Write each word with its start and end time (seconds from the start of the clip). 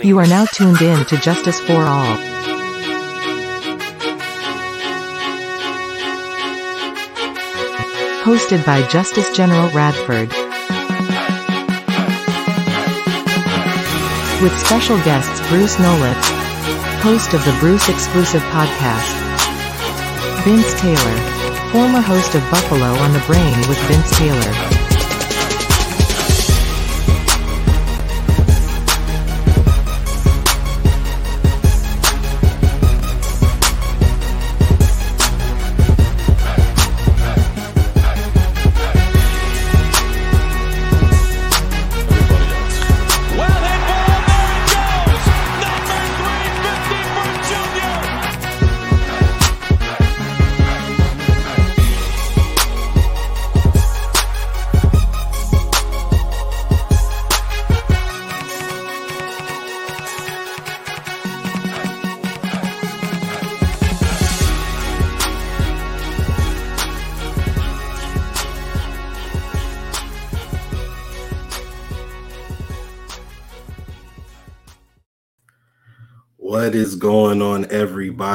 You 0.00 0.20
are 0.20 0.28
now 0.28 0.44
tuned 0.44 0.80
in 0.80 1.04
to 1.06 1.16
Justice 1.16 1.58
for 1.58 1.72
All. 1.72 2.16
Hosted 8.22 8.64
by 8.64 8.86
Justice 8.86 9.36
General 9.36 9.68
Radford. 9.70 10.28
With 14.40 14.56
special 14.60 14.98
guests 14.98 15.40
Bruce 15.48 15.74
Nolitz, 15.78 17.00
host 17.02 17.34
of 17.34 17.44
the 17.44 17.56
Bruce 17.58 17.88
Exclusive 17.88 18.42
Podcast. 18.52 19.18
Vince 20.44 20.80
Taylor, 20.80 21.72
former 21.72 22.00
host 22.00 22.36
of 22.36 22.50
Buffalo 22.52 22.86
on 22.86 23.12
the 23.12 23.24
Brain 23.26 23.58
with 23.68 23.78
Vince 23.88 24.16
Taylor. 24.16 24.77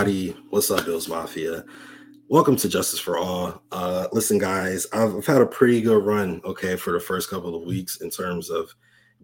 Everybody? 0.03 0.35
What's 0.49 0.69
up, 0.69 0.83
Bills 0.83 1.07
Mafia? 1.07 1.63
Welcome 2.27 2.57
to 2.57 2.67
Justice 2.67 2.99
for 2.99 3.17
All. 3.17 3.63
Uh, 3.71 4.09
listen, 4.11 4.37
guys, 4.37 4.85
I've, 4.91 5.15
I've 5.15 5.25
had 5.25 5.41
a 5.41 5.45
pretty 5.45 5.79
good 5.79 6.03
run, 6.03 6.41
okay, 6.43 6.75
for 6.75 6.91
the 6.91 6.99
first 6.99 7.29
couple 7.29 7.55
of 7.55 7.63
weeks 7.63 8.01
in 8.01 8.09
terms 8.09 8.49
of 8.49 8.75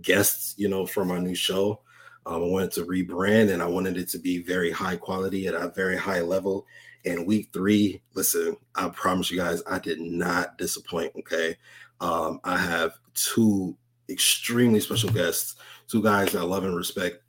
guests, 0.02 0.54
you 0.58 0.70
know, 0.70 0.86
for 0.86 1.04
my 1.04 1.20
new 1.20 1.36
show. 1.36 1.82
Um, 2.26 2.44
I 2.44 2.46
wanted 2.46 2.72
to 2.74 2.86
rebrand 2.86 3.52
and 3.52 3.62
I 3.62 3.66
wanted 3.66 3.98
it 3.98 4.08
to 4.12 4.20
be 4.20 4.42
very 4.42 4.72
high 4.72 4.96
quality 4.96 5.48
at 5.48 5.54
a 5.54 5.74
very 5.76 5.98
high 5.98 6.22
level. 6.22 6.66
And 7.04 7.28
week 7.28 7.50
three, 7.52 8.02
listen, 8.14 8.56
I 8.74 8.88
promise 8.88 9.30
you 9.30 9.38
guys, 9.38 9.62
I 9.70 9.80
did 9.80 10.00
not 10.00 10.58
disappoint, 10.58 11.12
okay? 11.18 11.58
Um, 12.00 12.40
I 12.46 12.58
have 12.58 12.94
two 13.16 13.76
extremely 14.08 14.80
special 14.80 15.10
guests, 15.10 15.58
two 15.90 16.02
guys 16.02 16.32
that 16.32 16.40
I 16.40 16.44
love 16.44 16.64
and 16.64 16.78
respect 16.78 17.22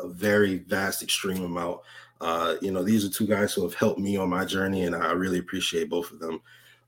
a 0.00 0.08
very 0.08 0.58
vast, 0.58 1.02
extreme 1.02 1.44
amount. 1.44 1.80
Uh, 2.20 2.56
you 2.60 2.70
know, 2.70 2.82
these 2.82 3.04
are 3.04 3.10
two 3.10 3.26
guys 3.26 3.52
who 3.52 3.62
have 3.62 3.74
helped 3.74 3.98
me 3.98 4.16
on 4.16 4.28
my 4.28 4.44
journey, 4.44 4.84
and 4.84 4.94
I 4.94 5.12
really 5.12 5.38
appreciate 5.38 5.88
both 5.88 6.10
of 6.10 6.18
them. 6.18 6.40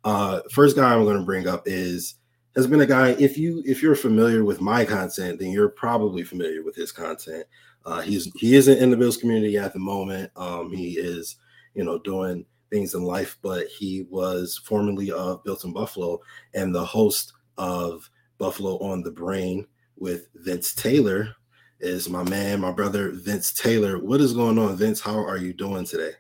Uh, 0.05 0.41
first 0.51 0.77
guy 0.77 0.93
I'm 0.93 1.05
going 1.05 1.19
to 1.19 1.25
bring 1.25 1.47
up 1.47 1.63
is 1.67 2.17
has 2.55 2.67
been 2.67 2.81
a 2.81 2.87
guy. 2.87 3.11
If 3.19 3.39
you 3.39 3.63
if 3.65 3.83
you're 3.83 3.95
familiar 3.95 4.45
with 4.45 4.61
my 4.61 4.85
content, 4.85 5.39
then 5.39 5.51
you're 5.51 5.71
probably 5.71 6.23
familiar 6.23 6.63
with 6.63 6.77
his 6.77 6.93
content. 6.93 7.47
Uh, 7.85 8.01
he's 8.01 8.31
he 8.35 8.55
isn't 8.57 8.79
in 8.79 8.91
the 8.91 8.97
Bills 8.97 9.17
community 9.17 9.57
at 9.57 9.73
the 9.73 9.79
moment. 9.79 10.31
Um, 10.37 10.73
he 10.73 10.93
is, 10.99 11.37
you 11.75 11.85
know, 11.85 11.99
doing 11.99 12.45
things 12.71 12.95
in 12.95 13.03
life, 13.03 13.39
but 13.43 13.67
he 13.69 14.07
was 14.11 14.61
formerly 14.65 15.11
of 15.11 15.45
Built 15.45 15.65
in 15.65 15.73
Buffalo 15.73 16.21
and 16.55 16.75
the 16.75 16.85
host 16.85 17.33
of 17.59 18.09
Buffalo 18.39 18.79
on 18.79 19.03
the 19.03 19.11
Brain 19.11 19.67
with 19.99 20.29
Vince 20.35 20.75
Taylor, 20.75 21.35
is 21.83 22.09
my 22.09 22.23
man, 22.23 22.61
my 22.61 22.71
brother 22.71 23.11
Vince 23.11 23.53
Taylor. 23.53 23.99
What 23.99 24.21
is 24.21 24.33
going 24.33 24.57
on, 24.59 24.77
Vince? 24.77 25.01
How 25.01 25.19
are 25.19 25.37
you 25.37 25.53
doing 25.53 25.85
today? 25.85 26.13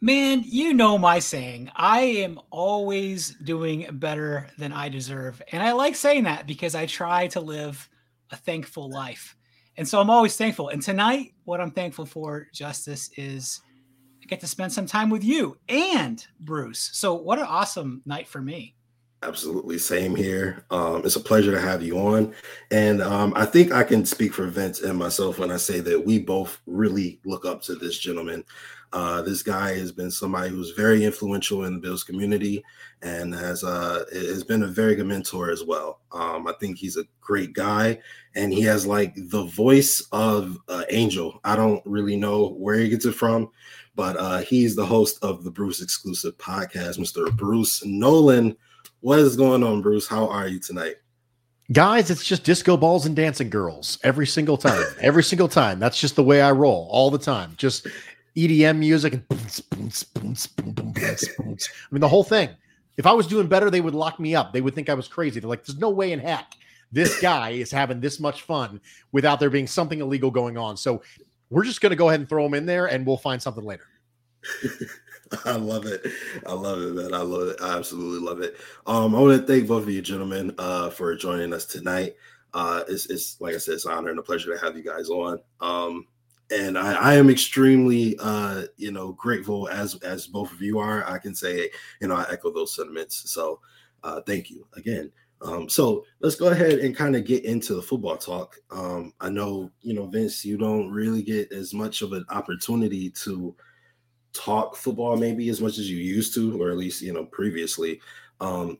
Man, 0.00 0.42
you 0.46 0.72
know 0.72 0.96
my 0.96 1.18
saying. 1.18 1.70
I 1.74 2.00
am 2.00 2.38
always 2.50 3.34
doing 3.42 3.88
better 3.94 4.48
than 4.58 4.72
I 4.72 4.88
deserve. 4.88 5.42
And 5.50 5.62
I 5.62 5.72
like 5.72 5.96
saying 5.96 6.24
that 6.24 6.46
because 6.46 6.76
I 6.76 6.86
try 6.86 7.26
to 7.28 7.40
live 7.40 7.88
a 8.30 8.36
thankful 8.36 8.88
life. 8.88 9.36
And 9.76 9.86
so 9.86 10.00
I'm 10.00 10.10
always 10.10 10.36
thankful. 10.36 10.68
And 10.68 10.80
tonight, 10.80 11.34
what 11.44 11.60
I'm 11.60 11.72
thankful 11.72 12.06
for, 12.06 12.46
Justice, 12.54 13.10
is 13.16 13.60
I 14.22 14.26
get 14.26 14.40
to 14.40 14.46
spend 14.46 14.72
some 14.72 14.86
time 14.86 15.10
with 15.10 15.24
you 15.24 15.58
and 15.68 16.24
Bruce. 16.40 16.90
So 16.92 17.14
what 17.14 17.40
an 17.40 17.46
awesome 17.46 18.02
night 18.06 18.28
for 18.28 18.40
me. 18.40 18.75
Absolutely, 19.22 19.78
same 19.78 20.14
here. 20.14 20.64
Um, 20.70 21.02
it's 21.04 21.16
a 21.16 21.20
pleasure 21.20 21.50
to 21.50 21.60
have 21.60 21.82
you 21.82 21.98
on, 21.98 22.34
and 22.70 23.00
um, 23.02 23.32
I 23.34 23.46
think 23.46 23.72
I 23.72 23.82
can 23.82 24.04
speak 24.04 24.34
for 24.34 24.46
Vince 24.46 24.82
and 24.82 24.98
myself 24.98 25.38
when 25.38 25.50
I 25.50 25.56
say 25.56 25.80
that 25.80 26.04
we 26.04 26.18
both 26.18 26.60
really 26.66 27.18
look 27.24 27.46
up 27.46 27.62
to 27.62 27.74
this 27.74 27.98
gentleman. 27.98 28.44
Uh, 28.92 29.22
this 29.22 29.42
guy 29.42 29.74
has 29.74 29.90
been 29.90 30.10
somebody 30.10 30.50
who's 30.50 30.70
very 30.72 31.04
influential 31.04 31.64
in 31.64 31.74
the 31.74 31.80
Bills 31.80 32.04
community, 32.04 32.62
and 33.00 33.34
has 33.34 33.64
uh, 33.64 34.04
has 34.12 34.44
been 34.44 34.62
a 34.64 34.68
very 34.68 34.94
good 34.94 35.06
mentor 35.06 35.50
as 35.50 35.64
well. 35.64 36.00
Um, 36.12 36.46
I 36.46 36.52
think 36.60 36.76
he's 36.76 36.98
a 36.98 37.04
great 37.22 37.54
guy, 37.54 37.98
and 38.34 38.52
he 38.52 38.60
has 38.62 38.86
like 38.86 39.14
the 39.16 39.44
voice 39.44 40.06
of 40.12 40.58
uh, 40.68 40.84
Angel. 40.90 41.40
I 41.42 41.56
don't 41.56 41.82
really 41.86 42.16
know 42.16 42.50
where 42.50 42.76
he 42.76 42.90
gets 42.90 43.06
it 43.06 43.14
from, 43.14 43.50
but 43.94 44.16
uh, 44.18 44.38
he's 44.38 44.76
the 44.76 44.86
host 44.86 45.18
of 45.22 45.42
the 45.42 45.50
Bruce 45.50 45.80
exclusive 45.80 46.36
podcast, 46.36 46.98
Mr. 46.98 47.34
Bruce 47.34 47.82
Nolan. 47.84 48.54
What 49.06 49.20
is 49.20 49.36
going 49.36 49.62
on, 49.62 49.82
Bruce? 49.82 50.08
How 50.08 50.26
are 50.26 50.48
you 50.48 50.58
tonight? 50.58 50.96
Guys, 51.70 52.10
it's 52.10 52.24
just 52.24 52.42
disco 52.42 52.76
balls 52.76 53.06
and 53.06 53.14
dancing 53.14 53.48
girls 53.48 54.00
every 54.02 54.26
single 54.26 54.56
time. 54.56 54.84
every 55.00 55.22
single 55.22 55.46
time. 55.46 55.78
That's 55.78 56.00
just 56.00 56.16
the 56.16 56.24
way 56.24 56.40
I 56.40 56.50
roll 56.50 56.88
all 56.90 57.08
the 57.08 57.16
time. 57.16 57.52
Just 57.56 57.86
EDM 58.36 58.78
music 58.78 59.12
and 59.12 59.28
boom, 59.28 59.48
boom. 60.16 60.92
I 60.98 61.54
mean, 61.92 62.00
the 62.00 62.08
whole 62.08 62.24
thing. 62.24 62.48
If 62.96 63.06
I 63.06 63.12
was 63.12 63.28
doing 63.28 63.46
better, 63.46 63.70
they 63.70 63.80
would 63.80 63.94
lock 63.94 64.18
me 64.18 64.34
up. 64.34 64.52
They 64.52 64.60
would 64.60 64.74
think 64.74 64.88
I 64.88 64.94
was 64.94 65.06
crazy. 65.06 65.38
They're 65.38 65.48
like, 65.48 65.64
there's 65.64 65.78
no 65.78 65.90
way 65.90 66.10
in 66.10 66.18
heck 66.18 66.54
this 66.90 67.20
guy 67.20 67.50
is 67.50 67.70
having 67.70 68.00
this 68.00 68.18
much 68.18 68.42
fun 68.42 68.80
without 69.12 69.38
there 69.38 69.50
being 69.50 69.68
something 69.68 70.00
illegal 70.00 70.32
going 70.32 70.58
on. 70.58 70.76
So 70.76 71.00
we're 71.50 71.62
just 71.62 71.80
going 71.80 71.90
to 71.90 71.96
go 71.96 72.08
ahead 72.08 72.18
and 72.18 72.28
throw 72.28 72.44
him 72.44 72.54
in 72.54 72.66
there 72.66 72.86
and 72.86 73.06
we'll 73.06 73.18
find 73.18 73.40
something 73.40 73.64
later. 73.64 73.86
I 75.44 75.56
love 75.56 75.86
it. 75.86 76.06
I 76.46 76.52
love 76.52 76.80
it, 76.80 76.94
man. 76.94 77.14
I 77.14 77.22
love 77.22 77.48
it. 77.48 77.56
I 77.60 77.76
absolutely 77.76 78.26
love 78.26 78.40
it. 78.40 78.56
Um, 78.86 79.14
I 79.14 79.20
want 79.20 79.40
to 79.40 79.46
thank 79.46 79.68
both 79.68 79.82
of 79.84 79.90
you 79.90 80.02
gentlemen 80.02 80.54
uh 80.58 80.90
for 80.90 81.14
joining 81.16 81.52
us 81.52 81.64
tonight. 81.64 82.14
Uh 82.54 82.84
it's, 82.88 83.06
it's 83.06 83.40
like 83.40 83.54
I 83.54 83.58
said, 83.58 83.74
it's 83.74 83.84
an 83.86 83.92
honor 83.92 84.10
and 84.10 84.18
a 84.18 84.22
pleasure 84.22 84.56
to 84.56 84.64
have 84.64 84.76
you 84.76 84.84
guys 84.84 85.08
on. 85.08 85.40
Um 85.60 86.06
and 86.50 86.78
I, 86.78 86.92
I 86.94 87.14
am 87.14 87.28
extremely 87.28 88.16
uh 88.20 88.64
you 88.76 88.92
know 88.92 89.12
grateful 89.12 89.68
as 89.68 89.96
as 90.02 90.26
both 90.26 90.52
of 90.52 90.62
you 90.62 90.78
are. 90.78 91.04
I 91.08 91.18
can 91.18 91.34
say, 91.34 91.70
you 92.00 92.08
know, 92.08 92.16
I 92.16 92.26
echo 92.30 92.52
those 92.52 92.74
sentiments. 92.74 93.30
So 93.30 93.60
uh 94.04 94.20
thank 94.22 94.50
you 94.50 94.66
again. 94.76 95.10
Um, 95.42 95.68
so 95.68 96.04
let's 96.20 96.36
go 96.36 96.48
ahead 96.48 96.78
and 96.78 96.96
kind 96.96 97.14
of 97.14 97.26
get 97.26 97.44
into 97.44 97.74
the 97.74 97.82
football 97.82 98.16
talk. 98.16 98.56
Um, 98.70 99.12
I 99.20 99.28
know, 99.28 99.70
you 99.82 99.92
know, 99.92 100.06
Vince, 100.06 100.44
you 100.46 100.56
don't 100.56 100.90
really 100.90 101.22
get 101.22 101.52
as 101.52 101.74
much 101.74 102.00
of 102.00 102.12
an 102.14 102.24
opportunity 102.30 103.10
to 103.10 103.54
talk 104.36 104.76
football 104.76 105.16
maybe 105.16 105.48
as 105.48 105.60
much 105.60 105.78
as 105.78 105.90
you 105.90 105.98
used 105.98 106.34
to, 106.34 106.60
or 106.62 106.70
at 106.70 106.76
least 106.76 107.02
you 107.02 107.12
know 107.12 107.24
previously. 107.24 108.00
Um, 108.40 108.78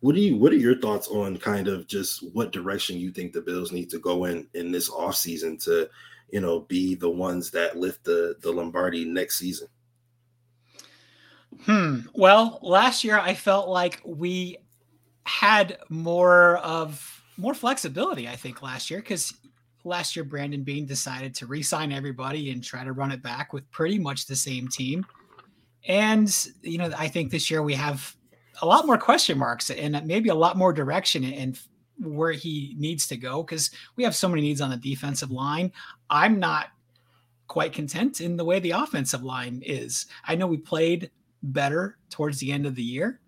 what 0.00 0.14
do 0.14 0.20
you 0.20 0.36
what 0.36 0.52
are 0.52 0.56
your 0.56 0.78
thoughts 0.78 1.08
on 1.08 1.36
kind 1.36 1.68
of 1.68 1.86
just 1.86 2.24
what 2.34 2.52
direction 2.52 2.98
you 2.98 3.10
think 3.10 3.32
the 3.32 3.40
Bills 3.40 3.72
need 3.72 3.90
to 3.90 3.98
go 3.98 4.24
in 4.24 4.48
in 4.54 4.72
this 4.72 4.90
offseason 4.90 5.62
to 5.64 5.88
you 6.30 6.40
know 6.40 6.60
be 6.60 6.94
the 6.94 7.10
ones 7.10 7.50
that 7.50 7.76
lift 7.76 8.04
the 8.04 8.36
the 8.40 8.52
Lombardi 8.52 9.04
next 9.04 9.38
season? 9.38 9.68
Hmm. 11.64 12.00
Well, 12.14 12.58
last 12.62 13.04
year 13.04 13.18
I 13.18 13.34
felt 13.34 13.68
like 13.68 14.00
we 14.04 14.56
had 15.24 15.78
more 15.88 16.58
of 16.58 17.22
more 17.36 17.54
flexibility, 17.54 18.28
I 18.28 18.36
think, 18.36 18.62
last 18.62 18.90
year, 18.90 19.00
because 19.00 19.34
last 19.84 20.14
year 20.16 20.24
Brandon 20.24 20.62
Beane 20.62 20.86
decided 20.86 21.34
to 21.36 21.46
re-sign 21.46 21.92
everybody 21.92 22.50
and 22.50 22.62
try 22.62 22.84
to 22.84 22.92
run 22.92 23.12
it 23.12 23.22
back 23.22 23.52
with 23.52 23.70
pretty 23.70 23.98
much 23.98 24.26
the 24.26 24.36
same 24.36 24.68
team. 24.68 25.04
And 25.86 26.34
you 26.62 26.78
know, 26.78 26.90
I 26.96 27.08
think 27.08 27.30
this 27.30 27.50
year 27.50 27.62
we 27.62 27.74
have 27.74 28.14
a 28.62 28.66
lot 28.66 28.86
more 28.86 28.98
question 28.98 29.38
marks 29.38 29.70
and 29.70 30.00
maybe 30.06 30.28
a 30.28 30.34
lot 30.34 30.56
more 30.56 30.72
direction 30.72 31.24
and 31.24 31.58
where 31.98 32.32
he 32.32 32.74
needs 32.78 33.06
to 33.08 33.16
go 33.16 33.42
because 33.42 33.70
we 33.96 34.04
have 34.04 34.14
so 34.14 34.28
many 34.28 34.42
needs 34.42 34.60
on 34.60 34.70
the 34.70 34.76
defensive 34.76 35.30
line. 35.30 35.72
I'm 36.08 36.38
not 36.38 36.68
quite 37.46 37.72
content 37.72 38.20
in 38.20 38.36
the 38.36 38.44
way 38.44 38.60
the 38.60 38.70
offensive 38.70 39.22
line 39.22 39.62
is. 39.64 40.06
I 40.24 40.34
know 40.34 40.46
we 40.46 40.58
played 40.58 41.10
better 41.42 41.96
towards 42.10 42.38
the 42.38 42.52
end 42.52 42.66
of 42.66 42.74
the 42.74 42.82
year, 42.82 43.20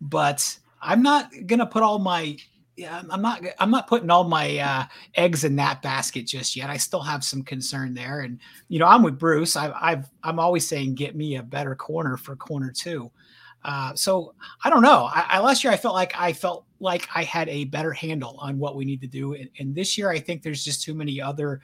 but 0.00 0.58
I'm 0.80 1.02
not 1.02 1.30
going 1.46 1.58
to 1.58 1.66
put 1.66 1.82
all 1.82 1.98
my 1.98 2.38
yeah, 2.78 3.02
I'm 3.10 3.20
not 3.20 3.42
I'm 3.58 3.72
not 3.72 3.88
putting 3.88 4.08
all 4.08 4.22
my 4.22 4.56
uh, 4.58 4.84
eggs 5.16 5.42
in 5.42 5.56
that 5.56 5.82
basket 5.82 6.28
just 6.28 6.54
yet. 6.54 6.70
I 6.70 6.76
still 6.76 7.00
have 7.00 7.24
some 7.24 7.42
concern 7.42 7.92
there, 7.92 8.20
and 8.20 8.38
you 8.68 8.78
know 8.78 8.86
I'm 8.86 9.02
with 9.02 9.18
Bruce. 9.18 9.56
I, 9.56 9.72
I've 9.72 10.08
I'm 10.22 10.38
always 10.38 10.66
saying 10.66 10.94
get 10.94 11.16
me 11.16 11.36
a 11.36 11.42
better 11.42 11.74
corner 11.74 12.16
for 12.16 12.36
corner 12.36 12.70
two. 12.70 13.10
Uh, 13.64 13.92
so 13.96 14.32
I 14.62 14.70
don't 14.70 14.82
know. 14.82 15.10
I, 15.12 15.26
I, 15.28 15.38
last 15.40 15.64
year 15.64 15.72
I 15.72 15.76
felt 15.76 15.94
like 15.94 16.12
I 16.16 16.32
felt 16.32 16.66
like 16.78 17.08
I 17.12 17.24
had 17.24 17.48
a 17.48 17.64
better 17.64 17.92
handle 17.92 18.36
on 18.38 18.60
what 18.60 18.76
we 18.76 18.84
need 18.84 19.00
to 19.00 19.08
do, 19.08 19.34
and, 19.34 19.50
and 19.58 19.74
this 19.74 19.98
year 19.98 20.08
I 20.08 20.20
think 20.20 20.42
there's 20.44 20.64
just 20.64 20.84
too 20.84 20.94
many 20.94 21.20
other 21.20 21.60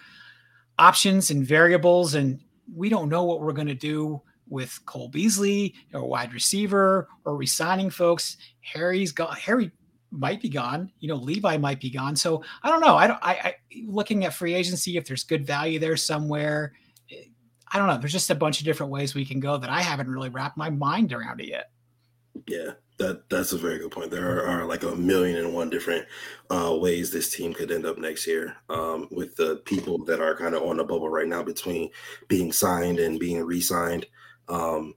options 0.81 1.31
and 1.31 1.47
variables, 1.47 2.15
and 2.17 2.41
we 2.75 2.89
don't 2.89 3.09
know 3.09 3.23
what 3.23 3.41
we're 3.41 3.53
going 3.53 3.69
to 3.69 3.75
do 3.75 4.21
with 4.49 4.81
Cole 4.85 5.09
Beasley 5.09 5.77
or 5.93 6.05
wide 6.05 6.35
receiver 6.35 7.09
or 7.25 7.37
resigning 7.37 7.89
folks. 7.89 8.37
Harry's 8.63 9.13
got 9.13 9.39
Harry 9.39 9.71
might 10.15 10.41
be 10.41 10.49
gone. 10.49 10.91
You 11.01 11.09
know, 11.09 11.17
Levi 11.17 11.57
might 11.59 11.81
be 11.81 11.91
gone. 11.91 12.17
So 12.17 12.43
I 12.63 12.71
don't 12.71 12.81
know. 12.81 12.97
I 12.97 13.07
don't. 13.07 13.19
I, 13.23 13.33
I 13.33 13.55
looking 13.87 14.25
at 14.25 14.35
free 14.35 14.55
agency 14.55 14.97
if 14.97 15.07
there's 15.07 15.25
good 15.25 15.47
value 15.47 15.79
there 15.79 15.97
somewhere. 15.97 16.73
Eh, 17.11 17.25
I 17.73 17.79
don't 17.79 17.89
know. 17.89 17.99
There's 17.99 18.13
just 18.13 18.31
a 18.31 18.35
bunch 18.35 18.61
of 18.61 18.65
different 18.65 18.93
ways 18.93 19.15
we 19.15 19.25
can 19.25 19.41
go 19.41 19.57
that 19.59 19.71
I 19.71 19.83
haven't 19.83 20.09
really 20.09 20.29
wrapped 20.29 20.57
my 20.57 20.71
mind 20.71 21.13
around 21.13 21.41
it 21.41 21.49
yet. 21.49 21.71
Yeah, 22.47 22.73
that 22.99 23.29
that's 23.29 23.53
a 23.53 23.59
very 23.59 23.79
good 23.79 23.91
point. 23.91 24.11
There 24.11 24.39
are, 24.39 24.63
are 24.63 24.67
like 24.67 24.83
a 24.83 24.95
million 24.95 25.37
and 25.39 25.55
one 25.55 25.71
different 25.71 26.07
uh, 26.51 26.77
ways 26.81 27.11
this 27.11 27.35
team 27.35 27.53
could 27.53 27.71
end 27.71 27.87
up 27.87 27.99
next 27.99 28.27
year. 28.27 28.57
Um, 28.69 29.09
with 29.11 29.37
the 29.37 29.57
people 29.65 30.05
that 30.05 30.21
are 30.21 30.37
kind 30.37 30.55
of 30.55 30.63
on 30.63 30.77
the 30.77 30.85
bubble 30.85 31.09
right 31.09 31.29
now 31.29 31.43
between 31.43 31.91
being 32.29 32.53
signed 32.53 32.99
and 32.99 33.21
being 33.21 33.43
re-signed. 33.45 34.07
Um, 34.49 34.95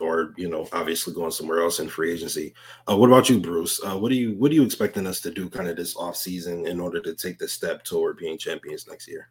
or 0.00 0.34
you 0.36 0.48
know, 0.48 0.68
obviously 0.72 1.14
going 1.14 1.30
somewhere 1.30 1.60
else 1.60 1.80
in 1.80 1.88
free 1.88 2.12
agency. 2.12 2.54
Uh, 2.90 2.96
what 2.96 3.08
about 3.08 3.28
you, 3.28 3.40
Bruce? 3.40 3.80
Uh, 3.84 3.96
what 3.98 4.12
are 4.12 4.16
you 4.16 4.34
what 4.38 4.50
are 4.50 4.54
you 4.54 4.62
expecting 4.62 5.06
us 5.06 5.20
to 5.20 5.30
do 5.30 5.48
kind 5.48 5.68
of 5.68 5.76
this 5.76 5.96
off 5.96 6.16
season 6.16 6.66
in 6.66 6.80
order 6.80 7.00
to 7.00 7.14
take 7.14 7.38
the 7.38 7.48
step 7.48 7.84
toward 7.84 8.16
being 8.16 8.38
champions 8.38 8.86
next 8.86 9.08
year? 9.08 9.30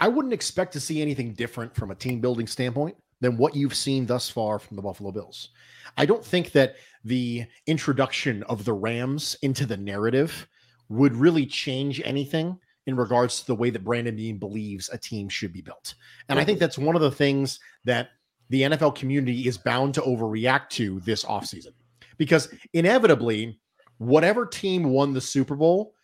I 0.00 0.08
wouldn't 0.08 0.34
expect 0.34 0.72
to 0.72 0.80
see 0.80 1.00
anything 1.00 1.32
different 1.32 1.74
from 1.74 1.90
a 1.90 1.94
team 1.94 2.20
building 2.20 2.46
standpoint 2.46 2.96
than 3.20 3.36
what 3.36 3.54
you've 3.54 3.76
seen 3.76 4.04
thus 4.04 4.28
far 4.28 4.58
from 4.58 4.76
the 4.76 4.82
Buffalo 4.82 5.12
Bills. 5.12 5.50
I 5.96 6.06
don't 6.06 6.24
think 6.24 6.50
that 6.52 6.74
the 7.04 7.44
introduction 7.66 8.42
of 8.44 8.64
the 8.64 8.72
Rams 8.72 9.36
into 9.42 9.64
the 9.64 9.76
narrative 9.76 10.48
would 10.88 11.14
really 11.14 11.46
change 11.46 12.02
anything 12.04 12.58
in 12.86 12.96
regards 12.96 13.40
to 13.40 13.46
the 13.46 13.54
way 13.54 13.70
that 13.70 13.84
Brandon 13.84 14.16
Beane 14.16 14.38
believes 14.38 14.90
a 14.92 14.98
team 14.98 15.28
should 15.28 15.52
be 15.52 15.62
built. 15.62 15.94
And 16.28 16.38
I 16.38 16.44
think 16.44 16.58
that's 16.58 16.78
one 16.78 16.96
of 16.96 17.02
the 17.02 17.10
things 17.10 17.60
that 17.84 18.08
the 18.52 18.60
NFL 18.60 18.94
community 18.94 19.48
is 19.48 19.56
bound 19.56 19.94
to 19.94 20.02
overreact 20.02 20.68
to 20.68 21.00
this 21.00 21.24
offseason 21.24 21.72
because 22.18 22.52
inevitably, 22.74 23.58
whatever 23.96 24.44
team 24.44 24.84
won 24.84 25.14
the 25.14 25.22
Super 25.22 25.56
Bowl, 25.56 25.94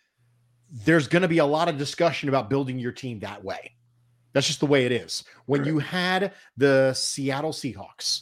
there's 0.71 1.07
going 1.07 1.21
to 1.21 1.27
be 1.27 1.37
a 1.37 1.45
lot 1.45 1.69
of 1.69 1.77
discussion 1.77 2.27
about 2.27 2.49
building 2.49 2.79
your 2.79 2.91
team 2.91 3.19
that 3.19 3.43
way. 3.43 3.75
That's 4.33 4.47
just 4.47 4.61
the 4.61 4.65
way 4.65 4.87
it 4.87 4.91
is. 4.91 5.25
When 5.45 5.63
you 5.63 5.77
had 5.77 6.33
the 6.57 6.91
Seattle 6.95 7.51
Seahawks 7.51 8.21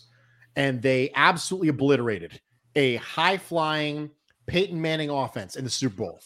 and 0.57 0.81
they 0.81 1.09
absolutely 1.15 1.69
obliterated 1.69 2.41
a 2.75 2.97
high 2.97 3.38
flying 3.38 4.09
Peyton 4.45 4.81
Manning 4.81 5.09
offense 5.09 5.56
in 5.56 5.63
the 5.63 5.69
Super 5.69 5.95
Bowl, 5.95 6.19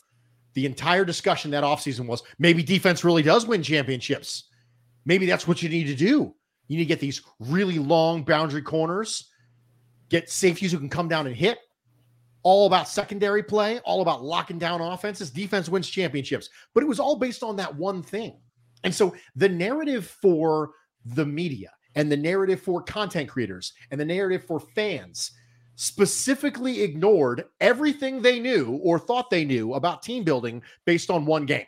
the 0.56 0.65
entire 0.65 1.06
discussion 1.06 1.51
that 1.51 1.63
offseason 1.63 2.07
was 2.07 2.24
maybe 2.39 2.63
defense 2.63 3.04
really 3.04 3.21
does 3.21 3.45
win 3.45 3.62
championships. 3.62 4.45
Maybe 5.06 5.27
that's 5.27 5.47
what 5.47 5.62
you 5.62 5.69
need 5.69 5.86
to 5.86 5.95
do. 5.95 6.33
You 6.71 6.77
need 6.77 6.85
to 6.85 6.88
get 6.88 7.01
these 7.01 7.21
really 7.41 7.79
long 7.79 8.23
boundary 8.23 8.62
corners, 8.62 9.29
get 10.07 10.29
safeties 10.29 10.71
who 10.71 10.77
can 10.77 10.88
come 10.88 11.09
down 11.09 11.27
and 11.27 11.35
hit. 11.35 11.57
All 12.44 12.65
about 12.65 12.88
secondary 12.88 13.44
play, 13.44 13.79
all 13.79 14.01
about 14.01 14.23
locking 14.23 14.57
down 14.57 14.79
offenses. 14.79 15.31
Defense 15.31 15.68
wins 15.68 15.89
championships. 15.89 16.47
But 16.73 16.81
it 16.81 16.88
was 16.88 16.97
all 16.97 17.18
based 17.18 17.44
on 17.44 17.57
that 17.57 17.75
one 17.75 18.01
thing. 18.01 18.39
And 18.85 18.95
so 18.95 19.13
the 19.35 19.50
narrative 19.50 20.15
for 20.21 20.71
the 21.03 21.25
media 21.25 21.71
and 21.95 22.09
the 22.09 22.15
narrative 22.15 22.62
for 22.62 22.81
content 22.81 23.27
creators 23.27 23.73
and 23.91 24.00
the 24.00 24.06
narrative 24.06 24.45
for 24.45 24.62
fans 24.62 25.33
specifically 25.75 26.83
ignored 26.83 27.44
everything 27.59 28.21
they 28.21 28.39
knew 28.39 28.79
or 28.81 28.97
thought 28.97 29.29
they 29.29 29.44
knew 29.44 29.73
about 29.73 30.03
team 30.03 30.23
building 30.23 30.63
based 30.85 31.09
on 31.09 31.25
one 31.25 31.45
game. 31.45 31.68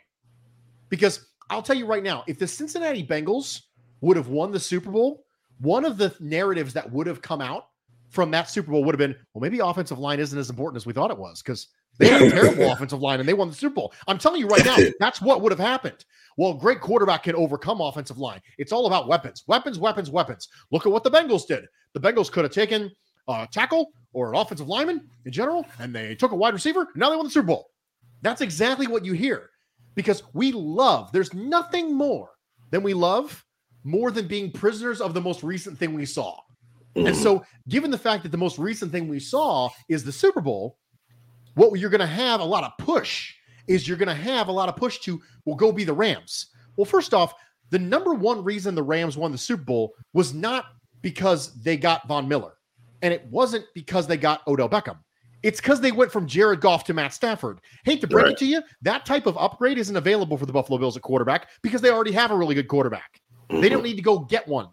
Because 0.88 1.26
I'll 1.50 1.60
tell 1.60 1.76
you 1.76 1.84
right 1.84 2.02
now, 2.02 2.24
if 2.26 2.38
the 2.38 2.46
Cincinnati 2.46 3.06
Bengals 3.06 3.63
would 4.04 4.16
have 4.16 4.28
won 4.28 4.52
the 4.52 4.60
Super 4.60 4.90
Bowl, 4.90 5.24
one 5.60 5.84
of 5.84 5.96
the 5.96 6.14
narratives 6.20 6.74
that 6.74 6.90
would 6.90 7.06
have 7.06 7.22
come 7.22 7.40
out 7.40 7.68
from 8.10 8.30
that 8.30 8.50
Super 8.50 8.70
Bowl 8.70 8.84
would 8.84 8.94
have 8.94 8.98
been, 8.98 9.16
well, 9.32 9.40
maybe 9.40 9.58
offensive 9.60 9.98
line 9.98 10.20
isn't 10.20 10.38
as 10.38 10.50
important 10.50 10.76
as 10.76 10.86
we 10.86 10.92
thought 10.92 11.10
it 11.10 11.18
was 11.18 11.42
because 11.42 11.68
they 11.98 12.08
had 12.08 12.22
a 12.22 12.30
terrible 12.30 12.70
offensive 12.72 13.00
line 13.00 13.18
and 13.18 13.28
they 13.28 13.34
won 13.34 13.48
the 13.48 13.54
Super 13.54 13.74
Bowl. 13.74 13.92
I'm 14.06 14.18
telling 14.18 14.40
you 14.40 14.46
right 14.46 14.64
now, 14.64 14.76
that's 15.00 15.22
what 15.22 15.40
would 15.40 15.52
have 15.52 15.58
happened. 15.58 16.04
Well, 16.36 16.52
great 16.52 16.80
quarterback 16.80 17.22
can 17.22 17.34
overcome 17.34 17.80
offensive 17.80 18.18
line. 18.18 18.40
It's 18.58 18.72
all 18.72 18.86
about 18.86 19.08
weapons, 19.08 19.44
weapons, 19.46 19.78
weapons, 19.78 20.10
weapons. 20.10 20.48
Look 20.70 20.84
at 20.84 20.92
what 20.92 21.02
the 21.02 21.10
Bengals 21.10 21.46
did. 21.46 21.66
The 21.94 22.00
Bengals 22.00 22.30
could 22.30 22.44
have 22.44 22.52
taken 22.52 22.90
a 23.28 23.48
tackle 23.50 23.92
or 24.12 24.32
an 24.32 24.38
offensive 24.38 24.68
lineman 24.68 25.08
in 25.24 25.32
general, 25.32 25.66
and 25.78 25.94
they 25.94 26.14
took 26.14 26.32
a 26.32 26.36
wide 26.36 26.52
receiver, 26.52 26.82
and 26.82 26.96
now 26.96 27.10
they 27.10 27.16
won 27.16 27.24
the 27.24 27.30
Super 27.30 27.46
Bowl. 27.46 27.70
That's 28.22 28.42
exactly 28.42 28.86
what 28.86 29.04
you 29.04 29.12
hear 29.12 29.50
because 29.94 30.22
we 30.34 30.52
love, 30.52 31.10
there's 31.12 31.32
nothing 31.32 31.94
more 31.94 32.30
than 32.70 32.82
we 32.82 32.94
love 32.94 33.43
more 33.84 34.10
than 34.10 34.26
being 34.26 34.50
prisoners 34.50 35.00
of 35.00 35.14
the 35.14 35.20
most 35.20 35.42
recent 35.42 35.78
thing 35.78 35.94
we 35.94 36.06
saw. 36.06 36.40
Mm-hmm. 36.96 37.08
And 37.08 37.16
so, 37.16 37.44
given 37.68 37.90
the 37.90 37.98
fact 37.98 38.22
that 38.22 38.32
the 38.32 38.38
most 38.38 38.58
recent 38.58 38.90
thing 38.90 39.08
we 39.08 39.20
saw 39.20 39.68
is 39.88 40.04
the 40.04 40.12
Super 40.12 40.40
Bowl, 40.40 40.78
what 41.54 41.78
you're 41.78 41.90
going 41.90 42.00
to 42.00 42.06
have 42.06 42.40
a 42.40 42.44
lot 42.44 42.64
of 42.64 42.72
push 42.78 43.34
is 43.66 43.86
you're 43.86 43.96
going 43.96 44.08
to 44.08 44.14
have 44.14 44.48
a 44.48 44.52
lot 44.52 44.68
of 44.68 44.76
push 44.76 44.98
to, 45.00 45.20
well, 45.44 45.56
go 45.56 45.72
be 45.72 45.84
the 45.84 45.92
Rams. 45.92 46.46
Well, 46.76 46.84
first 46.84 47.14
off, 47.14 47.34
the 47.70 47.78
number 47.78 48.14
one 48.14 48.44
reason 48.44 48.74
the 48.74 48.82
Rams 48.82 49.16
won 49.16 49.32
the 49.32 49.38
Super 49.38 49.64
Bowl 49.64 49.94
was 50.12 50.34
not 50.34 50.66
because 51.02 51.54
they 51.62 51.76
got 51.76 52.06
Von 52.06 52.28
Miller, 52.28 52.54
and 53.02 53.12
it 53.12 53.26
wasn't 53.30 53.64
because 53.74 54.06
they 54.06 54.16
got 54.16 54.46
Odell 54.46 54.68
Beckham. 54.68 54.98
It's 55.42 55.60
because 55.60 55.80
they 55.80 55.92
went 55.92 56.10
from 56.10 56.26
Jared 56.26 56.62
Goff 56.62 56.84
to 56.84 56.94
Matt 56.94 57.12
Stafford. 57.12 57.60
Hate 57.84 58.00
to 58.00 58.06
break 58.06 58.24
right. 58.24 58.32
it 58.32 58.38
to 58.38 58.46
you, 58.46 58.62
that 58.80 59.04
type 59.04 59.26
of 59.26 59.36
upgrade 59.36 59.76
isn't 59.76 59.96
available 59.96 60.38
for 60.38 60.46
the 60.46 60.52
Buffalo 60.52 60.78
Bills 60.78 60.96
at 60.96 61.02
quarterback 61.02 61.50
because 61.62 61.82
they 61.82 61.90
already 61.90 62.12
have 62.12 62.30
a 62.30 62.36
really 62.36 62.54
good 62.54 62.68
quarterback. 62.68 63.20
Mm-hmm. 63.50 63.60
They 63.60 63.68
don't 63.68 63.82
need 63.82 63.96
to 63.96 64.02
go 64.02 64.18
get 64.18 64.46
one. 64.46 64.68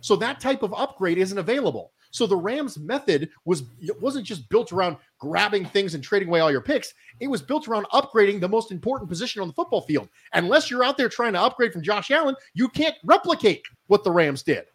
So 0.00 0.16
that 0.16 0.40
type 0.40 0.62
of 0.62 0.74
upgrade 0.74 1.18
isn't 1.18 1.38
available. 1.38 1.92
So 2.10 2.28
the 2.28 2.36
Rams 2.36 2.78
method 2.78 3.30
was 3.44 3.64
it 3.80 4.00
wasn't 4.00 4.24
just 4.24 4.48
built 4.48 4.72
around 4.72 4.98
grabbing 5.18 5.64
things 5.64 5.94
and 5.94 6.04
trading 6.04 6.28
away 6.28 6.38
all 6.38 6.50
your 6.50 6.60
picks. 6.60 6.94
It 7.18 7.26
was 7.26 7.42
built 7.42 7.66
around 7.66 7.86
upgrading 7.86 8.40
the 8.40 8.48
most 8.48 8.70
important 8.70 9.08
position 9.08 9.42
on 9.42 9.48
the 9.48 9.54
football 9.54 9.80
field. 9.80 10.08
Unless 10.32 10.70
you're 10.70 10.84
out 10.84 10.96
there 10.96 11.08
trying 11.08 11.32
to 11.32 11.40
upgrade 11.40 11.72
from 11.72 11.82
Josh 11.82 12.12
Allen, 12.12 12.36
you 12.54 12.68
can't 12.68 12.94
replicate 13.02 13.62
what 13.88 14.04
the 14.04 14.12
Rams 14.12 14.44
did. 14.44 14.66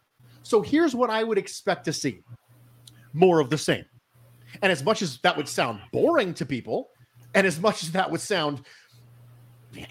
So 0.43 0.61
here's 0.61 0.95
what 0.95 1.09
I 1.09 1.23
would 1.23 1.37
expect 1.37 1.85
to 1.85 1.93
see. 1.93 2.23
More 3.13 3.39
of 3.39 3.49
the 3.49 3.57
same. 3.57 3.85
And 4.61 4.71
as 4.71 4.83
much 4.83 5.01
as 5.01 5.19
that 5.19 5.37
would 5.37 5.47
sound 5.47 5.79
boring 5.93 6.33
to 6.33 6.45
people, 6.45 6.89
and 7.35 7.47
as 7.47 7.59
much 7.59 7.83
as 7.83 7.91
that 7.91 8.09
would 8.09 8.19
sound 8.19 8.63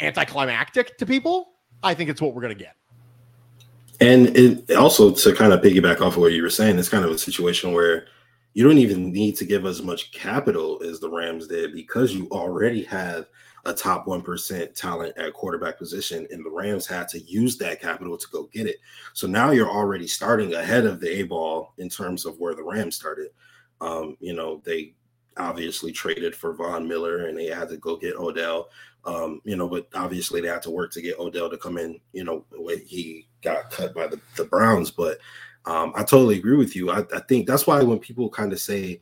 anticlimactic 0.00 0.98
to 0.98 1.06
people, 1.06 1.52
I 1.82 1.94
think 1.94 2.10
it's 2.10 2.20
what 2.20 2.34
we're 2.34 2.42
going 2.42 2.58
to 2.58 2.62
get. 2.62 2.74
And 4.00 4.36
it 4.36 4.70
also 4.76 5.12
to 5.12 5.34
kind 5.34 5.52
of 5.52 5.60
piggyback 5.60 6.00
off 6.00 6.14
of 6.14 6.18
what 6.18 6.32
you 6.32 6.42
were 6.42 6.50
saying, 6.50 6.78
it's 6.78 6.88
kind 6.88 7.04
of 7.04 7.10
a 7.10 7.18
situation 7.18 7.72
where 7.72 8.06
you 8.54 8.64
don't 8.64 8.78
even 8.78 9.12
need 9.12 9.36
to 9.36 9.44
give 9.44 9.66
as 9.66 9.82
much 9.82 10.12
capital 10.12 10.80
as 10.84 11.00
the 11.00 11.10
Rams 11.10 11.48
did 11.48 11.72
because 11.72 12.14
you 12.14 12.28
already 12.30 12.82
have 12.84 13.26
a 13.64 13.74
top 13.74 14.06
1% 14.06 14.74
talent 14.74 15.16
at 15.18 15.32
quarterback 15.32 15.78
position 15.78 16.26
and 16.30 16.44
the 16.44 16.50
Rams 16.50 16.86
had 16.86 17.08
to 17.08 17.20
use 17.20 17.58
that 17.58 17.80
capital 17.80 18.16
to 18.16 18.26
go 18.32 18.48
get 18.52 18.66
it. 18.66 18.76
So 19.12 19.26
now 19.26 19.50
you're 19.50 19.70
already 19.70 20.06
starting 20.06 20.54
ahead 20.54 20.86
of 20.86 21.00
the 21.00 21.20
A 21.20 21.22
ball 21.24 21.74
in 21.78 21.88
terms 21.88 22.24
of 22.24 22.38
where 22.38 22.54
the 22.54 22.62
Rams 22.62 22.96
started. 22.96 23.28
Um, 23.80 24.16
you 24.20 24.34
know, 24.34 24.62
they 24.64 24.94
obviously 25.36 25.92
traded 25.92 26.34
for 26.34 26.54
Von 26.54 26.88
Miller 26.88 27.26
and 27.26 27.38
they 27.38 27.46
had 27.46 27.68
to 27.68 27.76
go 27.76 27.96
get 27.96 28.16
Odell. 28.16 28.70
Um, 29.04 29.40
you 29.44 29.56
know, 29.56 29.68
but 29.68 29.88
obviously 29.94 30.40
they 30.40 30.48
had 30.48 30.62
to 30.62 30.70
work 30.70 30.92
to 30.92 31.02
get 31.02 31.18
Odell 31.18 31.48
to 31.50 31.56
come 31.56 31.78
in, 31.78 32.00
you 32.12 32.24
know, 32.24 32.44
when 32.50 32.80
he 32.80 33.27
got 33.42 33.70
cut 33.70 33.94
by 33.94 34.06
the, 34.06 34.20
the 34.36 34.44
Browns. 34.44 34.90
But 34.90 35.18
um, 35.64 35.92
I 35.94 36.02
totally 36.02 36.38
agree 36.38 36.56
with 36.56 36.74
you. 36.74 36.90
I, 36.90 37.04
I 37.14 37.20
think 37.28 37.46
that's 37.46 37.66
why 37.66 37.82
when 37.82 37.98
people 37.98 38.28
kind 38.30 38.52
of 38.52 38.60
say, 38.60 39.00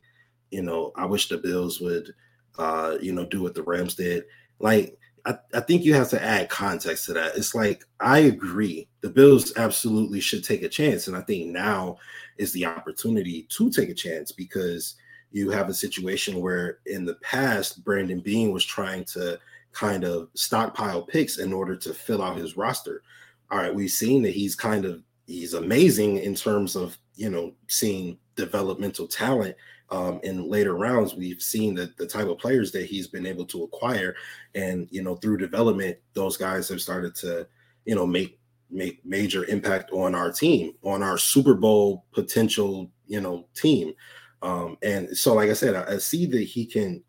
you 0.51 0.61
know, 0.61 0.91
I 0.95 1.05
wish 1.05 1.29
the 1.29 1.37
Bills 1.37 1.79
would, 1.81 2.13
uh, 2.57 2.97
you 3.01 3.13
know, 3.13 3.25
do 3.25 3.41
what 3.41 3.53
the 3.53 3.63
Rams 3.63 3.95
did. 3.95 4.23
Like, 4.59 4.97
I, 5.25 5.37
I 5.53 5.59
think 5.59 5.83
you 5.83 5.93
have 5.93 6.09
to 6.09 6.23
add 6.23 6.49
context 6.49 7.05
to 7.05 7.13
that. 7.13 7.35
It's 7.35 7.53
like, 7.53 7.83
I 7.99 8.19
agree. 8.19 8.87
The 9.01 9.09
Bills 9.09 9.53
absolutely 9.57 10.21
should 10.21 10.43
take 10.43 10.63
a 10.63 10.69
chance. 10.69 11.07
And 11.07 11.17
I 11.17 11.21
think 11.21 11.47
now 11.47 11.97
is 12.37 12.53
the 12.53 12.65
opportunity 12.65 13.43
to 13.49 13.69
take 13.69 13.89
a 13.89 13.93
chance 13.93 14.31
because 14.31 14.95
you 15.31 15.49
have 15.49 15.67
a 15.69 15.73
situation 15.73 16.39
where 16.39 16.79
in 16.85 17.03
the 17.03 17.15
past, 17.15 17.83
Brandon 17.83 18.21
Beane 18.21 18.51
was 18.51 18.63
trying 18.63 19.03
to 19.05 19.37
kind 19.73 20.05
of 20.05 20.29
stockpile 20.33 21.01
picks 21.01 21.37
in 21.37 21.51
order 21.51 21.75
to 21.75 21.93
fill 21.93 22.21
out 22.21 22.37
his 22.37 22.55
roster. 22.55 23.03
All 23.49 23.57
right, 23.59 23.73
we've 23.73 23.91
seen 23.91 24.23
that 24.23 24.33
he's 24.33 24.55
kind 24.55 24.85
of 24.85 25.03
he's 25.25 25.53
amazing 25.53 26.17
in 26.17 26.35
terms 26.35 26.75
of 26.75 26.97
you 27.15 27.29
know 27.29 27.53
seeing 27.67 28.17
developmental 28.35 29.07
talent 29.07 29.55
um, 29.89 30.19
in 30.23 30.49
later 30.49 30.75
rounds, 30.75 31.15
we've 31.15 31.41
seen 31.41 31.73
that 31.75 31.97
the 31.97 32.05
type 32.05 32.27
of 32.27 32.39
players 32.39 32.71
that 32.73 32.85
he's 32.85 33.07
been 33.07 33.25
able 33.25 33.45
to 33.45 33.63
acquire, 33.63 34.15
and 34.53 34.87
you 34.91 35.01
know, 35.01 35.15
through 35.15 35.37
development, 35.37 35.97
those 36.13 36.35
guys 36.35 36.67
have 36.69 36.81
started 36.81 37.15
to, 37.15 37.47
you 37.85 37.95
know, 37.95 38.05
make 38.05 38.39
make 38.69 39.03
major 39.05 39.45
impact 39.45 39.91
on 39.91 40.13
our 40.13 40.31
team, 40.31 40.73
on 40.83 41.01
our 41.01 41.17
Super 41.17 41.53
Bowl 41.53 42.03
potential, 42.11 42.91
you 43.05 43.21
know, 43.21 43.47
team. 43.53 43.93
Um, 44.41 44.77
and 44.83 45.15
so, 45.15 45.33
like 45.33 45.49
I 45.49 45.53
said, 45.53 45.75
I, 45.75 45.93
I 45.93 45.97
see 45.99 46.25
that 46.25 46.43
he 46.43 46.65
can, 46.65 47.01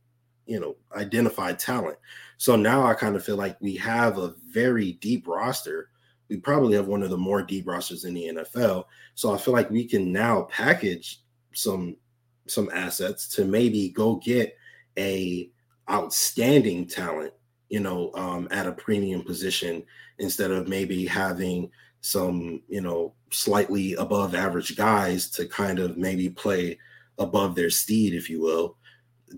you 0.47 0.61
know, 0.61 0.77
identify 0.95 1.53
talent. 1.55 1.99
So 2.37 2.55
now 2.55 2.87
I 2.87 2.95
kind 2.95 3.17
of 3.17 3.25
feel 3.25 3.37
like 3.37 3.61
we 3.61 3.75
have 3.77 4.19
a 4.19 4.35
very 4.49 4.93
deep 4.93 5.27
roster. 5.27 5.91
We 6.29 6.37
probably 6.39 6.75
have 6.75 6.89
one 6.89 7.03
of 7.03 7.11
the 7.11 7.17
more 7.17 7.43
deep 7.43 7.67
rosters 7.67 8.05
in 8.05 8.15
the 8.15 8.29
NFL. 8.29 8.85
So 9.15 9.35
I 9.35 9.39
feel 9.39 9.55
like 9.55 9.71
we 9.71 9.85
can 9.87 10.13
now 10.13 10.43
package 10.51 11.21
some 11.55 11.97
some 12.47 12.71
assets 12.73 13.29
to 13.29 13.45
maybe 13.45 13.91
go 13.91 14.17
get 14.17 14.57
a 14.99 15.51
outstanding 15.91 16.87
talent, 16.87 17.33
you 17.69 17.81
know, 17.81 18.11
um, 18.15 18.49
at 18.51 18.67
a 18.67 18.73
premium 18.73 19.23
position 19.23 19.83
instead 20.19 20.51
of 20.51 20.69
maybe 20.69 21.07
having 21.07 21.71
some, 22.01 22.63
you 22.69 22.81
know, 22.81 23.15
slightly 23.31 23.95
above 23.95 24.35
average 24.35 24.77
guys 24.77 25.31
to 25.31 25.47
kind 25.47 25.79
of 25.79 25.97
maybe 25.97 26.29
play 26.31 26.79
above 27.19 27.55
their 27.55 27.71
steed, 27.71 28.15
if 28.15 28.31
you 28.31 28.41
will, 28.41 28.77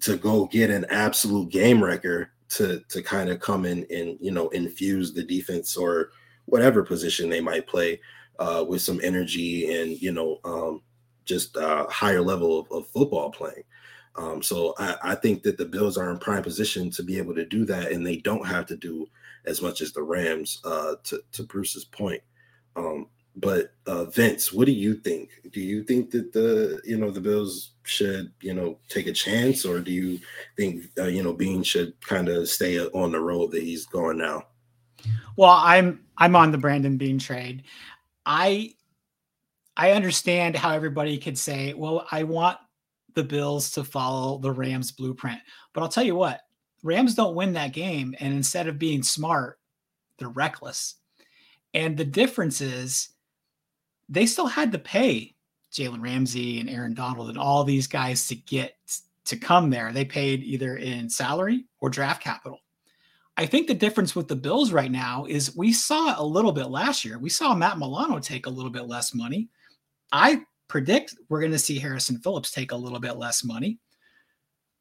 to 0.01 0.17
go 0.17 0.47
get 0.47 0.71
an 0.71 0.87
absolute 0.91 1.51
game 1.51 1.83
wrecker 1.83 2.31
to 2.51 2.83
to 2.89 3.01
kind 3.03 3.31
of 3.31 3.41
come 3.41 3.65
in 3.65 3.87
and 3.91 4.19
you 4.21 4.31
know 4.31 4.49
infuse 4.51 5.13
the 5.13 5.23
defense 5.23 5.77
or 5.77 6.11
whatever 6.47 6.83
position 6.83 7.29
they 7.29 7.41
might 7.41 7.67
play 7.67 8.01
uh, 8.39 8.65
with 8.67 8.83
some 8.83 9.01
energy 9.03 9.73
and 9.75 10.01
you 10.01 10.13
know 10.13 10.41
um, 10.45 10.83
just 11.25 11.57
a 11.57 11.87
higher 11.91 12.23
level 12.23 12.59
of, 12.61 12.73
of 12.73 12.89
football 12.89 13.31
playing. 13.31 13.63
Um, 14.17 14.43
so 14.43 14.75
I, 14.79 14.97
I, 15.05 15.15
think 15.15 15.45
that 15.45 15.57
the 15.57 15.65
Bills 15.65 15.97
are 15.97 16.11
in 16.11 16.19
prime 16.19 16.43
position 16.43 16.91
to 16.91 17.03
be 17.05 17.17
able 17.17 17.35
to 17.37 17.47
do 17.47 17.65
that, 17.67 17.93
and 17.93 18.05
they 18.05 18.17
don't 18.17 18.47
have 18.47 18.67
to 18.67 18.77
do 18.77 19.09
as 19.45 19.63
much 19.63 19.81
as 19.81 19.93
the 19.93 20.03
Rams. 20.03 20.61
Uh, 20.65 20.97
to 21.05 21.23
to 21.33 21.45
Bruce's 21.45 21.85
point, 21.85 22.21
um, 22.75 23.07
but 23.37 23.73
uh, 23.87 24.07
Vince, 24.07 24.53
what 24.53 24.67
do 24.67 24.73
you 24.73 24.95
think? 24.95 25.31
Do 25.53 25.61
you 25.61 25.85
think 25.85 26.11
that 26.11 26.33
the 26.33 26.81
you 26.85 26.99
know 26.99 27.13
the 27.13 27.21
Bills 27.21 27.71
should 27.85 28.33
you 28.41 28.53
know 28.53 28.79
take 28.89 29.07
a 29.07 29.13
chance, 29.13 29.65
or 29.65 29.79
do 29.79 29.93
you 29.93 30.19
think 30.57 30.87
uh, 30.99 31.05
you 31.05 31.23
know 31.23 31.33
Beane 31.33 31.63
should 31.63 31.95
kind 32.01 32.29
of 32.29 32.49
stay 32.49 32.81
on 32.81 33.13
the 33.13 33.21
road 33.21 33.53
that 33.53 33.63
he's 33.63 33.87
going 33.87 34.19
now? 34.19 34.43
Well, 35.37 35.50
I'm 35.50 36.04
I'm 36.16 36.37
on 36.37 36.52
the 36.52 36.59
Brandon 36.59 36.97
Beane 36.97 37.19
trade. 37.19 37.64
I 38.26 38.75
I 39.76 39.92
understand 39.92 40.57
how 40.57 40.73
everybody 40.73 41.16
could 41.19 41.38
say, 41.38 41.73
well, 41.75 42.07
I 42.11 42.25
want 42.25 42.59
the 43.14 43.25
Bills 43.25 43.71
to 43.73 43.85
follow 43.85 44.38
the 44.38 44.52
Rams 44.52 44.92
blueprint. 44.92 45.40
But 45.73 45.83
I'll 45.83 45.88
tell 45.88 46.04
you 46.04 46.14
what, 46.14 46.40
Rams 46.83 47.14
don't 47.14 47.35
win 47.35 47.52
that 47.54 47.73
game. 47.73 48.14
And 48.21 48.35
instead 48.35 48.69
of 48.69 48.78
being 48.78 49.02
smart, 49.02 49.59
they're 50.19 50.28
reckless. 50.28 50.97
And 51.75 51.97
the 51.97 52.04
difference 52.04 52.61
is 52.61 53.11
they 54.09 54.26
still 54.26 54.47
had 54.47 54.73
to 54.73 54.78
pay 54.78 55.35
Jalen 55.73 56.02
Ramsey 56.02 56.61
and 56.61 56.69
Aaron 56.69 56.95
Donald 56.95 57.28
and 57.28 57.38
all 57.38 57.64
these 57.64 57.87
guys 57.87 58.26
to 58.28 58.35
get 58.35 58.76
to 59.25 59.37
come 59.37 59.71
there. 59.71 59.92
They 59.92 60.04
paid 60.04 60.42
either 60.42 60.76
in 60.76 61.09
salary 61.09 61.64
or 61.80 61.90
draft 61.90 62.23
capital. 62.23 62.59
I 63.41 63.47
think 63.47 63.69
the 63.69 63.75
difference 63.75 64.15
with 64.15 64.29
the 64.29 64.37
Bills 64.37 64.71
right 64.71 64.93
now 64.93 65.25
is 65.27 65.57
we 65.57 65.73
saw 65.73 66.15
a 66.21 66.23
little 66.23 66.53
bit 66.53 66.67
last 66.67 67.07
year. 67.07 67.19
We 67.19 67.31
saw 67.31 67.55
Matt 67.55 67.79
Milano 67.79 68.19
take 68.19 68.45
a 68.45 68.51
little 68.51 68.71
bit 68.71 68.87
less 68.87 69.15
money. 69.15 69.49
I 70.13 70.43
predict 70.69 71.15
we're 71.31 71.41
going 71.41 71.53
to 71.53 71.59
see 71.59 71.79
Harrison 71.79 72.19
Phillips 72.19 72.51
take 72.51 72.73
a 72.73 72.77
little 72.77 73.01
bit 73.01 73.17
less 73.17 73.43
money. 73.43 73.79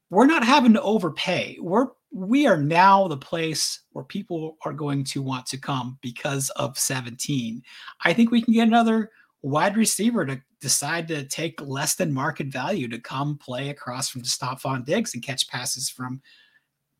We're 0.09 0.25
not 0.25 0.43
having 0.43 0.73
to 0.73 0.81
overpay. 0.81 1.57
We're 1.61 1.87
we 2.11 2.47
are 2.47 2.57
now 2.57 3.07
the 3.07 3.15
place 3.15 3.83
where 3.93 4.03
people 4.03 4.57
are 4.65 4.73
going 4.73 5.05
to 5.05 5.21
want 5.21 5.45
to 5.45 5.57
come 5.57 5.97
because 6.01 6.49
of 6.57 6.77
17. 6.77 7.61
I 8.03 8.11
think 8.11 8.29
we 8.29 8.41
can 8.41 8.53
get 8.53 8.67
another 8.67 9.11
wide 9.41 9.77
receiver 9.77 10.25
to 10.25 10.41
decide 10.59 11.07
to 11.07 11.23
take 11.23 11.61
less 11.61 11.95
than 11.95 12.11
market 12.11 12.47
value 12.47 12.89
to 12.89 12.99
come 12.99 13.37
play 13.37 13.69
across 13.69 14.09
from 14.09 14.23
Stefon 14.23 14.83
Diggs 14.83 15.13
and 15.13 15.23
catch 15.23 15.47
passes 15.47 15.89
from 15.89 16.21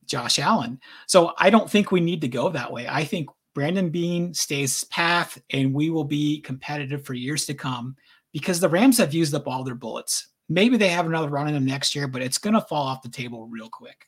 Josh 0.10 0.40
Allen. 0.40 0.80
So 1.08 1.34
I 1.38 1.50
don't 1.50 1.70
think 1.70 1.92
we 1.92 2.02
need 2.02 2.22
to 2.22 2.28
go 2.28 2.50
that 2.50 2.72
way. 2.72 2.88
I 2.88 3.04
think 3.04 3.30
Brandon 3.56 3.90
Beane 3.90 4.34
stays 4.34 4.84
path 4.86 5.42
and 5.52 5.74
we 5.74 5.90
will 5.90 6.04
be 6.04 6.42
competitive 6.42 7.06
for 7.06 7.14
years 7.14 7.46
to 7.46 7.54
come 7.54 7.96
because 8.34 8.60
the 8.60 8.70
Rams 8.70 8.98
have 8.98 9.14
used 9.14 9.34
up 9.34 9.48
all 9.48 9.64
their 9.64 9.76
bullets. 9.76 10.28
Maybe 10.50 10.78
they 10.78 10.90
have 10.90 11.06
another 11.06 11.30
run 11.30 11.48
in 11.48 11.54
them 11.54 11.66
next 11.66 11.96
year, 11.96 12.08
but 12.08 12.22
it's 12.22 12.38
going 12.38 12.56
to 12.56 12.62
fall 12.62 12.88
off 12.88 13.02
the 13.02 13.10
table 13.10 13.48
real 13.48 13.70
quick. 13.70 14.06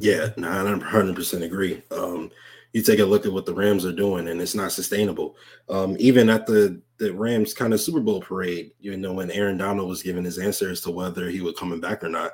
Yeah, 0.00 0.28
no, 0.36 0.48
I 0.48 0.64
100% 0.64 1.42
agree. 1.42 1.82
Um, 1.90 2.30
you 2.72 2.82
take 2.82 2.98
a 2.98 3.04
look 3.04 3.24
at 3.24 3.32
what 3.32 3.46
the 3.46 3.54
Rams 3.54 3.86
are 3.86 3.92
doing, 3.92 4.28
and 4.28 4.40
it's 4.40 4.54
not 4.54 4.72
sustainable. 4.72 5.36
Um, 5.68 5.96
even 5.98 6.28
at 6.28 6.46
the 6.46 6.80
the 6.98 7.14
Rams 7.14 7.54
kind 7.54 7.72
of 7.72 7.80
Super 7.80 8.00
Bowl 8.00 8.20
parade, 8.20 8.72
you 8.80 8.96
know, 8.96 9.12
when 9.12 9.30
Aaron 9.30 9.56
Donald 9.56 9.88
was 9.88 10.02
giving 10.02 10.24
his 10.24 10.38
answer 10.38 10.70
as 10.70 10.80
to 10.82 10.90
whether 10.90 11.30
he 11.30 11.40
would 11.40 11.56
coming 11.56 11.80
back 11.80 12.02
or 12.02 12.08
not, 12.08 12.32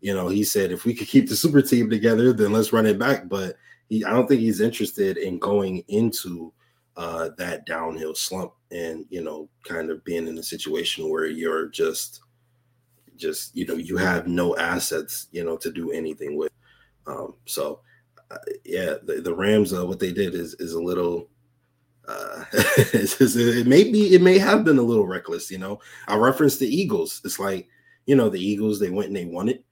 you 0.00 0.14
know, 0.14 0.28
he 0.28 0.44
said 0.44 0.72
if 0.72 0.84
we 0.84 0.94
could 0.94 1.08
keep 1.08 1.28
the 1.28 1.36
super 1.36 1.62
team 1.62 1.90
together, 1.90 2.32
then 2.32 2.52
let's 2.52 2.72
run 2.72 2.86
it 2.86 2.98
back. 2.98 3.28
But 3.28 3.56
he, 3.88 4.04
I 4.04 4.10
don't 4.10 4.26
think 4.26 4.40
he's 4.40 4.60
interested 4.60 5.16
in 5.16 5.38
going 5.38 5.84
into 5.88 6.52
uh, 6.96 7.30
that 7.36 7.66
downhill 7.66 8.14
slump 8.14 8.52
and 8.70 9.04
you 9.10 9.22
know 9.22 9.48
kind 9.64 9.90
of 9.90 10.02
being 10.04 10.26
in 10.26 10.38
a 10.38 10.42
situation 10.42 11.10
where 11.10 11.26
you're 11.26 11.66
just 11.68 12.22
just 13.16 13.54
you 13.54 13.66
know 13.66 13.74
you 13.74 13.96
have 13.96 14.26
no 14.26 14.56
assets 14.56 15.28
you 15.30 15.44
know 15.44 15.56
to 15.56 15.70
do 15.70 15.90
anything 15.92 16.36
with. 16.36 16.52
Um 17.06 17.34
so 17.44 17.80
uh, 18.30 18.38
yeah 18.64 18.94
the, 19.02 19.20
the 19.22 19.34
rams 19.34 19.72
uh, 19.72 19.86
what 19.86 20.00
they 20.00 20.12
did 20.12 20.34
is 20.34 20.54
is 20.54 20.72
a 20.72 20.82
little 20.82 21.28
uh 22.08 22.44
it 22.52 23.66
may 23.66 23.84
be 23.84 24.14
it 24.14 24.22
may 24.22 24.38
have 24.38 24.64
been 24.64 24.78
a 24.78 24.82
little 24.82 25.06
reckless 25.06 25.50
you 25.50 25.58
know. 25.58 25.78
I 26.08 26.16
referenced 26.16 26.60
the 26.60 26.68
eagles. 26.68 27.20
It's 27.24 27.38
like 27.38 27.68
you 28.06 28.16
know 28.16 28.28
the 28.28 28.40
eagles 28.40 28.80
they 28.80 28.90
went 28.90 29.08
and 29.08 29.16
they 29.16 29.26
won 29.26 29.48
it 29.48 29.64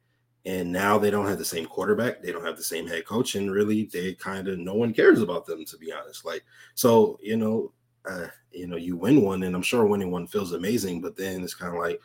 and 0.47 0.71
now 0.71 0.99
they 0.99 1.11
don't 1.11 1.27
have 1.27 1.39
the 1.39 1.45
same 1.45 1.65
quarterback 1.65 2.21
they 2.21 2.31
don't 2.31 2.45
have 2.45 2.57
the 2.57 2.63
same 2.63 2.87
head 2.87 3.05
coach 3.07 3.35
and 3.35 3.51
really 3.51 3.85
they 3.93 4.13
kind 4.15 4.49
of 4.49 4.59
no 4.59 4.75
one 4.75 4.93
cares 4.93 5.23
about 5.23 5.47
them 5.47 5.65
to 5.65 5.77
be 5.79 5.93
honest. 5.93 6.25
Like 6.25 6.45
so 6.75 7.19
you 7.23 7.37
know 7.37 7.73
uh, 8.09 8.27
you 8.53 8.67
know 8.67 8.77
you 8.77 8.97
win 8.97 9.23
one 9.23 9.45
and 9.45 9.57
i'm 9.57 9.63
sure 9.63 9.87
winning 9.87 10.11
one 10.11 10.27
feels 10.27 10.53
amazing 10.53 11.01
but 11.01 11.17
then 11.17 11.43
it's 11.43 11.55
kind 11.55 11.75
of 11.75 11.81
like 11.81 12.01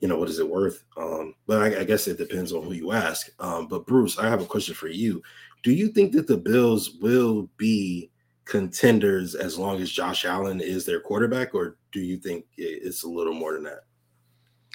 you 0.00 0.08
know 0.08 0.18
what 0.18 0.28
is 0.28 0.40
it 0.40 0.48
worth? 0.48 0.84
Um 0.96 1.34
but 1.46 1.62
I, 1.62 1.80
I, 1.80 1.84
guess 1.84 2.08
it 2.08 2.18
depends 2.18 2.52
on 2.52 2.62
who 2.62 2.72
you 2.72 2.92
ask. 2.92 3.28
Um 3.38 3.68
but 3.68 3.86
bruce 3.86 4.18
i 4.18 4.28
have 4.28 4.42
a 4.42 4.46
question 4.46 4.74
for 4.74 4.88
you. 4.88 5.22
Do 5.62 5.72
you 5.72 5.88
think 5.88 6.12
that 6.12 6.26
the 6.26 6.36
bills 6.36 6.96
will 7.00 7.48
be 7.56 8.10
contenders 8.44 9.34
as 9.34 9.58
long 9.58 9.80
as 9.80 9.90
josh 9.90 10.26
allen 10.26 10.60
is 10.60 10.84
their 10.84 11.00
quarterback 11.00 11.54
or 11.54 11.78
do 11.92 12.00
you 12.00 12.18
think 12.18 12.44
it's 12.58 13.04
a 13.04 13.08
little 13.08 13.32
more 13.32 13.54
than 13.54 13.62
that? 13.62 13.84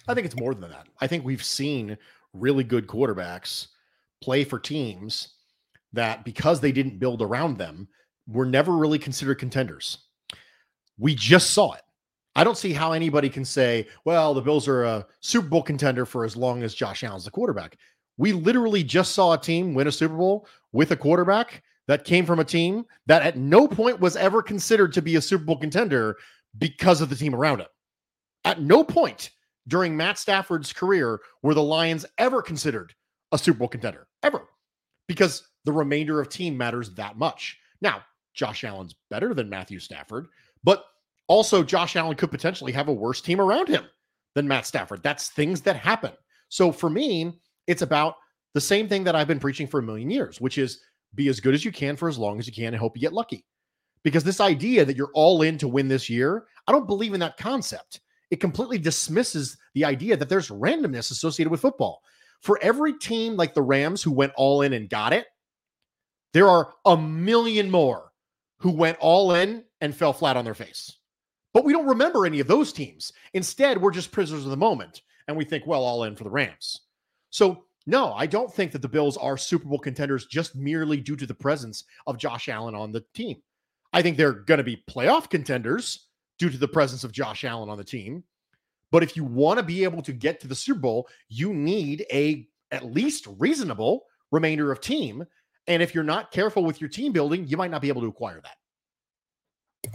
I 0.08 0.16
think 0.16 0.26
it's 0.26 0.40
more 0.40 0.56
than 0.56 0.70
that. 0.72 0.88
I 1.02 1.06
think 1.06 1.24
we've 1.24 1.44
seen 1.44 1.98
really 2.34 2.64
good 2.64 2.88
quarterbacks 2.88 3.68
play 4.22 4.44
for 4.44 4.60
teams 4.60 5.36
that 5.94 6.24
because 6.24 6.60
they 6.60 6.72
didn't 6.72 7.00
build 7.00 7.22
around 7.22 7.58
them 7.58 7.88
were 8.28 8.46
never 8.46 8.78
really 8.78 9.00
considered 9.00 9.36
contenders. 9.36 9.98
We 10.98 11.16
just 11.16 11.52
saw 11.52 11.74
it. 11.74 11.82
I 12.36 12.44
don't 12.44 12.58
see 12.58 12.74
how 12.74 12.92
anybody 12.92 13.30
can 13.30 13.44
say, 13.44 13.88
well, 14.06 14.34
the 14.34 14.42
Bills 14.42 14.68
are 14.68 14.84
a 14.84 15.06
Super 15.20 15.48
Bowl 15.48 15.64
contender 15.64 16.06
for 16.06 16.24
as 16.24 16.38
long 16.38 16.64
as 16.64 16.76
Josh 16.76 17.04
Allen's 17.04 17.26
the 17.26 17.32
quarterback. 17.32 17.78
We 18.18 18.34
literally 18.34 18.84
just 18.84 19.14
saw 19.14 19.34
a 19.34 19.38
team 19.38 19.74
win 19.74 19.88
a 19.88 19.92
Super 19.92 20.16
Bowl 20.16 20.48
with 20.72 20.92
a 20.92 20.96
quarterback 20.96 21.64
that 21.88 22.06
came 22.06 22.26
from 22.26 22.40
a 22.40 22.46
team 22.46 22.86
that 23.08 23.24
at 23.24 23.38
no 23.38 23.68
point 23.68 24.00
was 24.00 24.16
ever 24.16 24.44
considered 24.44 24.94
to 24.94 25.02
be 25.02 25.16
a 25.16 25.22
Super 25.22 25.44
Bowl 25.44 25.58
contender 25.58 26.18
because 26.60 27.02
of 27.02 27.10
the 27.10 27.16
team 27.16 27.34
around 27.34 27.62
it. 27.62 27.70
At 28.46 28.62
no 28.62 28.84
point 28.84 29.32
during 29.70 29.96
Matt 29.96 30.18
Stafford's 30.18 30.74
career 30.74 31.22
were 31.42 31.54
the 31.54 31.64
Lions 31.64 32.06
ever 32.18 32.42
considered 32.42 32.94
a 33.32 33.38
Super 33.38 33.60
Bowl 33.60 33.68
contender, 33.68 34.08
ever, 34.24 34.50
because 35.08 35.48
the 35.66 35.72
remainder 35.72 36.20
of 36.20 36.30
team 36.30 36.58
matters 36.58 36.94
that 36.96 37.18
much. 37.18 37.58
Now, 37.82 38.04
Josh 38.34 38.64
Allen's 38.64 38.96
better 39.10 39.34
than 39.34 39.50
Matthew 39.50 39.80
Stafford, 39.80 40.28
but 40.64 40.86
also 41.28 41.64
Josh 41.64 41.96
Allen 41.96 42.16
could 42.16 42.32
potentially 42.32 42.72
have 42.72 42.88
a 42.88 42.94
worse 42.94 43.22
team 43.22 43.40
around 43.40 43.68
him 43.68 43.86
than 44.36 44.48
Matt 44.48 44.66
Stafford. 44.66 45.04
That's 45.04 45.30
things 45.30 45.62
that 45.62 45.76
happen. 45.76 46.12
So 46.50 46.72
for 46.72 46.90
me, 46.90 47.40
it's 47.68 47.84
about 47.84 48.16
the 48.54 48.62
same 48.62 48.88
thing 48.88 49.04
that 49.04 49.16
I've 49.16 49.28
been 49.28 49.40
preaching 49.40 49.68
for 49.68 49.80
a 49.80 49.84
million 49.84 50.10
years, 50.10 50.42
which 50.42 50.58
is 50.58 50.82
be 51.16 51.28
as 51.28 51.40
good 51.40 51.54
as 51.54 51.64
you 51.64 51.72
can 51.72 51.96
for 51.96 52.10
as 52.10 52.18
long 52.18 52.40
as 52.40 52.48
you 52.48 52.54
can 52.54 52.74
and 52.74 52.78
hope 52.78 52.98
you 52.98 53.02
get 53.02 53.14
lucky. 53.14 53.46
Because 54.04 54.24
this 54.24 54.40
idea 54.40 54.86
that 54.86 54.96
you're 54.96 55.12
all 55.14 55.42
in 55.42 55.58
to 55.58 55.68
win 55.68 55.88
this 55.88 56.10
year, 56.10 56.46
I 56.68 56.72
don't 56.72 56.88
believe 56.88 57.14
in 57.14 57.20
that 57.20 57.38
concept 57.38 58.00
it 58.32 58.40
completely 58.40 58.78
dismisses 58.78 59.58
the 59.74 59.86
idea 59.86 60.16
that 60.18 60.30
there's 60.30 60.50
randomness 60.50 61.12
associated 61.12 61.50
with 61.50 61.62
football. 61.62 62.02
For 62.42 62.60
every 62.62 62.98
team 62.98 63.36
like 63.36 63.54
the 63.54 63.62
Rams 63.62 64.02
who 64.02 64.12
went 64.12 64.34
all 64.36 64.62
in 64.62 64.74
and 64.74 64.90
got 64.90 65.14
it, 65.14 65.28
there 66.34 66.48
are 66.48 66.74
a 66.86 66.96
million 66.96 67.70
more 67.70 68.12
who 68.60 68.72
went 68.72 68.98
all 69.00 69.34
in 69.34 69.64
and 69.82 69.96
fell 69.96 70.14
flat 70.14 70.38
on 70.38 70.46
their 70.46 70.54
face. 70.54 70.98
But 71.54 71.66
we 71.66 71.74
don't 71.74 71.88
remember 71.88 72.26
any 72.26 72.40
of 72.40 72.48
those 72.48 72.72
teams. 72.72 73.12
Instead, 73.34 73.82
we're 73.82 73.92
just 73.92 74.12
prisoners 74.12 74.46
of 74.46 74.52
the 74.52 74.58
moment. 74.58 75.02
and 75.28 75.38
we 75.38 75.46
think, 75.46 75.68
well, 75.68 75.84
all 75.84 76.06
in 76.06 76.16
for 76.16 76.24
the 76.24 76.30
Rams. 76.30 76.82
So, 77.30 77.66
no, 77.86 78.14
I 78.14 78.26
don't 78.26 78.52
think 78.52 78.72
that 78.72 78.82
the 78.82 78.88
Bills 78.88 79.16
are 79.16 79.38
Super 79.38 79.68
Bowl 79.68 79.78
contenders 79.78 80.26
just 80.26 80.56
merely 80.56 80.98
due 80.98 81.16
to 81.16 81.28
the 81.28 81.36
presence 81.36 81.84
of 82.08 82.18
Josh 82.18 82.50
Allen 82.50 82.74
on 82.74 82.92
the 82.92 83.06
team. 83.14 83.38
I 83.94 84.02
think 84.02 84.18
they're 84.18 84.34
going 84.34 84.58
to 84.58 84.64
be 84.64 84.84
playoff 84.90 85.30
contenders 85.30 86.08
due 86.40 86.50
to 86.50 86.58
the 86.58 86.68
presence 86.68 87.04
of 87.04 87.12
Josh 87.12 87.44
Allen 87.44 87.70
on 87.70 87.78
the 87.78 87.84
team. 87.84 88.24
But 88.92 89.04
if 89.04 89.16
you 89.16 89.24
want 89.24 89.60
to 89.60 89.64
be 89.64 89.84
able 89.84 90.02
to 90.02 90.12
get 90.12 90.40
to 90.40 90.48
the 90.48 90.56
Super 90.56 90.80
Bowl, 90.80 91.10
you 91.28 91.54
need 91.54 92.06
a 92.12 92.48
at 92.72 92.86
least 92.86 93.28
reasonable 93.38 94.06
remainder 94.32 94.72
of 94.72 94.82
team. 94.82 95.26
And 95.68 95.84
if 95.84 95.94
you're 95.94 96.04
not 96.04 96.32
careful 96.32 96.64
with 96.64 96.82
your 96.82 96.90
team 96.90 97.12
building, 97.12 97.48
you 97.48 97.58
might 97.58 97.70
not 97.70 97.82
be 97.82 97.90
able 97.90 98.02
to 98.02 98.08
acquire 98.08 98.42
that. 98.42 99.92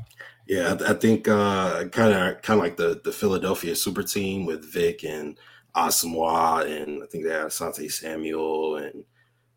Yeah, 0.47 0.77
I, 0.87 0.93
think 0.93 1.25
kind 1.25 1.35
of 1.35 1.91
kind 1.91 2.15
of 2.15 2.59
like 2.59 2.77
the 2.77 3.01
the 3.03 3.13
Philadelphia 3.13 3.75
super 3.75 4.03
team 4.03 4.45
with 4.45 4.71
Vick 4.71 5.03
and 5.05 5.39
Asomugha, 5.75 6.67
and 6.67 7.03
I 7.03 7.07
think 7.07 7.25
they 7.25 7.31
had 7.31 7.47
Asante 7.47 7.91
Samuel 7.91 8.77
and 8.77 9.05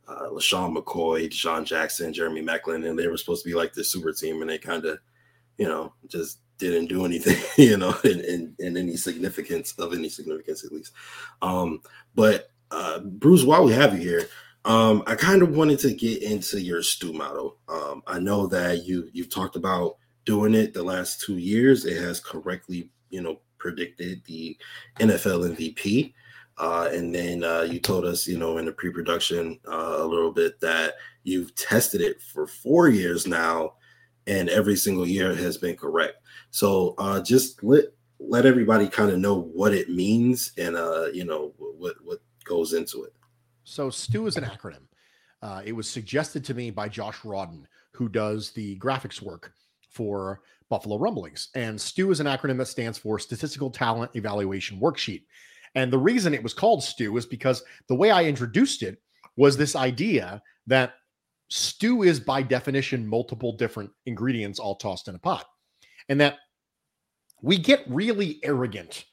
uh, 0.07 0.29
LeSean 0.29 0.75
McCoy, 0.75 1.29
DeSean 1.29 1.65
Jackson, 1.65 2.13
Jeremy 2.13 2.41
Maclin, 2.41 2.87
and 2.87 2.97
they 2.97 3.07
were 3.07 3.17
supposed 3.17 3.43
to 3.43 3.49
be 3.49 3.55
like 3.55 3.73
the 3.73 3.83
super 3.83 4.13
team, 4.13 4.41
and 4.41 4.49
they 4.49 4.57
kind 4.57 4.85
of, 4.85 4.99
you 5.57 5.67
know, 5.67 5.93
just 6.07 6.39
didn't 6.57 6.87
do 6.87 7.05
anything, 7.05 7.37
you 7.63 7.77
know, 7.77 7.95
in, 8.03 8.19
in, 8.21 8.55
in, 8.59 8.77
any 8.77 8.97
significance 8.97 9.73
of 9.77 9.93
any 9.93 10.09
significance 10.09 10.63
at 10.63 10.71
least. 10.71 10.93
Um, 11.41 11.81
but 12.15 12.51
uh, 12.71 12.99
Bruce, 12.99 13.43
while 13.43 13.63
we 13.63 13.73
have 13.73 13.93
you 13.93 13.99
here, 13.99 14.27
um, 14.65 15.03
I 15.07 15.15
kind 15.15 15.41
of 15.41 15.55
wanted 15.55 15.79
to 15.79 15.93
get 15.93 16.21
into 16.21 16.59
your 16.59 16.83
stew 16.83 17.13
model. 17.13 17.57
Um, 17.69 18.03
I 18.05 18.19
know 18.19 18.47
that 18.47 18.85
you 18.85 19.09
you've 19.13 19.29
talked 19.29 19.55
about 19.55 19.97
doing 20.25 20.53
it 20.53 20.73
the 20.73 20.83
last 20.83 21.21
two 21.21 21.37
years. 21.37 21.85
It 21.85 22.01
has 22.01 22.19
correctly, 22.19 22.91
you 23.09 23.21
know, 23.21 23.39
predicted 23.57 24.23
the 24.25 24.57
NFL 24.99 25.55
MVP. 25.55 26.13
Uh, 26.57 26.89
and 26.91 27.13
then 27.13 27.43
uh, 27.43 27.61
you 27.61 27.79
told 27.79 28.03
us, 28.03 28.27
you 28.27 28.37
know, 28.37 28.57
in 28.57 28.65
the 28.65 28.71
pre-production 28.71 29.59
uh, 29.67 29.97
a 29.99 30.05
little 30.05 30.31
bit 30.31 30.59
that 30.59 30.95
you've 31.23 31.53
tested 31.55 32.01
it 32.01 32.21
for 32.21 32.47
four 32.47 32.89
years 32.89 33.27
now, 33.27 33.73
and 34.25 34.49
every 34.49 34.75
single 34.75 35.05
year 35.05 35.35
has 35.35 35.57
been 35.57 35.75
correct. 35.75 36.15
So 36.57 36.95
uh, 36.97 37.21
just 37.21 37.63
let 37.63 37.85
let 38.19 38.47
everybody 38.47 38.87
kind 38.87 39.11
of 39.11 39.19
know 39.19 39.41
what 39.53 39.75
it 39.75 39.91
means 39.91 40.53
and 40.57 40.75
uh, 40.75 41.05
you 41.13 41.23
know 41.23 41.53
what 41.59 41.97
what 42.03 42.17
goes 42.45 42.73
into 42.73 43.03
it. 43.03 43.13
So 43.63 43.91
STEW 43.91 44.25
is 44.25 44.37
an 44.37 44.43
acronym. 44.43 44.87
Uh, 45.43 45.61
it 45.63 45.73
was 45.73 45.87
suggested 45.87 46.43
to 46.45 46.55
me 46.55 46.71
by 46.71 46.89
Josh 46.89 47.23
Rawdon, 47.23 47.67
who 47.91 48.09
does 48.09 48.49
the 48.53 48.75
graphics 48.79 49.21
work 49.21 49.53
for 49.91 50.41
Buffalo 50.67 50.97
Rumblings. 50.97 51.49
And 51.53 51.79
STEW 51.79 52.09
is 52.09 52.21
an 52.21 52.25
acronym 52.25 52.57
that 52.57 52.65
stands 52.65 52.97
for 52.97 53.19
Statistical 53.19 53.69
Talent 53.69 54.09
Evaluation 54.15 54.79
Worksheet. 54.79 55.25
And 55.75 55.93
the 55.93 55.99
reason 55.99 56.33
it 56.33 56.41
was 56.41 56.55
called 56.55 56.83
stew 56.83 57.17
is 57.17 57.27
because 57.27 57.61
the 57.87 57.93
way 57.93 58.09
I 58.09 58.23
introduced 58.23 58.81
it 58.81 58.99
was 59.35 59.57
this 59.57 59.75
idea 59.75 60.41
that 60.65 60.95
stew 61.49 62.01
is 62.01 62.19
by 62.19 62.41
definition 62.41 63.05
multiple 63.05 63.55
different 63.55 63.91
ingredients 64.07 64.57
all 64.57 64.73
tossed 64.73 65.07
in 65.07 65.13
a 65.13 65.19
pot. 65.19 65.45
And 66.09 66.19
that 66.19 66.37
we 67.41 67.57
get 67.57 67.83
really 67.87 68.39
arrogant 68.43 69.05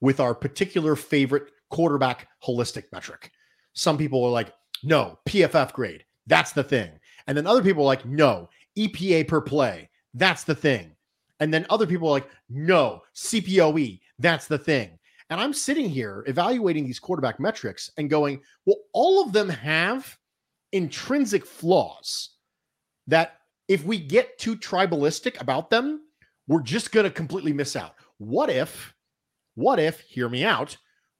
with 0.00 0.20
our 0.20 0.34
particular 0.34 0.96
favorite 0.96 1.50
quarterback 1.70 2.28
holistic 2.44 2.84
metric. 2.92 3.30
Some 3.74 3.96
people 3.96 4.24
are 4.24 4.30
like, 4.30 4.52
no, 4.82 5.18
PFF 5.28 5.72
grade, 5.72 6.04
that's 6.26 6.52
the 6.52 6.64
thing. 6.64 6.90
And 7.26 7.36
then 7.36 7.46
other 7.46 7.62
people 7.62 7.84
are 7.84 7.86
like, 7.86 8.04
no, 8.04 8.48
EPA 8.76 9.28
per 9.28 9.40
play, 9.40 9.88
that's 10.14 10.44
the 10.44 10.54
thing. 10.54 10.94
And 11.40 11.52
then 11.52 11.66
other 11.70 11.86
people 11.86 12.08
are 12.08 12.12
like, 12.12 12.28
no, 12.48 13.02
CPOE, 13.14 14.00
that's 14.18 14.46
the 14.46 14.58
thing. 14.58 14.98
And 15.30 15.40
I'm 15.40 15.54
sitting 15.54 15.88
here 15.88 16.24
evaluating 16.26 16.84
these 16.84 16.98
quarterback 16.98 17.40
metrics 17.40 17.90
and 17.96 18.10
going, 18.10 18.40
well, 18.66 18.76
all 18.92 19.24
of 19.24 19.32
them 19.32 19.48
have 19.48 20.16
intrinsic 20.72 21.46
flaws 21.46 22.30
that 23.06 23.38
if 23.68 23.84
we 23.84 23.98
get 23.98 24.38
too 24.38 24.56
tribalistic 24.56 25.40
about 25.40 25.70
them, 25.70 26.02
we're 26.46 26.62
just 26.62 26.92
going 26.92 27.04
to 27.04 27.10
completely 27.10 27.52
miss 27.52 27.76
out. 27.76 27.94
What 28.18 28.50
if, 28.50 28.94
what 29.54 29.78
if, 29.78 30.00
hear 30.00 30.28
me 30.28 30.44
out, 30.44 30.76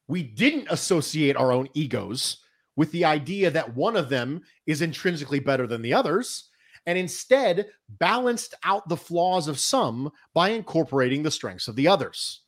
we 0.09 0.23
didn't 0.23 0.69
associate 0.71 1.37
our 1.37 1.53
own 1.53 1.69
egos 1.75 2.39
with 2.77 2.91
the 2.93 3.05
idea 3.05 3.51
that 3.51 3.75
one 3.75 3.97
of 3.97 4.09
them 4.09 4.43
is 4.67 4.83
intrinsically 4.83 5.41
better 5.41 5.67
than 5.67 5.83
the 5.83 5.95
others, 5.95 6.49
and 6.87 6.99
instead 6.99 7.67
balanced 7.89 8.55
out 8.65 8.89
the 8.89 8.97
flaws 8.97 9.47
of 9.47 9.59
some 9.59 10.11
by 10.35 10.51
incorporating 10.51 11.23
the 11.23 11.31
strengths 11.31 11.69
of 11.69 11.77
the 11.77 11.87
others. 11.87 12.43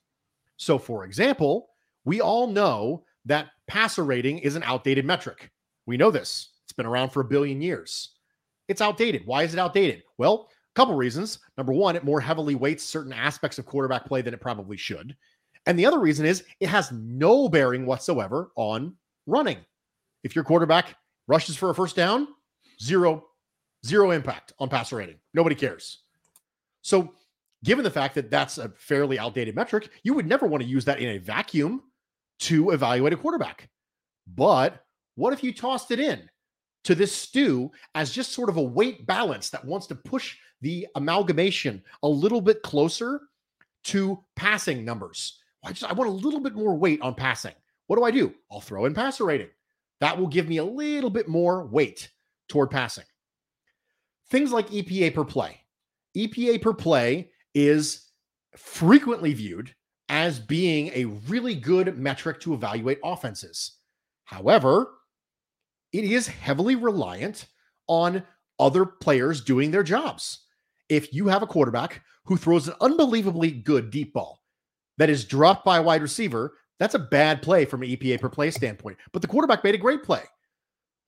So, 0.56 0.78
for 0.78 1.04
example, 1.04 1.68
we 2.04 2.20
all 2.20 2.46
know 2.46 3.04
that 3.26 3.48
passer 3.66 4.04
rating 4.04 4.38
is 4.38 4.56
an 4.56 4.62
outdated 4.62 5.04
metric. 5.04 5.50
We 5.86 5.96
know 5.96 6.10
this. 6.10 6.50
It's 6.64 6.72
been 6.72 6.86
around 6.86 7.10
for 7.10 7.20
a 7.20 7.24
billion 7.24 7.60
years. 7.60 8.10
It's 8.68 8.80
outdated. 8.80 9.26
Why 9.26 9.42
is 9.42 9.52
it 9.54 9.60
outdated? 9.60 10.02
Well, 10.18 10.48
couple 10.74 10.94
reasons. 10.94 11.38
Number 11.56 11.72
one, 11.72 11.96
it 11.96 12.04
more 12.04 12.20
heavily 12.20 12.54
weights 12.54 12.84
certain 12.84 13.12
aspects 13.12 13.58
of 13.58 13.66
quarterback 13.66 14.06
play 14.06 14.22
than 14.22 14.34
it 14.34 14.40
probably 14.40 14.76
should. 14.76 15.16
And 15.66 15.78
the 15.78 15.86
other 15.86 15.98
reason 15.98 16.26
is 16.26 16.44
it 16.60 16.68
has 16.68 16.92
no 16.92 17.48
bearing 17.48 17.86
whatsoever 17.86 18.50
on 18.56 18.94
running. 19.26 19.58
If 20.24 20.34
your 20.34 20.44
quarterback 20.44 20.96
rushes 21.26 21.56
for 21.56 21.70
a 21.70 21.74
first 21.74 21.96
down, 21.96 22.28
zero, 22.82 23.24
zero 23.86 24.10
impact 24.10 24.52
on 24.58 24.68
passer 24.68 24.96
rating. 24.96 25.16
Nobody 25.32 25.54
cares. 25.54 26.02
So 26.82 27.12
given 27.64 27.84
the 27.84 27.90
fact 27.90 28.14
that 28.16 28.30
that's 28.30 28.58
a 28.58 28.70
fairly 28.76 29.18
outdated 29.18 29.54
metric, 29.54 29.88
you 30.02 30.12
would 30.14 30.26
never 30.26 30.46
want 30.46 30.62
to 30.62 30.68
use 30.68 30.84
that 30.84 31.00
in 31.00 31.10
a 31.10 31.18
vacuum 31.18 31.82
to 32.40 32.70
evaluate 32.70 33.12
a 33.12 33.16
quarterback. 33.16 33.68
But 34.26 34.84
what 35.14 35.32
if 35.32 35.42
you 35.42 35.52
tossed 35.52 35.90
it 35.90 36.00
in 36.00 36.28
to 36.84 36.94
this 36.94 37.12
stew 37.12 37.70
as 37.94 38.10
just 38.10 38.32
sort 38.32 38.50
of 38.50 38.58
a 38.58 38.62
weight 38.62 39.06
balance 39.06 39.48
that 39.50 39.64
wants 39.64 39.86
to 39.86 39.94
push 39.94 40.36
the 40.64 40.88
amalgamation 40.96 41.82
a 42.02 42.08
little 42.08 42.40
bit 42.40 42.62
closer 42.62 43.20
to 43.84 44.18
passing 44.34 44.84
numbers? 44.84 45.38
I 45.64 45.70
just 45.70 45.84
I 45.84 45.92
want 45.92 46.10
a 46.10 46.14
little 46.14 46.40
bit 46.40 46.54
more 46.54 46.74
weight 46.74 47.00
on 47.02 47.14
passing. 47.14 47.54
What 47.86 47.96
do 47.96 48.04
I 48.04 48.10
do? 48.10 48.34
I'll 48.50 48.60
throw 48.60 48.86
in 48.86 48.94
passer 48.94 49.24
rating. 49.24 49.50
That 50.00 50.18
will 50.18 50.26
give 50.26 50.48
me 50.48 50.56
a 50.56 50.64
little 50.64 51.10
bit 51.10 51.28
more 51.28 51.66
weight 51.66 52.10
toward 52.48 52.70
passing. 52.70 53.04
Things 54.30 54.52
like 54.52 54.68
EPA 54.70 55.14
per 55.14 55.24
play. 55.24 55.60
EPA 56.16 56.60
per 56.60 56.72
play 56.72 57.30
is 57.54 58.10
frequently 58.56 59.34
viewed 59.34 59.74
as 60.08 60.38
being 60.38 60.90
a 60.94 61.04
really 61.04 61.54
good 61.54 61.98
metric 61.98 62.40
to 62.40 62.54
evaluate 62.54 62.98
offenses. 63.04 63.78
However, 64.24 64.92
it 65.92 66.04
is 66.04 66.26
heavily 66.26 66.76
reliant 66.76 67.46
on 67.86 68.22
other 68.58 68.84
players 68.84 69.42
doing 69.42 69.70
their 69.70 69.82
jobs. 69.82 70.43
If 70.88 71.12
you 71.12 71.28
have 71.28 71.42
a 71.42 71.46
quarterback 71.46 72.02
who 72.24 72.36
throws 72.36 72.68
an 72.68 72.74
unbelievably 72.80 73.50
good 73.50 73.90
deep 73.90 74.12
ball 74.12 74.40
that 74.98 75.10
is 75.10 75.24
dropped 75.24 75.64
by 75.64 75.78
a 75.78 75.82
wide 75.82 76.02
receiver, 76.02 76.54
that's 76.78 76.94
a 76.94 76.98
bad 76.98 77.42
play 77.42 77.64
from 77.64 77.82
an 77.82 77.88
EPA 77.88 78.20
per 78.20 78.28
play 78.28 78.50
standpoint. 78.50 78.98
But 79.12 79.22
the 79.22 79.28
quarterback 79.28 79.64
made 79.64 79.74
a 79.74 79.78
great 79.78 80.02
play. 80.02 80.22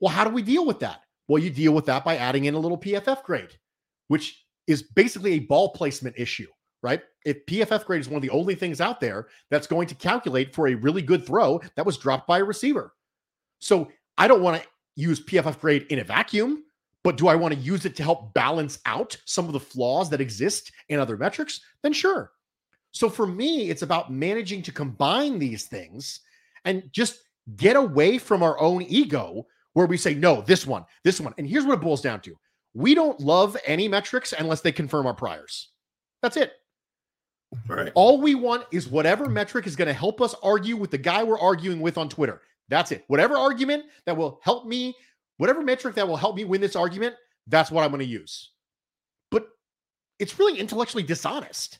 Well, 0.01 0.13
how 0.13 0.25
do 0.25 0.31
we 0.31 0.43
deal 0.43 0.67
with 0.67 0.81
that? 0.81 1.01
Well, 1.29 1.43
you 1.43 1.51
deal 1.51 1.73
with 1.73 1.87
that 1.87 2.05
by 2.05 2.17
adding 2.17 2.45
in 2.45 2.55
a 2.55 2.59
little 2.59 2.79
PFF 2.79 3.23
grade, 3.25 3.59
which 4.09 4.45
is 4.67 4.83
basically 4.83 5.33
a 5.35 5.41
ball 5.41 5.71
placement 5.71 6.17
issue, 6.19 6.47
right? 6.83 7.03
If 7.25 7.45
PFF 7.47 7.85
grade 7.85 8.01
is 8.01 8.09
one 8.09 8.17
of 8.17 8.23
the 8.23 8.31
only 8.31 8.55
things 8.55 8.81
out 8.81 9.01
there 9.01 9.29
that's 9.51 9.67
going 9.67 9.89
to 9.89 9.95
calculate 9.95 10.55
for 10.55 10.69
a 10.69 10.75
really 10.75 11.03
good 11.03 11.27
throw 11.27 11.61
that 11.75 11.87
was 11.87 11.99
dropped 11.99 12.27
by 12.27 12.39
a 12.39 12.45
receiver. 12.45 12.95
So 13.59 13.89
I 14.19 14.29
don't 14.29 14.43
want 14.43 14.63
to 14.63 14.69
use 14.95 15.25
PFF 15.25 15.59
grade 15.61 15.87
in 15.91 15.99
a 15.99 16.05
vacuum, 16.05 16.65
but 17.07 17.17
do 17.17 17.29
I 17.29 17.37
want 17.37 17.55
to 17.55 17.61
use 17.61 17.85
it 17.85 17.95
to 17.97 18.03
help 18.03 18.35
balance 18.35 18.81
out 18.85 19.17
some 19.27 19.47
of 19.47 19.53
the 19.53 19.61
flaws 19.61 20.11
that 20.11 20.21
exist 20.21 20.73
in 20.89 20.99
other 20.99 21.17
metrics? 21.17 21.61
Then 21.85 21.93
sure. 21.93 22.33
So 22.91 23.09
for 23.09 23.29
me, 23.29 23.71
it's 23.71 23.83
about 23.83 24.11
managing 24.13 24.61
to 24.63 24.73
combine 24.73 25.39
these 25.39 25.67
things 25.67 26.19
and 26.65 26.83
just 26.91 27.21
get 27.55 27.77
away 27.77 28.19
from 28.19 28.43
our 28.43 28.59
own 28.59 28.83
ego 28.83 29.47
where 29.75 29.87
we 29.87 29.97
say, 29.97 30.15
no, 30.15 30.41
this 30.41 30.67
one, 30.67 30.85
this 31.05 31.21
one. 31.21 31.33
And 31.39 31.47
here's 31.47 31.65
what 31.65 31.75
it 31.75 31.81
boils 31.81 32.03
down 32.03 32.23
to 32.23 32.37
we 32.75 32.93
don't 32.93 33.21
love 33.21 33.57
any 33.65 33.87
metrics 33.87 34.35
unless 34.37 34.63
they 34.63 34.73
confirm 34.73 35.07
our 35.07 35.15
priors. 35.15 35.69
That's 36.23 36.37
it. 36.37 36.55
Right. 37.69 37.93
All 37.95 38.21
we 38.21 38.35
want 38.35 38.65
is 38.73 38.89
whatever 38.89 39.29
metric 39.29 39.69
is 39.69 39.77
going 39.77 39.87
to 39.87 39.95
help 39.95 40.21
us 40.21 40.35
argue 40.43 40.75
with 40.75 40.91
the 40.91 40.99
guy 40.99 41.23
we're 41.23 41.39
arguing 41.39 41.79
with 41.79 41.99
on 41.99 42.09
Twitter. 42.09 42.43
That's 42.69 42.91
it. 42.91 43.05
Whatever 43.07 43.37
argument 43.37 43.85
that 44.07 44.17
will 44.17 44.41
help 44.43 44.67
me, 44.67 44.97
whatever 45.39 45.63
metric 45.63 45.95
that 45.95 46.09
will 46.09 46.17
help 46.17 46.37
me 46.37 46.45
win 46.45 46.61
this 46.61 46.77
argument, 46.77 47.15
that's 47.47 47.71
what 47.71 47.85
I'm 47.85 47.91
going 47.91 48.01
to 48.01 48.07
use. 48.07 48.53
But 49.31 49.49
it's 50.19 50.39
really 50.39 50.59
intellectually 50.59 51.03
dishonest. 51.03 51.79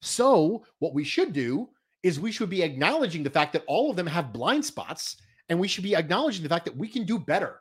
So, 0.00 0.64
what 0.78 0.94
we 0.94 1.04
should 1.04 1.32
do 1.32 1.68
is 2.02 2.18
we 2.18 2.32
should 2.32 2.50
be 2.50 2.62
acknowledging 2.62 3.22
the 3.22 3.30
fact 3.30 3.52
that 3.52 3.64
all 3.66 3.90
of 3.90 3.96
them 3.96 4.06
have 4.06 4.32
blind 4.32 4.64
spots, 4.64 5.16
and 5.48 5.58
we 5.58 5.68
should 5.68 5.84
be 5.84 5.94
acknowledging 5.94 6.42
the 6.42 6.48
fact 6.48 6.64
that 6.64 6.76
we 6.76 6.88
can 6.88 7.04
do 7.04 7.18
better 7.18 7.60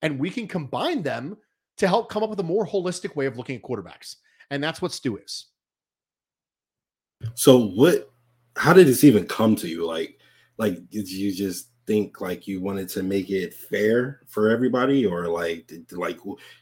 and 0.00 0.18
we 0.18 0.30
can 0.30 0.48
combine 0.48 1.02
them 1.02 1.36
to 1.78 1.88
help 1.88 2.10
come 2.10 2.22
up 2.22 2.30
with 2.30 2.40
a 2.40 2.44
more 2.44 2.66
holistic 2.66 3.16
way 3.16 3.26
of 3.26 3.36
looking 3.36 3.56
at 3.56 3.62
quarterbacks. 3.62 4.16
And 4.50 4.62
that's 4.62 4.82
what 4.82 4.92
Stew 4.92 5.16
is. 5.16 5.46
So 7.34 7.58
what 7.58 8.10
how 8.56 8.72
did 8.72 8.86
this 8.86 9.04
even 9.04 9.26
come 9.26 9.56
to 9.56 9.68
you? 9.68 9.86
Like 9.86 10.18
Like, 10.58 10.88
did 10.90 11.10
you 11.10 11.32
just 11.32 11.68
think 11.86 12.20
like 12.20 12.46
you 12.46 12.60
wanted 12.60 12.88
to 12.90 13.02
make 13.02 13.30
it 13.30 13.52
fair 13.54 14.20
for 14.28 14.50
everybody, 14.50 15.04
or 15.06 15.28
like, 15.28 15.66
did, 15.66 15.90
like, 15.92 16.18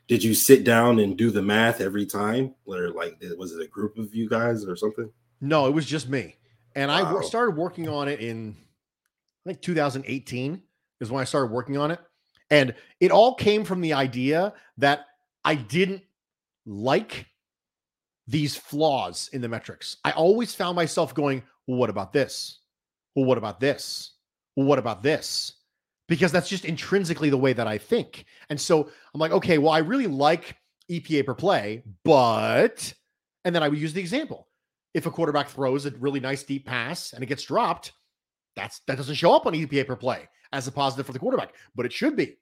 did 0.08 0.22
you 0.24 0.34
sit 0.34 0.64
down 0.64 0.98
and 0.98 1.16
do 1.16 1.30
the 1.30 1.42
math 1.42 1.80
every 1.80 2.06
time, 2.06 2.54
or 2.64 2.90
like, 2.90 3.22
was 3.36 3.52
it 3.52 3.62
a 3.62 3.68
group 3.68 3.98
of 3.98 4.14
you 4.14 4.28
guys 4.28 4.64
or 4.66 4.76
something? 4.76 5.10
No, 5.40 5.66
it 5.66 5.72
was 5.72 5.86
just 5.86 6.08
me, 6.08 6.36
and 6.74 6.90
I 6.90 7.02
Wow. 7.02 7.14
wo- 7.16 7.20
started 7.22 7.56
working 7.56 7.88
on 7.88 8.08
it 8.08 8.20
in 8.20 8.56
I 9.46 9.50
think 9.50 9.62
2018 9.62 10.62
is 11.00 11.10
when 11.10 11.20
I 11.22 11.24
started 11.24 11.50
working 11.50 11.78
on 11.78 11.90
it, 11.90 12.00
and 12.50 12.74
it 13.00 13.10
all 13.10 13.34
came 13.34 13.64
from 13.64 13.80
the 13.80 13.94
idea 13.94 14.52
that 14.78 15.06
I 15.44 15.54
didn't 15.54 16.02
like 16.66 17.26
these 18.26 18.54
flaws 18.56 19.28
in 19.32 19.40
the 19.40 19.48
metrics. 19.48 19.96
I 20.04 20.12
always 20.12 20.54
found 20.54 20.76
myself 20.76 21.14
going, 21.14 21.42
well, 21.66 21.78
what 21.78 21.90
about 21.90 22.12
this? 22.12 22.58
Well, 23.16 23.24
what 23.24 23.38
about 23.38 23.58
this? 23.60 24.12
Well, 24.56 24.66
what 24.66 24.78
about 24.78 25.02
this? 25.02 25.54
Because 26.08 26.32
that's 26.32 26.48
just 26.48 26.64
intrinsically 26.64 27.30
the 27.30 27.36
way 27.36 27.52
that 27.52 27.66
I 27.66 27.78
think. 27.78 28.24
And 28.48 28.60
so 28.60 28.90
I'm 29.14 29.20
like, 29.20 29.32
okay, 29.32 29.58
well, 29.58 29.72
I 29.72 29.78
really 29.78 30.08
like 30.08 30.56
EPA 30.90 31.24
per 31.26 31.34
play, 31.34 31.84
but, 32.04 32.92
and 33.44 33.54
then 33.54 33.62
I 33.62 33.68
would 33.68 33.78
use 33.78 33.92
the 33.92 34.00
example. 34.00 34.48
If 34.92 35.06
a 35.06 35.10
quarterback 35.10 35.48
throws 35.48 35.86
a 35.86 35.90
really 35.90 36.18
nice 36.18 36.42
deep 36.42 36.66
pass 36.66 37.12
and 37.12 37.22
it 37.22 37.26
gets 37.26 37.44
dropped, 37.44 37.92
that's 38.56 38.80
that 38.88 38.96
doesn't 38.96 39.14
show 39.14 39.32
up 39.32 39.46
on 39.46 39.54
EPA 39.54 39.86
per 39.86 39.94
play 39.94 40.28
as 40.52 40.66
a 40.66 40.72
positive 40.72 41.06
for 41.06 41.12
the 41.12 41.18
quarterback, 41.18 41.54
but 41.76 41.86
it 41.86 41.92
should 41.92 42.16
be. 42.16 42.36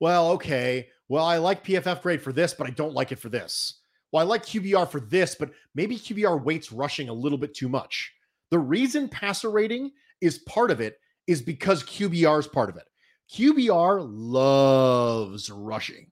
Well, 0.00 0.30
okay. 0.32 0.88
Well, 1.08 1.24
I 1.24 1.38
like 1.38 1.64
PFF 1.64 2.00
grade 2.02 2.22
for 2.22 2.32
this, 2.32 2.54
but 2.54 2.66
I 2.66 2.70
don't 2.70 2.94
like 2.94 3.12
it 3.12 3.18
for 3.18 3.28
this. 3.28 3.80
Well, 4.12 4.20
I 4.20 4.28
like 4.28 4.44
QBR 4.44 4.90
for 4.90 5.00
this, 5.00 5.34
but 5.34 5.50
maybe 5.74 5.96
QBR 5.96 6.42
weights 6.42 6.70
rushing 6.70 7.08
a 7.08 7.12
little 7.12 7.38
bit 7.38 7.54
too 7.54 7.68
much. 7.68 8.12
The 8.50 8.58
reason 8.58 9.08
passer 9.08 9.50
rating 9.50 9.92
is 10.22 10.38
part 10.38 10.70
of 10.70 10.80
it 10.80 10.98
is 11.26 11.42
because 11.42 11.82
QBR 11.84 12.38
is 12.38 12.46
part 12.46 12.70
of 12.70 12.76
it. 12.76 12.84
QBR 13.30 14.06
loves 14.08 15.50
rushing, 15.50 16.10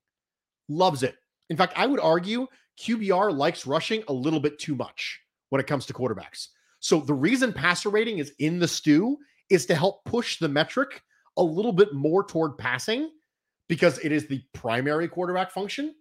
loves 0.68 1.02
it. 1.02 1.16
In 1.48 1.56
fact, 1.56 1.74
I 1.76 1.86
would 1.86 2.00
argue 2.00 2.46
QBR 2.78 3.36
likes 3.36 3.66
rushing 3.66 4.02
a 4.08 4.12
little 4.12 4.40
bit 4.40 4.58
too 4.58 4.74
much 4.74 5.20
when 5.50 5.60
it 5.60 5.66
comes 5.66 5.86
to 5.86 5.92
quarterbacks. 5.92 6.48
So 6.80 7.00
the 7.00 7.14
reason 7.14 7.52
passer 7.52 7.90
rating 7.90 8.18
is 8.18 8.32
in 8.38 8.58
the 8.58 8.68
stew 8.68 9.18
is 9.50 9.66
to 9.66 9.74
help 9.74 10.04
push 10.04 10.38
the 10.38 10.48
metric 10.48 11.02
a 11.36 11.42
little 11.42 11.72
bit 11.72 11.92
more 11.92 12.24
toward 12.24 12.56
passing 12.56 13.10
because 13.68 13.98
it 13.98 14.12
is 14.12 14.26
the 14.26 14.42
primary 14.54 15.08
quarterback 15.08 15.50
function. 15.50 15.94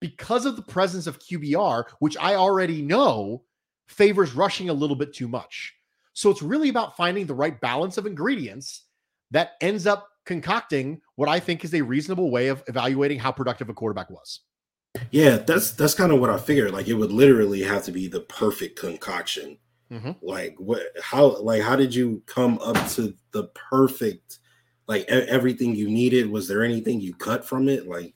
Because 0.00 0.44
of 0.44 0.56
the 0.56 0.62
presence 0.62 1.06
of 1.06 1.18
QBR, 1.18 1.84
which 2.00 2.16
I 2.18 2.34
already 2.34 2.82
know 2.82 3.44
favors 3.88 4.34
rushing 4.34 4.68
a 4.68 4.74
little 4.74 4.96
bit 4.96 5.14
too 5.14 5.28
much. 5.28 5.75
So 6.16 6.30
it's 6.30 6.40
really 6.40 6.70
about 6.70 6.96
finding 6.96 7.26
the 7.26 7.34
right 7.34 7.60
balance 7.60 7.98
of 7.98 8.06
ingredients 8.06 8.84
that 9.32 9.50
ends 9.60 9.86
up 9.86 10.08
concocting 10.24 11.02
what 11.16 11.28
I 11.28 11.38
think 11.38 11.62
is 11.62 11.74
a 11.74 11.82
reasonable 11.82 12.30
way 12.30 12.48
of 12.48 12.64
evaluating 12.68 13.18
how 13.18 13.30
productive 13.30 13.68
a 13.68 13.74
quarterback 13.74 14.08
was. 14.08 14.40
Yeah, 15.10 15.36
that's 15.36 15.72
that's 15.72 15.92
kind 15.94 16.10
of 16.12 16.18
what 16.18 16.30
I 16.30 16.38
figured. 16.38 16.70
Like, 16.70 16.88
it 16.88 16.94
would 16.94 17.12
literally 17.12 17.62
have 17.64 17.84
to 17.84 17.92
be 17.92 18.08
the 18.08 18.20
perfect 18.20 18.78
concoction. 18.78 19.58
Mhm. 19.92 20.16
Like, 20.22 20.54
what? 20.58 20.80
How? 21.02 21.36
Like, 21.42 21.60
how 21.60 21.76
did 21.76 21.94
you 21.94 22.22
come 22.24 22.58
up 22.60 22.88
to 22.92 23.12
the 23.32 23.44
perfect? 23.54 24.38
Like, 24.88 25.04
everything 25.08 25.74
you 25.74 25.90
needed. 25.90 26.30
Was 26.30 26.48
there 26.48 26.64
anything 26.64 26.98
you 27.02 27.12
cut 27.12 27.44
from 27.44 27.68
it? 27.68 27.86
Like, 27.86 28.14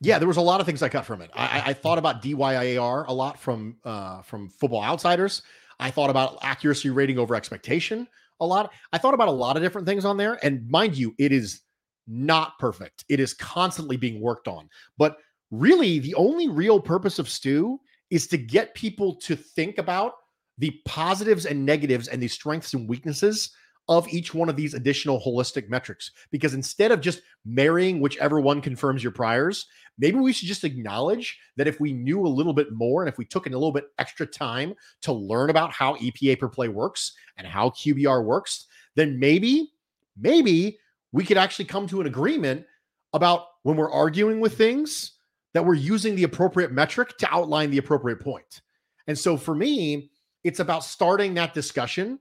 Yeah, 0.00 0.18
there 0.18 0.26
was 0.28 0.38
a 0.38 0.40
lot 0.40 0.60
of 0.60 0.64
things 0.66 0.82
I 0.82 0.88
cut 0.88 1.04
from 1.04 1.20
it. 1.20 1.30
I, 1.34 1.58
I- 1.58 1.62
I 1.66 1.72
thought 1.74 1.98
about 1.98 2.22
DYAR 2.22 3.04
a 3.06 3.12
lot 3.12 3.38
from 3.38 3.76
uh, 3.84 4.22
from 4.22 4.48
Football 4.48 4.82
Outsiders. 4.82 5.42
I 5.80 5.90
thought 5.90 6.10
about 6.10 6.38
accuracy 6.42 6.90
rating 6.90 7.18
over 7.18 7.34
expectation 7.34 8.06
a 8.40 8.46
lot. 8.46 8.72
I 8.92 8.98
thought 8.98 9.14
about 9.14 9.28
a 9.28 9.32
lot 9.32 9.56
of 9.56 9.62
different 9.62 9.86
things 9.86 10.04
on 10.04 10.16
there. 10.16 10.38
And 10.44 10.68
mind 10.68 10.96
you, 10.96 11.14
it 11.18 11.32
is 11.32 11.60
not 12.06 12.58
perfect. 12.58 13.04
It 13.08 13.20
is 13.20 13.34
constantly 13.34 13.96
being 13.96 14.20
worked 14.20 14.48
on. 14.48 14.68
But 14.98 15.16
really, 15.50 15.98
the 15.98 16.14
only 16.14 16.48
real 16.48 16.80
purpose 16.80 17.18
of 17.18 17.28
STEW 17.28 17.78
is 18.10 18.26
to 18.28 18.38
get 18.38 18.74
people 18.74 19.14
to 19.16 19.36
think 19.36 19.78
about 19.78 20.14
the 20.58 20.78
positives 20.84 21.46
and 21.46 21.64
negatives 21.64 22.08
and 22.08 22.22
the 22.22 22.28
strengths 22.28 22.74
and 22.74 22.88
weaknesses 22.88 23.50
of 23.90 24.08
each 24.08 24.32
one 24.32 24.48
of 24.48 24.54
these 24.54 24.72
additional 24.72 25.20
holistic 25.20 25.68
metrics. 25.68 26.12
Because 26.30 26.54
instead 26.54 26.92
of 26.92 27.00
just 27.00 27.22
marrying 27.44 28.00
whichever 28.00 28.40
one 28.40 28.62
confirms 28.62 29.02
your 29.02 29.10
priors, 29.10 29.66
maybe 29.98 30.16
we 30.16 30.32
should 30.32 30.46
just 30.46 30.62
acknowledge 30.62 31.38
that 31.56 31.66
if 31.66 31.80
we 31.80 31.92
knew 31.92 32.24
a 32.24 32.28
little 32.28 32.52
bit 32.52 32.72
more 32.72 33.02
and 33.02 33.12
if 33.12 33.18
we 33.18 33.24
took 33.24 33.48
in 33.48 33.52
a 33.52 33.58
little 33.58 33.72
bit 33.72 33.88
extra 33.98 34.24
time 34.24 34.74
to 35.02 35.12
learn 35.12 35.50
about 35.50 35.72
how 35.72 35.96
EPA 35.96 36.38
per 36.38 36.48
play 36.48 36.68
works 36.68 37.14
and 37.36 37.48
how 37.48 37.70
QBR 37.70 38.24
works, 38.24 38.66
then 38.94 39.18
maybe, 39.18 39.72
maybe 40.16 40.78
we 41.10 41.24
could 41.24 41.36
actually 41.36 41.64
come 41.64 41.88
to 41.88 42.00
an 42.00 42.06
agreement 42.06 42.64
about 43.12 43.46
when 43.64 43.76
we're 43.76 43.90
arguing 43.90 44.38
with 44.38 44.56
things 44.56 45.14
that 45.52 45.66
we're 45.66 45.74
using 45.74 46.14
the 46.14 46.22
appropriate 46.22 46.70
metric 46.70 47.18
to 47.18 47.34
outline 47.34 47.72
the 47.72 47.78
appropriate 47.78 48.20
point. 48.20 48.60
And 49.08 49.18
so 49.18 49.36
for 49.36 49.52
me, 49.52 50.12
it's 50.44 50.60
about 50.60 50.84
starting 50.84 51.34
that 51.34 51.54
discussion. 51.54 52.20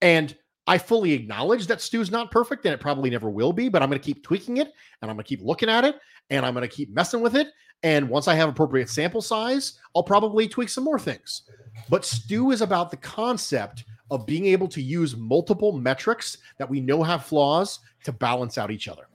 And 0.00 0.34
I 0.66 0.78
fully 0.78 1.12
acknowledge 1.12 1.66
that 1.66 1.80
STEW's 1.80 2.10
not 2.10 2.30
perfect 2.30 2.64
and 2.64 2.72
it 2.72 2.80
probably 2.80 3.10
never 3.10 3.28
will 3.28 3.52
be, 3.52 3.68
but 3.68 3.82
I'm 3.82 3.88
going 3.88 4.00
to 4.00 4.04
keep 4.04 4.22
tweaking 4.22 4.58
it 4.58 4.68
and 5.00 5.10
I'm 5.10 5.16
going 5.16 5.24
to 5.24 5.28
keep 5.28 5.42
looking 5.42 5.68
at 5.68 5.84
it 5.84 5.96
and 6.30 6.46
I'm 6.46 6.54
going 6.54 6.68
to 6.68 6.74
keep 6.74 6.94
messing 6.94 7.20
with 7.20 7.34
it. 7.34 7.48
And 7.82 8.08
once 8.08 8.28
I 8.28 8.34
have 8.34 8.48
appropriate 8.48 8.88
sample 8.88 9.22
size, 9.22 9.80
I'll 9.96 10.04
probably 10.04 10.46
tweak 10.46 10.68
some 10.68 10.84
more 10.84 11.00
things. 11.00 11.42
But 11.88 12.04
STEW 12.04 12.52
is 12.52 12.62
about 12.62 12.92
the 12.92 12.96
concept 12.96 13.84
of 14.10 14.24
being 14.24 14.46
able 14.46 14.68
to 14.68 14.80
use 14.80 15.16
multiple 15.16 15.72
metrics 15.72 16.38
that 16.58 16.70
we 16.70 16.80
know 16.80 17.02
have 17.02 17.24
flaws 17.24 17.80
to 18.04 18.12
balance 18.12 18.56
out 18.56 18.70
each 18.70 18.86
other. 18.86 19.08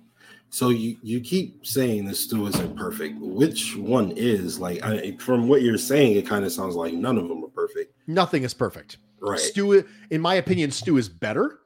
so 0.50 0.70
you 0.70 0.98
you 1.02 1.20
keep 1.22 1.66
saying 1.66 2.06
this 2.06 2.22
stew 2.22 2.48
isn't 2.48 2.76
perfect. 2.76 3.18
Which 3.20 3.76
one 3.76 4.12
is? 4.16 4.60
Like, 4.60 4.84
I, 4.84 5.16
from 5.18 5.48
what 5.48 5.62
you're 5.62 5.78
saying, 5.78 6.18
it 6.18 6.26
kind 6.28 6.44
of 6.46 6.52
sounds 6.52 6.76
like 6.76 6.94
none 6.94 7.18
of 7.18 7.28
them 7.28 7.44
are 7.44 7.50
perfect. 7.50 7.94
Nothing 8.08 8.44
is 8.44 8.54
perfect. 8.54 8.98
Right. 9.20 9.40
STEW, 9.40 9.84
in 10.12 10.22
my 10.22 10.36
opinion, 10.36 10.72
STEW 10.72 10.98
is 10.98 11.10
better, 11.10 11.60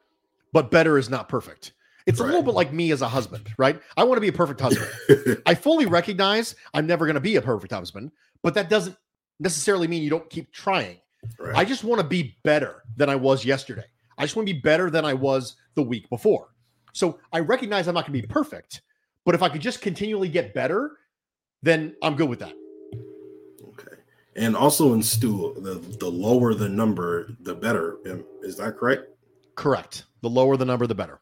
but 0.54 0.72
better 0.72 0.98
is 0.98 1.10
not 1.10 1.30
perfect. 1.30 1.74
It's 2.08 2.20
a 2.20 2.24
little 2.24 2.42
bit 2.44 2.56
like 2.56 2.74
me 2.74 2.92
as 2.92 3.02
a 3.02 3.08
husband, 3.08 3.54
right? 3.58 3.80
I 3.96 4.04
want 4.04 4.18
to 4.18 4.22
be 4.22 4.28
a 4.28 4.34
perfect 4.34 4.60
husband. 4.60 4.90
I 5.46 5.54
fully 5.54 5.86
recognize 5.86 6.56
I'm 6.74 6.88
never 6.88 7.06
going 7.06 7.16
to 7.16 7.22
be 7.22 7.36
a 7.36 7.42
perfect 7.42 7.72
husband, 7.72 8.12
but 8.42 8.54
that 8.56 8.70
doesn't 8.70 8.98
necessarily 9.40 9.88
mean 9.88 10.02
you 10.02 10.10
don't 10.10 10.30
keep 10.30 10.52
trying. 10.52 10.98
right. 11.40 11.56
I 11.56 11.64
just 11.64 11.84
want 11.84 12.02
to 12.02 12.08
be 12.08 12.38
better 12.44 12.84
than 12.98 13.10
I 13.10 13.16
was 13.16 13.46
yesterday. 13.46 13.86
I 14.18 14.24
just 14.24 14.36
want 14.36 14.48
to 14.48 14.54
be 14.54 14.60
better 14.60 14.90
than 14.90 15.06
I 15.06 15.14
was 15.14 15.56
the 15.76 15.84
week 15.84 16.10
before. 16.10 16.50
So 16.94 17.20
I 17.32 17.40
recognize 17.40 17.88
I'm 17.88 17.94
not 17.94 18.08
going 18.08 18.20
to 18.20 18.28
be 18.28 18.32
perfect, 18.34 18.82
but 19.26 19.36
if 19.36 19.42
I 19.42 19.50
could 19.50 19.62
just 19.62 19.82
continually 19.82 20.28
get 20.28 20.54
better, 20.54 20.98
then 21.62 21.96
I'm 22.02 22.16
good 22.16 22.30
with 22.30 22.40
that. 22.40 22.54
And 24.36 24.56
also 24.56 24.94
in 24.94 25.04
STEW, 25.04 25.56
the, 25.62 25.74
the 26.00 26.10
lower 26.10 26.54
the 26.54 26.70
number, 26.70 27.36
the 27.42 27.54
better. 27.54 27.98
Is 28.42 28.58
that 28.58 28.78
correct? 28.78 29.10
Correct. 29.56 30.06
The 30.22 30.30
lower 30.30 30.56
the 30.56 30.66
number, 30.66 30.88
the 30.88 30.96
better. 30.96 31.20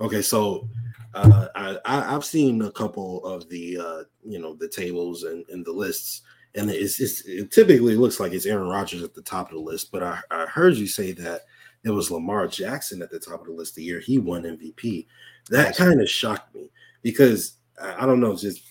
Okay, 0.00 0.22
so 0.22 0.68
uh, 1.14 1.48
I, 1.54 1.78
I 1.84 2.14
I've 2.14 2.24
seen 2.24 2.62
a 2.62 2.70
couple 2.70 3.24
of 3.24 3.48
the 3.48 3.78
uh, 3.78 4.04
you 4.24 4.38
know 4.38 4.54
the 4.54 4.68
tables 4.68 5.24
and, 5.24 5.44
and 5.48 5.64
the 5.64 5.72
lists, 5.72 6.22
and 6.54 6.70
it's, 6.70 7.00
it's 7.00 7.22
it 7.26 7.50
typically 7.50 7.96
looks 7.96 8.20
like 8.20 8.32
it's 8.32 8.46
Aaron 8.46 8.68
Rodgers 8.68 9.02
at 9.02 9.14
the 9.14 9.22
top 9.22 9.48
of 9.48 9.54
the 9.54 9.60
list. 9.60 9.90
But 9.90 10.02
I, 10.02 10.20
I 10.30 10.46
heard 10.46 10.76
you 10.76 10.86
say 10.86 11.12
that 11.12 11.42
it 11.82 11.90
was 11.90 12.10
Lamar 12.10 12.46
Jackson 12.46 13.02
at 13.02 13.10
the 13.10 13.18
top 13.18 13.40
of 13.40 13.46
the 13.46 13.52
list 13.52 13.74
the 13.74 13.82
year 13.82 14.00
he 14.00 14.18
won 14.18 14.42
MVP. 14.42 15.06
That 15.48 15.76
kind 15.76 16.00
of 16.00 16.08
shocked 16.08 16.54
me 16.54 16.70
because 17.02 17.56
I, 17.80 18.04
I 18.04 18.06
don't 18.06 18.20
know, 18.20 18.36
just 18.36 18.62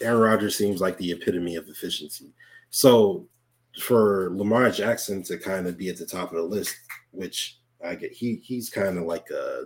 Aaron 0.00 0.20
Rodgers 0.20 0.56
seems 0.56 0.80
like 0.80 0.96
the 0.98 1.12
epitome 1.12 1.56
of 1.56 1.68
efficiency. 1.68 2.32
So 2.70 3.28
for 3.80 4.30
Lamar 4.32 4.70
Jackson 4.70 5.22
to 5.24 5.38
kind 5.38 5.66
of 5.66 5.76
be 5.76 5.88
at 5.88 5.96
the 5.96 6.06
top 6.06 6.30
of 6.30 6.36
the 6.36 6.42
list, 6.42 6.76
which 7.10 7.58
I 7.84 7.94
get, 7.94 8.12
he 8.12 8.36
he's 8.36 8.70
kind 8.70 8.98
of 8.98 9.04
like 9.04 9.28
a 9.30 9.64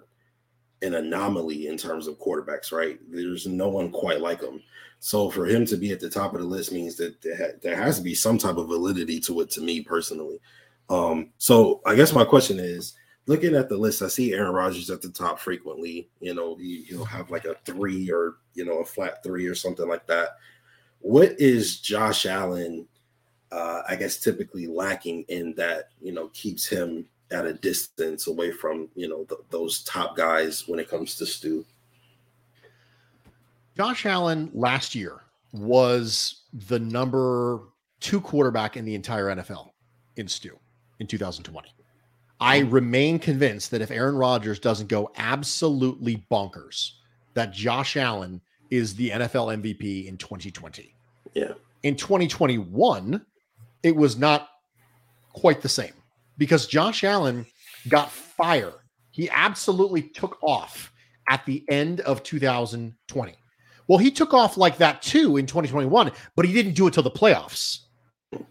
an 0.82 0.94
anomaly 0.94 1.66
in 1.66 1.76
terms 1.76 2.06
of 2.06 2.18
quarterbacks, 2.18 2.72
right? 2.72 2.98
There's 3.10 3.46
no 3.46 3.68
one 3.68 3.90
quite 3.90 4.20
like 4.20 4.42
him. 4.42 4.62
So 4.98 5.30
for 5.30 5.46
him 5.46 5.64
to 5.66 5.76
be 5.76 5.92
at 5.92 6.00
the 6.00 6.10
top 6.10 6.34
of 6.34 6.40
the 6.40 6.46
list 6.46 6.72
means 6.72 6.96
that 6.96 7.20
there, 7.22 7.36
ha- 7.36 7.58
there 7.62 7.76
has 7.76 7.98
to 7.98 8.02
be 8.02 8.14
some 8.14 8.38
type 8.38 8.56
of 8.56 8.68
validity 8.68 9.20
to 9.20 9.40
it 9.40 9.50
to 9.50 9.60
me 9.60 9.82
personally. 9.82 10.40
Um, 10.88 11.30
so 11.38 11.80
I 11.86 11.94
guess 11.94 12.12
my 12.12 12.24
question 12.24 12.58
is 12.58 12.94
looking 13.26 13.54
at 13.54 13.68
the 13.68 13.76
list, 13.76 14.02
I 14.02 14.08
see 14.08 14.32
Aaron 14.32 14.52
Rodgers 14.52 14.90
at 14.90 15.02
the 15.02 15.10
top 15.10 15.38
frequently. 15.38 16.10
You 16.20 16.34
know, 16.34 16.56
he, 16.56 16.84
he'll 16.88 17.04
have 17.04 17.30
like 17.30 17.44
a 17.44 17.56
three 17.64 18.10
or, 18.10 18.36
you 18.54 18.64
know, 18.64 18.78
a 18.78 18.84
flat 18.84 19.22
three 19.22 19.46
or 19.46 19.54
something 19.54 19.88
like 19.88 20.06
that. 20.06 20.30
What 21.00 21.32
is 21.38 21.80
Josh 21.80 22.26
Allen, 22.26 22.86
uh, 23.52 23.82
I 23.88 23.96
guess, 23.96 24.18
typically 24.18 24.66
lacking 24.66 25.24
in 25.28 25.54
that, 25.54 25.90
you 26.00 26.12
know, 26.12 26.28
keeps 26.32 26.66
him 26.66 27.06
at 27.30 27.46
a 27.46 27.52
distance 27.52 28.26
away 28.26 28.50
from 28.50 28.88
you 28.94 29.08
know 29.08 29.24
th- 29.24 29.40
those 29.50 29.82
top 29.84 30.16
guys 30.16 30.66
when 30.66 30.78
it 30.78 30.88
comes 30.88 31.14
to 31.16 31.26
STEW. 31.26 31.64
Josh 33.76 34.04
Allen 34.04 34.50
last 34.52 34.94
year 34.94 35.20
was 35.52 36.42
the 36.68 36.78
number 36.78 37.60
two 38.00 38.20
quarterback 38.20 38.76
in 38.76 38.84
the 38.84 38.94
entire 38.94 39.26
NFL 39.26 39.70
in 40.16 40.26
STEW 40.28 40.58
in 40.98 41.06
2020. 41.06 41.70
I 42.40 42.60
remain 42.60 43.18
convinced 43.18 43.70
that 43.70 43.82
if 43.82 43.90
Aaron 43.90 44.16
Rodgers 44.16 44.58
doesn't 44.58 44.88
go 44.88 45.10
absolutely 45.16 46.24
bonkers, 46.30 46.92
that 47.34 47.52
Josh 47.52 47.96
Allen 47.96 48.40
is 48.70 48.94
the 48.94 49.10
NFL 49.10 49.60
MVP 49.62 50.06
in 50.06 50.16
2020. 50.16 50.94
Yeah. 51.34 51.52
In 51.82 51.96
2021, 51.96 53.24
it 53.82 53.94
was 53.94 54.16
not 54.16 54.48
quite 55.32 55.62
the 55.62 55.68
same 55.68 55.92
because 56.38 56.66
Josh 56.66 57.04
Allen 57.04 57.46
got 57.88 58.10
fire. 58.10 58.72
He 59.10 59.28
absolutely 59.30 60.02
took 60.02 60.38
off 60.42 60.92
at 61.28 61.44
the 61.46 61.64
end 61.68 62.00
of 62.00 62.22
2020. 62.22 63.34
Well, 63.88 63.98
he 63.98 64.10
took 64.10 64.34
off 64.34 64.56
like 64.56 64.76
that 64.78 65.02
too 65.02 65.36
in 65.36 65.46
2021, 65.46 66.12
but 66.36 66.44
he 66.44 66.52
didn't 66.52 66.74
do 66.74 66.86
it 66.86 66.94
till 66.94 67.02
the 67.02 67.10
playoffs. 67.10 67.78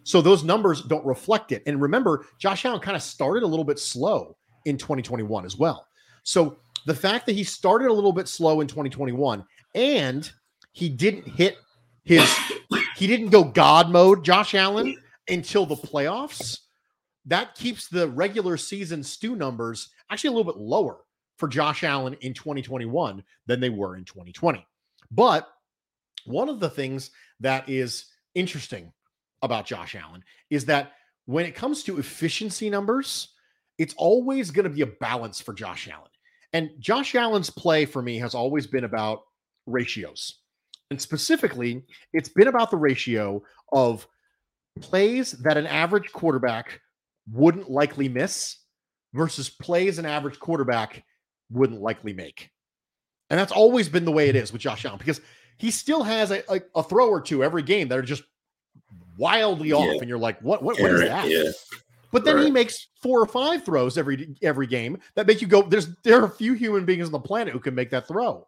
So 0.03 0.21
those 0.21 0.43
numbers 0.43 0.81
don't 0.83 1.05
reflect 1.05 1.51
it. 1.51 1.63
And 1.65 1.81
remember, 1.81 2.25
Josh 2.37 2.65
Allen 2.65 2.81
kind 2.81 2.97
of 2.97 3.03
started 3.03 3.43
a 3.43 3.47
little 3.47 3.63
bit 3.63 3.79
slow 3.79 4.35
in 4.65 4.77
2021 4.77 5.45
as 5.45 5.57
well. 5.57 5.87
So 6.23 6.57
the 6.85 6.95
fact 6.95 7.25
that 7.25 7.33
he 7.33 7.43
started 7.43 7.89
a 7.89 7.93
little 7.93 8.11
bit 8.11 8.27
slow 8.27 8.61
in 8.61 8.67
2021 8.67 9.45
and 9.75 10.29
he 10.71 10.89
didn't 10.89 11.27
hit 11.27 11.57
his 12.03 12.29
he 12.95 13.07
didn't 13.07 13.29
go 13.29 13.43
god 13.43 13.89
mode 13.89 14.23
Josh 14.23 14.55
Allen 14.55 14.95
until 15.29 15.65
the 15.65 15.75
playoffs 15.75 16.59
that 17.25 17.55
keeps 17.55 17.87
the 17.87 18.07
regular 18.07 18.57
season 18.57 19.03
stew 19.03 19.35
numbers 19.35 19.89
actually 20.09 20.29
a 20.29 20.31
little 20.31 20.51
bit 20.51 20.61
lower 20.61 20.97
for 21.37 21.47
Josh 21.47 21.83
Allen 21.83 22.15
in 22.21 22.33
2021 22.33 23.23
than 23.45 23.59
they 23.59 23.69
were 23.69 23.95
in 23.95 24.03
2020. 24.03 24.65
But 25.11 25.47
one 26.25 26.49
of 26.49 26.59
the 26.59 26.69
things 26.69 27.11
that 27.39 27.69
is 27.69 28.05
interesting 28.35 28.91
about 29.41 29.65
Josh 29.65 29.95
Allen 29.95 30.23
is 30.49 30.65
that 30.65 30.93
when 31.25 31.45
it 31.45 31.55
comes 31.55 31.83
to 31.83 31.99
efficiency 31.99 32.69
numbers, 32.69 33.29
it's 33.77 33.93
always 33.97 34.51
going 34.51 34.65
to 34.65 34.69
be 34.69 34.81
a 34.81 34.87
balance 34.87 35.39
for 35.39 35.53
Josh 35.53 35.87
Allen. 35.87 36.09
And 36.51 36.71
Josh 36.79 37.15
Allen's 37.15 37.49
play 37.49 37.85
for 37.85 38.01
me 38.01 38.17
has 38.17 38.33
always 38.33 38.67
been 38.67 38.83
about 38.83 39.21
ratios. 39.65 40.39
And 40.89 40.99
specifically, 40.99 41.85
it's 42.11 42.29
been 42.29 42.47
about 42.47 42.71
the 42.71 42.77
ratio 42.77 43.43
of 43.71 44.07
plays 44.81 45.31
that 45.31 45.57
an 45.57 45.67
average 45.67 46.11
quarterback 46.11 46.81
wouldn't 47.31 47.69
likely 47.69 48.09
miss 48.09 48.57
versus 49.13 49.49
plays 49.49 49.99
an 49.99 50.05
average 50.05 50.39
quarterback 50.39 51.03
wouldn't 51.51 51.81
likely 51.81 52.13
make. 52.13 52.49
And 53.29 53.39
that's 53.39 53.51
always 53.51 53.89
been 53.89 54.05
the 54.05 54.11
way 54.11 54.29
it 54.29 54.35
is 54.35 54.51
with 54.51 54.61
Josh 54.61 54.85
Allen 54.85 54.97
because 54.97 55.21
he 55.57 55.71
still 55.71 56.03
has 56.03 56.31
a, 56.31 56.43
a, 56.51 56.61
a 56.75 56.83
throw 56.83 57.09
or 57.09 57.21
two 57.21 57.43
every 57.43 57.61
game 57.61 57.87
that 57.89 57.97
are 57.97 58.03
just 58.03 58.23
wildly 59.17 59.71
off. 59.71 59.85
Yeah. 59.85 59.99
And 59.99 60.09
you're 60.09 60.17
like, 60.17 60.39
what, 60.41 60.63
what, 60.63 60.79
what 60.79 60.91
is 60.91 61.01
that? 61.01 61.29
Yeah. 61.29 61.51
But 62.11 62.25
then 62.25 62.39
he 62.39 62.49
makes 62.49 62.87
four 63.03 63.21
or 63.21 63.27
five 63.27 63.63
throws 63.63 63.95
every 63.95 64.35
every 64.41 64.65
game 64.65 64.97
that 65.13 65.27
make 65.27 65.41
you 65.41 65.47
go. 65.47 65.61
There's 65.61 65.95
there 66.03 66.19
are 66.19 66.25
a 66.25 66.29
few 66.29 66.53
human 66.53 66.83
beings 66.83 67.05
on 67.05 67.11
the 67.11 67.19
planet 67.19 67.53
who 67.53 67.59
can 67.59 67.75
make 67.75 67.91
that 67.91 68.07
throw. 68.07 68.47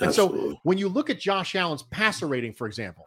And 0.00 0.12
so 0.12 0.58
when 0.64 0.78
you 0.78 0.88
look 0.88 1.10
at 1.10 1.20
Josh 1.20 1.54
Allen's 1.54 1.84
passer 1.84 2.26
rating, 2.26 2.54
for 2.54 2.66
example, 2.66 3.06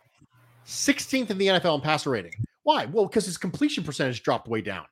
16th 0.66 1.30
in 1.30 1.38
the 1.38 1.48
NFL 1.48 1.76
in 1.76 1.82
passer 1.82 2.10
rating. 2.10 2.34
Why? 2.64 2.86
Well, 2.86 3.06
because 3.06 3.26
his 3.26 3.38
completion 3.38 3.84
percentage 3.84 4.24
dropped 4.24 4.48
way 4.48 4.62
down. 4.62 4.86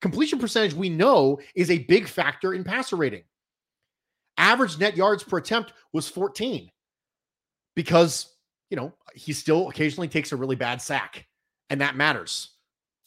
Completion 0.00 0.38
percentage 0.38 0.74
we 0.74 0.88
know 0.88 1.40
is 1.54 1.70
a 1.70 1.84
big 1.84 2.08
factor 2.08 2.54
in 2.54 2.64
passer 2.64 2.96
rating. 2.96 3.24
Average 4.38 4.78
net 4.78 4.96
yards 4.96 5.22
per 5.22 5.38
attempt 5.38 5.72
was 5.92 6.08
14 6.08 6.70
because, 7.74 8.34
you 8.70 8.76
know, 8.76 8.94
he 9.14 9.32
still 9.32 9.68
occasionally 9.68 10.08
takes 10.08 10.32
a 10.32 10.36
really 10.36 10.56
bad 10.56 10.80
sack, 10.80 11.26
and 11.68 11.80
that 11.80 11.96
matters 11.96 12.50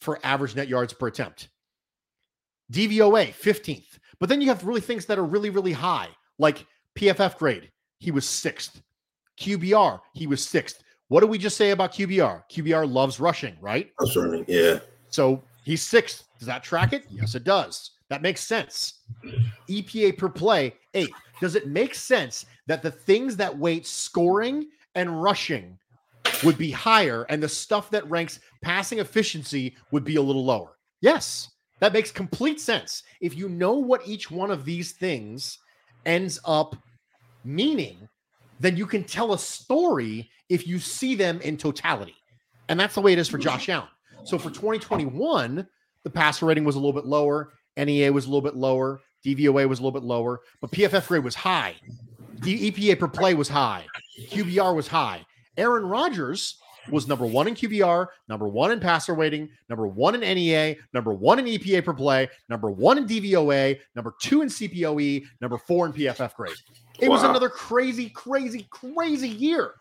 for 0.00 0.20
average 0.22 0.54
net 0.54 0.68
yards 0.68 0.92
per 0.92 1.08
attempt. 1.08 1.48
DVOA, 2.72 3.34
15th. 3.34 3.98
But 4.20 4.28
then 4.28 4.40
you 4.40 4.48
have 4.48 4.64
really 4.64 4.80
things 4.80 5.06
that 5.06 5.18
are 5.18 5.24
really, 5.24 5.50
really 5.50 5.72
high, 5.72 6.08
like 6.38 6.66
PFF 6.96 7.36
grade. 7.38 7.70
He 7.98 8.10
was 8.10 8.28
sixth. 8.28 8.82
QBR, 9.40 10.00
he 10.14 10.26
was 10.26 10.46
sixth. 10.46 10.84
What 11.14 11.20
did 11.20 11.30
we 11.30 11.38
just 11.38 11.56
say 11.56 11.70
about 11.70 11.92
QBR? 11.92 12.42
QBR 12.50 12.92
loves 12.92 13.20
rushing, 13.20 13.54
right? 13.60 13.92
Running. 14.16 14.44
Yeah. 14.48 14.80
So 15.10 15.44
he's 15.62 15.80
sixth. 15.80 16.24
Does 16.40 16.48
that 16.48 16.64
track 16.64 16.92
it? 16.92 17.04
Yes, 17.08 17.36
it 17.36 17.44
does. 17.44 17.92
That 18.08 18.20
makes 18.20 18.40
sense. 18.40 18.94
EPA 19.70 20.18
per 20.18 20.28
play, 20.28 20.74
eight. 20.94 21.12
Does 21.40 21.54
it 21.54 21.68
make 21.68 21.94
sense 21.94 22.46
that 22.66 22.82
the 22.82 22.90
things 22.90 23.36
that 23.36 23.56
weight 23.56 23.86
scoring 23.86 24.66
and 24.96 25.22
rushing 25.22 25.78
would 26.42 26.58
be 26.58 26.72
higher 26.72 27.26
and 27.28 27.40
the 27.40 27.48
stuff 27.48 27.90
that 27.90 28.10
ranks 28.10 28.40
passing 28.60 28.98
efficiency 28.98 29.76
would 29.92 30.02
be 30.02 30.16
a 30.16 30.20
little 30.20 30.44
lower? 30.44 30.78
Yes, 31.00 31.48
that 31.78 31.92
makes 31.92 32.10
complete 32.10 32.60
sense. 32.60 33.04
If 33.20 33.36
you 33.36 33.48
know 33.48 33.74
what 33.74 34.02
each 34.04 34.32
one 34.32 34.50
of 34.50 34.64
these 34.64 34.90
things 34.90 35.58
ends 36.06 36.40
up 36.44 36.74
meaning, 37.44 38.08
then 38.60 38.76
you 38.76 38.86
can 38.86 39.04
tell 39.04 39.32
a 39.32 39.38
story 39.38 40.30
if 40.48 40.66
you 40.66 40.78
see 40.78 41.14
them 41.14 41.40
in 41.40 41.56
totality. 41.56 42.14
And 42.68 42.78
that's 42.78 42.94
the 42.94 43.00
way 43.00 43.12
it 43.12 43.18
is 43.18 43.28
for 43.28 43.38
mm-hmm. 43.38 43.48
Josh 43.48 43.68
Allen. 43.68 43.88
So 44.24 44.38
for 44.38 44.50
2021, 44.50 45.66
the 46.02 46.10
passer 46.10 46.46
rating 46.46 46.64
was 46.64 46.76
a 46.76 46.78
little 46.78 46.92
bit 46.92 47.06
lower, 47.06 47.52
ANY/A 47.76 48.10
was 48.10 48.26
a 48.26 48.28
little 48.28 48.40
bit 48.40 48.56
lower, 48.56 49.00
DVOA 49.24 49.68
was 49.68 49.80
a 49.80 49.82
little 49.82 49.98
bit 49.98 50.06
lower, 50.06 50.40
but 50.60 50.70
PFF 50.70 51.06
grade 51.08 51.24
was 51.24 51.34
high. 51.34 51.74
The 52.40 52.70
EPA 52.70 52.98
per 52.98 53.08
play 53.08 53.34
was 53.34 53.48
high. 53.48 53.86
QBR 54.28 54.74
was 54.74 54.86
high. 54.86 55.24
Aaron 55.56 55.86
Rodgers 55.86 56.58
was 56.90 57.08
number 57.08 57.24
one 57.24 57.48
in 57.48 57.54
QBR, 57.54 58.06
number 58.28 58.46
one 58.48 58.70
in 58.70 58.80
passer 58.80 59.14
rating, 59.14 59.48
number 59.68 59.86
one 59.86 60.14
in 60.14 60.22
ANY/A, 60.22 60.78
number 60.92 61.12
one 61.12 61.38
in 61.38 61.46
EPA 61.46 61.84
per 61.84 61.94
play, 61.94 62.28
number 62.48 62.70
one 62.70 62.98
in 62.98 63.06
DVOA, 63.06 63.78
number 63.94 64.14
two 64.20 64.42
in 64.42 64.48
CPOE, 64.48 65.24
number 65.40 65.58
four 65.58 65.86
in 65.86 65.92
PFF 65.92 66.34
grade. 66.34 66.54
It 67.00 67.08
was 67.08 67.22
another 67.22 67.48
crazy, 67.48 68.08
crazy, 68.08 68.66
crazy 68.70 69.28
year. 69.28 69.74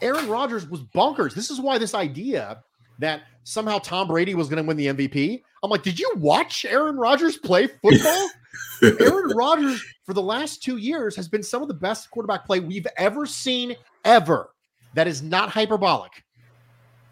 Aaron 0.00 0.28
Rodgers 0.28 0.68
was 0.68 0.80
bonkers. 0.80 1.34
This 1.34 1.50
is 1.50 1.60
why 1.60 1.78
this 1.78 1.94
idea 1.94 2.62
that 2.98 3.22
somehow 3.44 3.78
Tom 3.78 4.08
Brady 4.08 4.34
was 4.34 4.48
going 4.48 4.62
to 4.62 4.66
win 4.66 4.76
the 4.76 4.86
MVP. 4.86 5.42
I'm 5.62 5.70
like, 5.70 5.82
did 5.82 5.98
you 5.98 6.10
watch 6.16 6.64
Aaron 6.64 6.96
Rodgers 6.96 7.36
play 7.36 7.66
football? 7.66 8.28
Aaron 8.82 9.36
Rodgers 9.36 9.84
for 10.04 10.14
the 10.14 10.22
last 10.22 10.62
two 10.62 10.76
years 10.76 11.16
has 11.16 11.28
been 11.28 11.42
some 11.42 11.62
of 11.62 11.68
the 11.68 11.74
best 11.74 12.10
quarterback 12.10 12.46
play 12.46 12.60
we've 12.60 12.86
ever 12.96 13.26
seen, 13.26 13.76
ever. 14.04 14.50
That 14.94 15.06
is 15.08 15.22
not 15.22 15.50
hyperbolic. 15.50 16.24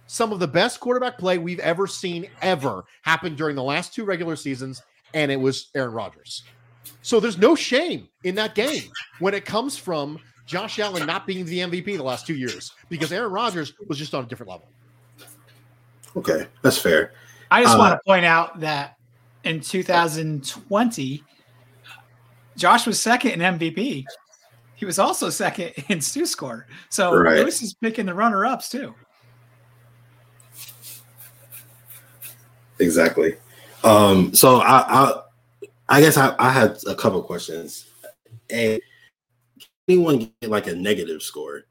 Some 0.07 0.33
of 0.33 0.39
the 0.39 0.49
best 0.49 0.81
quarterback 0.81 1.19
play 1.19 1.39
we've 1.39 1.61
ever 1.61 1.87
seen, 1.87 2.29
ever, 2.43 2.85
happened 3.03 3.37
during 3.37 3.57
the 3.57 3.63
last 3.63 3.95
two 3.95 4.05
regular 4.05 4.37
seasons, 4.37 4.83
and 5.15 5.33
it 5.33 5.41
was 5.41 5.71
Aaron 5.75 5.93
Rodgers. 5.93 6.43
So 7.03 7.21
there's 7.21 7.39
no 7.39 7.55
shame 7.55 8.09
in 8.25 8.35
that 8.37 8.55
game 8.55 8.91
when 9.19 9.35
it 9.35 9.45
comes 9.45 9.77
from 9.77 10.19
Josh 10.47 10.79
Allen 10.79 11.07
not 11.07 11.27
being 11.27 11.45
the 11.45 11.59
MVP 11.61 11.97
the 11.97 12.03
last 12.03 12.27
two 12.27 12.35
years 12.35 12.73
because 12.89 13.13
Aaron 13.13 13.33
Rodgers 13.33 13.73
was 13.89 13.99
just 13.99 14.15
on 14.15 14.25
a 14.25 14.27
different 14.27 14.51
level. 14.51 14.69
Okay. 16.17 16.47
That's 16.63 16.79
fair. 16.79 17.13
I 17.51 17.63
just 17.63 17.75
Uh, 17.75 17.79
want 17.79 17.93
to 17.93 18.01
point 18.07 18.25
out 18.25 18.61
that 18.61 18.97
in 19.45 19.61
2020, 19.61 21.25
Josh 22.57 22.87
was 22.87 23.01
second 23.01 23.33
in 23.33 23.59
MVP. 23.59 24.05
He 24.75 24.85
was 24.85 24.99
also 24.99 25.31
second 25.31 25.73
in 25.89 26.01
STEW 26.01 26.27
score. 26.27 26.67
So 26.89 27.15
Right. 27.15 27.41
Bruce 27.43 27.63
is 27.63 27.75
picking 27.75 28.07
the 28.07 28.15
runner 28.15 28.45
ups 28.45 28.69
too. 28.69 28.95
Exactly. 32.79 33.37
Um, 33.85 34.35
so 34.35 34.61
I, 34.61 34.85
I, 34.87 35.21
I 35.93 36.01
guess 36.01 36.17
I, 36.17 36.35
I 36.39 36.49
had 36.51 36.79
a 36.87 36.95
couple 36.95 37.23
questions. 37.23 37.85
A, 38.51 38.81
can 39.61 39.69
anyone 39.87 40.33
get 40.41 40.51
like 40.51 40.67
a 40.67 40.75
negative 40.75 41.23
score, 41.23 41.65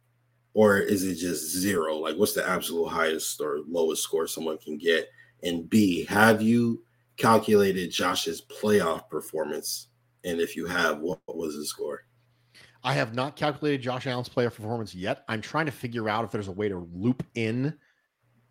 or 0.54 0.78
is 0.78 1.04
it 1.04 1.16
just 1.16 1.50
zero? 1.58 1.96
Like, 1.98 2.18
what's 2.18 2.34
the 2.34 2.48
absolute 2.48 2.88
highest 2.88 3.42
or 3.42 3.62
lowest 3.68 4.04
score 4.04 4.28
someone 4.28 4.60
can 4.60 4.78
get? 4.78 5.10
And 5.42 5.68
B, 5.68 6.06
have 6.06 6.40
you 6.40 6.84
calculated 7.18 7.90
Josh's 7.90 8.44
playoff 8.44 9.10
performance? 9.10 9.88
And 10.24 10.40
if 10.40 10.56
you 10.56 10.68
have, 10.68 11.00
what, 11.00 11.20
what 11.26 11.38
was 11.38 11.56
the 11.56 11.66
score? 11.66 12.02
I 12.84 12.94
have 12.94 13.16
not 13.16 13.36
calculated 13.36 13.82
Josh 13.82 14.06
Allen's 14.06 14.30
playoff 14.30 14.54
performance 14.54 14.94
yet. 14.94 15.24
I'm 15.30 15.42
trying 15.42 15.66
to 15.66 15.72
figure 15.72 16.08
out 16.08 16.26
if 16.26 16.32
there's 16.32 16.48
a 16.48 16.52
way 16.52 16.70
to 16.70 16.88
loop 16.94 17.24
in 17.34 17.76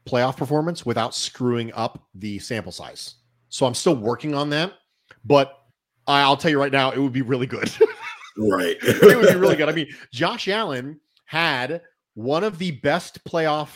playoff 0.05 0.37
performance 0.37 0.85
without 0.85 1.15
screwing 1.15 1.73
up 1.75 2.09
the 2.17 2.41
sample 2.41 2.73
size. 2.73 3.15
So 3.51 3.67
I'm 3.67 3.75
still 3.75 3.95
working 3.95 4.35
on 4.35 4.51
that, 4.51 4.73
but 5.25 5.59
I'll 6.07 6.37
tell 6.37 6.51
you 6.51 6.59
right 6.59 6.73
now, 6.73 6.91
it 6.91 6.99
would 6.99 7.13
be 7.13 7.23
really 7.23 7.47
good. 7.47 7.71
Right. 8.37 8.77
it 8.83 9.03
would 9.17 9.29
be 9.29 9.35
really 9.35 9.57
good. 9.57 9.69
I 9.69 9.73
mean, 9.73 9.89
Josh 10.13 10.47
Allen 10.49 10.99
had 11.27 11.83
one 12.15 12.45
of 12.45 12.59
the 12.59 12.71
best 12.71 13.23
playoff 13.25 13.69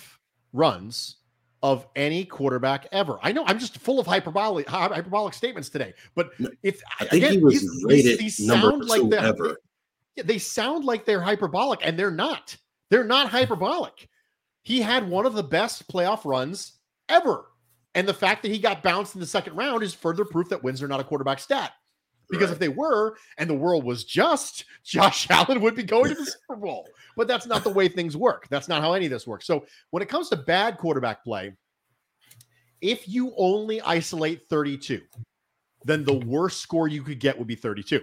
runs 0.53 1.17
of 1.63 1.87
any 1.97 2.25
quarterback 2.25 2.87
ever. 2.93 3.19
I 3.23 3.33
know 3.33 3.45
I'm 3.47 3.59
just 3.59 3.77
full 3.79 3.99
of 3.99 4.07
hyperbolic 4.07 4.67
hyperbolic 4.69 5.35
statements 5.35 5.69
today, 5.69 5.93
but 6.15 6.31
it's 6.63 6.83
I 7.01 7.05
think 7.07 7.25
again, 7.25 7.33
he 7.33 7.39
was 7.45 7.53
these- 7.55 7.63
these- 7.63 7.85
rated 7.85 8.19
these 8.21 8.41
number 8.41 8.71
sound 8.71 8.85
like 9.11 9.13
ever. 9.23 9.57
they 10.23 10.39
sound 10.39 10.85
like 10.85 11.05
they're 11.05 11.21
hyperbolic, 11.21 11.81
and 11.83 11.99
they're 11.99 12.11
not. 12.13 12.57
They're 12.91 13.05
not 13.05 13.29
hyperbolic. 13.31 14.09
He 14.63 14.81
had 14.81 15.07
one 15.11 15.27
of 15.27 15.35
the 15.35 15.43
best 15.43 15.89
playoff 15.89 16.25
runs 16.25 16.75
ever. 17.09 17.47
And 17.97 18.09
the 18.09 18.15
fact 18.15 18.43
that 18.43 18.51
he 18.53 18.59
got 18.61 18.83
bounced 18.85 19.15
in 19.15 19.21
the 19.21 19.27
second 19.27 19.57
round 19.57 19.83
is 19.83 19.93
further 19.95 20.25
proof 20.25 20.49
that 20.51 20.63
wins 20.63 20.83
are 20.83 20.89
not 20.89 21.01
a 21.01 21.05
quarterback 21.05 21.41
stat. 21.41 21.73
Because 22.31 22.49
Right. 22.49 22.55
if 22.55 22.59
they 22.59 22.69
were 22.69 23.17
and 23.39 23.49
the 23.49 23.55
world 23.55 23.85
was 23.85 24.05
just, 24.05 24.65
Josh 24.85 25.29
Allen 25.31 25.61
would 25.61 25.77
be 25.77 25.83
going 25.83 26.09
to 26.11 26.15
the 26.15 26.25
Super 26.49 26.57
Bowl. 26.57 26.89
But 27.17 27.29
that's 27.29 27.47
not 27.47 27.65
the 27.65 27.71
way 27.71 27.89
things 27.89 28.17
work. 28.17 28.47
That's 28.49 28.69
not 28.69 28.83
how 28.83 28.93
any 28.93 29.07
of 29.07 29.11
this 29.13 29.27
works. 29.27 29.47
So 29.47 29.67
when 29.91 30.03
it 30.03 30.09
comes 30.09 30.29
to 30.31 30.37
bad 30.37 30.79
quarterback 30.79 31.23
play, 31.23 31.53
if 32.81 33.09
you 33.09 33.33
only 33.37 33.81
isolate 33.83 34.49
32, 34.49 35.01
then 35.85 36.05
the 36.05 36.15
worst 36.15 36.61
score 36.61 36.89
you 36.89 37.03
could 37.03 37.21
get 37.21 37.39
would 37.39 37.47
be 37.47 37.55
32. 37.55 38.01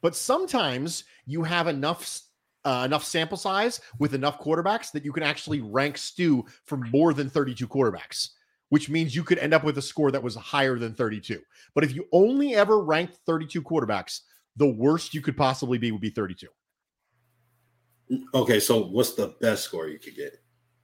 But 0.00 0.14
sometimes 0.16 1.04
you 1.26 1.42
have 1.42 1.66
enough 1.66 2.20
uh, 2.64 2.82
enough 2.84 3.04
sample 3.04 3.38
size 3.38 3.80
with 3.98 4.14
enough 4.14 4.38
quarterbacks 4.38 4.92
that 4.92 5.02
you 5.02 5.12
can 5.12 5.22
actually 5.22 5.62
rank 5.62 5.96
STEW 5.96 6.44
for 6.66 6.76
more 6.76 7.14
than 7.14 7.30
32 7.30 7.66
quarterbacks, 7.66 8.28
which 8.70 8.88
means 8.88 9.14
you 9.14 9.22
could 9.22 9.38
end 9.38 9.52
up 9.52 9.62
with 9.62 9.76
a 9.78 9.82
score 9.82 10.10
that 10.10 10.22
was 10.22 10.34
higher 10.34 10.78
than 10.78 10.94
32. 10.94 11.40
But 11.74 11.84
if 11.84 11.94
you 11.94 12.06
only 12.12 12.54
ever 12.54 12.82
ranked 12.82 13.18
32 13.26 13.62
quarterbacks, 13.62 14.20
the 14.56 14.68
worst 14.68 15.12
you 15.12 15.20
could 15.20 15.36
possibly 15.36 15.76
be 15.76 15.92
would 15.92 16.00
be 16.00 16.10
32. 16.10 16.46
Okay, 18.34 18.58
so 18.58 18.86
what's 18.86 19.14
the 19.14 19.34
best 19.40 19.64
score 19.64 19.88
you 19.88 19.98
could 19.98 20.16
get? 20.16 20.36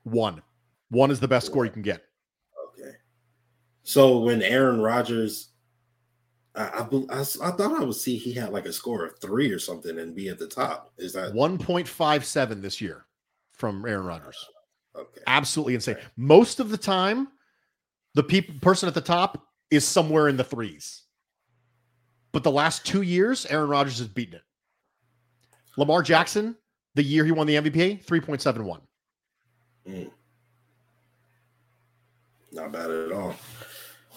One. 0.04 0.42
One 0.90 1.10
is 1.10 1.18
the 1.18 1.28
best 1.28 1.46
score 1.46 1.64
you 1.64 1.70
can 1.70 1.82
get. 1.82 2.02
Okay. 2.68 2.92
So 3.82 4.18
when 4.18 4.42
Aaron 4.42 4.80
Rodgers, 4.80 5.50
I, 6.54 6.64
I, 6.64 7.20
I 7.20 7.22
thought 7.24 7.80
I 7.80 7.84
would 7.84 7.96
see 7.96 8.16
he 8.16 8.32
had 8.32 8.52
like 8.52 8.66
a 8.66 8.72
score 8.72 9.06
of 9.06 9.18
three 9.20 9.50
or 9.50 9.58
something 9.58 9.98
and 9.98 10.14
be 10.14 10.28
at 10.28 10.38
the 10.38 10.46
top. 10.46 10.92
Is 10.98 11.12
that 11.14 11.32
1.57 11.32 12.62
this 12.62 12.80
year 12.80 13.06
from 13.52 13.84
Aaron 13.86 14.06
Rodgers. 14.06 14.44
Uh, 14.94 15.00
okay? 15.00 15.20
Absolutely 15.26 15.74
insane. 15.74 15.96
Most 16.16 16.60
of 16.60 16.70
the 16.70 16.78
time, 16.78 17.28
the 18.16 18.22
peop- 18.22 18.62
person 18.62 18.88
at 18.88 18.94
the 18.94 19.00
top 19.00 19.46
is 19.70 19.86
somewhere 19.86 20.28
in 20.28 20.38
the 20.38 20.44
threes. 20.44 21.02
But 22.32 22.42
the 22.42 22.50
last 22.50 22.86
two 22.86 23.02
years, 23.02 23.44
Aaron 23.46 23.68
Rodgers 23.68 23.98
has 23.98 24.08
beaten 24.08 24.36
it. 24.36 24.42
Lamar 25.76 26.02
Jackson, 26.02 26.56
the 26.94 27.02
year 27.02 27.26
he 27.26 27.30
won 27.30 27.46
the 27.46 27.56
MVP, 27.56 28.04
3.71. 28.06 28.80
Mm. 29.86 30.10
Not 32.52 32.72
bad 32.72 32.90
at 32.90 33.12
all. 33.12 33.36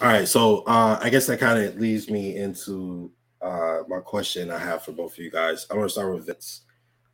All 0.00 0.08
right, 0.08 0.26
so 0.26 0.64
uh, 0.64 0.98
I 1.02 1.10
guess 1.10 1.26
that 1.26 1.38
kind 1.38 1.62
of 1.62 1.76
leads 1.76 2.08
me 2.08 2.36
into 2.36 3.12
uh, 3.42 3.80
my 3.86 4.00
question 4.00 4.50
I 4.50 4.58
have 4.58 4.82
for 4.82 4.92
both 4.92 5.12
of 5.12 5.18
you 5.18 5.30
guys. 5.30 5.66
I 5.70 5.76
want 5.76 5.90
to 5.90 5.92
start 5.92 6.14
with 6.14 6.24
Vince. 6.24 6.62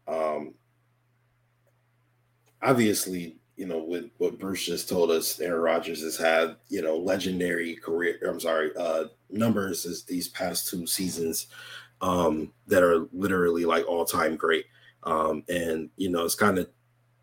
Um, 0.06 0.54
obviously, 2.62 3.38
you 3.56 3.66
know, 3.66 3.78
with 3.78 4.10
what 4.18 4.38
Bruce 4.38 4.66
just 4.66 4.88
told 4.88 5.10
us, 5.10 5.40
Aaron 5.40 5.62
Rodgers 5.62 6.02
has 6.02 6.16
had, 6.16 6.56
you 6.68 6.82
know, 6.82 6.96
legendary 6.96 7.74
career. 7.76 8.18
I'm 8.28 8.40
sorry, 8.40 8.70
uh, 8.76 9.04
numbers 9.30 9.86
as 9.86 10.04
these 10.04 10.28
past 10.28 10.68
two 10.68 10.86
seasons 10.86 11.46
um, 12.00 12.52
that 12.66 12.82
are 12.82 13.06
literally 13.12 13.64
like 13.64 13.86
all 13.86 14.04
time 14.04 14.36
great. 14.36 14.66
Um, 15.04 15.42
and 15.48 15.88
you 15.96 16.10
know, 16.10 16.24
it's 16.24 16.34
kind 16.34 16.58
of 16.58 16.68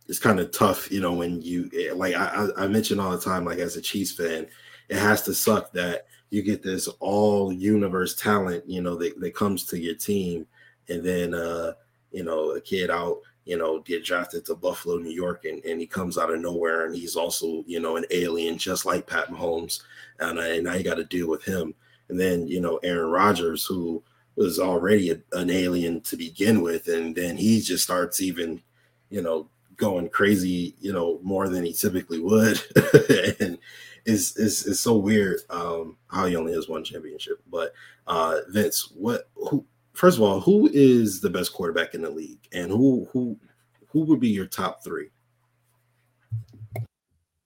it's 0.07 0.19
kind 0.19 0.39
of 0.39 0.51
tough, 0.51 0.91
you 0.91 1.01
know, 1.01 1.13
when 1.13 1.41
you 1.41 1.69
eh, 1.77 1.93
like 1.93 2.15
I, 2.15 2.47
I 2.57 2.63
I 2.63 2.67
mention 2.67 2.99
all 2.99 3.11
the 3.11 3.19
time, 3.19 3.45
like 3.45 3.59
as 3.59 3.77
a 3.77 3.81
Chiefs 3.81 4.13
fan, 4.13 4.47
it 4.89 4.97
has 4.97 5.21
to 5.23 5.33
suck 5.33 5.71
that 5.73 6.07
you 6.29 6.41
get 6.41 6.63
this 6.63 6.87
all 6.99 7.53
universe 7.53 8.15
talent, 8.15 8.67
you 8.67 8.81
know, 8.81 8.95
that, 8.95 9.19
that 9.19 9.35
comes 9.35 9.65
to 9.65 9.79
your 9.79 9.95
team, 9.95 10.47
and 10.89 11.03
then 11.03 11.33
uh, 11.33 11.73
you 12.11 12.23
know, 12.23 12.51
a 12.51 12.61
kid 12.61 12.89
out, 12.89 13.19
you 13.45 13.57
know, 13.57 13.79
get 13.79 14.05
drafted 14.05 14.45
to 14.45 14.55
Buffalo, 14.55 14.97
New 14.97 15.11
York, 15.11 15.45
and, 15.45 15.63
and 15.65 15.79
he 15.79 15.87
comes 15.87 16.17
out 16.17 16.33
of 16.33 16.39
nowhere 16.39 16.85
and 16.85 16.95
he's 16.95 17.15
also, 17.15 17.63
you 17.67 17.79
know, 17.79 17.97
an 17.97 18.05
alien 18.11 18.57
just 18.57 18.85
like 18.85 19.07
Pat 19.07 19.29
Mahomes. 19.29 19.81
And, 20.19 20.39
uh, 20.39 20.43
and 20.43 20.63
now 20.63 20.73
you 20.75 20.83
got 20.83 20.95
to 20.95 21.03
deal 21.03 21.29
with 21.29 21.43
him. 21.43 21.73
And 22.09 22.19
then, 22.19 22.47
you 22.47 22.61
know, 22.61 22.77
Aaron 22.83 23.11
Rodgers, 23.11 23.65
who 23.65 24.03
was 24.35 24.59
already 24.59 25.11
a, 25.11 25.17
an 25.33 25.49
alien 25.49 26.01
to 26.01 26.15
begin 26.15 26.61
with, 26.61 26.87
and 26.87 27.15
then 27.15 27.37
he 27.37 27.61
just 27.61 27.83
starts 27.83 28.21
even, 28.21 28.61
you 29.09 29.21
know, 29.21 29.49
going 29.77 30.09
crazy, 30.09 30.75
you 30.79 30.93
know, 30.93 31.19
more 31.23 31.49
than 31.49 31.63
he 31.63 31.73
typically 31.73 32.19
would. 32.19 32.59
and 33.39 33.57
it's, 34.05 34.37
it's 34.37 34.65
it's 34.65 34.81
so 34.81 34.97
weird 34.97 35.39
um 35.49 35.95
how 36.07 36.25
he 36.25 36.35
only 36.35 36.53
has 36.53 36.67
one 36.67 36.83
championship. 36.83 37.41
But 37.49 37.73
uh 38.07 38.39
Vince, 38.49 38.91
what 38.95 39.29
who 39.35 39.65
first 39.93 40.17
of 40.17 40.23
all, 40.23 40.39
who 40.39 40.69
is 40.73 41.21
the 41.21 41.29
best 41.29 41.53
quarterback 41.53 41.93
in 41.93 42.01
the 42.01 42.09
league? 42.09 42.47
And 42.51 42.69
who 42.71 43.07
who 43.11 43.39
who 43.87 44.01
would 44.05 44.19
be 44.19 44.29
your 44.29 44.47
top 44.47 44.83
three? 44.83 45.09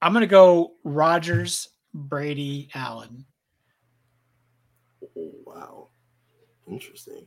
I'm 0.02 0.14
gonna 0.14 0.28
go 0.28 0.74
Rodgers, 0.84 1.70
Brady, 1.94 2.70
Allen. 2.74 3.26
Oh, 5.18 5.32
wow. 5.46 5.88
Interesting. 6.68 7.26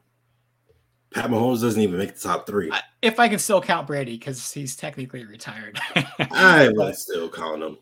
Pat 1.13 1.29
Mahomes 1.29 1.61
doesn't 1.61 1.81
even 1.81 1.99
make 1.99 2.15
the 2.15 2.21
top 2.21 2.47
three. 2.47 2.71
I- 2.71 2.83
If 3.03 3.19
I 3.19 3.29
can 3.29 3.41
still 3.41 3.61
count 3.61 3.89
Brady, 3.89 4.17
because 4.17 4.53
he's 4.53 4.77
technically 4.77 5.25
retired. 5.25 5.81
I 6.31 6.71
would 6.73 6.95
still 6.95 7.29
count 7.29 7.63
him. 7.63 7.79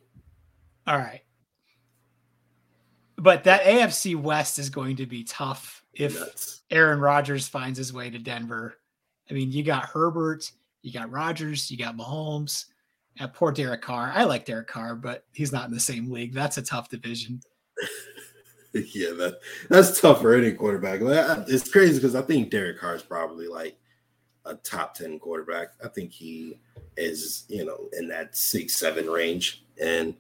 All 0.87 0.97
right. 0.97 1.21
But 3.17 3.45
that 3.45 3.65
AFC 3.65 4.17
West 4.17 4.59
is 4.59 4.71
going 4.71 4.97
to 4.97 5.07
be 5.07 5.25
tough 5.25 5.78
if 5.93 6.19
Nuts. 6.19 6.63
Aaron 6.71 7.01
Rodgers 7.01 7.49
finds 7.49 7.79
his 7.79 7.93
way 7.93 8.11
to 8.11 8.19
Denver. 8.19 8.79
I 9.31 9.35
mean, 9.35 9.51
you 9.51 9.63
got 9.63 9.87
Herbert, 9.87 10.51
you 10.83 10.93
got 10.93 11.11
Rodgers, 11.11 11.71
you 11.71 11.77
got 11.77 11.97
Mahomes, 11.97 12.67
and 13.19 13.33
poor 13.33 13.53
Derek 13.53 13.83
Carr. 13.83 14.13
I 14.15 14.25
like 14.25 14.47
Derek 14.47 14.69
Carr, 14.69 14.95
but 14.95 15.25
he's 15.33 15.53
not 15.53 15.69
in 15.69 15.75
the 15.75 15.81
same 15.81 16.11
league. 16.11 16.33
That's 16.33 16.59
a 16.59 16.63
tough 16.63 16.89
division. 16.89 17.41
yeah, 18.73 19.11
that 19.13 19.41
that's 19.69 20.01
tough 20.01 20.21
for 20.21 20.35
any 20.35 20.53
quarterback. 20.53 21.01
It's 21.49 21.71
crazy 21.71 21.95
because 21.95 22.15
I 22.15 22.23
think 22.23 22.51
Derek 22.51 22.79
Carr 22.79 22.95
is 22.95 23.03
probably 23.03 23.49
like 23.49 23.79
a 24.49 24.55
top 24.57 24.95
10 24.95 25.19
quarterback. 25.19 25.69
I 25.85 25.89
think 25.89 26.11
he 26.11 26.59
is, 26.97 27.45
you 27.49 27.65
know, 27.65 27.89
in 27.99 28.09
that 28.09 28.37
six, 28.37 28.77
seven 28.77 29.09
range. 29.09 29.65
And, 29.81 30.15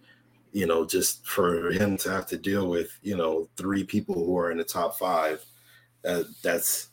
you 0.52 0.66
know, 0.66 0.84
just 0.84 1.26
for 1.26 1.70
him 1.70 1.96
to 1.98 2.10
have 2.10 2.26
to 2.28 2.36
deal 2.36 2.68
with, 2.68 2.98
you 3.02 3.16
know, 3.16 3.48
three 3.56 3.84
people 3.84 4.14
who 4.14 4.38
are 4.38 4.50
in 4.50 4.58
the 4.58 4.64
top 4.64 4.98
five, 4.98 5.44
uh, 6.08 6.24
that's 6.42 6.88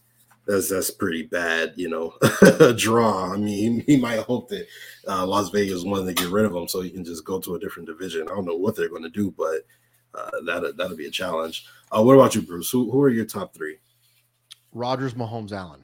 that's 0.46 0.70
that's 0.70 0.92
pretty 0.92 1.24
bad, 1.24 1.74
you 1.76 1.90
know, 1.90 2.14
a 2.62 2.74
draw. 2.78 3.34
I 3.34 3.38
mean, 3.38 3.80
he, 3.82 3.94
he 3.96 3.98
might 3.98 4.20
hope 4.20 4.50
that 4.50 4.68
uh, 5.08 5.26
Las 5.26 5.50
Vegas 5.50 5.84
wanted 5.84 6.16
to 6.16 6.24
get 6.24 6.32
rid 6.32 6.46
of 6.46 6.54
him 6.56 6.68
so 6.68 6.82
he 6.82 6.92
can 6.92 7.04
just 7.04 7.26
go 7.26 7.40
to 7.40 7.56
a 7.56 7.60
different 7.60 7.88
division. 7.88 8.24
I 8.24 8.36
don't 8.36 8.46
know 8.46 8.56
what 8.56 8.76
they're 8.76 8.90
going 8.90 9.04
to 9.04 9.10
do, 9.10 9.32
but 9.32 9.66
uh, 10.14 10.30
that 10.46 10.76
that'll 10.78 10.98
be 10.98 11.08
a 11.08 11.12
challenge. 11.12 11.66
Uh, 11.92 12.04
what 12.04 12.14
about 12.14 12.36
you, 12.36 12.42
Bruce? 12.42 12.70
Who 12.70 12.92
who 12.92 13.02
are 13.02 13.10
your 13.10 13.26
top 13.26 13.54
three? 13.54 13.78
Rodgers, 14.72 15.14
Mahomes, 15.14 15.52
Allen. 15.52 15.84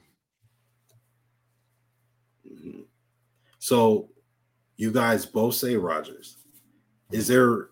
Mhm. 2.45 2.83
So 3.59 4.09
you 4.75 4.91
guys 4.91 5.25
both 5.25 5.55
say 5.55 5.75
Rodgers. 5.75 6.37
Is 7.11 7.27
there 7.27 7.69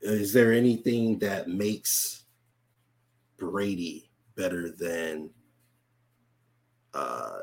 is 0.00 0.32
there 0.32 0.52
anything 0.52 1.18
that 1.18 1.48
makes 1.48 2.24
Brady 3.36 4.07
better 4.38 4.70
than 4.70 5.28
uh 6.94 7.40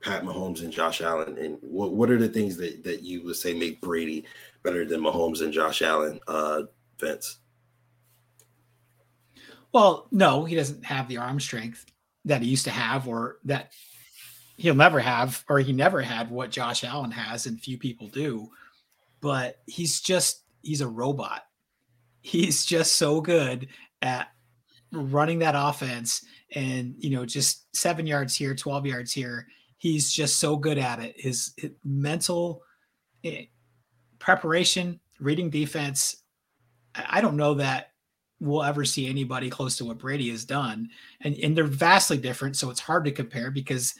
Pat 0.00 0.24
Mahomes 0.24 0.62
and 0.62 0.72
Josh 0.72 1.02
Allen? 1.02 1.36
And 1.36 1.58
what 1.60 1.92
what 1.92 2.10
are 2.10 2.18
the 2.18 2.28
things 2.28 2.56
that, 2.56 2.82
that 2.84 3.02
you 3.02 3.22
would 3.24 3.36
say 3.36 3.52
make 3.52 3.82
Brady 3.82 4.24
better 4.62 4.86
than 4.86 5.00
Mahomes 5.00 5.42
and 5.42 5.52
Josh 5.52 5.82
Allen, 5.82 6.18
uh 6.26 6.62
Vince? 6.98 7.38
Well, 9.72 10.08
no, 10.10 10.44
he 10.44 10.54
doesn't 10.54 10.84
have 10.84 11.08
the 11.08 11.16
arm 11.16 11.40
strength 11.40 11.86
that 12.24 12.42
he 12.42 12.48
used 12.48 12.64
to 12.64 12.70
have, 12.70 13.08
or 13.08 13.38
that 13.44 13.72
he'll 14.56 14.74
never 14.74 15.00
have, 15.00 15.44
or 15.48 15.58
he 15.60 15.72
never 15.72 16.02
had 16.02 16.30
what 16.30 16.50
Josh 16.50 16.84
Allen 16.84 17.10
has, 17.10 17.46
and 17.46 17.60
few 17.60 17.78
people 17.78 18.08
do. 18.08 18.50
But 19.20 19.60
he's 19.66 20.00
just, 20.00 20.42
he's 20.62 20.82
a 20.82 20.88
robot. 20.88 21.46
He's 22.20 22.66
just 22.66 22.96
so 22.96 23.20
good 23.20 23.68
at 24.02 24.28
running 24.92 25.38
that 25.40 25.54
offense 25.56 26.24
and, 26.54 26.94
you 26.98 27.10
know, 27.10 27.24
just 27.24 27.74
seven 27.74 28.06
yards 28.06 28.36
here, 28.36 28.54
12 28.54 28.86
yards 28.86 29.12
here. 29.12 29.46
He's 29.78 30.12
just 30.12 30.36
so 30.36 30.56
good 30.56 30.78
at 30.78 31.00
it. 31.00 31.14
His, 31.18 31.52
his 31.56 31.72
mental 31.84 32.62
eh, 33.24 33.46
preparation, 34.18 35.00
reading 35.18 35.50
defense. 35.50 36.22
I 36.94 37.18
I 37.18 37.20
don't 37.20 37.36
know 37.36 37.54
that 37.54 37.92
we'll 38.42 38.62
ever 38.64 38.84
see 38.84 39.08
anybody 39.08 39.48
close 39.48 39.76
to 39.76 39.84
what 39.84 39.98
Brady 39.98 40.28
has 40.30 40.44
done. 40.44 40.90
And, 41.20 41.36
and 41.38 41.56
they're 41.56 41.64
vastly 41.64 42.18
different. 42.18 42.56
So 42.56 42.70
it's 42.70 42.80
hard 42.80 43.04
to 43.04 43.12
compare 43.12 43.52
because 43.52 43.94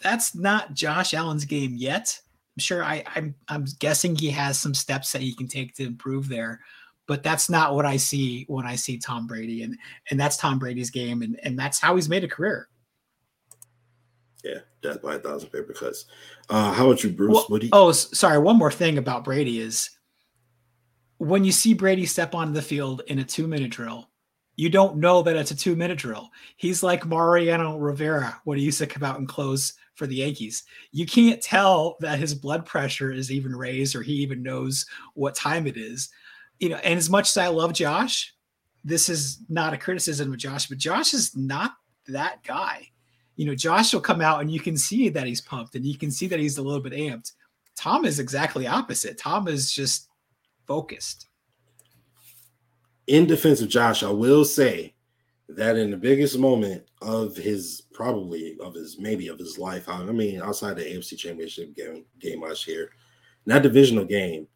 that's 0.00 0.36
not 0.36 0.72
Josh 0.72 1.14
Allen's 1.14 1.44
game 1.44 1.74
yet. 1.76 2.18
I'm 2.56 2.60
sure 2.60 2.84
I, 2.84 3.04
I'm 3.14 3.34
I'm 3.48 3.66
guessing 3.78 4.14
he 4.16 4.30
has 4.30 4.58
some 4.58 4.74
steps 4.74 5.12
that 5.12 5.22
he 5.22 5.34
can 5.34 5.48
take 5.48 5.74
to 5.76 5.84
improve 5.84 6.28
there. 6.28 6.60
But 7.08 7.24
that's 7.24 7.50
not 7.50 7.74
what 7.74 7.84
I 7.84 7.96
see 7.96 8.44
when 8.46 8.66
I 8.66 8.76
see 8.76 8.98
Tom 8.98 9.26
Brady. 9.26 9.64
And 9.64 9.76
and 10.10 10.20
that's 10.20 10.36
Tom 10.36 10.60
Brady's 10.60 10.90
game. 10.90 11.22
And, 11.22 11.40
and 11.42 11.58
that's 11.58 11.80
how 11.80 11.96
he's 11.96 12.08
made 12.08 12.22
a 12.22 12.28
career. 12.28 12.68
Yeah, 14.44 14.60
death 14.82 15.02
by 15.02 15.16
a 15.16 15.18
thousand 15.18 15.50
paper 15.50 15.72
cuts. 15.72 16.04
Uh 16.48 16.72
how 16.72 16.86
about 16.86 17.02
you, 17.02 17.10
Bruce? 17.10 17.34
Well, 17.34 17.46
what 17.48 17.60
do 17.62 17.66
you 17.66 17.70
oh, 17.72 17.90
sorry. 17.90 18.38
One 18.38 18.56
more 18.56 18.70
thing 18.70 18.98
about 18.98 19.24
Brady 19.24 19.58
is 19.58 19.90
when 21.16 21.44
you 21.44 21.50
see 21.50 21.74
Brady 21.74 22.06
step 22.06 22.34
onto 22.34 22.52
the 22.52 22.62
field 22.62 23.02
in 23.08 23.18
a 23.18 23.24
two 23.24 23.48
minute 23.48 23.72
drill, 23.72 24.08
you 24.56 24.68
don't 24.68 24.96
know 24.96 25.22
that 25.22 25.36
it's 25.36 25.50
a 25.50 25.56
two 25.56 25.76
minute 25.76 25.98
drill. 25.98 26.30
He's 26.56 26.82
like 26.82 27.06
Mariano 27.06 27.78
Rivera 27.78 28.40
when 28.44 28.58
he 28.58 28.64
used 28.64 28.78
to 28.78 28.86
come 28.86 29.02
out 29.02 29.18
and 29.18 29.28
close 29.28 29.74
for 29.94 30.06
the 30.06 30.16
Yankees. 30.16 30.64
You 30.92 31.06
can't 31.06 31.42
tell 31.42 31.96
that 32.00 32.18
his 32.18 32.34
blood 32.34 32.66
pressure 32.66 33.12
is 33.12 33.30
even 33.30 33.54
raised 33.54 33.94
or 33.94 34.02
he 34.02 34.14
even 34.14 34.42
knows 34.42 34.86
what 35.14 35.34
time 35.34 35.66
it 35.66 35.76
is. 35.76 36.08
You 36.60 36.70
know, 36.70 36.76
and 36.76 36.98
as 36.98 37.08
much 37.08 37.30
as 37.30 37.36
I 37.36 37.48
love 37.48 37.72
Josh, 37.72 38.34
this 38.84 39.08
is 39.08 39.38
not 39.48 39.74
a 39.74 39.78
criticism 39.78 40.32
of 40.32 40.38
Josh, 40.38 40.66
but 40.66 40.78
Josh 40.78 41.14
is 41.14 41.36
not 41.36 41.72
that 42.08 42.42
guy. 42.42 42.88
You 43.36 43.46
know, 43.46 43.54
Josh 43.54 43.92
will 43.92 44.00
come 44.00 44.20
out 44.20 44.40
and 44.40 44.50
you 44.50 44.60
can 44.60 44.76
see 44.76 45.08
that 45.10 45.26
he's 45.26 45.40
pumped 45.40 45.74
and 45.74 45.84
you 45.84 45.96
can 45.96 46.10
see 46.10 46.26
that 46.26 46.40
he's 46.40 46.58
a 46.58 46.62
little 46.62 46.82
bit 46.82 46.92
amped. 46.92 47.32
Tom 47.76 48.04
is 48.04 48.18
exactly 48.18 48.66
opposite. 48.66 49.18
Tom 49.18 49.46
is 49.46 49.70
just 49.70 50.08
focused. 50.66 51.28
In 53.06 53.26
defense 53.26 53.60
of 53.60 53.68
Josh, 53.68 54.02
I 54.02 54.10
will 54.10 54.44
say 54.44 54.94
that 55.48 55.76
in 55.76 55.90
the 55.90 55.96
biggest 55.96 56.38
moment 56.38 56.84
of 57.00 57.36
his 57.36 57.82
probably 57.92 58.56
of 58.60 58.74
his 58.74 58.98
maybe 58.98 59.28
of 59.28 59.38
his 59.38 59.58
life, 59.58 59.88
I 59.88 60.02
mean, 60.04 60.42
outside 60.42 60.76
the 60.76 60.82
AFC 60.82 61.16
Championship 61.16 61.74
game 61.74 62.04
game 62.18 62.42
last 62.42 62.66
year, 62.66 62.90
that 63.46 63.62
divisional 63.62 64.04
game, 64.04 64.46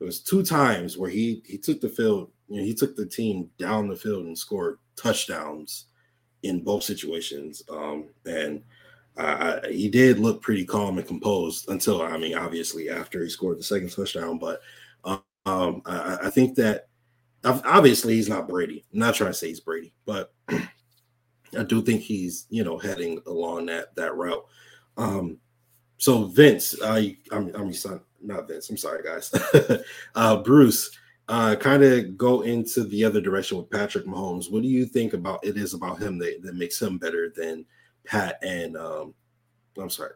there 0.00 0.06
was 0.06 0.20
two 0.20 0.42
times 0.42 0.96
where 0.96 1.10
he 1.10 1.42
he 1.46 1.58
took 1.58 1.80
the 1.80 1.88
field, 1.88 2.30
you 2.48 2.56
know, 2.56 2.64
he 2.64 2.74
took 2.74 2.96
the 2.96 3.06
team 3.06 3.50
down 3.58 3.86
the 3.86 3.94
field 3.94 4.24
and 4.24 4.36
scored 4.36 4.78
touchdowns 4.96 5.86
in 6.42 6.64
both 6.64 6.82
situations. 6.82 7.62
Um, 7.70 8.08
and 8.24 8.62
uh, 9.18 9.60
he 9.68 9.90
did 9.90 10.18
look 10.18 10.40
pretty 10.40 10.64
calm 10.64 10.96
and 10.96 11.06
composed 11.06 11.68
until, 11.68 12.00
I 12.00 12.16
mean, 12.16 12.34
obviously 12.34 12.88
after 12.88 13.22
he 13.22 13.28
scored 13.28 13.58
the 13.58 13.62
second 13.62 13.90
touchdown. 13.90 14.38
But 14.38 14.62
um, 15.44 15.82
I, 15.84 16.18
I 16.24 16.30
think 16.30 16.54
that 16.56 16.88
obviously 17.44 18.14
he's 18.14 18.28
not 18.28 18.48
Brady. 18.48 18.86
I'm 18.92 19.00
not 19.00 19.14
trying 19.14 19.30
to 19.30 19.34
say 19.34 19.48
he's 19.48 19.60
Brady, 19.60 19.92
but 20.06 20.32
I 20.48 21.62
do 21.66 21.82
think 21.82 22.00
he's 22.00 22.46
you 22.48 22.64
know 22.64 22.78
heading 22.78 23.20
along 23.26 23.66
that 23.66 23.94
that 23.96 24.14
route. 24.14 24.46
Um, 24.96 25.38
so 25.98 26.24
Vince, 26.24 26.80
uh, 26.80 27.02
I'm 27.32 27.54
I'm 27.54 27.72
son, 27.72 28.00
not 28.20 28.48
Vince. 28.48 28.70
I'm 28.70 28.76
sorry, 28.76 29.02
guys. 29.02 29.32
uh, 30.14 30.36
Bruce, 30.42 30.90
uh, 31.28 31.56
kind 31.56 31.82
of 31.82 32.16
go 32.16 32.42
into 32.42 32.84
the 32.84 33.04
other 33.04 33.20
direction 33.20 33.56
with 33.56 33.70
Patrick 33.70 34.06
Mahomes. 34.06 34.50
What 34.50 34.62
do 34.62 34.68
you 34.68 34.84
think 34.84 35.12
about 35.12 35.44
it 35.44 35.56
is 35.56 35.74
about 35.74 36.00
him 36.00 36.18
that, 36.18 36.40
that 36.42 36.54
makes 36.54 36.80
him 36.80 36.98
better 36.98 37.32
than 37.34 37.64
Pat 38.04 38.38
and 38.42 38.76
um, 38.76 39.14
I'm 39.78 39.90
sorry, 39.90 40.12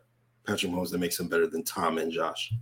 Patrick 0.46 0.72
Mahomes 0.72 0.90
that 0.90 0.98
makes 0.98 1.18
him 1.18 1.28
better 1.28 1.46
than 1.46 1.62
Tom 1.62 1.98
and 1.98 2.10
Josh? 2.10 2.52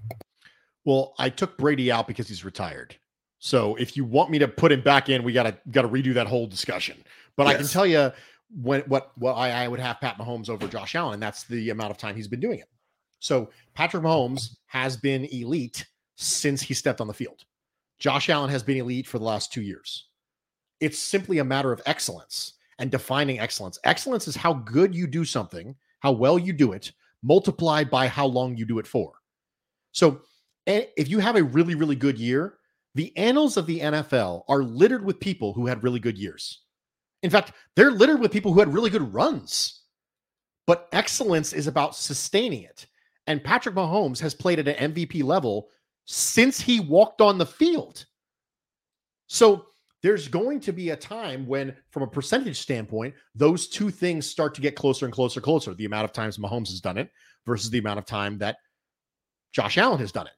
Well, 0.84 1.14
I 1.18 1.30
took 1.30 1.56
Brady 1.56 1.90
out 1.90 2.06
because 2.06 2.28
he's 2.28 2.44
retired. 2.44 2.96
So 3.38 3.74
if 3.76 3.96
you 3.96 4.04
want 4.04 4.30
me 4.30 4.38
to 4.38 4.48
put 4.48 4.70
him 4.70 4.82
back 4.82 5.08
in, 5.08 5.22
we 5.22 5.32
gotta 5.32 5.56
gotta 5.70 5.88
redo 5.88 6.14
that 6.14 6.26
whole 6.26 6.46
discussion. 6.46 7.02
But 7.36 7.46
yes. 7.46 7.54
I 7.54 7.58
can 7.58 7.66
tell 7.66 7.86
you 7.86 8.12
when 8.54 8.82
what 8.82 9.12
what 9.16 9.32
I, 9.32 9.64
I 9.64 9.68
would 9.68 9.80
have 9.80 10.00
Pat 10.00 10.18
Mahomes 10.18 10.48
over 10.48 10.68
Josh 10.68 10.94
Allen, 10.94 11.14
and 11.14 11.22
that's 11.22 11.44
the 11.44 11.70
amount 11.70 11.90
of 11.90 11.98
time 11.98 12.14
he's 12.14 12.28
been 12.28 12.40
doing 12.40 12.60
it. 12.60 12.68
So 13.22 13.50
Patrick 13.74 14.02
Mahomes 14.02 14.56
has 14.66 14.96
been 14.96 15.26
elite 15.26 15.86
since 16.16 16.60
he 16.60 16.74
stepped 16.74 17.00
on 17.00 17.06
the 17.06 17.14
field. 17.14 17.44
Josh 18.00 18.28
Allen 18.28 18.50
has 18.50 18.64
been 18.64 18.78
elite 18.78 19.06
for 19.06 19.20
the 19.20 19.24
last 19.24 19.52
two 19.52 19.62
years. 19.62 20.08
It's 20.80 20.98
simply 20.98 21.38
a 21.38 21.44
matter 21.44 21.70
of 21.70 21.80
excellence 21.86 22.54
and 22.80 22.90
defining 22.90 23.38
excellence. 23.38 23.78
Excellence 23.84 24.26
is 24.26 24.34
how 24.34 24.54
good 24.54 24.92
you 24.92 25.06
do 25.06 25.24
something, 25.24 25.76
how 26.00 26.10
well 26.10 26.36
you 26.36 26.52
do 26.52 26.72
it, 26.72 26.90
multiplied 27.22 27.88
by 27.88 28.08
how 28.08 28.26
long 28.26 28.56
you 28.56 28.64
do 28.64 28.80
it 28.80 28.88
for. 28.88 29.12
So 29.92 30.22
if 30.66 31.08
you 31.08 31.20
have 31.20 31.36
a 31.36 31.44
really, 31.44 31.76
really 31.76 31.94
good 31.94 32.18
year, 32.18 32.58
the 32.96 33.16
annals 33.16 33.56
of 33.56 33.66
the 33.66 33.78
NFL 33.78 34.42
are 34.48 34.64
littered 34.64 35.04
with 35.04 35.20
people 35.20 35.52
who 35.52 35.66
had 35.68 35.84
really 35.84 36.00
good 36.00 36.18
years. 36.18 36.62
In 37.22 37.30
fact, 37.30 37.52
they're 37.76 37.92
littered 37.92 38.18
with 38.18 38.32
people 38.32 38.52
who 38.52 38.58
had 38.58 38.74
really 38.74 38.90
good 38.90 39.14
runs. 39.14 39.82
But 40.66 40.88
excellence 40.90 41.52
is 41.52 41.68
about 41.68 41.94
sustaining 41.94 42.64
it. 42.64 42.86
And 43.26 43.42
Patrick 43.42 43.74
Mahomes 43.74 44.20
has 44.20 44.34
played 44.34 44.58
at 44.58 44.68
an 44.68 44.92
MVP 44.92 45.22
level 45.22 45.68
since 46.06 46.60
he 46.60 46.80
walked 46.80 47.20
on 47.20 47.38
the 47.38 47.46
field. 47.46 48.04
So 49.28 49.66
there's 50.02 50.26
going 50.26 50.60
to 50.60 50.72
be 50.72 50.90
a 50.90 50.96
time 50.96 51.46
when, 51.46 51.74
from 51.90 52.02
a 52.02 52.08
percentage 52.08 52.60
standpoint, 52.60 53.14
those 53.34 53.68
two 53.68 53.90
things 53.90 54.26
start 54.26 54.54
to 54.56 54.60
get 54.60 54.74
closer 54.74 55.06
and 55.06 55.14
closer, 55.14 55.38
and 55.38 55.44
closer. 55.44 55.74
The 55.74 55.84
amount 55.84 56.04
of 56.04 56.12
times 56.12 56.38
Mahomes 56.38 56.70
has 56.70 56.80
done 56.80 56.98
it 56.98 57.10
versus 57.46 57.70
the 57.70 57.78
amount 57.78 58.00
of 58.00 58.04
time 58.04 58.38
that 58.38 58.56
Josh 59.52 59.78
Allen 59.78 60.00
has 60.00 60.12
done 60.12 60.26
it. 60.26 60.32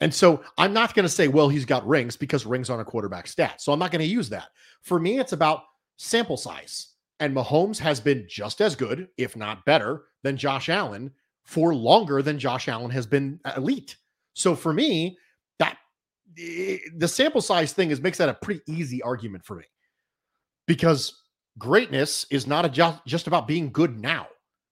And 0.00 0.12
so 0.12 0.42
I'm 0.58 0.72
not 0.72 0.94
going 0.94 1.04
to 1.04 1.10
say, 1.10 1.28
well, 1.28 1.48
he's 1.48 1.66
got 1.66 1.86
rings 1.86 2.16
because 2.16 2.46
rings 2.46 2.70
aren't 2.70 2.82
a 2.82 2.90
quarterback 2.90 3.28
stat. 3.28 3.60
So 3.60 3.72
I'm 3.72 3.78
not 3.78 3.92
going 3.92 4.00
to 4.00 4.06
use 4.06 4.28
that. 4.30 4.48
For 4.82 4.98
me, 4.98 5.18
it's 5.18 5.32
about 5.32 5.62
sample 5.98 6.38
size. 6.38 6.88
And 7.20 7.36
Mahomes 7.36 7.78
has 7.78 8.00
been 8.00 8.26
just 8.28 8.62
as 8.62 8.74
good, 8.74 9.08
if 9.18 9.36
not 9.36 9.64
better, 9.66 10.04
than 10.22 10.38
Josh 10.38 10.70
Allen 10.70 11.12
for 11.44 11.74
longer 11.74 12.22
than 12.22 12.38
Josh 12.38 12.68
Allen 12.68 12.90
has 12.90 13.06
been 13.06 13.40
elite. 13.56 13.96
So 14.34 14.54
for 14.54 14.72
me, 14.72 15.18
that 15.58 15.78
the 16.36 17.08
sample 17.08 17.40
size 17.40 17.72
thing 17.72 17.90
is 17.90 18.00
makes 18.00 18.18
that 18.18 18.28
a 18.28 18.34
pretty 18.34 18.62
easy 18.66 19.02
argument 19.02 19.44
for 19.44 19.56
me 19.56 19.64
because 20.66 21.22
greatness 21.58 22.24
is 22.30 22.46
not 22.46 22.64
a 22.64 22.68
just, 22.68 23.04
just 23.06 23.26
about 23.26 23.48
being 23.48 23.70
good 23.70 23.98
now. 23.98 24.26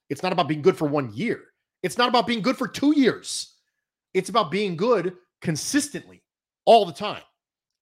It's 0.09 0.23
not 0.23 0.33
about 0.33 0.49
being 0.49 0.63
good 0.63 0.77
for 0.77 0.89
one 0.89 1.13
year. 1.13 1.43
It's 1.83 1.99
not 1.99 2.09
about 2.09 2.27
being 2.27 2.43
good 2.43 2.57
for 2.57 2.69
two 2.69 2.99
years. 2.99 3.55
It's 4.15 4.31
about 4.31 4.51
being 4.51 4.77
good 4.77 5.17
consistently 5.41 6.23
all 6.65 6.87
the 6.87 6.93
time. 6.93 7.23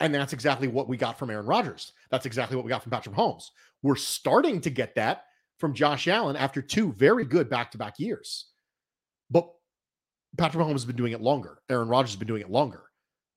And 0.01 0.15
that's 0.15 0.33
exactly 0.33 0.69
what 0.69 0.89
we 0.89 0.97
got 0.97 1.19
from 1.19 1.31
Aaron 1.31 1.47
Rodgers. 1.47 1.93
That's 2.11 2.27
exactly 2.27 2.57
what 2.57 2.65
we 2.65 2.69
got 2.69 2.83
from 2.83 2.91
Patrick 2.91 3.15
Mahomes. 3.15 3.51
We're 3.83 3.97
starting 3.97 4.61
to 4.63 4.71
get 4.71 4.95
that 4.97 5.25
from 5.59 5.73
Josh 5.73 6.09
Allen 6.09 6.37
after 6.37 6.61
two 6.61 6.93
very 6.93 7.25
good 7.25 7.49
back 7.49 7.71
to 7.71 7.79
back 7.79 7.99
years. 7.99 8.47
But 9.31 9.51
Patrick 10.37 10.65
Mahomes 10.65 10.73
has 10.73 10.85
been 10.85 10.97
doing 10.97 11.13
it 11.13 11.21
longer. 11.21 11.59
Aaron 11.69 11.89
Rodgers 11.89 12.13
has 12.13 12.19
been 12.19 12.29
doing 12.29 12.43
it 12.43 12.51
longer. 12.51 12.83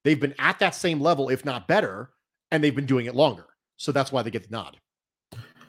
They've 0.04 0.20
been 0.20 0.36
at 0.40 0.60
that 0.60 0.76
same 0.76 1.02
level, 1.02 1.30
if 1.30 1.46
not 1.46 1.68
better, 1.68 2.12
and 2.52 2.64
they've 2.64 2.76
been 2.76 2.86
doing 2.86 3.06
it 3.06 3.16
longer. 3.16 3.46
So 3.78 3.92
that's 3.92 4.12
why 4.12 4.22
they 4.22 4.32
get 4.32 4.50
the 4.50 4.52
nod. 4.52 4.78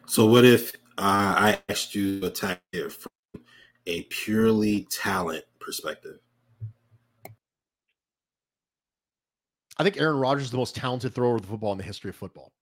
So, 0.07 0.27
what 0.27 0.45
if 0.45 0.73
uh, 0.99 0.99
I 0.99 1.59
asked 1.69 1.95
you 1.95 2.21
to 2.21 2.27
attack 2.27 2.61
it 2.73 2.91
from 2.91 3.43
a 3.87 4.03
purely 4.03 4.87
talent 4.91 5.45
perspective? 5.61 6.19
I 9.79 9.83
think 9.83 9.99
Aaron 9.99 10.19
Rodgers 10.19 10.45
is 10.45 10.51
the 10.51 10.57
most 10.57 10.75
talented 10.75 11.15
thrower 11.15 11.37
of 11.37 11.43
the 11.43 11.49
football 11.49 11.73
in 11.73 11.79
the 11.79 11.85
history 11.85 12.11
of 12.11 12.17
football. 12.17 12.53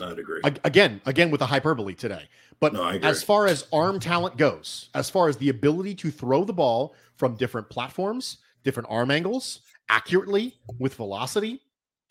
I'd 0.00 0.18
agree. 0.18 0.40
Again, 0.64 1.00
again 1.06 1.30
with 1.30 1.40
the 1.40 1.46
hyperbole 1.46 1.94
today. 1.94 2.28
But 2.60 2.74
no, 2.74 2.86
as 2.86 3.22
far 3.22 3.46
as 3.46 3.66
arm 3.72 3.98
talent 4.00 4.36
goes, 4.36 4.90
as 4.94 5.08
far 5.08 5.28
as 5.28 5.36
the 5.38 5.48
ability 5.48 5.94
to 5.96 6.10
throw 6.10 6.44
the 6.44 6.52
ball 6.52 6.94
from 7.16 7.36
different 7.36 7.70
platforms, 7.70 8.38
different 8.64 8.88
arm 8.90 9.10
angles, 9.10 9.60
accurately, 9.88 10.54
with 10.78 10.94
velocity, 10.94 11.62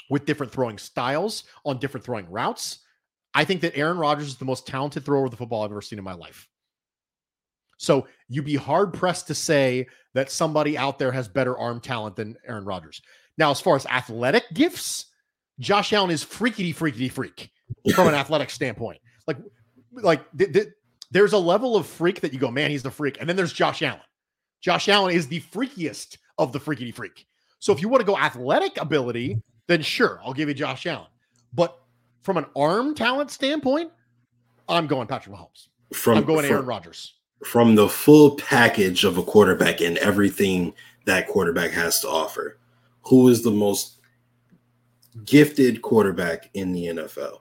with 0.10 0.26
different 0.26 0.52
throwing 0.52 0.80
styles, 0.80 1.44
on 1.66 1.78
different 1.78 2.04
throwing 2.04 2.30
routes, 2.32 2.80
I 3.36 3.46
think 3.46 3.62
that 3.62 3.78
Aaron 3.78 4.00
Rodgers 4.00 4.28
is 4.28 4.38
the 4.38 4.46
most 4.46 4.66
talented 4.66 5.06
thrower 5.06 5.26
of 5.26 5.32
the 5.32 5.38
football 5.38 5.64
I've 5.64 5.72
ever 5.72 5.84
seen 5.84 6.00
in 6.00 6.06
my 6.06 6.16
life. 6.16 6.48
So 7.78 8.08
you'd 8.28 8.46
be 8.46 8.56
hard 8.56 8.94
pressed 8.94 9.28
to 9.28 9.36
say 9.36 9.88
that 10.16 10.32
somebody 10.32 10.78
out 10.78 10.98
there 10.98 11.12
has 11.12 11.28
better 11.28 11.58
arm 11.58 11.80
talent 11.80 12.16
than 12.16 12.38
Aaron 12.46 12.66
Rodgers. 12.66 13.02
Now, 13.38 13.52
as 13.52 13.62
far 13.62 13.76
as 13.76 13.86
athletic 13.86 14.46
gifts, 14.54 15.06
Josh 15.60 15.94
Allen 15.94 16.10
is 16.10 16.24
freaky, 16.24 16.72
freaky, 16.72 17.08
freak 17.08 17.52
from 17.94 18.08
an 18.08 18.16
athletic 18.16 18.50
standpoint. 18.50 19.00
Like, 19.28 19.38
like 19.92 20.22
th- 20.38 20.54
th- 20.54 20.68
there's 21.12 21.34
a 21.34 21.38
level 21.38 21.76
of 21.76 21.88
freak 21.88 22.22
that 22.22 22.34
you 22.34 22.40
go, 22.40 22.52
man, 22.52 22.70
he's 22.70 22.84
the 22.84 22.92
freak, 22.92 23.18
and 23.20 23.28
then 23.28 23.36
there's 23.36 23.54
Josh 23.54 23.82
Allen. 23.82 24.02
Josh 24.62 24.90
Allen 24.90 25.16
is 25.16 25.28
the 25.28 25.42
freakiest 25.42 26.18
of 26.38 26.52
the 26.52 26.60
freaky 26.60 26.92
freak. 26.92 27.26
So 27.60 27.74
if 27.74 27.82
you 27.82 27.90
want 27.90 28.02
to 28.02 28.06
go 28.06 28.18
athletic 28.18 28.80
ability, 28.80 29.42
then 29.68 29.82
sure, 29.82 30.20
I'll 30.24 30.34
give 30.34 30.50
you 30.50 30.56
Josh 30.56 30.86
Allen. 30.86 31.08
But 31.54 31.80
from 32.24 32.38
an 32.38 32.46
arm 32.56 32.96
talent 32.96 33.32
standpoint, 33.32 33.92
I'm 34.68 34.88
going 34.88 35.08
Patrick 35.08 35.36
Mahomes. 35.36 35.68
From 35.94 36.20
I'm 36.20 36.26
going 36.26 36.46
from, 36.46 36.54
Aaron 36.54 36.66
Rodgers 36.66 37.16
from 37.44 37.76
the 37.76 37.88
full 37.88 38.36
package 38.36 39.04
of 39.04 39.18
a 39.18 39.24
quarterback 39.24 39.82
and 39.82 39.98
everything 40.00 40.74
that 41.06 41.28
quarterback 41.28 41.72
has 41.72 42.00
to 42.02 42.10
offer, 42.10 42.58
who 43.04 43.28
is 43.30 43.44
the 43.44 43.52
most 43.52 44.00
gifted 45.26 45.82
quarterback 45.82 46.50
in 46.54 46.74
the 46.74 46.86
NFL? 46.86 47.40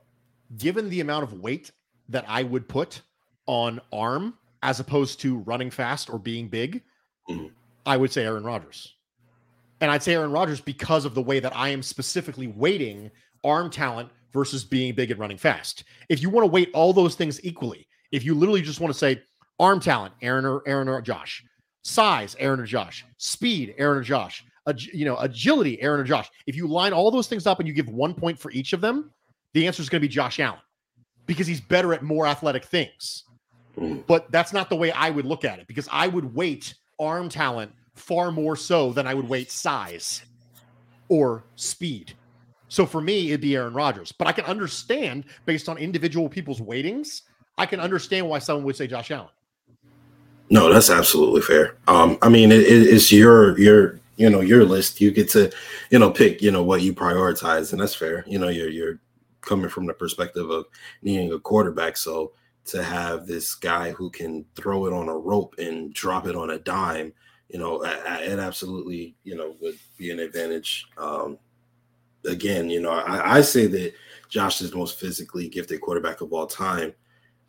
Given 0.56 0.88
the 0.88 1.00
amount 1.00 1.24
of 1.24 1.34
weight 1.34 1.70
that 2.08 2.24
I 2.26 2.42
would 2.42 2.68
put 2.68 3.02
on 3.46 3.80
arm 3.92 4.34
as 4.62 4.80
opposed 4.80 5.20
to 5.20 5.38
running 5.38 5.70
fast 5.70 6.10
or 6.10 6.18
being 6.18 6.48
big, 6.48 6.82
mm-hmm. 7.28 7.48
I 7.84 7.96
would 7.96 8.12
say 8.12 8.24
Aaron 8.24 8.44
Rodgers. 8.44 8.94
And 9.80 9.90
I'd 9.90 10.02
say 10.02 10.14
Aaron 10.14 10.32
Rodgers 10.32 10.60
because 10.60 11.04
of 11.04 11.14
the 11.14 11.22
way 11.22 11.38
that 11.40 11.54
I 11.54 11.68
am 11.68 11.82
specifically 11.82 12.48
weighting 12.48 13.10
arm 13.44 13.70
talent 13.70 14.10
versus 14.32 14.64
being 14.64 14.94
big 14.94 15.10
and 15.10 15.20
running 15.20 15.38
fast. 15.38 15.84
If 16.08 16.22
you 16.22 16.30
want 16.30 16.44
to 16.44 16.50
weight 16.50 16.70
all 16.74 16.92
those 16.92 17.14
things 17.14 17.42
equally, 17.44 17.86
if 18.10 18.24
you 18.24 18.34
literally 18.34 18.62
just 18.62 18.80
want 18.80 18.92
to 18.92 18.98
say, 18.98 19.22
Arm 19.60 19.80
talent, 19.80 20.14
Aaron 20.22 20.44
or 20.44 20.62
Aaron 20.66 20.88
or 20.88 21.00
Josh. 21.00 21.44
Size, 21.82 22.36
Aaron 22.38 22.60
or 22.60 22.66
Josh. 22.66 23.04
Speed, 23.16 23.74
Aaron 23.78 23.98
or 23.98 24.02
Josh. 24.02 24.44
ag- 24.68 24.94
you 24.94 25.04
know, 25.04 25.16
agility, 25.16 25.80
Aaron 25.80 26.00
or 26.00 26.04
Josh. 26.04 26.30
If 26.46 26.54
you 26.54 26.68
line 26.68 26.92
all 26.92 27.10
those 27.10 27.26
things 27.26 27.46
up 27.46 27.58
and 27.58 27.66
you 27.66 27.74
give 27.74 27.88
one 27.88 28.14
point 28.14 28.38
for 28.38 28.50
each 28.52 28.72
of 28.72 28.80
them, 28.80 29.12
the 29.54 29.66
answer 29.66 29.82
is 29.82 29.88
going 29.88 30.00
to 30.00 30.06
be 30.06 30.12
Josh 30.12 30.40
Allen 30.40 30.60
because 31.26 31.46
he's 31.46 31.60
better 31.60 31.94
at 31.94 32.02
more 32.02 32.26
athletic 32.26 32.64
things. 32.64 33.24
Mm. 33.76 34.04
But 34.06 34.30
that's 34.30 34.52
not 34.52 34.68
the 34.68 34.76
way 34.76 34.90
I 34.92 35.10
would 35.10 35.24
look 35.24 35.44
at 35.44 35.58
it 35.58 35.66
because 35.66 35.88
I 35.92 36.08
would 36.08 36.34
weight 36.34 36.74
arm 36.98 37.28
talent 37.28 37.72
far 37.94 38.32
more 38.32 38.56
so 38.56 38.92
than 38.92 39.06
I 39.06 39.14
would 39.14 39.28
weight 39.28 39.50
size 39.50 40.22
or 41.08 41.44
speed. 41.56 42.12
So 42.68 42.84
for 42.84 43.00
me, 43.00 43.28
it'd 43.28 43.40
be 43.40 43.56
Aaron 43.56 43.72
Rodgers. 43.72 44.12
But 44.12 44.28
I 44.28 44.32
can 44.32 44.44
understand 44.44 45.24
based 45.46 45.68
on 45.68 45.78
individual 45.78 46.28
people's 46.28 46.60
weightings, 46.60 47.22
I 47.56 47.66
can 47.66 47.80
understand 47.80 48.28
why 48.28 48.38
someone 48.38 48.64
would 48.64 48.76
say 48.76 48.86
Josh 48.86 49.10
Allen. 49.10 49.30
No, 50.50 50.72
that's 50.72 50.90
absolutely 50.90 51.42
fair. 51.42 51.76
Um, 51.88 52.18
I 52.22 52.28
mean, 52.28 52.52
it, 52.52 52.60
it, 52.60 52.86
it's 52.86 53.12
your 53.12 53.58
your 53.58 54.00
you 54.16 54.30
know 54.30 54.40
your 54.40 54.64
list. 54.64 55.00
You 55.00 55.10
get 55.10 55.28
to 55.30 55.50
you 55.90 55.98
know 55.98 56.10
pick 56.10 56.40
you 56.40 56.50
know 56.50 56.62
what 56.62 56.80
you 56.80 56.94
prioritize, 56.94 57.72
and 57.72 57.80
that's 57.80 57.94
fair. 57.94 58.24
You 58.26 58.38
know, 58.38 58.48
you're 58.48 58.70
you're 58.70 58.98
coming 59.48 59.70
from 59.70 59.86
the 59.86 59.94
perspective 59.94 60.50
of 60.50 60.66
needing 61.02 61.32
a 61.32 61.38
quarterback, 61.38 61.96
so 61.96 62.32
to 62.66 62.82
have 62.82 63.26
this 63.26 63.54
guy 63.54 63.92
who 63.92 64.10
can 64.10 64.44
throw 64.54 64.86
it 64.86 64.92
on 64.92 65.08
a 65.08 65.16
rope 65.16 65.54
and 65.58 65.94
drop 65.94 66.26
it 66.26 66.36
on 66.36 66.50
a 66.50 66.58
dime, 66.58 67.12
you 67.48 67.58
know, 67.58 67.82
it 67.82 68.38
absolutely 68.38 69.16
you 69.24 69.34
know 69.34 69.56
would 69.60 69.78
be 69.96 70.10
an 70.10 70.20
advantage. 70.20 70.86
Um, 70.98 71.38
again, 72.26 72.68
you 72.68 72.80
know, 72.80 72.90
I, 72.90 73.38
I 73.38 73.40
say 73.40 73.66
that 73.66 73.94
Josh 74.28 74.60
is 74.60 74.70
the 74.70 74.76
most 74.76 75.00
physically 75.00 75.48
gifted 75.48 75.80
quarterback 75.80 76.20
of 76.20 76.32
all 76.32 76.46
time. 76.46 76.94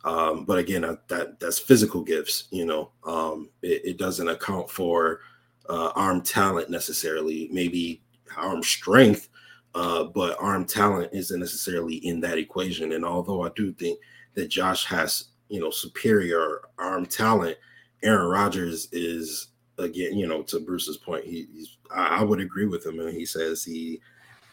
Um, 0.04 0.46
but 0.46 0.58
again, 0.58 0.84
uh, 0.84 0.96
that 1.08 1.38
that's 1.40 1.58
physical 1.58 2.02
gifts. 2.02 2.48
You 2.50 2.64
know, 2.64 2.90
um, 3.04 3.50
it, 3.62 3.82
it 3.84 3.98
doesn't 3.98 4.28
account 4.28 4.70
for 4.70 5.20
uh, 5.68 5.92
arm 5.94 6.22
talent 6.22 6.70
necessarily. 6.70 7.48
Maybe 7.52 8.02
arm 8.36 8.62
strength, 8.62 9.28
uh, 9.74 10.04
but 10.04 10.36
arm 10.40 10.64
talent 10.64 11.10
isn't 11.12 11.40
necessarily 11.40 11.96
in 11.96 12.20
that 12.20 12.38
equation. 12.38 12.92
And 12.92 13.04
although 13.04 13.42
I 13.42 13.50
do 13.54 13.72
think 13.72 13.98
that 14.34 14.48
Josh 14.48 14.84
has 14.86 15.26
you 15.48 15.60
know 15.60 15.70
superior 15.70 16.62
arm 16.78 17.06
talent, 17.06 17.56
Aaron 18.02 18.28
Rodgers 18.28 18.88
is 18.92 19.48
again, 19.78 20.16
you 20.16 20.26
know, 20.26 20.42
to 20.42 20.60
Bruce's 20.60 20.96
point, 20.96 21.24
he, 21.24 21.46
he's 21.52 21.76
I, 21.94 22.18
I 22.18 22.22
would 22.22 22.40
agree 22.40 22.66
with 22.66 22.84
him, 22.84 23.00
and 23.00 23.12
he 23.12 23.24
says 23.24 23.64
he 23.64 24.00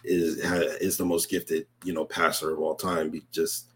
is 0.03 0.38
is 0.82 0.97
the 0.97 1.05
most 1.05 1.30
gifted 1.30 1.68
you 1.84 1.93
know 1.93 2.05
passer 2.05 2.53
of 2.53 2.59
all 2.59 2.76
time. 2.76 3.11
He 3.11 3.22
just 3.32 3.68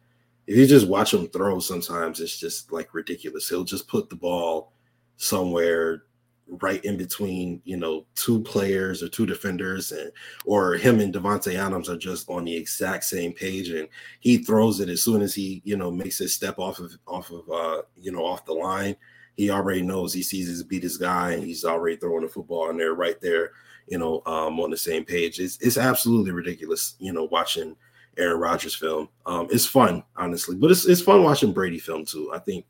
if 0.47 0.57
you 0.57 0.65
just 0.65 0.87
watch 0.87 1.13
him 1.13 1.27
throw, 1.27 1.59
sometimes 1.59 2.19
it's 2.19 2.37
just 2.37 2.71
like 2.71 2.93
ridiculous. 2.93 3.47
He'll 3.47 3.63
just 3.63 3.87
put 3.87 4.09
the 4.09 4.15
ball 4.15 4.73
somewhere 5.17 6.03
right 6.47 6.83
in 6.83 6.97
between, 6.97 7.61
you 7.63 7.77
know, 7.77 8.05
two 8.15 8.41
players 8.41 9.01
or 9.01 9.07
two 9.07 9.25
defenders, 9.25 9.91
and 9.91 10.11
or 10.45 10.73
him 10.73 10.99
and 10.99 11.13
Davante 11.13 11.55
Adams 11.55 11.89
are 11.89 11.97
just 11.97 12.29
on 12.29 12.45
the 12.45 12.55
exact 12.55 13.05
same 13.05 13.33
page, 13.33 13.69
and 13.69 13.87
he 14.19 14.37
throws 14.37 14.79
it 14.79 14.89
as 14.89 15.03
soon 15.03 15.21
as 15.21 15.33
he, 15.33 15.61
you 15.63 15.77
know, 15.77 15.91
makes 15.91 16.17
his 16.17 16.33
step 16.33 16.59
off 16.59 16.79
of 16.79 16.91
off 17.07 17.31
of 17.31 17.49
uh, 17.49 17.81
you 17.99 18.11
know, 18.11 18.25
off 18.25 18.45
the 18.45 18.53
line. 18.53 18.95
He 19.35 19.49
already 19.49 19.81
knows 19.81 20.13
he 20.13 20.23
sees 20.23 20.47
his 20.47 20.63
beat 20.63 20.83
his 20.83 20.97
guy, 20.97 21.33
and 21.33 21.43
he's 21.43 21.63
already 21.63 21.95
throwing 21.95 22.23
the 22.23 22.29
football, 22.29 22.69
and 22.69 22.79
they're 22.79 22.93
right 22.93 23.19
there, 23.21 23.51
you 23.87 23.97
know, 23.97 24.21
um, 24.25 24.59
on 24.59 24.69
the 24.69 24.77
same 24.77 25.05
page. 25.05 25.39
It's 25.39 25.57
it's 25.61 25.77
absolutely 25.77 26.31
ridiculous, 26.31 26.95
you 26.99 27.13
know, 27.13 27.25
watching 27.25 27.75
Aaron 28.17 28.39
Rodgers 28.39 28.75
film. 28.75 29.09
Um, 29.25 29.47
it's 29.49 29.65
fun, 29.65 30.03
honestly, 30.17 30.57
but 30.57 30.69
it's 30.69 30.85
it's 30.85 31.01
fun 31.01 31.23
watching 31.23 31.53
Brady 31.53 31.79
film 31.79 32.05
too. 32.05 32.31
I 32.33 32.39
think 32.39 32.65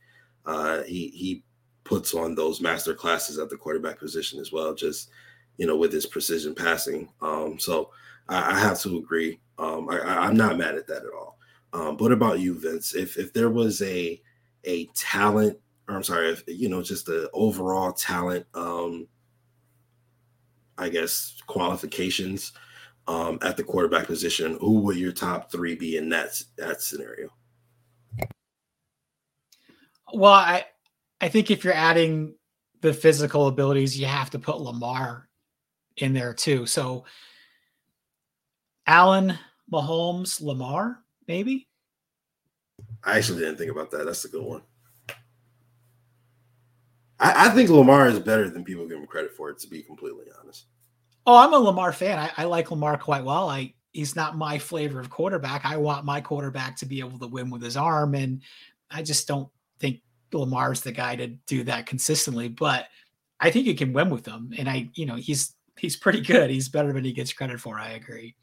uh, 0.46 0.84
he 0.84 1.08
he 1.10 1.44
puts 1.92 2.14
on 2.14 2.34
those 2.34 2.62
master 2.62 2.94
classes 2.94 3.38
at 3.38 3.50
the 3.50 3.58
quarterback 3.58 4.00
position 4.00 4.40
as 4.40 4.54
well, 4.54 4.74
just 4.74 5.10
you 5.58 5.68
know, 5.68 5.76
with 5.76 5.92
his 5.92 6.06
precision 6.06 6.56
passing. 6.56 7.10
Um, 7.22 7.60
so 7.60 7.92
I, 8.30 8.54
I 8.54 8.60
have 8.60 8.80
to 8.84 8.98
agree. 8.98 9.42
Um, 9.60 9.90
I, 9.90 10.00
I'm 10.00 10.38
not 10.38 10.58
mad 10.58 10.76
at 10.76 10.88
that 10.88 11.04
at 11.04 11.14
all. 11.14 11.38
Um, 11.74 11.98
what 11.98 12.14
about 12.14 12.40
you, 12.40 12.58
Vince? 12.58 12.96
If 12.96 13.18
if 13.18 13.34
there 13.34 13.50
was 13.50 13.82
a 13.82 14.22
a 14.64 14.86
talent, 14.96 15.60
or 15.90 15.96
I'm 15.96 16.04
sorry, 16.04 16.30
if 16.30 16.44
you 16.48 16.70
know, 16.70 16.82
just 16.82 17.08
the 17.08 17.30
overall 17.34 17.92
talent, 17.92 18.46
um, 18.54 19.06
I 20.78 20.88
guess 20.88 21.42
qualifications 21.46 22.54
um, 23.10 23.38
at 23.42 23.58
the 23.58 23.64
quarterback 23.64 24.08
position, 24.08 24.58
who 24.62 24.80
would 24.80 24.96
your 24.96 25.12
top 25.12 25.52
three 25.52 25.76
be 25.76 25.98
in 25.98 26.08
that 26.10 26.42
that 26.58 26.82
scenario? 26.82 27.28
Well, 30.14 30.32
I 30.32 30.66
I 31.22 31.30
think 31.30 31.52
if 31.52 31.64
you're 31.64 31.74
adding 31.74 32.36
the 32.82 32.94
physical 32.94 33.48
abilities, 33.48 33.98
you 33.98 34.08
have 34.08 34.32
to 34.32 34.40
put 34.40 34.60
Lamar 34.60 35.30
in 35.98 36.14
there 36.14 36.34
too. 36.34 36.66
So 36.66 37.06
Allen, 38.88 39.38
Mahomes, 39.72 40.42
Lamar, 40.42 41.04
maybe. 41.28 41.68
I 43.04 43.18
actually 43.18 43.40
didn't 43.40 43.58
think 43.58 43.72
about 43.72 43.92
that. 43.92 44.06
That's 44.06 44.26
a 44.26 44.30
good 44.30 44.44
one. 44.44 44.62
I, 47.20 47.48
I 47.48 47.50
think 47.50 47.70
Lamar 47.70 48.08
is 48.08 48.20
better 48.20 48.50
than 48.50 48.64
people 48.64 48.88
give 48.88 48.98
him 48.98 49.06
credit 49.06 49.32
for. 49.32 49.50
It, 49.52 49.60
to 49.60 49.68
be 49.68 49.84
completely 49.84 50.26
honest. 50.42 50.66
Oh, 51.26 51.38
I'm 51.38 51.54
a 51.54 51.58
Lamar 51.58 51.94
fan. 51.94 52.18
I, 52.18 52.32
I 52.36 52.46
like 52.46 52.72
Lamar 52.72 52.98
quite 52.98 53.24
well. 53.24 53.48
I 53.48 53.76
he's 53.92 54.16
not 54.16 54.38
my 54.38 54.58
flavor 54.58 55.00
of 55.00 55.10
quarterback. 55.10 55.66
I 55.66 55.78
want 55.78 56.06
my 56.06 56.20
quarterback 56.22 56.78
to 56.78 56.86
be 56.86 57.00
able 57.00 57.20
to 57.20 57.28
win 57.28 57.50
with 57.52 57.62
his 57.62 57.78
arm, 57.78 58.16
and 58.16 58.42
I 58.90 59.04
just 59.04 59.28
don't 59.28 59.50
think 59.80 60.02
Lamar's 60.40 60.82
the 60.82 60.92
guy 60.92 61.16
to 61.16 61.28
do 61.28 61.64
that 61.64 61.86
consistently. 61.86 62.48
But 62.48 62.88
I 63.40 63.52
think 63.52 63.66
you 63.66 63.76
can 63.76 63.94
win 63.94 64.10
with 64.10 64.24
them, 64.24 64.52
and 64.58 64.70
I, 64.70 64.90
you 64.94 65.06
know, 65.06 65.16
he's 65.16 65.56
he's 65.78 65.96
pretty 65.96 66.22
good. 66.22 66.50
He's 66.50 66.70
better 66.70 66.94
than 66.94 67.04
he 67.04 67.14
gets 67.14 67.34
credit 67.34 67.60
for. 67.60 67.80
I 67.80 67.92
agree. 67.92 68.36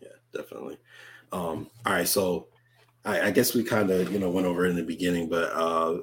Yeah, 0.00 0.08
definitely. 0.32 0.78
Um, 1.32 1.70
all 1.86 1.92
right, 1.92 2.08
so 2.08 2.48
I, 3.04 3.28
I 3.28 3.30
guess 3.30 3.54
we 3.54 3.64
kind 3.64 3.90
of 3.90 4.12
you 4.12 4.18
know 4.18 4.30
went 4.30 4.46
over 4.46 4.66
in 4.66 4.76
the 4.76 4.82
beginning, 4.82 5.28
but 5.28 5.52
uh, 5.52 5.98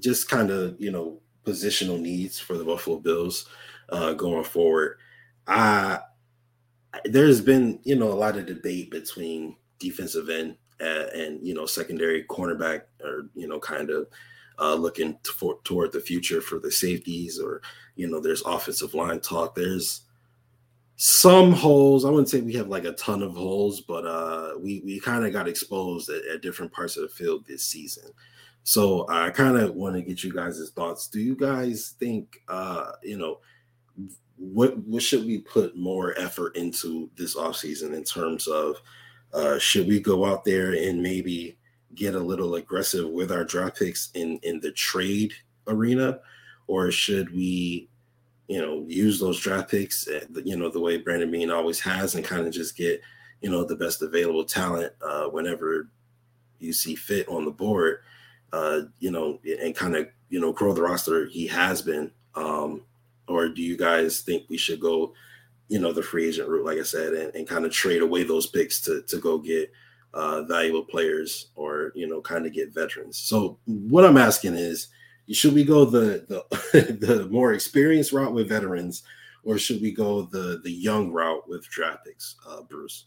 just 0.00 0.28
kind 0.28 0.50
of 0.50 0.80
you 0.80 0.90
know 0.90 1.20
positional 1.44 2.00
needs 2.00 2.38
for 2.38 2.58
the 2.58 2.64
Buffalo 2.64 2.98
Bills 2.98 3.46
uh, 3.90 4.12
going 4.14 4.44
forward. 4.44 4.98
Uh, 5.46 5.98
there's 7.04 7.40
been 7.40 7.78
you 7.84 7.96
know 7.96 8.08
a 8.08 8.14
lot 8.14 8.36
of 8.36 8.46
debate 8.46 8.90
between 8.90 9.56
defensive 9.78 10.28
end 10.28 10.56
and, 10.80 11.46
you 11.46 11.54
know 11.54 11.66
secondary 11.66 12.24
cornerback, 12.24 12.82
or 13.02 13.28
you 13.34 13.48
know 13.48 13.58
kind 13.58 13.90
of 13.90 14.06
uh, 14.58 14.74
looking 14.74 15.18
for, 15.36 15.58
toward 15.64 15.92
the 15.92 16.00
future 16.00 16.40
for 16.40 16.58
the 16.58 16.70
safeties, 16.70 17.40
or 17.40 17.62
you 17.96 18.08
know 18.08 18.20
there's 18.20 18.42
offensive 18.42 18.94
line 18.94 19.20
talk. 19.20 19.54
There's 19.54 20.02
some 20.96 21.52
holes. 21.52 22.04
I 22.04 22.10
wouldn't 22.10 22.28
say 22.28 22.40
we 22.40 22.54
have 22.54 22.68
like 22.68 22.84
a 22.84 22.92
ton 22.92 23.22
of 23.22 23.34
holes, 23.34 23.80
but 23.82 24.06
uh, 24.06 24.52
we 24.58 24.80
we 24.84 24.98
kind 25.00 25.24
of 25.24 25.32
got 25.32 25.48
exposed 25.48 26.08
at, 26.10 26.24
at 26.26 26.42
different 26.42 26.72
parts 26.72 26.96
of 26.96 27.02
the 27.02 27.08
field 27.08 27.46
this 27.46 27.64
season. 27.64 28.10
So 28.64 29.06
I 29.08 29.30
kind 29.30 29.56
of 29.56 29.74
want 29.76 29.94
to 29.94 30.02
get 30.02 30.24
you 30.24 30.32
guys' 30.32 30.72
thoughts. 30.74 31.06
Do 31.06 31.20
you 31.20 31.36
guys 31.36 31.94
think, 32.00 32.42
uh, 32.48 32.92
you 33.00 33.16
know, 33.16 33.38
what 34.36 34.76
what 34.78 35.02
should 35.02 35.24
we 35.24 35.38
put 35.38 35.76
more 35.76 36.18
effort 36.18 36.56
into 36.56 37.08
this 37.16 37.36
offseason 37.36 37.94
in 37.94 38.02
terms 38.02 38.48
of 38.48 38.76
uh, 39.32 39.58
should 39.58 39.86
we 39.86 40.00
go 40.00 40.24
out 40.24 40.44
there 40.44 40.72
and 40.72 41.02
maybe 41.02 41.56
get 41.94 42.14
a 42.14 42.20
little 42.20 42.54
aggressive 42.56 43.08
with 43.08 43.32
our 43.32 43.44
draft 43.44 43.78
picks 43.78 44.10
in 44.14 44.38
in 44.42 44.60
the 44.60 44.72
trade 44.72 45.32
arena, 45.66 46.20
or 46.66 46.90
should 46.90 47.34
we, 47.34 47.88
you 48.48 48.60
know, 48.60 48.84
use 48.86 49.18
those 49.18 49.40
draft 49.40 49.70
picks, 49.70 50.06
uh, 50.08 50.24
you 50.44 50.56
know, 50.56 50.70
the 50.70 50.80
way 50.80 50.98
Brandon 50.98 51.30
Beane 51.30 51.50
always 51.50 51.80
has, 51.80 52.14
and 52.14 52.24
kind 52.24 52.46
of 52.46 52.52
just 52.52 52.76
get, 52.76 53.00
you 53.40 53.50
know, 53.50 53.64
the 53.64 53.76
best 53.76 54.02
available 54.02 54.44
talent 54.44 54.92
uh, 55.02 55.26
whenever 55.26 55.88
you 56.58 56.72
see 56.72 56.94
fit 56.94 57.28
on 57.28 57.44
the 57.44 57.50
board, 57.50 57.98
uh, 58.52 58.82
you 58.98 59.10
know, 59.10 59.38
and 59.62 59.74
kind 59.74 59.96
of 59.96 60.08
you 60.28 60.40
know 60.40 60.52
grow 60.52 60.72
the 60.72 60.82
roster. 60.82 61.26
He 61.26 61.46
has 61.46 61.82
been. 61.82 62.10
Um, 62.34 62.82
or 63.28 63.48
do 63.48 63.62
you 63.62 63.76
guys 63.76 64.20
think 64.20 64.44
we 64.48 64.56
should 64.56 64.80
go, 64.80 65.12
you 65.68 65.78
know, 65.78 65.92
the 65.92 66.02
free 66.02 66.28
agent 66.28 66.48
route, 66.48 66.64
like 66.64 66.78
I 66.78 66.82
said, 66.82 67.14
and, 67.14 67.34
and 67.34 67.48
kind 67.48 67.64
of 67.64 67.72
trade 67.72 68.02
away 68.02 68.22
those 68.22 68.46
picks 68.46 68.80
to 68.82 69.02
to 69.02 69.18
go 69.18 69.38
get 69.38 69.70
uh, 70.14 70.42
valuable 70.42 70.84
players 70.84 71.48
or 71.54 71.92
you 71.94 72.06
know, 72.06 72.20
kind 72.20 72.46
of 72.46 72.52
get 72.52 72.74
veterans? 72.74 73.18
So 73.18 73.58
what 73.64 74.04
I'm 74.04 74.16
asking 74.16 74.54
is, 74.54 74.88
should 75.30 75.54
we 75.54 75.64
go 75.64 75.84
the 75.84 76.24
the 76.28 76.96
the 77.00 77.28
more 77.30 77.52
experienced 77.52 78.12
route 78.12 78.32
with 78.32 78.48
veterans, 78.48 79.02
or 79.42 79.58
should 79.58 79.80
we 79.80 79.92
go 79.92 80.22
the 80.22 80.60
the 80.62 80.72
young 80.72 81.10
route 81.12 81.48
with 81.48 81.68
draft 81.68 82.04
picks, 82.04 82.36
uh, 82.48 82.62
Bruce? 82.62 83.06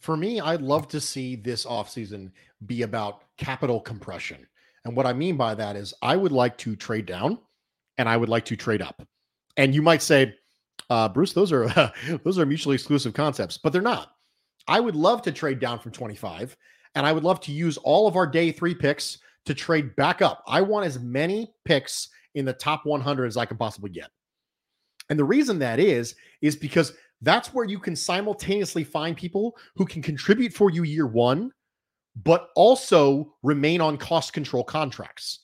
For 0.00 0.16
me, 0.16 0.40
I'd 0.40 0.62
love 0.62 0.88
to 0.88 1.00
see 1.00 1.36
this 1.36 1.66
offseason 1.66 2.30
be 2.66 2.82
about 2.82 3.22
capital 3.36 3.80
compression. 3.80 4.46
And 4.84 4.96
what 4.96 5.06
I 5.06 5.12
mean 5.12 5.36
by 5.36 5.54
that 5.54 5.76
is 5.76 5.92
I 6.02 6.16
would 6.16 6.32
like 6.32 6.56
to 6.58 6.76
trade 6.76 7.06
down 7.06 7.38
and 7.98 8.08
I 8.08 8.16
would 8.16 8.28
like 8.28 8.44
to 8.46 8.56
trade 8.56 8.80
up. 8.80 9.02
And 9.56 9.74
you 9.74 9.82
might 9.82 10.02
say, 10.02 10.34
uh, 10.90 11.08
Bruce, 11.08 11.32
those 11.32 11.52
are 11.52 11.64
uh, 11.64 11.90
those 12.24 12.38
are 12.38 12.46
mutually 12.46 12.74
exclusive 12.74 13.14
concepts, 13.14 13.58
but 13.58 13.72
they're 13.72 13.82
not. 13.82 14.14
I 14.66 14.80
would 14.80 14.96
love 14.96 15.22
to 15.22 15.32
trade 15.32 15.60
down 15.60 15.78
from 15.78 15.92
25, 15.92 16.56
and 16.94 17.06
I 17.06 17.12
would 17.12 17.24
love 17.24 17.40
to 17.42 17.52
use 17.52 17.76
all 17.78 18.06
of 18.06 18.16
our 18.16 18.26
day 18.26 18.52
three 18.52 18.74
picks 18.74 19.18
to 19.46 19.54
trade 19.54 19.96
back 19.96 20.20
up. 20.20 20.42
I 20.46 20.60
want 20.60 20.86
as 20.86 20.98
many 20.98 21.52
picks 21.64 22.08
in 22.34 22.44
the 22.44 22.52
top 22.52 22.84
100 22.84 23.26
as 23.26 23.36
I 23.36 23.46
can 23.46 23.56
possibly 23.56 23.90
get. 23.90 24.10
And 25.08 25.18
the 25.18 25.24
reason 25.24 25.58
that 25.60 25.78
is, 25.78 26.14
is 26.42 26.54
because 26.54 26.92
that's 27.22 27.54
where 27.54 27.64
you 27.64 27.78
can 27.78 27.96
simultaneously 27.96 28.84
find 28.84 29.16
people 29.16 29.56
who 29.74 29.86
can 29.86 30.02
contribute 30.02 30.52
for 30.52 30.70
you 30.70 30.82
year 30.82 31.06
one, 31.06 31.50
but 32.24 32.50
also 32.54 33.34
remain 33.42 33.80
on 33.80 33.96
cost 33.96 34.34
control 34.34 34.62
contracts. 34.62 35.40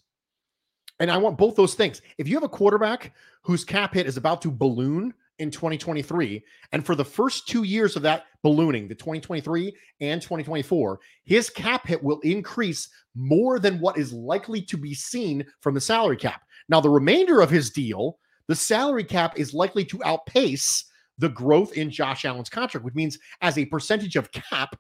And 1.01 1.11
I 1.11 1.17
want 1.17 1.39
both 1.39 1.57
those 1.57 1.75
things. 1.75 2.03
If 2.19 2.29
you 2.29 2.35
have 2.35 2.45
a 2.45 2.49
quarterback 2.49 3.13
whose 3.43 3.65
cap 3.65 3.95
hit 3.95 4.07
is 4.07 4.17
about 4.17 4.43
to 4.43 4.51
balloon 4.51 5.15
in 5.39 5.51
2023, 5.51 6.43
and 6.73 6.85
for 6.85 6.95
the 6.95 7.05
first 7.05 7.49
two 7.49 7.65
years 7.65 7.97
of 7.97 8.03
that 8.03 8.27
ballooning, 8.43 8.89
the 8.89 8.95
2023 8.95 9.75
and 10.01 10.23
2024, 10.23 11.01
his 11.25 11.51
cap 11.51 11.87
hit 11.87 12.03
will 12.03 12.21
increase 12.21 12.89
more 13.15 13.59
than 13.59 13.81
what 13.81 13.99
is 13.99 14.13
likely 14.13 14.63
to 14.63 14.77
be 14.77 14.95
seen 14.95 15.45
from 15.61 15.75
the 15.75 15.81
salary 15.81 16.17
cap. 16.17 16.43
Now, 16.69 16.81
the 16.81 16.91
remainder 16.91 17.41
of 17.41 17.51
his 17.51 17.71
deal, 17.71 18.19
the 18.49 18.55
salary 18.55 19.05
cap 19.05 19.39
is 19.39 19.55
likely 19.55 19.85
to 19.87 20.05
outpace 20.05 20.85
the 21.19 21.29
growth 21.29 21.73
in 21.75 21.91
Josh 21.91 22.25
Allen's 22.25 22.51
contract, 22.51 22.85
which 22.85 22.95
means 22.95 23.19
as 23.41 23.59
a 23.59 23.67
percentage 23.67 24.17
of 24.17 24.33
cap, 24.33 24.77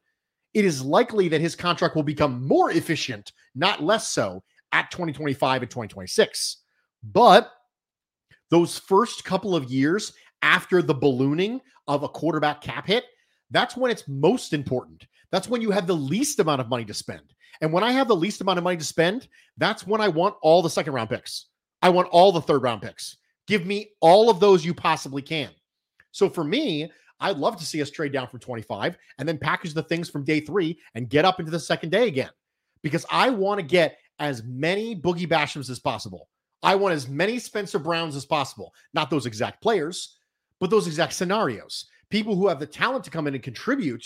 it 0.52 0.64
is 0.64 0.84
likely 0.84 1.28
that 1.28 1.40
his 1.40 1.57
contract 1.57 1.96
will 1.96 2.02
become 2.02 2.46
more 2.46 2.70
efficient, 2.70 3.32
not 3.55 3.82
less 3.82 4.09
so, 4.09 4.42
at 4.72 4.90
2025 4.90 5.62
and 5.62 5.70
2026. 5.70 6.59
But 7.02 7.50
those 8.50 8.78
first 8.78 9.24
couple 9.24 9.55
of 9.57 9.70
years 9.70 10.12
after 10.45 10.82
the 10.82 10.95
ballooning 10.95 11.61
of 11.88 12.03
a 12.03 12.09
quarterback 12.09 12.61
cap 12.61 12.86
hit, 12.86 13.07
that's 13.51 13.76
when 13.76 13.90
it's 13.90 14.07
most 14.07 14.53
important. 14.53 15.07
That's 15.32 15.49
when 15.49 15.62
you 15.62 15.70
have 15.70 15.86
the 15.86 15.97
least 15.97 16.38
amount 16.38 16.61
of 16.61 16.68
money 16.68 16.84
to 16.84 16.95
spend. 16.95 17.32
And 17.61 17.72
when 17.72 17.82
I 17.82 17.92
have 17.92 18.09
the 18.09 18.16
least 18.16 18.42
amount 18.42 18.59
of 18.59 18.64
money 18.64 18.76
to 18.76 18.84
spend, 18.84 19.26
that's 19.57 19.86
when 19.86 20.01
I 20.01 20.09
want 20.09 20.36
all 20.42 20.61
the 20.61 20.70
second 20.70 20.92
round 20.92 21.09
picks. 21.09 21.47
I 21.80 21.88
want 21.88 22.09
all 22.09 22.30
the 22.30 22.42
third 22.42 22.62
round 22.62 22.82
picks. 22.82 23.16
Give 23.47 23.64
me 23.64 23.90
all 24.01 24.28
of 24.28 24.38
those 24.38 24.64
you 24.64 24.74
possibly 24.74 25.22
can. 25.22 25.51
So 26.12 26.28
for 26.28 26.45
me, 26.45 26.92
I'd 27.20 27.38
love 27.38 27.57
to 27.57 27.64
see 27.64 27.80
us 27.80 27.90
trade 27.90 28.12
down 28.12 28.28
from 28.28 28.40
25 28.40 28.99
and 29.18 29.26
then 29.26 29.38
package 29.38 29.72
the 29.72 29.82
things 29.82 30.11
from 30.11 30.24
day 30.24 30.40
three 30.40 30.78
and 30.95 31.09
get 31.09 31.24
up 31.24 31.40
into 31.40 31.51
the 31.51 31.61
second 31.61 31.90
day 31.90 32.07
again 32.07 32.30
because 32.82 33.07
I 33.11 33.30
want 33.30 33.61
to 33.61 33.66
get 33.66 33.97
as 34.18 34.42
many 34.45 34.95
Boogie 34.95 35.28
Bashams 35.28 35.70
as 35.70 35.78
possible. 35.78 36.28
I 36.62 36.74
want 36.74 36.95
as 36.95 37.09
many 37.09 37.38
Spencer 37.38 37.78
Browns 37.78 38.14
as 38.14 38.26
possible. 38.26 38.72
Not 38.92 39.11
those 39.11 39.26
exact 39.26 39.62
players, 39.62 40.18
but 40.64 40.70
those 40.70 40.86
exact 40.86 41.12
scenarios. 41.12 41.90
People 42.08 42.36
who 42.36 42.48
have 42.48 42.58
the 42.58 42.66
talent 42.66 43.04
to 43.04 43.10
come 43.10 43.26
in 43.26 43.34
and 43.34 43.42
contribute, 43.42 44.02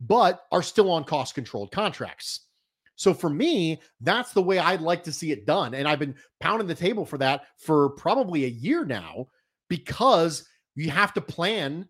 but 0.00 0.46
are 0.50 0.60
still 0.60 0.90
on 0.90 1.04
cost 1.04 1.36
controlled 1.36 1.70
contracts. 1.70 2.48
So 2.96 3.14
for 3.14 3.30
me, 3.30 3.80
that's 4.00 4.32
the 4.32 4.42
way 4.42 4.58
I'd 4.58 4.80
like 4.80 5.04
to 5.04 5.12
see 5.12 5.30
it 5.30 5.46
done. 5.46 5.74
And 5.74 5.86
I've 5.86 6.00
been 6.00 6.16
pounding 6.40 6.66
the 6.66 6.74
table 6.74 7.06
for 7.06 7.18
that 7.18 7.42
for 7.56 7.90
probably 7.90 8.46
a 8.46 8.48
year 8.48 8.84
now 8.84 9.28
because 9.68 10.44
you 10.74 10.90
have 10.90 11.14
to 11.14 11.20
plan 11.20 11.88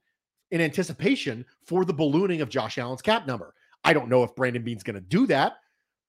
in 0.50 0.60
anticipation 0.60 1.46
for 1.64 1.86
the 1.86 1.94
ballooning 1.94 2.42
of 2.42 2.50
Josh 2.50 2.76
Allen's 2.76 3.00
cap 3.00 3.26
number. 3.26 3.54
I 3.82 3.94
don't 3.94 4.10
know 4.10 4.24
if 4.24 4.36
Brandon 4.36 4.62
Beane's 4.62 4.82
going 4.82 4.96
to 4.96 5.00
do 5.00 5.26
that. 5.28 5.54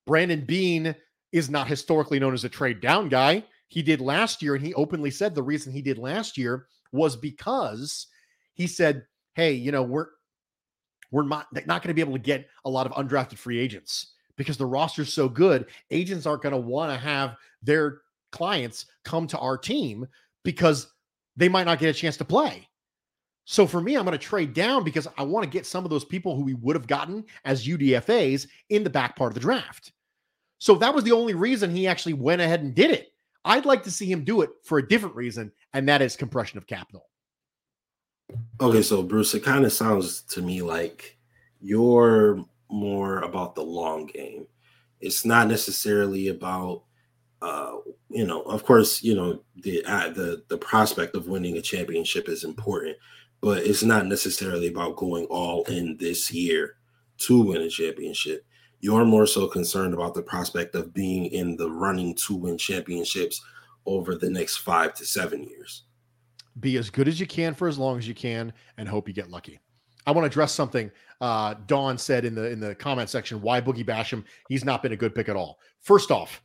Brandon 0.06 0.44
Beane 0.44 0.94
is 1.32 1.50
not 1.50 1.68
historically 1.68 2.20
known 2.20 2.34
as 2.34 2.44
a 2.44 2.50
trade 2.50 2.82
down 2.82 3.08
guy. 3.08 3.46
He 3.70 3.82
did 3.82 4.02
last 4.02 4.42
year, 4.42 4.56
and 4.56 4.66
he 4.66 4.74
openly 4.74 5.10
said 5.10 5.34
the 5.34 5.42
reason 5.42 5.72
he 5.72 5.82
did 5.82 5.98
last 5.98 6.38
year 6.38 6.68
was 6.94 7.18
because 7.18 8.08
he 8.54 8.68
said, 8.68 9.06
"Hey, 9.34 9.54
you 9.54 9.72
know, 9.72 9.84
we're 9.84 10.08
we're 11.14 11.24
not, 11.24 11.48
not 11.54 11.84
going 11.84 11.90
to 11.90 11.94
be 11.94 12.02
able 12.02 12.14
to 12.14 12.20
get 12.20 12.50
a 12.66 12.70
lot 12.70 12.88
of 12.88 12.94
undrafted 12.94 13.38
free 13.38 13.60
agents 13.60 14.14
because 14.36 14.58
the 14.58 14.66
roster's 14.66 15.14
so 15.14 15.30
good. 15.30 15.68
Agents 15.92 16.26
aren't 16.26 16.42
going 16.42 16.54
to 16.54 16.58
want 16.58 16.92
to 16.92 16.98
have 16.98 17.36
their 17.62 18.02
clients 18.32 18.88
come 19.06 19.28
to 19.28 19.38
our 19.38 19.56
team 19.56 20.08
because 20.44 20.88
they 21.36 21.48
might 21.48 21.66
not 21.66 21.78
get 21.78 21.90
a 21.90 21.94
chance 21.94 22.18
to 22.18 22.26
play. 22.26 22.68
So 23.46 23.68
for 23.68 23.80
me, 23.80 23.96
I'm 23.96 24.06
going 24.06 24.18
to 24.18 24.26
trade 24.26 24.56
down 24.56 24.84
because 24.84 25.08
I 25.16 25.22
want 25.22 25.44
to 25.44 25.50
get 25.50 25.68
some 25.68 25.84
of 25.84 25.92
those 25.92 26.06
people 26.06 26.36
who 26.36 26.44
we 26.44 26.56
would 26.56 26.76
have 26.76 26.88
gotten 26.88 27.26
as 27.46 27.68
UDFAs 27.68 28.48
in 28.70 28.84
the 28.84 28.90
back 28.90 29.16
part 29.16 29.30
of 29.30 29.36
the 29.36 29.40
draft. 29.40 29.92
So 30.58 30.76
that 30.76 30.96
was 30.96 31.04
the 31.04 31.12
only 31.12 31.36
reason 31.36 31.70
he 31.70 31.88
actually 31.88 32.14
went 32.14 32.42
ahead 32.42 32.62
and 32.62 32.74
did 32.74 32.90
it. 32.90 33.13
I'd 33.46 33.66
like 33.66 33.84
to 33.84 33.92
see 33.92 34.10
him 34.10 34.24
do 34.24 34.42
it 34.42 34.50
for 34.64 34.78
a 34.78 34.88
different 34.88 35.16
reason, 35.16 35.52
and 35.74 35.88
that 35.90 36.02
is 36.02 36.16
compression 36.16 36.58
of 36.58 36.68
capital. 36.68 37.10
Okay, 38.62 38.82
so 38.82 39.04
Bruce, 39.04 39.34
it 39.34 39.44
kind 39.44 39.66
of 39.66 39.74
sounds 39.74 40.22
to 40.22 40.42
me 40.42 40.62
like 40.62 41.18
you're 41.60 42.44
more 42.70 43.20
about 43.20 43.56
the 43.56 43.64
long 43.64 44.06
game. 44.06 44.48
It's 45.02 45.26
not 45.26 45.48
necessarily 45.48 46.30
about 46.30 46.84
uh, 47.44 47.76
you 48.10 48.26
know, 48.26 48.42
of 48.44 48.64
course, 48.64 49.04
you 49.04 49.16
know 49.16 49.44
the 49.64 49.84
uh, 49.86 50.10
the 50.10 50.44
the 50.48 50.58
prospect 50.58 51.14
of 51.14 51.28
winning 51.28 51.58
a 51.58 51.62
championship 51.62 52.30
is 52.30 52.46
important, 52.46 52.96
but 53.42 53.68
it's 53.68 53.84
not 53.84 54.06
necessarily 54.06 54.68
about 54.68 54.96
going 54.96 55.26
all 55.26 55.64
in 55.66 55.98
this 56.00 56.32
year 56.32 56.78
to 57.18 57.44
win 57.44 57.62
a 57.62 57.70
championship. 57.70 58.46
You're 58.84 59.06
more 59.06 59.26
so 59.26 59.48
concerned 59.48 59.94
about 59.94 60.14
the 60.14 60.22
prospect 60.22 60.76
of 60.76 60.94
being 60.94 61.28
in 61.28 61.56
the 61.56 61.72
running 61.72 62.14
to 62.16 62.36
win 62.36 62.58
championships 62.58 63.42
over 63.86 64.14
the 64.14 64.30
next 64.30 64.58
five 64.58 64.94
to 64.96 65.06
seven 65.06 65.42
years. 65.42 65.84
Be 66.60 66.76
as 66.76 66.90
good 66.90 67.08
as 67.08 67.18
you 67.18 67.26
can 67.26 67.54
for 67.54 67.70
as 67.70 67.80
long 67.80 67.98
as 67.98 68.10
you 68.10 68.14
can, 68.14 68.52
and 68.78 68.90
hope 68.90 69.08
you 69.08 69.14
get 69.14 69.30
lucky. 69.30 69.62
I 70.06 70.12
want 70.12 70.24
to 70.24 70.28
address 70.28 70.52
something 70.52 70.92
uh, 71.22 71.54
Dawn 71.66 71.98
said 71.98 72.26
in 72.26 72.36
the 72.36 72.50
in 72.50 72.60
the 72.60 72.76
comment 72.76 73.10
section. 73.10 73.40
Why 73.40 73.62
Boogie 73.62 73.86
Basham? 73.86 74.26
He's 74.50 74.66
not 74.66 74.84
been 74.84 74.92
a 74.92 74.98
good 74.98 75.16
pick 75.16 75.30
at 75.30 75.38
all. 75.38 75.60
First 75.80 76.12
off, 76.12 76.42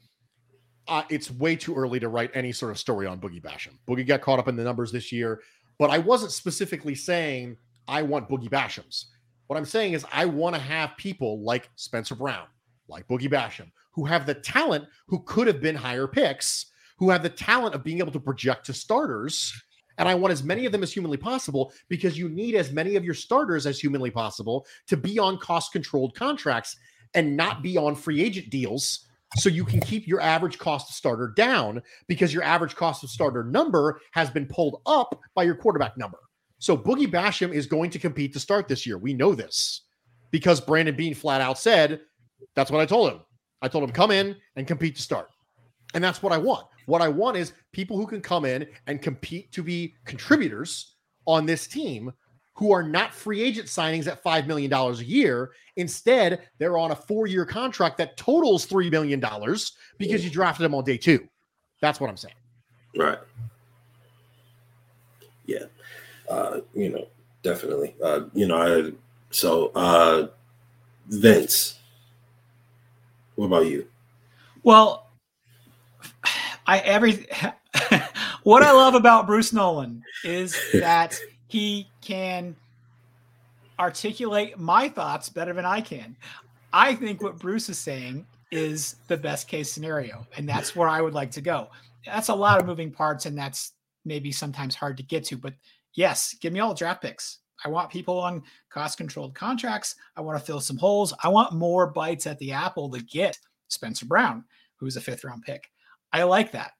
uh, 0.86 1.02
it's 1.10 1.32
way 1.32 1.56
too 1.56 1.74
early 1.74 1.98
to 1.98 2.08
write 2.08 2.30
any 2.34 2.52
sort 2.52 2.70
of 2.70 2.78
story 2.78 3.08
on 3.08 3.18
Boogie 3.18 3.42
Basham. 3.42 3.72
Boogie 3.88 4.06
got 4.06 4.20
caught 4.20 4.38
up 4.38 4.46
in 4.46 4.54
the 4.54 4.62
numbers 4.62 4.92
this 4.92 5.10
year, 5.10 5.40
but 5.76 5.90
I 5.90 5.98
wasn't 5.98 6.30
specifically 6.30 6.94
saying 6.94 7.56
I 7.88 8.02
want 8.02 8.28
Boogie 8.28 8.48
Bashams. 8.48 9.06
What 9.48 9.56
I'm 9.56 9.64
saying 9.64 9.94
is 9.94 10.04
I 10.12 10.26
want 10.26 10.54
to 10.54 10.60
have 10.60 10.96
people 10.98 11.42
like 11.42 11.70
Spencer 11.74 12.14
Brown, 12.14 12.46
like 12.86 13.08
Boogie 13.08 13.30
Basham, 13.30 13.70
who 13.92 14.04
have 14.04 14.26
the 14.26 14.34
talent, 14.34 14.84
who 15.06 15.20
could 15.24 15.46
have 15.46 15.62
been 15.62 15.74
higher 15.74 16.06
picks, 16.06 16.66
who 16.98 17.08
have 17.08 17.22
the 17.22 17.30
talent 17.30 17.74
of 17.74 17.82
being 17.82 17.98
able 17.98 18.12
to 18.12 18.20
project 18.20 18.66
to 18.66 18.74
starters. 18.74 19.52
And 19.96 20.06
I 20.06 20.14
want 20.14 20.32
as 20.32 20.44
many 20.44 20.66
of 20.66 20.72
them 20.72 20.82
as 20.82 20.92
humanly 20.92 21.16
possible 21.16 21.72
because 21.88 22.18
you 22.18 22.28
need 22.28 22.56
as 22.56 22.72
many 22.72 22.94
of 22.96 23.04
your 23.04 23.14
starters 23.14 23.66
as 23.66 23.80
humanly 23.80 24.10
possible 24.10 24.66
to 24.86 24.98
be 24.98 25.18
on 25.18 25.38
cost 25.38 25.72
controlled 25.72 26.14
contracts 26.14 26.76
and 27.14 27.34
not 27.34 27.62
be 27.62 27.78
on 27.78 27.96
free 27.96 28.22
agent 28.22 28.50
deals 28.50 29.06
so 29.36 29.48
you 29.48 29.64
can 29.64 29.80
keep 29.80 30.06
your 30.06 30.20
average 30.20 30.58
cost 30.58 30.90
of 30.90 30.94
starter 30.94 31.32
down 31.34 31.82
because 32.06 32.34
your 32.34 32.42
average 32.42 32.76
cost 32.76 33.02
of 33.02 33.08
starter 33.08 33.44
number 33.44 34.00
has 34.12 34.28
been 34.28 34.46
pulled 34.46 34.82
up 34.84 35.18
by 35.34 35.42
your 35.42 35.54
quarterback 35.54 35.96
number. 35.96 36.18
So 36.58 36.76
Boogie 36.76 37.10
Basham 37.10 37.52
is 37.52 37.66
going 37.66 37.90
to 37.90 37.98
compete 37.98 38.32
to 38.32 38.40
start 38.40 38.68
this 38.68 38.86
year. 38.86 38.98
We 38.98 39.14
know 39.14 39.34
this 39.34 39.82
because 40.30 40.60
Brandon 40.60 40.94
Beane 40.94 41.14
flat 41.14 41.40
out 41.40 41.58
said, 41.58 42.00
that's 42.54 42.70
what 42.70 42.80
I 42.80 42.86
told 42.86 43.12
him. 43.12 43.20
I 43.62 43.68
told 43.68 43.84
him 43.84 43.90
come 43.90 44.10
in 44.10 44.36
and 44.56 44.66
compete 44.66 44.96
to 44.96 45.02
start. 45.02 45.28
And 45.94 46.02
that's 46.02 46.22
what 46.22 46.32
I 46.32 46.38
want. 46.38 46.66
What 46.86 47.02
I 47.02 47.08
want 47.08 47.36
is 47.36 47.52
people 47.72 47.96
who 47.96 48.06
can 48.06 48.20
come 48.20 48.44
in 48.44 48.66
and 48.86 49.00
compete 49.00 49.52
to 49.52 49.62
be 49.62 49.94
contributors 50.04 50.94
on 51.26 51.46
this 51.46 51.66
team 51.66 52.12
who 52.54 52.72
are 52.72 52.82
not 52.82 53.14
free 53.14 53.40
agent 53.40 53.68
signings 53.68 54.08
at 54.08 54.22
$5 54.22 54.46
million 54.46 54.72
a 54.72 54.92
year. 54.94 55.52
Instead, 55.76 56.48
they're 56.58 56.76
on 56.76 56.90
a 56.90 56.96
four 56.96 57.26
year 57.26 57.46
contract 57.46 57.98
that 57.98 58.16
totals 58.16 58.66
$3 58.66 58.90
million 58.90 59.20
because 59.98 60.24
you 60.24 60.30
drafted 60.30 60.64
them 60.64 60.74
on 60.74 60.82
day 60.82 60.96
two. 60.96 61.26
That's 61.80 62.00
what 62.00 62.10
I'm 62.10 62.16
saying. 62.16 62.34
Right. 62.96 63.18
Yeah. 65.46 65.66
Uh, 66.28 66.60
you 66.74 66.90
know, 66.90 67.06
definitely. 67.42 67.94
Uh, 68.02 68.22
you 68.34 68.46
know, 68.46 68.56
I, 68.56 68.92
so 69.30 69.72
uh, 69.74 70.28
Vince, 71.08 71.78
what 73.34 73.46
about 73.46 73.66
you? 73.66 73.86
Well, 74.62 75.06
I 76.66 76.78
every 76.80 77.26
what 78.42 78.62
I 78.62 78.72
love 78.72 78.94
about 78.94 79.26
Bruce 79.26 79.52
Nolan 79.52 80.02
is 80.24 80.56
that 80.74 81.18
he 81.48 81.88
can 82.02 82.54
articulate 83.78 84.58
my 84.58 84.88
thoughts 84.88 85.28
better 85.28 85.52
than 85.52 85.64
I 85.64 85.80
can. 85.80 86.16
I 86.72 86.94
think 86.94 87.22
what 87.22 87.38
Bruce 87.38 87.68
is 87.68 87.78
saying 87.78 88.26
is 88.50 88.96
the 89.08 89.16
best 89.16 89.48
case 89.48 89.72
scenario, 89.72 90.26
and 90.36 90.48
that's 90.48 90.76
where 90.76 90.88
I 90.88 91.00
would 91.00 91.14
like 91.14 91.30
to 91.32 91.40
go. 91.40 91.68
That's 92.04 92.28
a 92.28 92.34
lot 92.34 92.60
of 92.60 92.66
moving 92.66 92.90
parts, 92.90 93.26
and 93.26 93.36
that's 93.36 93.72
maybe 94.04 94.32
sometimes 94.32 94.74
hard 94.74 94.96
to 94.98 95.02
get 95.02 95.24
to. 95.24 95.36
But 95.36 95.54
yes, 95.98 96.36
give 96.40 96.52
me 96.52 96.60
all 96.60 96.74
draft 96.74 97.02
picks. 97.02 97.38
I 97.64 97.68
want 97.68 97.90
people 97.90 98.20
on 98.20 98.44
cost 98.70 98.98
controlled 98.98 99.34
contracts. 99.34 99.96
I 100.16 100.20
want 100.20 100.38
to 100.38 100.44
fill 100.44 100.60
some 100.60 100.76
holes. 100.76 101.12
I 101.24 101.28
want 101.28 101.54
more 101.54 101.88
bites 101.88 102.28
at 102.28 102.38
the 102.38 102.52
apple 102.52 102.88
to 102.90 103.02
get 103.02 103.36
Spencer 103.66 104.06
Brown, 104.06 104.44
who's 104.76 104.96
a 104.96 105.00
fifth 105.00 105.24
round 105.24 105.42
pick. 105.42 105.68
I 106.12 106.22
like 106.22 106.52
that. 106.52 106.70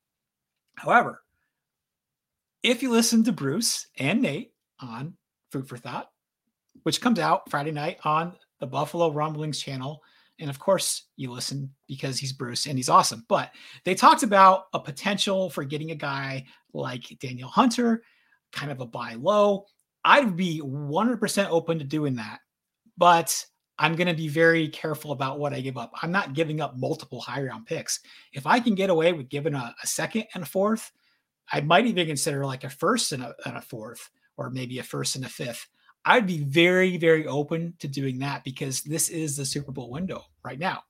However, 0.76 1.20
if 2.62 2.80
you 2.80 2.90
listen 2.90 3.24
to 3.24 3.32
Bruce 3.32 3.88
and 3.98 4.22
Nate 4.22 4.52
on 4.78 5.14
Food 5.50 5.68
for 5.68 5.76
Thought, 5.76 6.10
which 6.84 7.00
comes 7.00 7.18
out 7.18 7.50
Friday 7.50 7.72
night 7.72 7.98
on 8.04 8.34
the 8.60 8.66
Buffalo 8.66 9.10
Rumblings 9.10 9.58
channel. 9.58 10.00
And 10.38 10.48
of 10.48 10.60
course, 10.60 11.06
you 11.16 11.32
listen 11.32 11.72
because 11.88 12.20
he's 12.20 12.32
Bruce 12.32 12.66
and 12.66 12.78
he's 12.78 12.88
awesome. 12.88 13.24
But 13.28 13.50
they 13.84 13.96
talked 13.96 14.22
about 14.22 14.66
a 14.72 14.78
potential 14.78 15.50
for 15.50 15.64
getting 15.64 15.90
a 15.90 15.96
guy 15.96 16.46
like 16.72 17.18
Danielle 17.20 17.48
Hunter 17.48 18.02
kind 18.52 18.70
of 18.70 18.80
a 18.80 18.86
buy 18.86 19.14
low. 19.14 19.66
I'd 20.04 20.36
be 20.36 20.60
100% 20.60 21.48
open 21.50 21.78
to 21.78 21.84
doing 21.84 22.16
that, 22.16 22.40
but 22.96 23.44
I'm 23.78 23.94
going 23.94 24.08
to 24.08 24.14
be 24.14 24.28
very 24.28 24.68
careful 24.68 25.12
about 25.12 25.38
what 25.38 25.52
I 25.52 25.60
give 25.60 25.78
up. 25.78 25.92
I'm 26.02 26.10
not 26.10 26.34
giving 26.34 26.60
up 26.60 26.76
multiple 26.76 27.20
high 27.20 27.42
round 27.42 27.66
picks. 27.66 28.00
If 28.32 28.46
I 28.46 28.58
can 28.60 28.74
get 28.74 28.90
away 28.90 29.12
with 29.12 29.28
giving 29.28 29.54
a, 29.54 29.74
a 29.82 29.86
second 29.86 30.24
and 30.34 30.42
a 30.42 30.46
fourth, 30.46 30.90
I 31.52 31.60
might 31.60 31.86
even 31.86 32.06
consider 32.06 32.44
like 32.44 32.64
a 32.64 32.70
first 32.70 33.12
and 33.12 33.22
a, 33.22 33.34
and 33.44 33.56
a 33.56 33.62
fourth, 33.62 34.10
or 34.36 34.50
maybe 34.50 34.78
a 34.78 34.82
first 34.82 35.16
and 35.16 35.24
a 35.24 35.28
fifth. 35.28 35.66
I'd 36.04 36.26
be 36.26 36.38
very, 36.38 36.96
very 36.96 37.26
open 37.26 37.74
to 37.80 37.88
doing 37.88 38.18
that 38.20 38.44
because 38.44 38.82
this 38.82 39.08
is 39.08 39.36
the 39.36 39.44
Super 39.44 39.72
Bowl 39.72 39.90
window 39.90 40.24
right 40.42 40.58
now. 40.58 40.82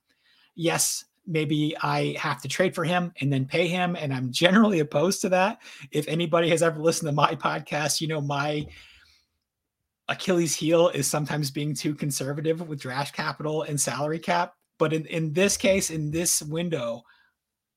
Yes, 0.55 1.05
maybe 1.29 1.75
I 1.81 2.15
have 2.17 2.41
to 2.41 2.47
trade 2.47 2.75
for 2.75 2.83
him 2.83 3.13
and 3.21 3.31
then 3.31 3.45
pay 3.45 3.67
him. 3.67 3.95
And 3.95 4.13
I'm 4.13 4.31
generally 4.31 4.79
opposed 4.79 5.21
to 5.21 5.29
that. 5.29 5.61
If 5.91 6.07
anybody 6.07 6.49
has 6.49 6.63
ever 6.63 6.79
listened 6.81 7.07
to 7.07 7.13
my 7.13 7.35
podcast, 7.35 8.01
you 8.01 8.07
know, 8.07 8.19
my 8.19 8.65
Achilles 10.09 10.55
heel 10.55 10.89
is 10.89 11.07
sometimes 11.07 11.51
being 11.51 11.75
too 11.75 11.93
conservative 11.93 12.67
with 12.67 12.81
draft 12.81 13.15
capital 13.15 13.61
and 13.61 13.79
salary 13.79 14.19
cap. 14.19 14.53
But 14.79 14.91
in, 14.91 15.05
in 15.05 15.33
this 15.33 15.55
case, 15.55 15.91
in 15.91 16.09
this 16.09 16.41
window, 16.41 17.03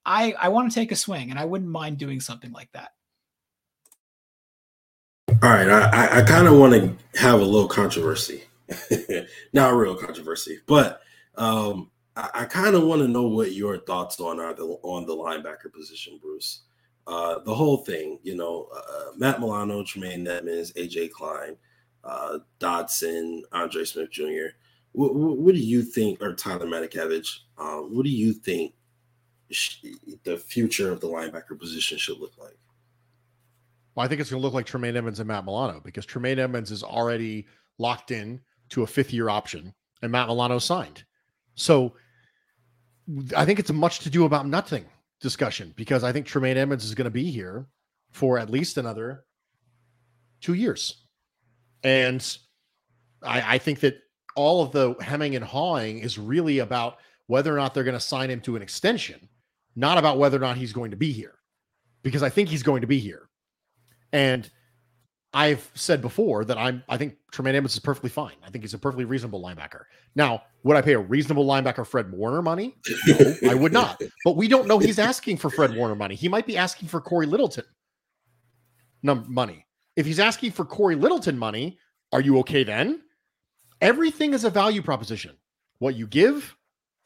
I, 0.06 0.34
I 0.38 0.48
want 0.48 0.70
to 0.70 0.74
take 0.74 0.92
a 0.92 0.96
swing 0.96 1.30
and 1.30 1.38
I 1.38 1.44
wouldn't 1.44 1.70
mind 1.70 1.98
doing 1.98 2.20
something 2.20 2.52
like 2.52 2.70
that. 2.72 2.90
All 5.42 5.50
right, 5.50 5.68
I, 5.68 6.20
I 6.20 6.22
kind 6.22 6.46
of 6.46 6.56
want 6.56 6.72
to 6.74 7.20
have 7.20 7.40
a 7.40 7.44
little 7.44 7.66
controversy, 7.66 8.44
not 9.52 9.72
a 9.72 9.76
real 9.76 9.96
controversy, 9.96 10.60
but 10.66 11.00
um, 11.36 11.90
I, 12.16 12.30
I 12.34 12.44
kind 12.44 12.74
of 12.74 12.84
want 12.84 13.02
to 13.02 13.08
know 13.08 13.26
what 13.28 13.52
your 13.52 13.78
thoughts 13.78 14.20
on 14.20 14.40
are 14.40 14.54
the 14.54 14.64
on 14.82 15.06
the 15.06 15.16
linebacker 15.16 15.72
position, 15.72 16.18
Bruce. 16.22 16.62
Uh, 17.06 17.40
the 17.40 17.54
whole 17.54 17.78
thing, 17.78 18.18
you 18.22 18.36
know, 18.36 18.68
uh, 18.74 19.10
Matt 19.16 19.40
Milano, 19.40 19.82
Tremaine 19.82 20.26
Edmunds, 20.26 20.72
AJ 20.74 21.10
Klein, 21.10 21.56
uh, 22.04 22.38
Dodson, 22.60 23.42
Andre 23.50 23.84
Smith 23.84 24.10
Jr. 24.10 24.54
What, 24.92 25.14
what, 25.14 25.38
what, 25.38 25.54
do 25.54 25.60
you 25.60 25.82
think, 25.82 26.22
or 26.22 26.34
Tyler 26.34 26.66
Matakevich? 26.66 27.28
Um, 27.58 27.96
what 27.96 28.04
do 28.04 28.10
you 28.10 28.32
think 28.32 28.74
sh- 29.50 29.84
the 30.22 30.36
future 30.36 30.92
of 30.92 31.00
the 31.00 31.08
linebacker 31.08 31.58
position 31.58 31.98
should 31.98 32.18
look 32.18 32.38
like? 32.38 32.56
Well, 33.94 34.04
I 34.04 34.08
think 34.08 34.20
it's 34.20 34.30
going 34.30 34.40
to 34.40 34.44
look 34.44 34.54
like 34.54 34.66
Tremaine 34.66 34.96
Edmunds 34.96 35.18
and 35.18 35.26
Matt 35.26 35.44
Milano 35.44 35.80
because 35.80 36.06
Tremaine 36.06 36.38
Edmunds 36.38 36.70
is 36.70 36.84
already 36.84 37.46
locked 37.78 38.10
in 38.10 38.40
to 38.70 38.84
a 38.84 38.86
fifth 38.86 39.12
year 39.12 39.28
option 39.28 39.74
and 40.02 40.12
Matt 40.12 40.28
Milano 40.28 40.58
signed. 40.58 41.04
So 41.54 41.94
I 43.36 43.44
think 43.44 43.58
it's 43.58 43.70
a 43.70 43.74
much 43.74 44.00
to 44.00 44.10
do 44.10 44.24
about 44.24 44.46
nothing 44.46 44.84
discussion 45.20 45.72
because 45.76 46.04
I 46.04 46.12
think 46.12 46.26
Tremaine 46.26 46.56
Edmunds 46.56 46.84
is 46.84 46.94
going 46.94 47.06
to 47.06 47.10
be 47.10 47.30
here 47.30 47.66
for 48.10 48.38
at 48.38 48.50
least 48.50 48.78
another 48.78 49.24
two 50.40 50.54
years. 50.54 51.04
And 51.82 52.24
I, 53.22 53.54
I 53.54 53.58
think 53.58 53.80
that 53.80 53.98
all 54.36 54.62
of 54.62 54.72
the 54.72 54.94
hemming 55.00 55.36
and 55.36 55.44
hawing 55.44 55.98
is 55.98 56.18
really 56.18 56.58
about 56.58 56.98
whether 57.26 57.52
or 57.52 57.56
not 57.56 57.74
they're 57.74 57.84
going 57.84 57.94
to 57.94 58.00
sign 58.00 58.30
him 58.30 58.40
to 58.42 58.56
an 58.56 58.62
extension, 58.62 59.28
not 59.74 59.98
about 59.98 60.18
whether 60.18 60.36
or 60.36 60.40
not 60.40 60.56
he's 60.56 60.72
going 60.72 60.90
to 60.90 60.96
be 60.96 61.12
here. 61.12 61.34
Because 62.02 62.22
I 62.22 62.28
think 62.28 62.48
he's 62.48 62.62
going 62.62 62.80
to 62.80 62.86
be 62.86 62.98
here. 62.98 63.28
And 64.12 64.48
I've 65.34 65.70
said 65.74 66.02
before 66.02 66.44
that 66.44 66.58
I'm 66.58 66.82
I 66.88 66.96
think 66.98 67.16
Tremaine 67.30 67.54
Edmunds 67.54 67.74
is 67.74 67.80
perfectly 67.80 68.10
fine. 68.10 68.34
I 68.44 68.50
think 68.50 68.64
he's 68.64 68.74
a 68.74 68.78
perfectly 68.78 69.04
reasonable 69.04 69.42
linebacker. 69.42 69.84
Now, 70.14 70.42
would 70.62 70.76
I 70.76 70.82
pay 70.82 70.92
a 70.92 70.98
reasonable 70.98 71.46
linebacker 71.46 71.86
Fred 71.86 72.12
Warner 72.12 72.42
money? 72.42 72.76
No, 73.06 73.34
I 73.50 73.54
would 73.54 73.72
not. 73.72 74.00
But 74.24 74.36
we 74.36 74.46
don't 74.46 74.68
know 74.68 74.78
he's 74.78 74.98
asking 74.98 75.38
for 75.38 75.48
Fred 75.48 75.74
Warner 75.74 75.94
money. 75.94 76.14
He 76.14 76.28
might 76.28 76.46
be 76.46 76.56
asking 76.56 76.88
for 76.88 77.00
Cory 77.00 77.26
Littleton 77.26 77.64
num- 79.02 79.26
money. 79.28 79.66
If 79.96 80.06
he's 80.06 80.20
asking 80.20 80.52
for 80.52 80.64
Cory 80.64 80.94
Littleton 80.94 81.38
money, 81.38 81.78
are 82.12 82.20
you 82.20 82.38
okay 82.40 82.64
then? 82.64 83.02
Everything 83.80 84.32
is 84.34 84.44
a 84.44 84.50
value 84.50 84.82
proposition. 84.82 85.36
What 85.78 85.96
you 85.96 86.06
give 86.06 86.56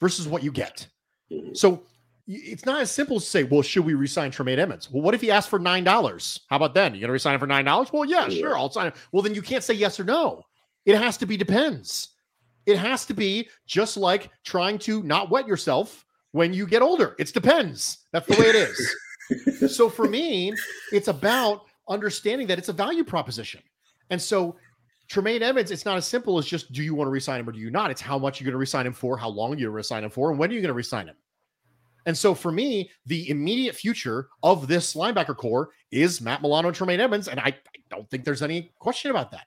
versus 0.00 0.28
what 0.28 0.42
you 0.42 0.52
get. 0.52 0.86
Mm-hmm. 1.32 1.54
So 1.54 1.82
it's 2.26 2.66
not 2.66 2.80
as 2.80 2.90
simple 2.90 3.16
as 3.16 3.26
say, 3.26 3.44
well, 3.44 3.62
should 3.62 3.84
we 3.84 3.94
resign 3.94 4.30
Tremaine 4.30 4.58
Edmunds? 4.58 4.90
Well, 4.90 5.02
what 5.02 5.14
if 5.14 5.20
he 5.20 5.30
asked 5.30 5.48
for 5.48 5.58
nine 5.58 5.84
dollars? 5.84 6.40
How 6.48 6.56
about 6.56 6.74
then? 6.74 6.94
You 6.94 7.00
gonna 7.00 7.12
resign 7.12 7.34
him 7.34 7.40
for 7.40 7.46
nine 7.46 7.64
dollars? 7.64 7.92
Well, 7.92 8.04
yeah, 8.04 8.28
sure, 8.28 8.56
I'll 8.56 8.70
sign 8.70 8.88
him. 8.88 8.92
Well, 9.12 9.22
then 9.22 9.34
you 9.34 9.42
can't 9.42 9.62
say 9.62 9.74
yes 9.74 10.00
or 10.00 10.04
no. 10.04 10.42
It 10.84 10.96
has 10.96 11.16
to 11.18 11.26
be 11.26 11.36
depends. 11.36 12.10
It 12.66 12.78
has 12.78 13.06
to 13.06 13.14
be 13.14 13.48
just 13.66 13.96
like 13.96 14.30
trying 14.44 14.78
to 14.80 15.02
not 15.02 15.30
wet 15.30 15.46
yourself 15.46 16.04
when 16.32 16.52
you 16.52 16.66
get 16.66 16.82
older. 16.82 17.14
It 17.18 17.32
depends. 17.32 17.98
That's 18.12 18.26
the 18.26 18.40
way 18.40 18.48
it 18.48 18.56
is. 18.56 19.74
so 19.76 19.88
for 19.88 20.08
me, 20.08 20.52
it's 20.92 21.08
about 21.08 21.62
understanding 21.88 22.46
that 22.48 22.58
it's 22.58 22.68
a 22.68 22.72
value 22.72 23.04
proposition. 23.04 23.62
And 24.10 24.20
so 24.20 24.56
Tremaine 25.08 25.42
Edmunds, 25.42 25.70
it's 25.70 25.84
not 25.84 25.96
as 25.96 26.06
simple 26.06 26.38
as 26.38 26.46
just 26.46 26.72
do 26.72 26.82
you 26.82 26.94
want 26.94 27.06
to 27.06 27.12
resign 27.12 27.40
him 27.40 27.48
or 27.48 27.52
do 27.52 27.60
you 27.60 27.70
not? 27.70 27.90
It's 27.90 28.00
how 28.00 28.18
much 28.18 28.40
you're 28.40 28.46
going 28.46 28.52
to 28.52 28.58
resign 28.58 28.86
him 28.86 28.92
for, 28.92 29.16
how 29.16 29.28
long 29.28 29.50
you're 29.50 29.56
going 29.56 29.64
to 29.64 29.70
resign 29.70 30.04
him 30.04 30.10
for, 30.10 30.30
and 30.30 30.38
when 30.38 30.50
are 30.50 30.54
you 30.54 30.60
going 30.60 30.68
to 30.68 30.74
resign 30.74 31.06
him? 31.06 31.16
And 32.06 32.16
so 32.16 32.34
for 32.34 32.52
me, 32.52 32.90
the 33.04 33.28
immediate 33.28 33.74
future 33.74 34.28
of 34.42 34.68
this 34.68 34.94
linebacker 34.94 35.36
corps 35.36 35.70
is 35.90 36.20
Matt 36.20 36.40
Milano 36.40 36.68
and 36.68 36.76
Tremaine 36.76 37.00
Edmunds. 37.00 37.28
And 37.28 37.40
I, 37.40 37.48
I 37.48 37.78
don't 37.90 38.08
think 38.10 38.24
there's 38.24 38.42
any 38.42 38.72
question 38.78 39.10
about 39.10 39.32
that. 39.32 39.46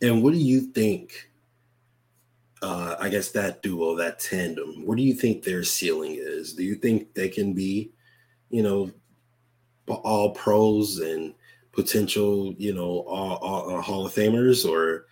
And 0.00 0.22
what 0.22 0.32
do 0.32 0.38
you 0.38 0.60
think? 0.60 1.30
Uh, 2.62 2.96
I 2.98 3.08
guess 3.10 3.30
that 3.32 3.62
duo, 3.62 3.96
that 3.96 4.18
tandem, 4.18 4.86
what 4.86 4.96
do 4.96 5.02
you 5.02 5.14
think 5.14 5.42
their 5.42 5.62
ceiling 5.62 6.16
is? 6.18 6.54
Do 6.54 6.64
you 6.64 6.74
think 6.74 7.12
they 7.12 7.28
can 7.28 7.52
be, 7.52 7.90
you 8.48 8.62
know, 8.62 8.90
all 9.88 10.30
pros 10.30 11.00
and 11.00 11.34
potential, 11.72 12.54
you 12.56 12.72
know, 12.72 13.04
all, 13.06 13.36
all 13.36 13.78
uh, 13.78 13.82
Hall 13.82 14.06
of 14.06 14.14
Famers, 14.14 14.68
or 14.68 15.05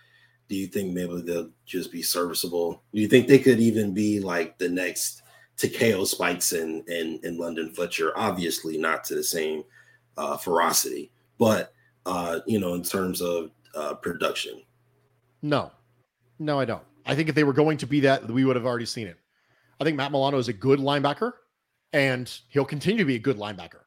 do 0.47 0.55
you 0.55 0.67
think 0.67 0.93
maybe 0.93 1.21
they'll 1.21 1.49
just 1.65 1.91
be 1.91 2.01
serviceable? 2.01 2.83
Do 2.93 3.01
you 3.01 3.07
think 3.07 3.27
they 3.27 3.39
could 3.39 3.59
even 3.59 3.93
be 3.93 4.19
like 4.19 4.57
the 4.57 4.69
next 4.69 5.23
Takeo 5.57 6.03
Spikes 6.03 6.51
and 6.53 6.87
and, 6.87 7.23
and 7.23 7.37
London 7.37 7.73
Fletcher? 7.73 8.11
Obviously, 8.15 8.77
not 8.77 9.03
to 9.05 9.15
the 9.15 9.23
same 9.23 9.63
uh, 10.17 10.37
ferocity, 10.37 11.11
but 11.37 11.73
uh, 12.05 12.39
you 12.45 12.59
know, 12.59 12.73
in 12.75 12.83
terms 12.83 13.21
of 13.21 13.51
uh, 13.75 13.95
production. 13.95 14.61
No, 15.41 15.71
no, 16.39 16.59
I 16.59 16.65
don't. 16.65 16.83
I 17.05 17.15
think 17.15 17.29
if 17.29 17.35
they 17.35 17.43
were 17.43 17.53
going 17.53 17.77
to 17.77 17.87
be 17.87 17.99
that, 18.01 18.29
we 18.29 18.45
would 18.45 18.55
have 18.55 18.65
already 18.65 18.85
seen 18.85 19.07
it. 19.07 19.17
I 19.79 19.83
think 19.83 19.97
Matt 19.97 20.11
Milano 20.11 20.37
is 20.37 20.47
a 20.47 20.53
good 20.53 20.79
linebacker, 20.79 21.33
and 21.93 22.31
he'll 22.49 22.65
continue 22.65 22.99
to 22.99 23.05
be 23.05 23.15
a 23.15 23.19
good 23.19 23.37
linebacker. 23.37 23.81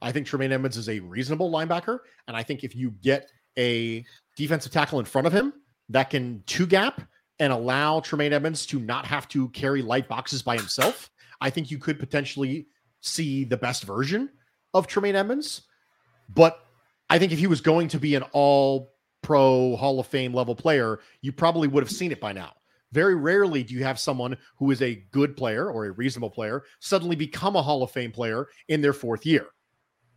I 0.00 0.12
think 0.12 0.26
Tremaine 0.26 0.52
Edmunds 0.52 0.76
is 0.76 0.88
a 0.88 1.00
reasonable 1.00 1.50
linebacker, 1.50 2.00
and 2.26 2.36
I 2.36 2.42
think 2.42 2.64
if 2.64 2.74
you 2.74 2.90
get 3.02 3.30
a 3.58 4.04
defensive 4.36 4.72
tackle 4.72 4.98
in 4.98 5.04
front 5.04 5.26
of 5.26 5.32
him 5.32 5.52
that 5.92 6.10
can 6.10 6.42
two 6.46 6.66
gap 6.66 7.00
and 7.38 7.52
allow 7.52 8.00
Tremaine 8.00 8.32
Edmunds 8.32 8.66
to 8.66 8.78
not 8.78 9.06
have 9.06 9.28
to 9.28 9.48
carry 9.50 9.82
light 9.82 10.08
boxes 10.08 10.42
by 10.42 10.56
himself, 10.56 11.10
I 11.40 11.50
think 11.50 11.70
you 11.70 11.78
could 11.78 11.98
potentially 11.98 12.68
see 13.00 13.44
the 13.44 13.56
best 13.56 13.84
version 13.84 14.30
of 14.74 14.86
Tremaine 14.86 15.16
Edmunds. 15.16 15.62
But 16.28 16.64
I 17.10 17.18
think 17.18 17.32
if 17.32 17.38
he 17.38 17.46
was 17.46 17.60
going 17.60 17.88
to 17.88 17.98
be 17.98 18.14
an 18.14 18.22
all 18.32 18.92
pro 19.22 19.76
Hall 19.76 20.00
of 20.00 20.06
Fame 20.06 20.34
level 20.34 20.54
player, 20.54 21.00
you 21.20 21.32
probably 21.32 21.68
would 21.68 21.82
have 21.82 21.90
seen 21.90 22.12
it 22.12 22.20
by 22.20 22.32
now. 22.32 22.52
Very 22.92 23.14
rarely 23.14 23.62
do 23.62 23.74
you 23.74 23.84
have 23.84 23.98
someone 23.98 24.36
who 24.56 24.70
is 24.70 24.82
a 24.82 25.02
good 25.12 25.36
player 25.36 25.70
or 25.70 25.86
a 25.86 25.92
reasonable 25.92 26.30
player 26.30 26.64
suddenly 26.80 27.16
become 27.16 27.56
a 27.56 27.62
Hall 27.62 27.82
of 27.82 27.90
Fame 27.90 28.12
player 28.12 28.48
in 28.68 28.82
their 28.82 28.92
fourth 28.92 29.24
year. 29.24 29.46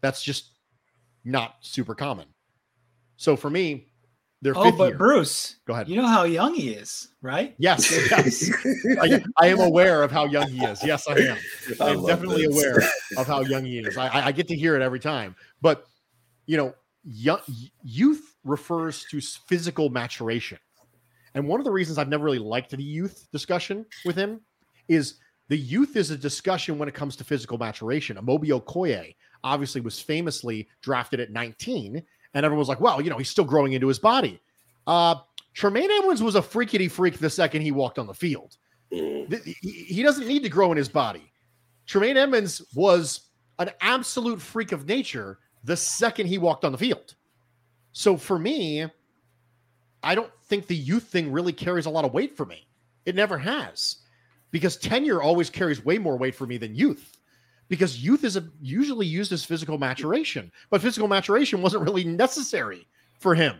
That's 0.01 0.21
just 0.21 0.51
not 1.23 1.55
super 1.61 1.95
common. 1.95 2.27
So 3.17 3.35
for 3.35 3.49
me, 3.49 3.87
their 4.45 4.55
oh, 4.55 4.71
but 4.71 4.89
year. 4.89 4.97
Bruce, 4.97 5.55
go 5.65 5.73
ahead. 5.73 5.89
You 5.89 5.95
know 5.95 6.07
how 6.07 6.23
young 6.23 6.53
he 6.53 6.69
is, 6.69 7.09
right? 7.23 7.55
Yes, 7.57 7.91
yes. 8.11 8.51
I, 9.01 9.23
I, 9.41 9.47
am 9.47 9.59
aware 9.59 10.03
of 10.03 10.11
how 10.11 10.25
young 10.25 10.47
he 10.49 10.63
is. 10.63 10.83
Yes, 10.83 11.07
I 11.07 11.13
am. 11.13 11.37
I 11.81 11.89
am 11.89 12.05
definitely 12.05 12.45
this. 12.45 12.55
aware 12.55 12.83
of 13.17 13.25
how 13.25 13.41
young 13.41 13.65
he 13.65 13.79
is. 13.79 13.97
I, 13.97 14.27
I 14.27 14.31
get 14.31 14.47
to 14.49 14.55
hear 14.55 14.75
it 14.75 14.83
every 14.83 14.99
time. 14.99 15.35
But 15.61 15.87
you 16.45 16.57
know, 16.57 16.75
young, 17.03 17.39
youth 17.83 18.35
refers 18.43 19.05
to 19.05 19.19
physical 19.19 19.89
maturation, 19.89 20.59
and 21.33 21.47
one 21.47 21.59
of 21.59 21.63
the 21.63 21.71
reasons 21.71 21.97
I've 21.97 22.09
never 22.09 22.23
really 22.23 22.37
liked 22.37 22.69
the 22.69 22.83
youth 22.83 23.27
discussion 23.31 23.83
with 24.05 24.15
him 24.15 24.41
is 24.87 25.15
the 25.49 25.57
youth 25.57 25.95
is 25.95 26.11
a 26.11 26.17
discussion 26.17 26.77
when 26.77 26.87
it 26.87 26.93
comes 26.93 27.15
to 27.15 27.23
physical 27.23 27.57
maturation. 27.57 28.17
Amobi 28.17 28.49
Okoye 28.49 29.15
obviously 29.43 29.81
was 29.81 29.99
famously 29.99 30.67
drafted 30.83 31.19
at 31.19 31.31
19 31.31 32.03
and 32.35 32.45
everyone 32.45 32.59
was 32.59 32.69
like, 32.69 32.81
well, 32.81 33.01
you 33.01 33.09
know, 33.09 33.17
he's 33.17 33.29
still 33.29 33.45
growing 33.45 33.73
into 33.73 33.87
his 33.87 33.97
body. 33.97 34.39
Uh, 34.85 35.15
Tremaine 35.53 35.89
Edmunds 35.89 36.21
was 36.21 36.35
a 36.35 36.41
freakity 36.41 36.91
freak 36.91 37.17
the 37.17 37.29
second 37.29 37.61
he 37.61 37.71
walked 37.71 37.97
on 37.97 38.05
the 38.05 38.13
field. 38.13 38.57
Mm. 38.93 39.43
He 39.61 40.03
doesn't 40.03 40.27
need 40.27 40.43
to 40.43 40.49
grow 40.49 40.71
in 40.71 40.77
his 40.77 40.89
body. 40.89 41.31
Tremaine 41.87 42.17
Edmunds 42.17 42.61
was 42.75 43.21
an 43.57 43.71
absolute 43.81 44.41
freak 44.41 44.73
of 44.73 44.85
nature 44.85 45.39
the 45.63 45.77
second 45.77 46.27
he 46.27 46.37
walked 46.37 46.65
on 46.65 46.71
the 46.71 46.77
field. 46.77 47.15
So 47.93 48.17
for 48.17 48.37
me, 48.37 48.85
I 50.03 50.13
don't 50.13 50.31
think 50.47 50.67
the 50.67 50.75
youth 50.75 51.03
thing 51.03 51.31
really 51.31 51.53
carries 51.53 51.85
a 51.85 51.89
lot 51.89 52.05
of 52.05 52.13
weight 52.13 52.35
for 52.35 52.45
me. 52.45 52.67
It 53.05 53.15
never 53.15 53.37
has 53.37 53.99
because 54.51 54.75
tenure 54.77 55.21
always 55.21 55.49
carries 55.49 55.83
way 55.85 55.97
more 55.97 56.17
weight 56.17 56.35
for 56.35 56.45
me 56.45 56.57
than 56.57 56.75
youth 56.75 57.14
because 57.67 58.03
youth 58.03 58.23
is 58.23 58.37
a, 58.37 58.47
usually 58.61 59.07
used 59.07 59.31
as 59.31 59.43
physical 59.43 59.77
maturation, 59.77 60.51
but 60.69 60.81
physical 60.81 61.07
maturation 61.07 61.61
wasn't 61.61 61.83
really 61.83 62.03
necessary 62.03 62.87
for 63.19 63.35
him. 63.35 63.55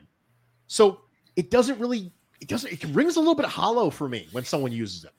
So 0.68 1.02
it 1.36 1.52
doesn't 1.52 1.80
really, 1.80 2.12
it 2.42 2.48
doesn't, 2.48 2.72
it 2.72 2.84
rings 2.86 3.16
a 3.16 3.20
little 3.20 3.36
bit 3.36 3.46
hollow 3.46 3.90
for 3.90 4.08
me 4.08 4.28
when 4.32 4.44
someone 4.44 4.72
uses 4.72 5.06
it. 5.06 5.12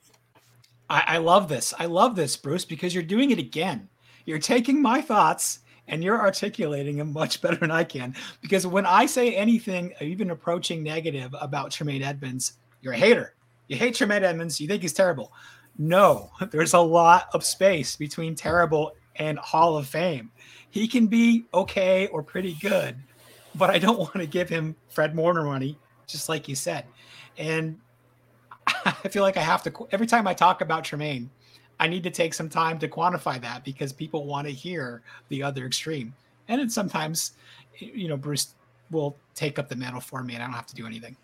I, 0.88 1.04
I 1.06 1.18
love 1.18 1.48
this. 1.48 1.74
I 1.78 1.86
love 1.86 2.14
this, 2.14 2.36
Bruce, 2.36 2.64
because 2.64 2.94
you're 2.94 3.02
doing 3.02 3.30
it 3.30 3.38
again. 3.38 3.88
You're 4.24 4.38
taking 4.38 4.80
my 4.80 5.00
thoughts 5.00 5.60
and 5.88 6.02
you're 6.02 6.20
articulating 6.20 6.96
them 6.96 7.12
much 7.12 7.40
better 7.40 7.56
than 7.56 7.70
I 7.70 7.84
can. 7.84 8.14
Because 8.40 8.66
when 8.66 8.86
I 8.86 9.06
say 9.06 9.34
anything, 9.34 9.92
even 10.00 10.30
approaching 10.30 10.82
negative 10.82 11.34
about 11.40 11.70
Tremaine 11.70 12.02
Edmunds, 12.02 12.54
you're 12.82 12.92
a 12.92 12.98
hater. 12.98 13.34
You 13.68 13.76
hate 13.76 13.94
Tremaine 13.94 14.24
Edmunds. 14.24 14.60
You 14.60 14.68
think 14.68 14.82
he's 14.82 14.92
terrible. 14.92 15.32
No, 15.78 16.30
there's 16.50 16.74
a 16.74 16.80
lot 16.80 17.28
of 17.32 17.44
space 17.44 17.96
between 17.96 18.34
terrible 18.34 18.94
and 19.16 19.38
Hall 19.38 19.76
of 19.76 19.86
Fame. 19.86 20.30
He 20.70 20.86
can 20.88 21.06
be 21.06 21.46
okay 21.54 22.06
or 22.08 22.22
pretty 22.22 22.54
good, 22.60 22.96
but 23.54 23.70
I 23.70 23.78
don't 23.78 23.98
want 23.98 24.14
to 24.14 24.26
give 24.26 24.48
him 24.48 24.76
Fred 24.88 25.14
Warner 25.14 25.44
money, 25.44 25.78
just 26.06 26.28
like 26.28 26.48
you 26.48 26.54
said. 26.54 26.84
And 27.38 27.78
I 28.84 29.08
feel 29.08 29.22
like 29.22 29.36
I 29.36 29.42
have 29.42 29.62
to 29.64 29.88
every 29.92 30.06
time 30.06 30.26
I 30.26 30.34
talk 30.34 30.60
about 30.60 30.84
Tremaine, 30.84 31.30
I 31.78 31.88
need 31.88 32.02
to 32.04 32.10
take 32.10 32.34
some 32.34 32.48
time 32.48 32.78
to 32.78 32.88
quantify 32.88 33.40
that 33.42 33.64
because 33.64 33.92
people 33.92 34.24
want 34.24 34.46
to 34.46 34.52
hear 34.52 35.02
the 35.28 35.42
other 35.42 35.66
extreme. 35.66 36.14
And 36.48 36.60
then 36.60 36.70
sometimes, 36.70 37.32
you 37.78 38.08
know, 38.08 38.16
Bruce 38.16 38.54
will 38.90 39.16
take 39.34 39.58
up 39.58 39.68
the 39.68 39.76
mantle 39.76 40.00
for 40.00 40.22
me 40.22 40.34
and 40.34 40.42
I 40.42 40.46
don't 40.46 40.54
have 40.54 40.66
to 40.66 40.74
do 40.74 40.86
anything. 40.86 41.16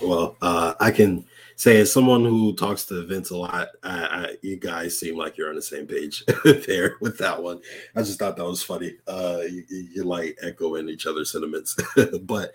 Well, 0.00 0.36
uh, 0.40 0.74
I 0.80 0.90
can 0.90 1.24
say 1.58 1.80
as 1.80 1.92
someone 1.92 2.24
who 2.24 2.54
talks 2.54 2.84
to 2.84 3.04
Vince 3.04 3.30
a 3.30 3.36
lot, 3.36 3.68
I, 3.82 3.90
I, 3.90 4.36
you 4.42 4.56
guys 4.56 4.96
seem 4.96 5.16
like 5.16 5.36
you're 5.36 5.50
on 5.50 5.56
the 5.56 5.62
same 5.62 5.88
page 5.88 6.24
there 6.44 6.94
with 7.00 7.18
that 7.18 7.42
one. 7.42 7.60
I 7.96 8.02
just 8.02 8.20
thought 8.20 8.36
that 8.36 8.44
was 8.44 8.62
funny. 8.62 8.92
Uh, 9.08 9.40
you, 9.50 9.64
you 9.68 10.04
like 10.04 10.38
echoing 10.40 10.88
each 10.88 11.08
other's 11.08 11.32
sentiments, 11.32 11.76
but 12.22 12.52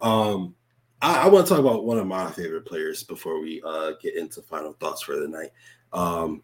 um, 0.00 0.54
I, 1.02 1.24
I 1.24 1.28
want 1.28 1.46
to 1.46 1.50
talk 1.50 1.60
about 1.60 1.84
one 1.84 1.98
of 1.98 2.06
my 2.06 2.30
favorite 2.30 2.64
players 2.64 3.02
before 3.02 3.42
we 3.42 3.60
uh, 3.62 3.92
get 4.00 4.16
into 4.16 4.40
final 4.40 4.72
thoughts 4.72 5.02
for 5.02 5.16
the 5.16 5.28
night. 5.28 5.50
Um, 5.92 6.42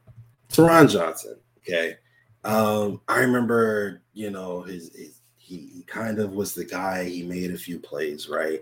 Taron 0.50 0.90
Johnson. 0.90 1.38
Okay, 1.60 1.96
um, 2.44 3.00
I 3.08 3.20
remember, 3.20 4.02
you 4.12 4.30
know, 4.30 4.60
his, 4.60 4.94
his 4.94 5.20
he, 5.38 5.70
he 5.74 5.82
kind 5.84 6.18
of 6.18 6.32
was 6.32 6.54
the 6.54 6.66
guy. 6.66 7.04
He 7.04 7.22
made 7.22 7.52
a 7.52 7.58
few 7.58 7.78
plays, 7.78 8.28
right? 8.28 8.60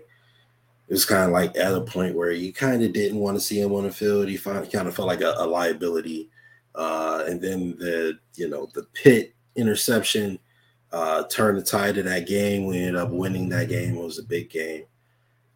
It 0.91 0.95
was 0.95 1.05
kind 1.05 1.23
of 1.23 1.31
like 1.31 1.55
at 1.55 1.73
a 1.73 1.79
point 1.79 2.17
where 2.17 2.31
you 2.31 2.51
kind 2.51 2.83
of 2.83 2.91
didn't 2.91 3.17
want 3.17 3.37
to 3.37 3.41
see 3.41 3.61
him 3.61 3.71
on 3.73 3.85
the 3.85 3.91
field. 3.93 4.27
He 4.27 4.37
kind 4.37 4.57
of 4.57 4.93
felt 4.93 5.07
like 5.07 5.21
a, 5.21 5.33
a 5.37 5.47
liability. 5.47 6.29
Uh, 6.75 7.23
and 7.29 7.39
then 7.41 7.77
the 7.79 8.19
you 8.35 8.49
know 8.49 8.67
the 8.73 8.83
pit 8.91 9.33
interception 9.55 10.37
uh, 10.91 11.23
turned 11.29 11.57
the 11.57 11.61
tide 11.61 11.97
of 11.97 12.03
that 12.03 12.27
game. 12.27 12.65
We 12.65 12.77
ended 12.77 12.97
up 12.97 13.09
winning 13.09 13.47
that 13.49 13.69
game. 13.69 13.95
It 13.95 14.03
was 14.03 14.19
a 14.19 14.23
big 14.23 14.49
game. 14.49 14.83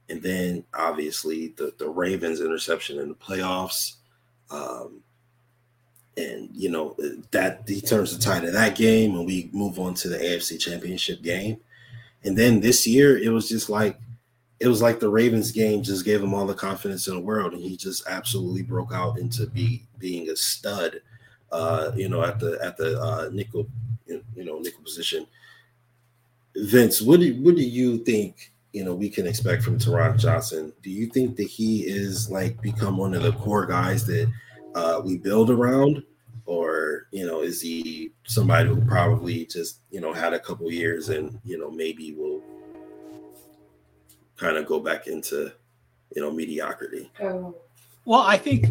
And 0.08 0.24
then 0.24 0.64
obviously 0.74 1.50
the 1.58 1.74
the 1.78 1.90
Ravens 1.90 2.40
interception 2.40 2.98
in 2.98 3.10
the 3.10 3.16
playoffs. 3.16 3.96
Um, 4.50 5.02
and 6.16 6.48
you 6.54 6.70
know 6.70 6.96
that 7.32 7.64
he 7.68 7.82
turns 7.82 8.18
the 8.18 8.24
tide 8.24 8.46
of 8.46 8.54
that 8.54 8.78
game, 8.78 9.16
and 9.16 9.26
we 9.26 9.50
move 9.52 9.80
on 9.80 9.96
to 9.96 10.08
the 10.08 10.18
AFC 10.18 10.58
Championship 10.62 11.22
game. 11.22 11.58
And 12.24 12.38
then 12.38 12.62
this 12.62 12.88
year, 12.88 13.18
it 13.18 13.34
was 13.34 13.50
just 13.50 13.70
like 13.70 14.00
it 14.66 14.68
was 14.68 14.82
like 14.82 15.00
the 15.00 15.08
Ravens 15.08 15.52
game 15.52 15.84
just 15.84 16.04
gave 16.04 16.24
him 16.24 16.34
all 16.34 16.48
the 16.48 16.56
confidence 16.56 17.08
in 17.08 17.14
the 17.14 17.22
world, 17.22 17.54
and 17.54 17.62
he 17.62 17.78
just 17.78 18.02
absolutely 18.08 18.64
broke 18.64 18.92
out 18.92 19.20
into 19.20 19.46
be 19.46 19.84
being 20.00 20.28
a 20.30 20.36
stud. 20.36 21.02
Uh, 21.52 21.92
you 21.96 22.10
know, 22.10 22.24
at 22.24 22.40
the 22.40 22.58
at 22.64 22.76
the 22.76 23.00
uh, 23.00 23.30
nickel, 23.32 23.68
you 24.08 24.24
know, 24.36 24.58
nickel 24.58 24.82
position. 24.82 25.28
Vince, 26.56 27.00
what 27.00 27.20
do 27.20 27.32
what 27.44 27.56
do 27.56 27.62
you 27.62 28.00
think? 28.00 28.54
You 28.74 28.84
know, 28.84 28.96
we 28.96 29.08
can 29.08 29.28
expect 29.28 29.62
from 29.62 29.78
Taron 29.78 30.18
Johnson. 30.18 30.74
Do 30.82 30.90
you 30.90 31.06
think 31.06 31.36
that 31.36 31.48
he 31.48 31.82
is 31.82 32.32
like 32.32 32.60
become 32.60 32.98
one 32.98 33.14
of 33.14 33.22
the 33.22 33.34
core 33.34 33.68
guys 33.68 34.04
that 34.08 34.32
uh, 34.74 35.00
we 35.06 35.20
build 35.20 35.52
around, 35.52 36.02
or 36.48 37.06
you 37.12 37.28
know, 37.28 37.42
is 37.42 37.62
he 37.62 38.14
somebody 38.26 38.68
who 38.68 38.84
probably 38.84 39.46
just 39.46 39.82
you 39.92 40.02
know 40.02 40.12
had 40.12 40.34
a 40.34 40.40
couple 40.40 40.72
years 40.72 41.10
and 41.10 41.40
you 41.44 41.60
know 41.60 41.70
maybe 41.70 42.16
will 42.16 42.35
kind 44.38 44.58
of 44.58 44.66
go 44.66 44.80
back 44.80 45.08
into 45.08 45.52
you 46.16 46.22
know 46.22 46.32
mediocrity. 46.32 47.12
Oh. 47.22 47.56
Well, 48.06 48.22
I 48.22 48.38
think 48.38 48.68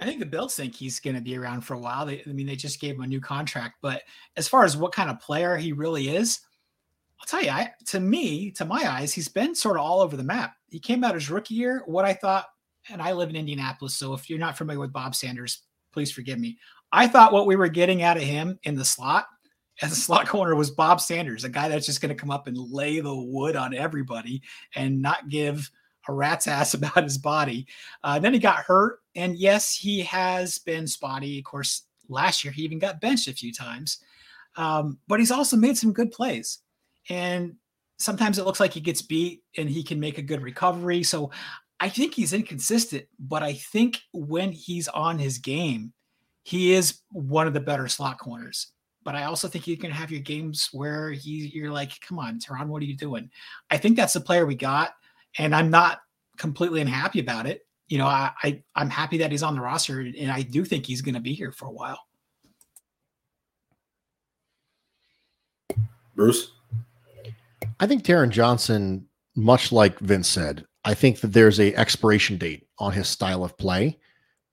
I 0.00 0.06
think 0.06 0.20
the 0.20 0.26
Bills 0.26 0.54
think 0.54 0.74
he's 0.74 1.00
going 1.00 1.16
to 1.16 1.22
be 1.22 1.36
around 1.36 1.62
for 1.62 1.74
a 1.74 1.78
while. 1.78 2.06
They, 2.06 2.22
I 2.26 2.32
mean, 2.32 2.46
they 2.46 2.56
just 2.56 2.80
gave 2.80 2.96
him 2.96 3.02
a 3.02 3.06
new 3.06 3.20
contract, 3.20 3.76
but 3.80 4.02
as 4.36 4.48
far 4.48 4.64
as 4.64 4.76
what 4.76 4.92
kind 4.92 5.10
of 5.10 5.20
player 5.20 5.56
he 5.56 5.72
really 5.72 6.14
is, 6.14 6.40
I'll 7.20 7.26
tell 7.26 7.42
you, 7.42 7.50
I, 7.50 7.72
to 7.86 8.00
me, 8.00 8.50
to 8.52 8.64
my 8.64 8.90
eyes, 8.90 9.12
he's 9.12 9.28
been 9.28 9.54
sort 9.54 9.76
of 9.76 9.82
all 9.82 10.00
over 10.00 10.16
the 10.16 10.22
map. 10.22 10.54
He 10.68 10.78
came 10.78 11.04
out 11.04 11.14
his 11.14 11.30
rookie 11.30 11.54
year. 11.54 11.82
What 11.86 12.04
I 12.04 12.12
thought, 12.12 12.46
and 12.90 13.00
I 13.00 13.12
live 13.12 13.30
in 13.30 13.36
Indianapolis, 13.36 13.94
so 13.94 14.12
if 14.12 14.28
you're 14.28 14.38
not 14.38 14.58
familiar 14.58 14.80
with 14.80 14.92
Bob 14.92 15.14
Sanders, 15.14 15.62
please 15.92 16.12
forgive 16.12 16.38
me. 16.38 16.58
I 16.92 17.06
thought 17.06 17.32
what 17.32 17.46
we 17.46 17.56
were 17.56 17.68
getting 17.68 18.02
out 18.02 18.16
of 18.16 18.22
him 18.22 18.58
in 18.64 18.74
the 18.74 18.84
slot 18.84 19.26
as 19.82 19.92
a 19.92 19.96
slot 19.96 20.28
corner 20.28 20.54
was 20.54 20.70
Bob 20.70 21.00
Sanders, 21.00 21.44
a 21.44 21.48
guy 21.48 21.68
that's 21.68 21.86
just 21.86 22.00
going 22.00 22.14
to 22.14 22.20
come 22.20 22.30
up 22.30 22.46
and 22.46 22.56
lay 22.56 23.00
the 23.00 23.14
wood 23.14 23.56
on 23.56 23.74
everybody 23.74 24.42
and 24.74 25.02
not 25.02 25.28
give 25.28 25.70
a 26.08 26.12
rat's 26.12 26.46
ass 26.46 26.74
about 26.74 27.02
his 27.02 27.18
body. 27.18 27.66
Uh, 28.02 28.18
then 28.18 28.32
he 28.32 28.38
got 28.38 28.64
hurt, 28.64 29.00
and 29.16 29.36
yes, 29.36 29.74
he 29.74 30.02
has 30.02 30.58
been 30.58 30.86
spotty. 30.86 31.38
Of 31.38 31.44
course, 31.44 31.82
last 32.08 32.44
year 32.44 32.52
he 32.52 32.62
even 32.62 32.78
got 32.78 33.00
benched 33.00 33.28
a 33.28 33.32
few 33.32 33.52
times, 33.52 33.98
um, 34.56 34.98
but 35.08 35.18
he's 35.18 35.32
also 35.32 35.56
made 35.56 35.76
some 35.76 35.92
good 35.92 36.12
plays. 36.12 36.60
And 37.10 37.56
sometimes 37.98 38.38
it 38.38 38.44
looks 38.44 38.60
like 38.60 38.72
he 38.72 38.80
gets 38.80 39.02
beat 39.02 39.42
and 39.56 39.68
he 39.68 39.82
can 39.82 40.00
make 40.00 40.18
a 40.18 40.22
good 40.22 40.42
recovery. 40.42 41.02
So 41.02 41.30
I 41.80 41.88
think 41.88 42.14
he's 42.14 42.32
inconsistent, 42.32 43.04
but 43.18 43.42
I 43.42 43.54
think 43.54 43.98
when 44.12 44.52
he's 44.52 44.88
on 44.88 45.18
his 45.18 45.38
game, 45.38 45.92
he 46.44 46.72
is 46.72 47.00
one 47.10 47.46
of 47.46 47.54
the 47.54 47.60
better 47.60 47.88
slot 47.88 48.18
corners 48.18 48.72
but 49.04 49.14
I 49.14 49.24
also 49.24 49.48
think 49.48 49.66
you 49.66 49.76
can 49.76 49.90
have 49.90 50.10
your 50.10 50.20
games 50.20 50.68
where 50.72 51.10
he 51.10 51.50
you're 51.54 51.70
like, 51.70 52.00
come 52.00 52.18
on, 52.18 52.38
Taron, 52.38 52.66
what 52.66 52.82
are 52.82 52.86
you 52.86 52.96
doing? 52.96 53.30
I 53.70 53.76
think 53.76 53.96
that's 53.96 54.14
the 54.14 54.20
player 54.20 54.46
we 54.46 54.54
got, 54.54 54.94
and 55.38 55.54
I'm 55.54 55.70
not 55.70 56.00
completely 56.38 56.80
unhappy 56.80 57.20
about 57.20 57.46
it. 57.46 57.66
You 57.88 57.98
know, 57.98 58.06
I, 58.06 58.32
I 58.42 58.62
I'm 58.74 58.90
happy 58.90 59.18
that 59.18 59.30
he's 59.30 59.42
on 59.42 59.54
the 59.54 59.60
roster, 59.60 60.00
and 60.00 60.30
I 60.30 60.42
do 60.42 60.64
think 60.64 60.86
he's 60.86 61.02
going 61.02 61.14
to 61.14 61.20
be 61.20 61.34
here 61.34 61.52
for 61.52 61.66
a 61.66 61.72
while. 61.72 62.00
Bruce, 66.16 66.52
I 67.80 67.86
think 67.86 68.04
Taron 68.04 68.30
Johnson, 68.30 69.06
much 69.36 69.72
like 69.72 69.98
Vince 69.98 70.28
said, 70.28 70.64
I 70.84 70.94
think 70.94 71.20
that 71.20 71.32
there's 71.32 71.60
a 71.60 71.74
expiration 71.74 72.38
date 72.38 72.66
on 72.78 72.92
his 72.92 73.08
style 73.08 73.44
of 73.44 73.56
play 73.58 73.98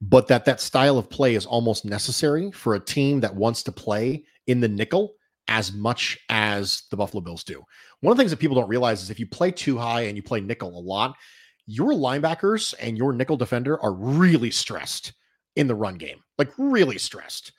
but 0.02 0.28
that 0.28 0.46
that 0.46 0.60
style 0.60 0.98
of 0.98 1.10
play 1.10 1.36
is 1.36 1.46
almost 1.46 1.86
necessary 1.86 2.52
for 2.52 2.74
a 2.74 2.80
team 2.80 3.20
that 3.20 3.36
wants 3.36 3.62
to 3.64 3.72
play 3.72 4.24
in 4.48 4.60
the 4.60 4.68
nickel 4.68 5.14
as 5.48 5.72
much 5.72 6.18
as 6.30 6.84
the 6.90 6.98
Buffalo 6.98 7.22
Bills 7.22 7.44
do. 7.44 7.64
One 8.00 8.12
of 8.12 8.18
the 8.18 8.22
things 8.22 8.32
that 8.32 8.40
people 8.40 8.56
don't 8.56 8.70
realize 8.70 9.04
is 9.04 9.10
if 9.10 9.20
you 9.20 9.28
play 9.28 9.52
too 9.52 9.78
high 9.78 10.02
and 10.02 10.16
you 10.16 10.24
play 10.24 10.42
nickel 10.42 10.78
a 10.78 10.80
lot, 10.80 11.16
your 11.68 11.92
linebackers 11.92 12.74
and 12.80 12.98
your 12.98 13.14
nickel 13.14 13.38
defender 13.38 13.82
are 13.82 13.94
really 13.94 14.50
stressed 14.50 15.14
in 15.56 15.68
the 15.68 15.76
run 15.76 15.96
game, 15.96 16.20
like 16.38 16.52
really 16.58 16.98
stressed. 16.98 17.52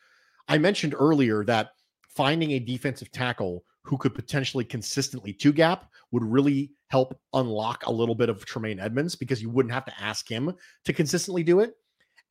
I 0.49 0.59
mentioned 0.59 0.95
earlier 0.99 1.45
that 1.45 1.71
finding 2.09 2.53
a 2.53 2.59
defensive 2.59 3.13
tackle 3.13 3.65
who 3.85 3.97
could 3.99 4.15
potentially 4.15 4.65
consistently 4.65 5.33
two 5.33 5.53
gap 5.53 5.91
would 6.11 6.25
really 6.25 6.73
help 6.89 7.19
unlock 7.35 7.87
a 7.87 7.93
little 7.93 8.15
bit 8.15 8.29
of 8.29 8.45
Tremaine 8.45 8.81
Edmunds 8.81 9.17
because 9.17 9.43
you 9.43 9.51
wouldn't 9.51 9.73
have 9.73 9.85
to 9.85 10.01
ask 10.01 10.29
him 10.29 10.53
to 10.85 10.93
consistently 10.93 11.43
do 11.43 11.61
it. 11.61 11.75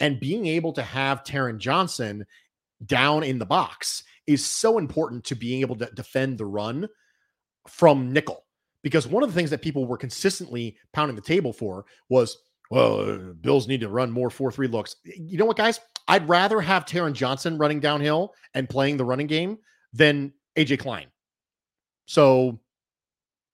And 0.02 0.20
being 0.20 0.48
able 0.48 0.74
to 0.74 0.82
have 0.82 1.24
Taron 1.24 1.60
Johnson 1.60 2.26
down 2.86 3.24
in 3.24 3.40
the 3.40 3.46
box 3.46 4.04
is 4.28 4.44
so 4.44 4.78
important 4.78 5.24
to 5.26 5.36
being 5.36 5.62
able 5.62 5.76
to 5.78 5.86
defend 5.94 6.38
the 6.38 6.46
run 6.46 6.90
from 7.68 8.12
nickel. 8.12 8.44
Because 8.84 9.08
one 9.08 9.22
of 9.22 9.30
the 9.30 9.36
things 9.36 9.52
that 9.52 9.62
people 9.62 9.86
were 9.86 9.98
consistently 9.98 10.76
pounding 10.92 11.16
the 11.16 11.22
table 11.22 11.54
for 11.54 11.86
was, 12.10 12.38
well, 12.72 13.00
uh, 13.00 13.18
Bills 13.42 13.68
need 13.68 13.82
to 13.82 13.90
run 13.90 14.12
more 14.12 14.32
4 14.32 14.52
3 14.52 14.68
looks. 14.68 14.96
You 15.04 15.38
know 15.38 15.46
what, 15.46 15.58
guys? 15.58 15.80
I'd 16.08 16.28
rather 16.28 16.60
have 16.60 16.86
Taron 16.86 17.14
Johnson 17.14 17.60
running 17.60 17.80
downhill 17.80 18.34
and 18.56 18.68
playing 18.68 18.98
the 18.98 19.06
running 19.06 19.28
game 19.28 19.60
than 19.94 20.34
AJ 20.58 20.80
Klein. 20.80 21.08
So, 22.08 22.60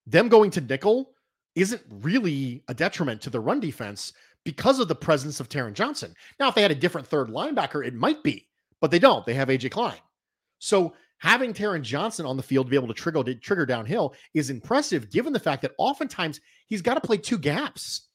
them 0.06 0.30
going 0.30 0.52
to 0.52 0.62
nickel 0.62 1.12
isn't 1.56 1.82
really 1.90 2.64
a 2.70 2.74
detriment 2.74 3.22
to 3.24 3.30
the 3.30 3.40
run 3.40 3.60
defense 3.60 4.14
because 4.48 4.80
of 4.80 4.88
the 4.88 4.96
presence 4.96 5.42
of 5.42 5.50
Taron 5.50 5.74
Johnson. 5.74 6.16
Now, 6.40 6.48
if 6.48 6.56
they 6.56 6.62
had 6.62 6.72
a 6.72 6.76
different 6.76 7.06
third 7.06 7.28
linebacker, 7.28 7.86
it 7.86 7.94
might 7.94 8.24
be, 8.24 8.48
but 8.80 8.92
they 8.92 8.98
don't. 8.98 9.26
They 9.26 9.34
have 9.34 9.50
AJ 9.50 9.72
Klein. 9.72 9.98
So 10.60 10.94
having 11.18 11.54
Taron 11.54 11.82
Johnson 11.82 12.26
on 12.26 12.38
the 12.38 12.44
field 12.44 12.68
to 12.68 12.70
be 12.70 12.78
able 12.78 12.88
to 12.88 12.94
trigger, 12.94 13.22
to 13.26 13.36
trigger 13.36 13.66
downhill 13.66 14.16
is 14.34 14.50
impressive, 14.50 15.12
given 15.12 15.34
the 15.34 15.40
fact 15.40 15.64
that 15.64 15.74
oftentimes 15.78 16.40
he's 16.68 16.82
got 16.82 16.94
to 16.94 17.02
play 17.02 17.18
two 17.18 17.38
gaps. 17.38 18.08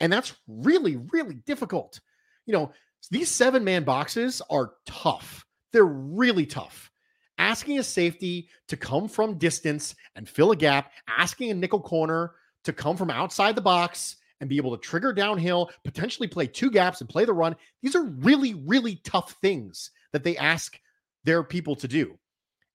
And 0.00 0.12
that's 0.12 0.34
really, 0.48 0.96
really 1.12 1.36
difficult. 1.46 2.00
You 2.46 2.54
know, 2.54 2.72
These 3.12 3.30
seven 3.30 3.62
man 3.62 3.84
boxes 3.84 4.42
are 4.50 4.72
tough. 4.86 5.46
They're 5.72 5.84
really 5.84 6.46
tough. 6.46 6.90
Asking 7.38 7.78
a 7.78 7.84
safety 7.84 8.48
to 8.66 8.76
come 8.76 9.06
from 9.06 9.38
distance 9.38 9.94
and 10.16 10.28
fill 10.28 10.50
a 10.50 10.56
gap, 10.56 10.90
asking 11.06 11.52
a 11.52 11.54
nickel 11.54 11.80
corner 11.80 12.32
to 12.64 12.72
come 12.72 12.96
from 12.96 13.10
outside 13.10 13.54
the 13.54 13.60
box 13.60 14.16
and 14.40 14.48
be 14.48 14.56
able 14.56 14.76
to 14.76 14.82
trigger 14.82 15.12
downhill, 15.12 15.70
potentially 15.84 16.28
play 16.28 16.46
two 16.46 16.70
gaps 16.70 17.00
and 17.00 17.08
play 17.08 17.24
the 17.24 17.32
run. 17.32 17.56
These 17.82 17.96
are 17.96 18.04
really, 18.04 18.54
really 18.54 19.00
tough 19.04 19.32
things 19.40 19.90
that 20.12 20.24
they 20.24 20.36
ask 20.36 20.78
their 21.24 21.42
people 21.42 21.76
to 21.76 21.88
do. 21.88 22.18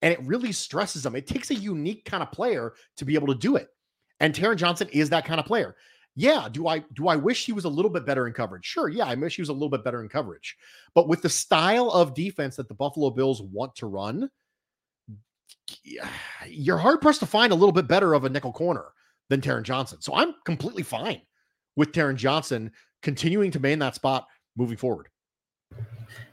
And 0.02 0.12
it 0.12 0.24
really 0.24 0.52
stresses 0.52 1.04
them. 1.04 1.16
It 1.16 1.28
takes 1.28 1.52
a 1.52 1.56
unique 1.56 2.06
kind 2.06 2.24
of 2.24 2.32
player 2.32 2.74
to 2.98 3.06
be 3.06 3.16
able 3.16 3.28
to 3.28 3.36
do 3.36 3.56
it. 3.56 3.70
And 4.20 4.34
Taron 4.34 4.56
Johnson 4.56 4.90
is 4.92 5.10
that 5.10 5.26
kind 5.26 5.40
of 5.40 5.46
player. 5.46 5.76
Yeah, 6.16 6.50
do 6.52 6.68
I 6.68 6.84
do 6.94 7.08
I 7.08 7.16
wish 7.16 7.46
he 7.46 7.54
was 7.54 7.64
a 7.64 7.70
little 7.70 7.90
bit 7.90 8.06
better 8.06 8.28
in 8.28 8.34
coverage? 8.34 8.66
Sure, 8.66 8.90
yeah, 8.90 9.06
I 9.06 9.16
wish 9.16 9.36
he 9.36 9.42
was 9.42 9.50
a 9.50 9.54
little 9.54 9.70
bit 9.70 9.84
better 9.84 10.02
in 10.02 10.10
coverage. 10.10 10.58
But 10.94 11.08
with 11.08 11.22
the 11.22 11.30
style 11.30 11.90
of 11.90 12.14
defense 12.14 12.58
that 12.58 12.68
the 12.68 12.74
Buffalo 12.74 13.12
Bills 13.12 13.42
want 13.42 13.76
to 13.78 13.88
run, 13.88 14.30
you're 16.48 16.78
hard 16.78 17.00
pressed 17.00 17.22
to 17.22 17.26
find 17.26 17.54
a 17.54 17.56
little 17.56 17.72
bit 17.72 17.88
better 17.88 18.14
of 18.14 18.26
a 18.26 18.30
nickel 18.30 18.52
corner 18.52 18.88
than 19.30 19.40
Taron 19.40 19.64
Johnson. 19.64 20.02
So 20.02 20.14
I'm 20.14 20.36
completely 20.44 20.84
fine 20.84 21.22
with 21.76 21.92
Taron 21.92 22.16
Johnson 22.16 22.72
continuing 23.02 23.52
to 23.52 23.60
main 23.60 23.80
that 23.80 23.96
spot 23.96 24.28
moving 24.56 24.78
forward. 24.78 25.08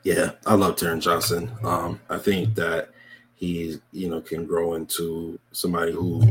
Yeah, 0.02 0.32
I 0.46 0.54
love 0.54 0.76
Taron 0.76 1.00
Johnson. 1.00 1.50
Um, 1.62 2.00
I 2.10 2.18
think 2.18 2.54
that 2.56 2.90
he, 3.34 3.78
you 3.92 4.08
know, 4.08 4.20
can 4.20 4.46
grow 4.46 4.74
into 4.74 5.38
somebody 5.52 5.92
who 5.92 6.22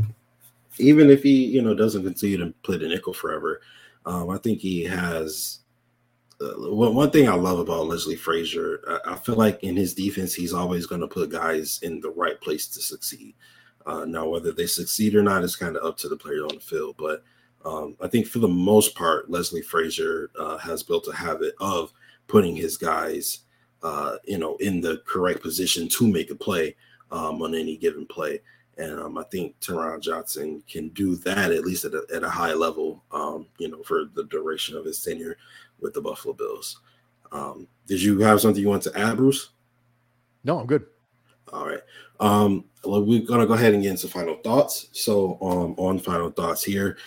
even 0.79 1.09
if 1.09 1.23
he, 1.23 1.45
you 1.45 1.61
know, 1.61 1.73
doesn't 1.73 2.03
continue 2.03 2.37
to 2.37 2.53
play 2.63 2.77
the 2.77 2.87
nickel 2.87 3.13
forever, 3.13 3.61
um, 4.05 4.29
I 4.29 4.37
think 4.37 4.59
he 4.59 4.83
has. 4.83 5.59
Uh, 6.39 6.53
one, 6.71 6.93
one 6.93 7.09
thing 7.09 7.27
I 7.27 7.33
love 7.33 7.57
about 7.57 7.87
Leslie 7.87 8.15
Frazier, 8.15 8.79
I, 8.87 9.13
I 9.13 9.15
feel 9.15 9.35
like 9.35 9.63
in 9.63 9.75
his 9.75 9.95
defense, 9.95 10.35
he's 10.35 10.53
always 10.53 10.85
going 10.85 11.01
to 11.01 11.07
put 11.07 11.31
guys 11.31 11.79
in 11.81 11.99
the 11.99 12.11
right 12.11 12.39
place 12.39 12.67
to 12.67 12.81
succeed. 12.81 13.33
Uh, 13.87 14.05
now, 14.05 14.27
whether 14.27 14.51
they 14.51 14.67
succeed 14.67 15.15
or 15.15 15.23
not 15.23 15.43
is 15.43 15.55
kind 15.55 15.75
of 15.75 15.83
up 15.83 15.97
to 15.97 16.09
the 16.09 16.17
player 16.17 16.43
on 16.43 16.55
the 16.55 16.61
field. 16.61 16.95
But 16.97 17.23
um, 17.65 17.95
I 18.01 18.07
think 18.07 18.27
for 18.27 18.39
the 18.39 18.47
most 18.47 18.95
part, 18.95 19.29
Leslie 19.29 19.61
Frazier 19.61 20.29
uh, 20.39 20.57
has 20.57 20.83
built 20.83 21.07
a 21.07 21.15
habit 21.15 21.53
of 21.59 21.91
putting 22.27 22.55
his 22.55 22.77
guys, 22.77 23.39
uh, 23.83 24.17
you 24.25 24.37
know, 24.37 24.55
in 24.57 24.81
the 24.81 25.01
correct 25.05 25.41
position 25.41 25.89
to 25.89 26.07
make 26.07 26.31
a 26.31 26.35
play 26.35 26.75
um, 27.11 27.41
on 27.41 27.55
any 27.55 27.77
given 27.77 28.05
play. 28.05 28.41
And 28.77 28.99
um, 28.99 29.17
I 29.17 29.23
think 29.23 29.59
Taron 29.59 30.01
Johnson 30.01 30.61
can 30.69 30.89
do 30.89 31.15
that 31.17 31.51
at 31.51 31.65
least 31.65 31.85
at 31.85 31.93
a, 31.93 32.05
at 32.13 32.23
a 32.23 32.29
high 32.29 32.53
level, 32.53 33.03
um, 33.11 33.47
you 33.57 33.69
know, 33.69 33.81
for 33.83 34.05
the 34.13 34.25
duration 34.25 34.77
of 34.77 34.85
his 34.85 35.01
tenure 35.01 35.37
with 35.79 35.93
the 35.93 36.01
Buffalo 36.01 36.33
Bills. 36.33 36.79
Um, 37.31 37.67
did 37.87 38.01
you 38.01 38.19
have 38.19 38.39
something 38.39 38.61
you 38.61 38.69
want 38.69 38.83
to 38.83 38.97
add, 38.97 39.17
Bruce? 39.17 39.49
No, 40.43 40.59
I'm 40.59 40.67
good. 40.67 40.85
All 41.51 41.65
right. 41.65 41.81
Um, 42.19 42.65
well, 42.83 43.03
we're 43.03 43.25
gonna 43.25 43.45
go 43.45 43.53
ahead 43.53 43.73
and 43.73 43.81
get 43.81 43.91
into 43.91 44.07
final 44.07 44.35
thoughts. 44.37 44.89
So, 44.91 45.37
um, 45.41 45.75
on 45.77 45.99
final 45.99 46.29
thoughts 46.29 46.63
here, 46.63 46.97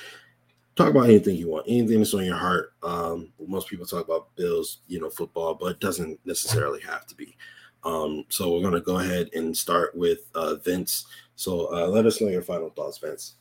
talk 0.80 0.90
about 0.90 1.08
anything 1.08 1.36
you 1.36 1.48
want, 1.48 1.66
anything 1.68 1.98
that's 1.98 2.14
on 2.14 2.24
your 2.24 2.36
heart. 2.36 2.72
Um, 2.82 3.32
most 3.46 3.68
people 3.68 3.86
talk 3.86 4.04
about 4.04 4.34
Bills, 4.36 4.78
you 4.86 5.00
know, 5.00 5.10
football, 5.10 5.54
but 5.54 5.72
it 5.72 5.80
doesn't 5.80 6.18
necessarily 6.24 6.80
have 6.80 7.06
to 7.06 7.14
be. 7.14 7.36
Um, 7.84 8.24
so 8.28 8.52
we're 8.52 8.62
gonna 8.62 8.80
go 8.80 8.98
ahead 8.98 9.30
and 9.34 9.56
start 9.56 9.94
with 9.94 10.30
uh, 10.34 10.56
Vince. 10.56 11.06
So 11.36 11.72
uh, 11.74 11.88
let 11.88 12.06
us 12.06 12.20
know 12.20 12.28
your 12.28 12.42
final 12.42 12.70
thoughts, 12.70 12.98
Vince. 12.98 13.36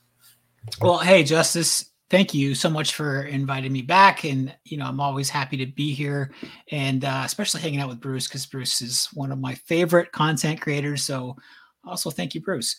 Well, 0.81 0.99
hey, 0.99 1.23
Justice, 1.23 1.91
thank 2.09 2.33
you 2.33 2.55
so 2.55 2.69
much 2.69 2.93
for 2.93 3.23
inviting 3.23 3.71
me 3.71 3.81
back. 3.81 4.23
And, 4.23 4.55
you 4.65 4.77
know, 4.77 4.85
I'm 4.85 4.99
always 4.99 5.29
happy 5.29 5.57
to 5.57 5.65
be 5.65 5.93
here 5.93 6.31
and 6.71 7.05
uh, 7.05 7.23
especially 7.25 7.61
hanging 7.61 7.79
out 7.79 7.89
with 7.89 8.01
Bruce 8.01 8.27
because 8.27 8.45
Bruce 8.45 8.81
is 8.81 9.07
one 9.13 9.31
of 9.31 9.39
my 9.39 9.55
favorite 9.55 10.11
content 10.11 10.59
creators. 10.59 11.03
So 11.03 11.35
also 11.85 12.09
thank 12.09 12.35
you, 12.35 12.41
Bruce. 12.41 12.75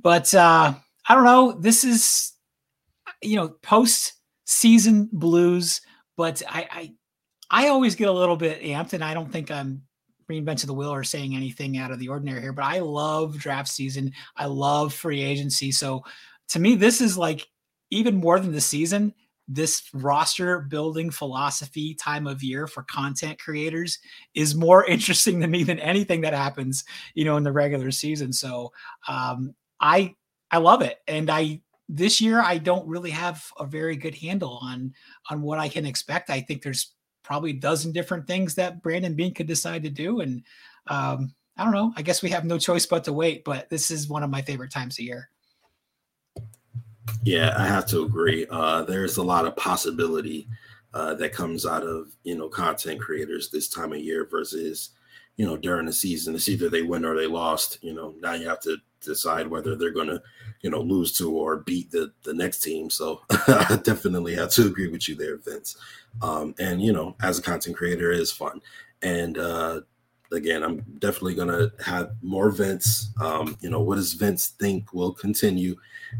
But 0.00 0.32
uh, 0.34 0.74
I 1.08 1.14
don't 1.14 1.24
know. 1.24 1.52
This 1.52 1.84
is, 1.84 2.32
you 3.22 3.36
know, 3.36 3.48
post 3.62 4.14
season 4.46 5.08
blues, 5.12 5.80
but 6.16 6.42
I, 6.48 6.68
I, 6.70 7.64
I 7.64 7.68
always 7.68 7.94
get 7.94 8.08
a 8.08 8.12
little 8.12 8.36
bit 8.36 8.62
amped 8.62 8.92
and 8.92 9.04
I 9.04 9.14
don't 9.14 9.30
think 9.30 9.50
I'm 9.50 9.82
reinventing 10.30 10.66
the 10.66 10.74
wheel 10.74 10.92
or 10.92 11.04
saying 11.04 11.34
anything 11.34 11.76
out 11.76 11.90
of 11.90 11.98
the 11.98 12.08
ordinary 12.08 12.40
here, 12.40 12.52
but 12.52 12.64
I 12.64 12.78
love 12.78 13.38
draft 13.38 13.68
season. 13.68 14.12
I 14.36 14.46
love 14.46 14.94
free 14.94 15.22
agency. 15.22 15.72
So 15.72 16.04
to 16.50 16.58
me, 16.58 16.76
this 16.76 17.00
is 17.00 17.18
like 17.18 17.46
even 17.90 18.16
more 18.16 18.38
than 18.38 18.52
the 18.52 18.60
season, 18.60 19.14
this 19.48 19.82
roster 19.92 20.60
building 20.60 21.10
philosophy 21.10 21.94
time 21.94 22.28
of 22.28 22.42
year 22.42 22.68
for 22.68 22.84
content 22.84 23.38
creators 23.40 23.98
is 24.34 24.54
more 24.54 24.84
interesting 24.88 25.40
to 25.40 25.48
me 25.48 25.64
than 25.64 25.80
anything 25.80 26.20
that 26.20 26.34
happens, 26.34 26.84
you 27.14 27.24
know, 27.24 27.36
in 27.36 27.42
the 27.42 27.52
regular 27.52 27.90
season. 27.90 28.32
So 28.32 28.72
um, 29.08 29.54
I 29.80 30.14
I 30.52 30.58
love 30.58 30.82
it, 30.82 30.98
and 31.06 31.30
I 31.30 31.60
this 31.92 32.20
year 32.20 32.40
I 32.40 32.58
don't 32.58 32.86
really 32.86 33.10
have 33.10 33.44
a 33.58 33.66
very 33.66 33.96
good 33.96 34.14
handle 34.14 34.60
on 34.62 34.94
on 35.28 35.42
what 35.42 35.58
I 35.58 35.68
can 35.68 35.84
expect. 35.84 36.30
I 36.30 36.40
think 36.40 36.62
there's 36.62 36.94
probably 37.24 37.50
a 37.50 37.54
dozen 37.54 37.90
different 37.90 38.26
things 38.26 38.54
that 38.54 38.82
Brandon 38.82 39.14
Beane 39.14 39.34
could 39.34 39.48
decide 39.48 39.82
to 39.82 39.90
do, 39.90 40.20
and 40.20 40.42
um, 40.86 41.34
I 41.56 41.64
don't 41.64 41.72
know. 41.72 41.92
I 41.96 42.02
guess 42.02 42.22
we 42.22 42.30
have 42.30 42.44
no 42.44 42.58
choice 42.58 42.86
but 42.86 43.02
to 43.04 43.12
wait. 43.12 43.44
But 43.44 43.68
this 43.70 43.90
is 43.90 44.08
one 44.08 44.22
of 44.22 44.30
my 44.30 44.40
favorite 44.40 44.70
times 44.70 44.98
of 44.98 45.04
year. 45.04 45.30
Yeah, 47.24 47.54
I 47.56 47.66
have 47.66 47.86
to 47.86 48.04
agree. 48.04 48.46
Uh, 48.48 48.84
there's 48.84 49.16
a 49.16 49.22
lot 49.22 49.44
of 49.44 49.56
possibility 49.56 50.48
uh, 50.94 51.14
that 51.14 51.32
comes 51.32 51.66
out 51.66 51.82
of 51.82 52.12
you 52.22 52.36
know 52.36 52.48
content 52.48 53.00
creators 53.00 53.50
this 53.50 53.68
time 53.68 53.92
of 53.92 53.98
year 53.98 54.28
versus 54.30 54.90
you 55.36 55.44
know 55.44 55.56
during 55.56 55.86
the 55.86 55.92
season. 55.92 56.36
It's 56.36 56.48
either 56.48 56.68
they 56.68 56.82
win 56.82 57.04
or 57.04 57.16
they 57.16 57.26
lost. 57.26 57.78
You 57.82 57.94
know 57.94 58.14
now 58.20 58.34
you 58.34 58.48
have 58.48 58.60
to 58.60 58.76
decide 59.00 59.48
whether 59.48 59.76
they're 59.76 59.90
going 59.90 60.08
to 60.08 60.22
you 60.62 60.70
know 60.70 60.80
lose 60.80 61.12
to 61.18 61.30
or 61.30 61.58
beat 61.58 61.90
the 61.90 62.12
the 62.22 62.34
next 62.34 62.60
team. 62.60 62.90
So 62.90 63.22
I 63.30 63.78
definitely 63.82 64.34
have 64.36 64.50
to 64.50 64.66
agree 64.66 64.88
with 64.88 65.08
you 65.08 65.14
there, 65.14 65.36
Vince. 65.36 65.76
Um, 66.22 66.54
and 66.58 66.82
you 66.82 66.92
know 66.92 67.16
as 67.22 67.38
a 67.38 67.42
content 67.42 67.76
creator, 67.76 68.12
it 68.12 68.20
is 68.20 68.32
fun. 68.32 68.60
And 69.02 69.38
uh, 69.38 69.80
again, 70.32 70.62
I'm 70.62 70.84
definitely 70.98 71.34
gonna 71.34 71.72
have 71.84 72.12
more 72.22 72.50
Vince. 72.50 73.10
Um, 73.20 73.56
you 73.60 73.70
know, 73.70 73.80
what 73.80 73.96
does 73.96 74.12
Vince 74.12 74.48
think 74.48 74.92
will 74.92 75.12
continue, 75.12 75.76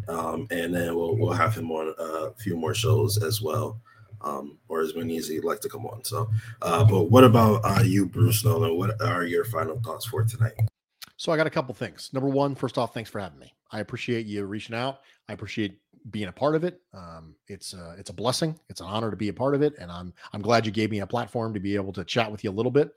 um, 0.08 0.46
and 0.50 0.74
then 0.74 0.94
we'll 0.94 1.16
we'll 1.16 1.32
have 1.32 1.54
him 1.54 1.70
on 1.70 1.94
a 1.98 2.32
few 2.34 2.56
more 2.56 2.74
shows 2.74 3.22
as 3.22 3.42
well, 3.42 3.80
um, 4.22 4.58
or 4.68 4.80
as 4.80 4.94
many 4.94 5.16
as 5.18 5.28
he'd 5.28 5.44
like 5.44 5.60
to 5.60 5.68
come 5.68 5.86
on. 5.86 6.04
So, 6.04 6.30
uh, 6.62 6.84
but 6.84 7.10
what 7.10 7.24
about 7.24 7.60
uh, 7.64 7.82
you, 7.82 8.06
Bruce 8.06 8.44
Nolan? 8.44 8.76
What 8.76 9.00
are 9.02 9.24
your 9.24 9.44
final 9.44 9.80
thoughts 9.80 10.06
for 10.06 10.24
tonight? 10.24 10.69
So 11.20 11.32
I 11.32 11.36
got 11.36 11.46
a 11.46 11.50
couple 11.50 11.74
things. 11.74 12.08
Number 12.14 12.30
one, 12.30 12.54
first 12.54 12.78
off, 12.78 12.94
thanks 12.94 13.10
for 13.10 13.20
having 13.20 13.38
me. 13.38 13.52
I 13.70 13.80
appreciate 13.80 14.24
you 14.24 14.46
reaching 14.46 14.74
out. 14.74 15.00
I 15.28 15.34
appreciate 15.34 15.78
being 16.08 16.28
a 16.28 16.32
part 16.32 16.54
of 16.54 16.64
it. 16.64 16.80
Um, 16.94 17.34
it's 17.46 17.74
a, 17.74 17.94
it's 17.98 18.08
a 18.08 18.14
blessing. 18.14 18.58
It's 18.70 18.80
an 18.80 18.86
honor 18.86 19.10
to 19.10 19.18
be 19.18 19.28
a 19.28 19.32
part 19.34 19.54
of 19.54 19.60
it, 19.60 19.74
and 19.78 19.92
I'm 19.92 20.14
I'm 20.32 20.40
glad 20.40 20.64
you 20.64 20.72
gave 20.72 20.90
me 20.90 21.00
a 21.00 21.06
platform 21.06 21.52
to 21.52 21.60
be 21.60 21.74
able 21.74 21.92
to 21.92 22.04
chat 22.04 22.32
with 22.32 22.42
you 22.42 22.48
a 22.48 22.52
little 22.52 22.72
bit. 22.72 22.92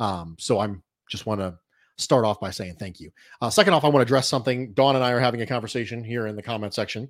Um, 0.00 0.36
so 0.38 0.60
I'm 0.60 0.82
just 1.08 1.24
want 1.24 1.40
to 1.40 1.58
start 1.96 2.26
off 2.26 2.38
by 2.38 2.50
saying 2.50 2.74
thank 2.74 3.00
you. 3.00 3.10
Uh, 3.40 3.48
second 3.48 3.72
off, 3.72 3.84
I 3.84 3.88
want 3.88 4.00
to 4.00 4.02
address 4.02 4.28
something. 4.28 4.74
Dawn 4.74 4.94
and 4.94 5.02
I 5.02 5.12
are 5.12 5.20
having 5.20 5.40
a 5.40 5.46
conversation 5.46 6.04
here 6.04 6.26
in 6.26 6.36
the 6.36 6.42
comment 6.42 6.74
section. 6.74 7.08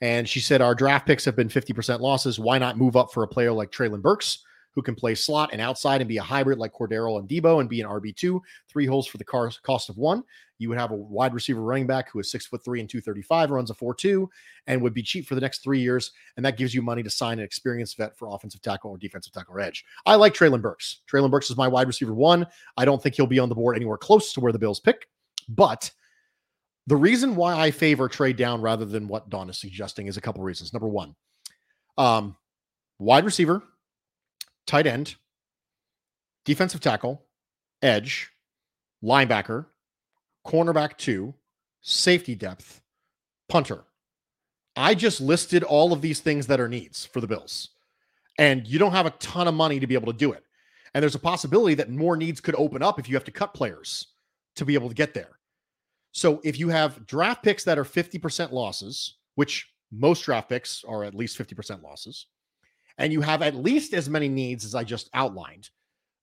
And 0.00 0.28
she 0.28 0.40
said, 0.40 0.60
Our 0.60 0.74
draft 0.74 1.06
picks 1.06 1.24
have 1.26 1.36
been 1.36 1.48
50% 1.48 2.00
losses. 2.00 2.40
Why 2.40 2.58
not 2.58 2.76
move 2.76 2.96
up 2.96 3.12
for 3.12 3.22
a 3.22 3.28
player 3.28 3.52
like 3.52 3.70
Treylon 3.70 4.02
Burks, 4.02 4.42
who 4.74 4.82
can 4.82 4.94
play 4.94 5.14
slot 5.14 5.50
and 5.52 5.60
outside 5.60 6.00
and 6.00 6.08
be 6.08 6.16
a 6.16 6.22
hybrid 6.22 6.58
like 6.58 6.72
Cordarrelle 6.72 7.18
and 7.18 7.28
Deebo 7.28 7.60
and 7.60 7.68
be 7.68 7.80
an 7.80 7.88
RB2, 7.88 8.40
three 8.68 8.86
holes 8.86 9.06
for 9.06 9.18
the 9.18 9.24
car, 9.24 9.50
cost 9.62 9.88
of 9.88 9.98
one. 9.98 10.24
You 10.58 10.68
would 10.68 10.78
have 10.78 10.92
a 10.92 10.96
wide 10.96 11.34
receiver 11.34 11.60
running 11.60 11.88
back 11.88 12.10
who 12.10 12.20
is 12.20 12.30
six 12.30 12.46
foot 12.46 12.64
three 12.64 12.80
and 12.80 12.88
235, 12.88 13.50
runs 13.50 13.70
a 13.70 13.74
4 13.74 13.94
2, 13.94 14.30
and 14.68 14.80
would 14.80 14.94
be 14.94 15.02
cheap 15.02 15.26
for 15.26 15.34
the 15.34 15.40
next 15.40 15.62
three 15.62 15.80
years. 15.80 16.12
And 16.36 16.46
that 16.46 16.56
gives 16.56 16.72
you 16.72 16.82
money 16.82 17.02
to 17.02 17.10
sign 17.10 17.40
an 17.40 17.44
experienced 17.44 17.96
vet 17.96 18.16
for 18.16 18.28
offensive 18.28 18.62
tackle 18.62 18.90
or 18.90 18.98
defensive 18.98 19.32
tackle 19.32 19.56
or 19.56 19.60
edge. 19.60 19.84
I 20.06 20.14
like 20.14 20.34
Treylon 20.34 20.62
Burks. 20.62 21.00
Treylon 21.10 21.30
Burks 21.32 21.50
is 21.50 21.56
my 21.56 21.66
wide 21.66 21.88
receiver 21.88 22.14
one. 22.14 22.46
I 22.76 22.84
don't 22.84 23.02
think 23.02 23.16
he'll 23.16 23.26
be 23.26 23.40
on 23.40 23.48
the 23.48 23.54
board 23.56 23.76
anywhere 23.76 23.98
close 23.98 24.32
to 24.34 24.40
where 24.40 24.52
the 24.52 24.58
Bills 24.58 24.78
pick, 24.78 25.08
but 25.48 25.90
the 26.86 26.96
reason 26.96 27.36
why 27.36 27.58
I 27.58 27.70
favor 27.70 28.08
trade 28.08 28.36
down 28.36 28.60
rather 28.60 28.84
than 28.84 29.08
what 29.08 29.28
Dawn 29.28 29.50
is 29.50 29.58
suggesting 29.58 30.06
is 30.06 30.16
a 30.16 30.20
couple 30.20 30.42
reasons. 30.42 30.72
Number 30.72 30.88
one, 30.88 31.14
um, 31.98 32.36
wide 32.98 33.24
receiver, 33.24 33.62
tight 34.66 34.86
end, 34.86 35.16
defensive 36.44 36.80
tackle, 36.80 37.22
edge, 37.80 38.30
linebacker, 39.02 39.66
cornerback 40.46 40.96
two, 40.96 41.34
safety 41.80 42.34
depth, 42.34 42.80
punter. 43.48 43.84
I 44.76 44.94
just 44.94 45.20
listed 45.20 45.62
all 45.64 45.92
of 45.92 46.00
these 46.00 46.20
things 46.20 46.46
that 46.46 46.60
are 46.60 46.68
needs 46.68 47.04
for 47.04 47.20
the 47.20 47.26
Bills. 47.26 47.70
And 48.38 48.66
you 48.66 48.78
don't 48.78 48.92
have 48.92 49.06
a 49.06 49.10
ton 49.10 49.48
of 49.48 49.54
money 49.54 49.78
to 49.78 49.86
be 49.86 49.94
able 49.94 50.10
to 50.10 50.18
do 50.18 50.32
it. 50.32 50.44
And 50.94 51.02
there's 51.02 51.14
a 51.14 51.20
possibility 51.20 51.74
that 51.74 51.90
more 51.90 52.16
needs 52.16 52.40
could 52.40 52.54
open 52.56 52.82
up 52.82 52.98
if 52.98 53.08
you 53.08 53.14
have 53.14 53.24
to 53.24 53.30
cut 53.30 53.54
players 53.54 54.06
to 54.56 54.64
be 54.64 54.74
able 54.74 54.88
to 54.88 54.94
get 54.94 55.14
there. 55.14 55.38
So 56.12 56.40
if 56.44 56.58
you 56.58 56.68
have 56.68 57.06
draft 57.06 57.42
picks 57.42 57.64
that 57.64 57.78
are 57.78 57.84
50% 57.84 58.52
losses, 58.52 59.16
which 59.34 59.70
most 59.90 60.22
draft 60.22 60.48
picks 60.48 60.84
are 60.84 61.04
at 61.04 61.14
least 61.14 61.38
50% 61.38 61.82
losses, 61.82 62.26
and 62.98 63.12
you 63.12 63.20
have 63.20 63.42
at 63.42 63.54
least 63.54 63.94
as 63.94 64.08
many 64.08 64.28
needs 64.28 64.64
as 64.64 64.74
I 64.74 64.84
just 64.84 65.10
outlined, 65.14 65.70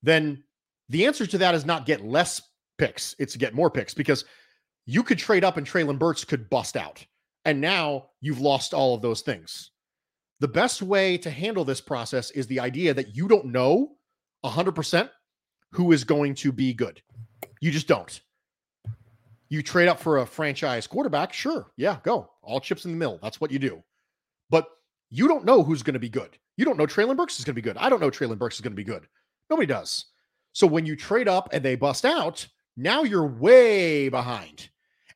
then 0.04 0.44
the 0.90 1.06
answer 1.06 1.26
to 1.26 1.38
that 1.40 1.56
is 1.56 1.66
not 1.66 1.86
get 1.86 2.06
less 2.06 2.42
picks, 2.78 3.16
it's 3.20 3.36
get 3.36 3.54
more 3.54 3.70
picks 3.70 3.94
because 3.94 4.26
you 4.86 5.04
could 5.04 5.20
trade 5.20 5.44
up 5.44 5.58
and 5.58 5.68
Treylon 5.68 6.00
Burks 6.00 6.24
could 6.24 6.50
bust 6.50 6.76
out. 6.76 7.06
And 7.46 7.62
now 7.62 8.10
you've 8.22 8.42
lost 8.42 8.74
all 8.74 8.96
of 8.96 9.02
those 9.02 9.22
things. 9.22 9.72
The 10.40 10.48
best 10.48 10.82
way 10.82 11.18
to 11.20 11.30
handle 11.30 11.66
this 11.66 11.82
process 11.82 12.32
is 12.32 12.48
the 12.48 12.60
idea 12.60 12.94
that 12.94 13.16
you 13.16 13.28
don't 13.28 13.48
know 13.48 13.92
100% 14.46 15.10
who 15.74 15.92
is 15.92 16.04
going 16.04 16.36
to 16.36 16.52
be 16.52 16.74
good. 16.74 17.02
You 17.62 17.72
just 17.72 17.88
don't. 17.88 18.20
You 19.50 19.62
trade 19.62 19.88
up 19.88 20.00
for 20.00 20.20
a 20.20 20.26
franchise 20.26 20.88
quarterback, 20.88 21.34
sure. 21.34 21.72
Yeah, 21.76 21.98
go. 22.04 22.30
All 22.42 22.60
chips 22.60 22.86
in 22.86 22.92
the 22.92 22.98
mill. 22.98 23.20
That's 23.22 23.42
what 23.42 23.52
you 23.52 23.60
do. 23.60 23.84
But 24.50 24.68
you 25.10 25.28
don't 25.28 25.46
know 25.46 25.64
who's 25.64 25.84
going 25.84 25.94
to 25.96 26.00
be 26.00 26.10
good. 26.10 26.38
You 26.60 26.66
don't 26.66 26.76
know 26.76 26.86
Treylon 26.86 27.16
Burks 27.16 27.40
is 27.40 27.46
going 27.46 27.56
to 27.56 27.62
be 27.62 27.66
good. 27.66 27.78
I 27.78 27.88
don't 27.88 28.02
know 28.02 28.12
Treylon 28.12 28.38
Burks 28.38 28.56
is 28.56 28.62
going 28.62 28.74
to 28.74 28.76
be 28.76 28.84
good. 28.84 29.08
Nobody 29.50 29.66
does. 29.66 30.08
So 30.52 30.68
when 30.68 30.86
you 30.86 30.98
trade 30.98 31.30
up 31.30 31.48
and 31.54 31.64
they 31.64 31.78
bust 31.78 32.04
out, 32.04 32.46
now 32.76 33.04
you're 33.04 33.26
way 33.26 34.10
behind. 34.10 34.68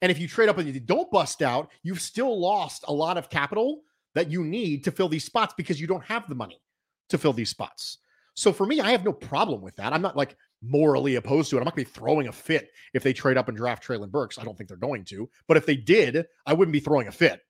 And 0.02 0.10
if 0.10 0.20
you 0.20 0.28
trade 0.30 0.48
up 0.48 0.58
and 0.58 0.74
you 0.74 0.80
don't 0.80 1.12
bust 1.12 1.42
out, 1.42 1.70
you've 1.82 2.00
still 2.00 2.40
lost 2.40 2.86
a 2.88 2.94
lot 2.94 3.18
of 3.18 3.30
capital 3.30 3.82
that 4.16 4.32
you 4.32 4.46
need 4.46 4.86
to 4.86 4.92
fill 4.92 5.10
these 5.10 5.26
spots 5.26 5.54
because 5.58 5.82
you 5.82 5.86
don't 5.86 6.06
have 6.06 6.30
the 6.30 6.36
money 6.36 6.62
to 7.10 7.18
fill 7.18 7.34
these 7.34 7.50
spots. 7.50 7.98
So 8.36 8.54
for 8.54 8.66
me, 8.66 8.80
I 8.80 8.92
have 8.92 9.04
no 9.04 9.12
problem 9.12 9.62
with 9.62 9.76
that. 9.76 9.92
I'm 9.92 10.02
not 10.02 10.16
like 10.16 10.38
morally 10.62 11.16
opposed 11.16 11.50
to 11.50 11.58
it. 11.58 11.60
I'm 11.60 11.66
not 11.66 11.76
going 11.76 11.84
to 11.84 11.92
be 11.92 12.00
throwing 12.00 12.30
a 12.30 12.32
fit 12.32 12.72
if 12.94 13.04
they 13.04 13.12
trade 13.12 13.36
up 13.36 13.50
and 13.50 13.58
draft 13.58 13.86
Treylon 13.86 14.12
Burks. 14.12 14.40
I 14.40 14.46
don't 14.46 14.58
think 14.58 14.70
they're 14.70 14.78
going 14.78 15.04
to. 15.06 15.30
But 15.50 15.58
if 15.58 15.66
they 15.66 15.76
did, 15.76 16.26
I 16.46 16.54
wouldn't 16.54 16.72
be 16.72 16.80
throwing 16.80 17.10
a 17.10 17.12
fit 17.12 17.42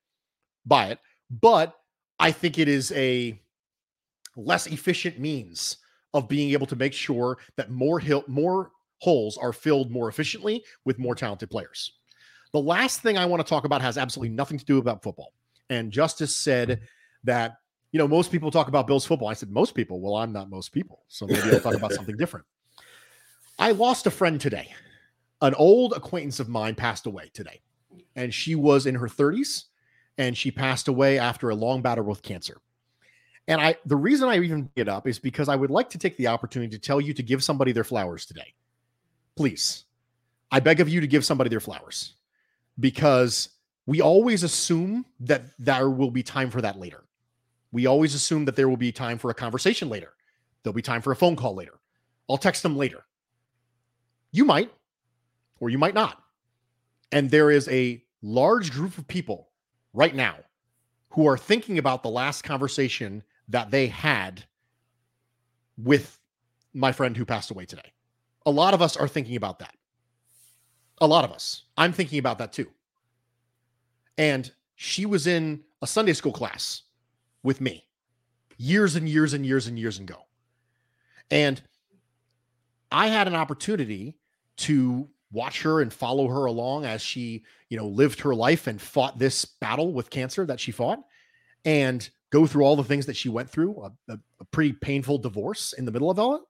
by 0.66 0.88
it. 0.88 0.98
But 1.30 1.76
I 2.18 2.32
think 2.32 2.58
it 2.58 2.68
is 2.68 2.92
a 2.94 3.40
less 4.36 4.68
efficient 4.68 5.20
means 5.20 5.78
of 6.14 6.28
being 6.28 6.52
able 6.52 6.68
to 6.68 6.76
make 6.76 6.94
sure 6.94 7.38
that 7.56 7.72
more 7.72 8.00
hill, 8.00 8.24
more 8.28 8.72
holes 9.00 9.38
are 9.38 9.54
filled 9.54 9.92
more 9.92 10.08
efficiently 10.08 10.64
with 10.86 11.00
more 11.00 11.16
talented 11.16 11.50
players. 11.50 11.94
The 12.54 12.62
last 12.62 13.02
thing 13.02 13.18
I 13.18 13.26
want 13.26 13.46
to 13.46 13.50
talk 13.50 13.66
about 13.66 13.82
has 13.82 13.98
absolutely 13.98 14.34
nothing 14.34 14.60
to 14.60 14.66
do 14.66 14.78
about 14.78 15.02
football. 15.02 15.34
And 15.70 15.92
Justice 15.92 16.36
said 16.36 16.70
mm-hmm. 16.70 16.84
that 17.26 17.58
you 17.92 17.98
know 17.98 18.08
most 18.08 18.32
people 18.32 18.52
talk 18.52 18.68
about 18.68 18.88
Bills 18.88 19.06
football. 19.06 19.28
I 19.28 19.34
said 19.34 19.50
most 19.50 19.76
people. 19.76 20.00
Well, 20.00 20.16
I'm 20.16 20.32
not 20.32 20.50
most 20.50 20.72
people, 20.72 21.04
so 21.08 21.26
maybe 21.26 21.52
I'll 21.52 21.60
talk 21.60 21.76
about 21.76 21.94
something 21.94 22.16
different. 22.16 22.46
I 23.60 23.72
lost 23.72 24.08
a 24.08 24.12
friend 24.12 24.40
today. 24.40 24.74
An 25.42 25.54
old 25.56 25.94
acquaintance 25.94 26.40
of 26.40 26.48
mine 26.48 26.76
passed 26.76 27.06
away 27.06 27.30
today, 27.34 27.62
and 28.16 28.34
she 28.34 28.56
was 28.56 28.86
in 28.86 28.96
her 28.96 29.08
30s, 29.08 29.66
and 30.18 30.38
she 30.38 30.52
passed 30.52 30.88
away 30.88 31.20
after 31.20 31.50
a 31.50 31.56
long 31.56 31.82
battle 31.82 32.06
with 32.06 32.22
cancer. 32.22 32.62
And 33.48 33.60
I, 33.60 33.76
the 33.86 33.96
reason 33.96 34.30
I 34.30 34.38
even 34.38 34.70
get 34.76 34.88
up 34.88 35.08
is 35.08 35.20
because 35.20 35.50
I 35.50 35.56
would 35.56 35.70
like 35.70 35.90
to 35.92 35.98
take 35.98 36.16
the 36.18 36.28
opportunity 36.28 36.78
to 36.78 36.82
tell 36.82 37.02
you 37.02 37.14
to 37.14 37.24
give 37.24 37.44
somebody 37.44 37.72
their 37.72 37.84
flowers 37.84 38.26
today. 38.26 38.54
Please, 39.36 39.84
I 40.52 40.60
beg 40.60 40.80
of 40.80 40.88
you 40.88 41.02
to 41.02 41.08
give 41.08 41.26
somebody 41.26 41.50
their 41.50 41.60
flowers 41.60 42.14
because 42.80 43.50
we 43.86 44.02
always 44.02 44.44
assume 44.44 45.06
that 45.22 45.44
there 45.60 45.90
will 45.90 46.12
be 46.12 46.24
time 46.24 46.50
for 46.50 46.62
that 46.62 46.80
later. 46.80 47.04
We 47.72 47.86
always 47.86 48.14
assume 48.14 48.46
that 48.46 48.56
there 48.56 48.70
will 48.70 48.78
be 48.78 48.92
time 48.92 49.18
for 49.18 49.30
a 49.30 49.34
conversation 49.34 49.90
later. 49.90 50.14
There'll 50.62 50.76
be 50.76 50.82
time 50.82 51.02
for 51.02 51.12
a 51.12 51.16
phone 51.16 51.36
call 51.36 51.56
later. 51.56 51.80
I'll 52.30 52.38
text 52.38 52.64
them 52.64 52.78
later. 52.78 53.04
You 54.32 54.46
might, 54.46 54.72
or 55.60 55.70
you 55.70 55.78
might 55.78 55.94
not. 55.94 56.22
And 57.12 57.30
there 57.30 57.52
is 57.52 57.68
a 57.68 58.02
large 58.22 58.72
group 58.72 58.98
of 58.98 59.08
people 59.08 59.50
right 59.94 60.16
now 60.16 60.38
who 61.10 61.28
are 61.28 61.38
thinking 61.38 61.78
about 61.78 62.04
the 62.04 62.10
last 62.10 62.44
conversation 62.44 63.24
that 63.50 63.72
they 63.72 63.88
had 63.88 64.44
with 65.78 66.20
my 66.74 66.92
friend 66.92 67.16
who 67.16 67.26
passed 67.26 67.52
away 67.52 67.66
today. 67.66 67.92
A 68.46 68.52
lot 68.52 68.74
of 68.74 68.82
us 68.82 68.98
are 68.98 69.08
thinking 69.08 69.36
about 69.36 69.60
that. 69.60 69.76
A 71.00 71.08
lot 71.08 71.24
of 71.26 71.32
us. 71.32 71.64
I'm 71.78 71.94
thinking 71.94 72.20
about 72.20 72.38
that 72.40 72.54
too. 72.54 72.68
And 74.18 74.52
she 74.76 75.06
was 75.06 75.28
in 75.28 75.64
a 75.82 75.88
Sunday 75.88 76.14
school 76.14 76.32
class 76.32 76.84
with 77.42 77.62
me 77.62 77.86
years 78.58 78.96
and 78.96 79.08
years 79.08 79.34
and 79.34 79.46
years 79.46 79.68
and 79.68 79.78
years 79.78 80.00
ago. 80.00 80.18
And 81.32 81.62
I 82.92 83.08
had 83.08 83.28
an 83.28 83.36
opportunity 83.36 84.18
to 84.58 85.10
watch 85.32 85.64
her 85.64 85.82
and 85.82 85.92
follow 85.92 86.28
her 86.28 86.46
along 86.46 86.86
as 86.86 87.02
she, 87.02 87.44
you 87.70 87.78
know, 87.78 87.88
lived 87.88 88.22
her 88.22 88.36
life 88.36 88.68
and 88.68 88.80
fought 88.80 89.18
this 89.18 89.46
battle 89.46 89.92
with 89.92 90.12
cancer 90.12 90.46
that 90.46 90.60
she 90.60 90.72
fought 90.72 91.00
and 91.66 92.10
go 92.34 92.48
through 92.48 92.64
all 92.64 92.76
the 92.76 92.84
things 92.84 93.06
that 93.06 93.16
she 93.16 93.30
went 93.30 93.48
through, 93.48 93.80
a, 93.80 94.14
a, 94.14 94.20
a 94.40 94.46
pretty 94.46 94.74
painful 94.74 95.20
divorce 95.20 95.72
in 95.74 95.86
the 95.86 95.92
middle 95.92 96.10
of 96.10 96.18
all 96.18 96.36
it. 96.36 96.42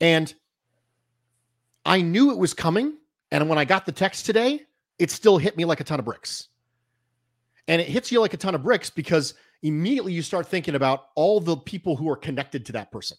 And 0.00 0.34
I 1.84 2.00
knew 2.00 2.32
it 2.32 2.38
was 2.38 2.52
coming. 2.52 2.98
And 3.30 3.48
when 3.48 3.56
I 3.56 3.64
got 3.64 3.86
the 3.86 3.92
text 3.92 4.26
today, 4.26 4.62
it 4.98 5.12
still 5.12 5.38
hit 5.38 5.56
me 5.56 5.64
like 5.64 5.78
a 5.78 5.84
ton 5.84 6.00
of 6.00 6.04
bricks. 6.04 6.48
And 7.68 7.80
it 7.80 7.86
hits 7.86 8.10
you 8.10 8.20
like 8.20 8.34
a 8.34 8.36
ton 8.36 8.56
of 8.56 8.64
bricks 8.64 8.90
because 8.90 9.34
immediately 9.62 10.12
you 10.12 10.22
start 10.22 10.48
thinking 10.48 10.74
about 10.74 11.06
all 11.14 11.38
the 11.38 11.56
people 11.56 11.94
who 11.94 12.10
are 12.10 12.16
connected 12.16 12.66
to 12.66 12.72
that 12.72 12.90
person. 12.90 13.16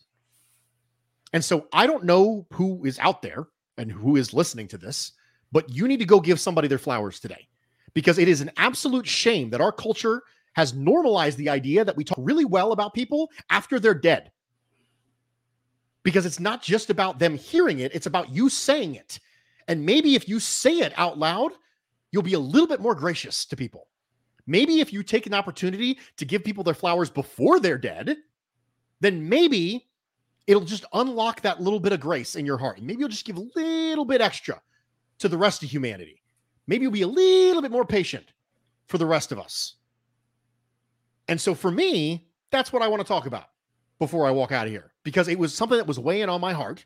And 1.31 1.43
so 1.43 1.67
I 1.71 1.87
don't 1.87 2.03
know 2.03 2.45
who 2.51 2.83
is 2.83 2.99
out 2.99 3.21
there 3.21 3.47
and 3.77 3.89
who 3.89 4.17
is 4.17 4.33
listening 4.33 4.67
to 4.69 4.77
this, 4.77 5.13
but 5.53 5.69
you 5.69 5.87
need 5.87 5.99
to 5.99 6.05
go 6.05 6.19
give 6.19 6.41
somebody 6.41 6.67
their 6.67 6.77
flowers 6.77 7.21
today 7.21 7.47
because 7.93 8.17
it 8.17 8.27
is 8.27 8.41
an 8.41 8.51
absolute 8.57 9.07
shame 9.07 9.51
that 9.51 9.61
our 9.61 9.71
culture 9.71 10.23
has 10.57 10.73
normalized 10.73 11.37
the 11.37 11.49
idea 11.49 11.85
that 11.85 11.95
we 11.95 12.03
talk 12.03 12.17
really 12.19 12.43
well 12.43 12.71
about 12.71 12.95
people 12.95 13.29
after 13.51 13.79
they're 13.79 13.93
dead. 13.93 14.31
Because 16.01 16.25
it's 16.25 16.39
not 16.39 16.63
just 16.63 16.89
about 16.89 17.19
them 17.19 17.37
hearing 17.37 17.79
it, 17.79 17.93
it's 17.93 18.07
about 18.07 18.33
you 18.33 18.49
saying 18.49 18.95
it. 18.95 19.19
And 19.67 19.85
maybe 19.85 20.15
if 20.15 20.27
you 20.27 20.39
say 20.39 20.79
it 20.79 20.93
out 20.97 21.19
loud, 21.19 21.51
you'll 22.11 22.23
be 22.23 22.33
a 22.33 22.39
little 22.39 22.67
bit 22.67 22.81
more 22.81 22.95
gracious 22.95 23.45
to 23.45 23.55
people. 23.55 23.87
Maybe 24.47 24.79
if 24.79 24.91
you 24.91 25.03
take 25.03 25.27
an 25.27 25.33
opportunity 25.35 25.99
to 26.17 26.25
give 26.25 26.43
people 26.43 26.63
their 26.63 26.73
flowers 26.73 27.11
before 27.11 27.59
they're 27.59 27.77
dead, 27.77 28.15
then 28.99 29.29
maybe 29.29 29.87
it'll 30.47 30.63
just 30.63 30.85
unlock 30.93 31.41
that 31.41 31.61
little 31.61 31.79
bit 31.79 31.93
of 31.93 31.99
grace 31.99 32.35
in 32.35 32.47
your 32.47 32.57
heart. 32.57 32.81
Maybe 32.81 33.01
you'll 33.01 33.09
just 33.09 33.25
give 33.25 33.37
a 33.37 33.47
little 33.55 34.05
bit 34.05 34.21
extra 34.21 34.59
to 35.19 35.29
the 35.29 35.37
rest 35.37 35.61
of 35.61 35.69
humanity. 35.69 36.23
Maybe 36.65 36.81
you'll 36.83 36.91
be 36.91 37.03
a 37.03 37.07
little 37.07 37.61
bit 37.61 37.69
more 37.69 37.85
patient 37.85 38.25
for 38.87 38.97
the 38.97 39.05
rest 39.05 39.31
of 39.31 39.37
us. 39.37 39.76
And 41.27 41.39
so 41.39 41.53
for 41.53 41.71
me, 41.71 42.27
that's 42.51 42.71
what 42.71 42.81
I 42.81 42.87
want 42.87 43.01
to 43.01 43.07
talk 43.07 43.25
about 43.25 43.49
before 43.99 44.27
I 44.27 44.31
walk 44.31 44.51
out 44.51 44.65
of 44.65 44.71
here 44.71 44.91
because 45.03 45.27
it 45.27 45.39
was 45.39 45.53
something 45.53 45.77
that 45.77 45.87
was 45.87 45.99
weighing 45.99 46.29
on 46.29 46.39
my 46.39 46.53
heart 46.53 46.85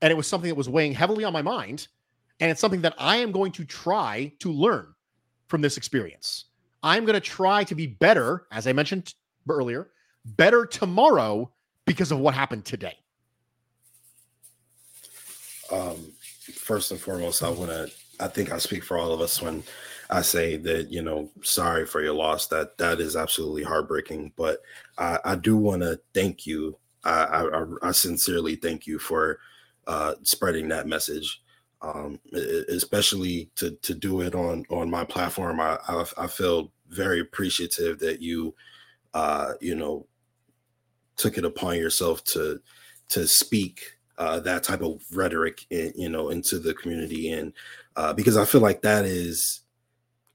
and 0.00 0.10
it 0.10 0.14
was 0.16 0.26
something 0.26 0.48
that 0.48 0.54
was 0.54 0.68
weighing 0.68 0.92
heavily 0.92 1.24
on 1.24 1.32
my 1.32 1.42
mind. 1.42 1.88
And 2.40 2.50
it's 2.50 2.60
something 2.60 2.82
that 2.82 2.94
I 2.98 3.16
am 3.16 3.32
going 3.32 3.52
to 3.52 3.64
try 3.64 4.32
to 4.38 4.52
learn 4.52 4.94
from 5.48 5.60
this 5.60 5.76
experience. 5.76 6.44
I'm 6.82 7.04
going 7.04 7.14
to 7.14 7.20
try 7.20 7.64
to 7.64 7.74
be 7.74 7.86
better, 7.86 8.46
as 8.52 8.66
I 8.66 8.72
mentioned 8.72 9.14
earlier, 9.48 9.90
better 10.24 10.64
tomorrow 10.66 11.50
because 11.84 12.12
of 12.12 12.18
what 12.20 12.34
happened 12.34 12.64
today. 12.64 12.96
Um, 15.72 16.12
first 16.54 16.92
and 16.92 17.00
foremost, 17.00 17.42
I 17.42 17.50
want 17.50 17.70
to, 17.70 17.90
I 18.20 18.28
think 18.28 18.52
I 18.52 18.58
speak 18.58 18.84
for 18.84 18.98
all 18.98 19.12
of 19.12 19.20
us 19.20 19.42
when 19.42 19.64
I 20.10 20.22
say 20.22 20.56
that, 20.58 20.90
you 20.90 21.02
know, 21.02 21.30
sorry 21.42 21.86
for 21.86 22.02
your 22.02 22.14
loss. 22.14 22.46
That 22.48 22.78
that 22.78 23.00
is 23.00 23.16
absolutely 23.16 23.62
heartbreaking. 23.62 24.32
But 24.36 24.60
I, 24.96 25.18
I 25.24 25.36
do 25.36 25.56
want 25.56 25.82
to 25.82 26.00
thank 26.14 26.46
you. 26.46 26.78
I, 27.04 27.24
I, 27.24 27.64
I 27.82 27.92
sincerely 27.92 28.56
thank 28.56 28.86
you 28.86 28.98
for 28.98 29.38
uh, 29.86 30.14
spreading 30.22 30.68
that 30.68 30.86
message 30.86 31.42
um, 31.82 32.18
especially 32.68 33.50
to 33.56 33.72
to 33.82 33.94
do 33.94 34.20
it 34.20 34.34
on 34.34 34.64
on 34.70 34.90
my 34.90 35.04
platform. 35.04 35.60
I 35.60 35.78
I, 35.86 36.04
I 36.16 36.26
feel 36.26 36.72
very 36.88 37.20
appreciative 37.20 37.98
that 38.00 38.20
you 38.20 38.54
uh, 39.14 39.52
you 39.60 39.74
know 39.74 40.06
took 41.16 41.38
it 41.38 41.44
upon 41.44 41.76
yourself 41.76 42.24
to 42.24 42.60
to 43.10 43.26
speak 43.26 43.96
uh, 44.18 44.40
that 44.40 44.64
type 44.64 44.82
of 44.82 45.02
rhetoric 45.12 45.66
in, 45.70 45.92
you 45.96 46.08
know 46.08 46.30
into 46.30 46.58
the 46.58 46.74
community 46.74 47.30
and 47.30 47.52
uh, 47.96 48.12
because 48.12 48.36
I 48.36 48.44
feel 48.44 48.60
like 48.60 48.82
that 48.82 49.04
is 49.04 49.60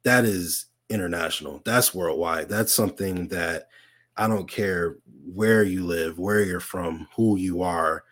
that 0.04 0.26
is 0.26 0.68
international 0.90 1.62
that's 1.66 1.94
worldwide 1.94 2.50
that's 2.50 2.74
something 2.74 3.28
that 3.30 3.68
I 4.16 4.28
don't 4.28 4.50
care 4.50 4.98
where 5.26 5.64
you 5.64 5.86
live 5.86 6.20
where 6.20 6.42
you're 6.42 6.60
from 6.60 7.08
who 7.16 7.38
you 7.38 7.62
are 7.62 8.04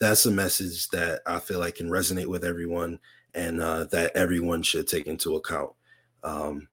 that's 0.00 0.26
a 0.26 0.30
message 0.30 0.88
that 0.88 1.20
I 1.26 1.38
feel 1.38 1.60
like 1.60 1.76
can 1.76 1.88
resonate 1.88 2.26
with 2.26 2.44
everyone 2.44 2.98
and 3.34 3.60
uh, 3.60 3.84
that 3.84 4.14
everyone 4.14 4.62
should 4.62 4.86
take 4.86 5.06
into 5.06 5.36
account. 5.36 5.70
Um, 6.22 6.68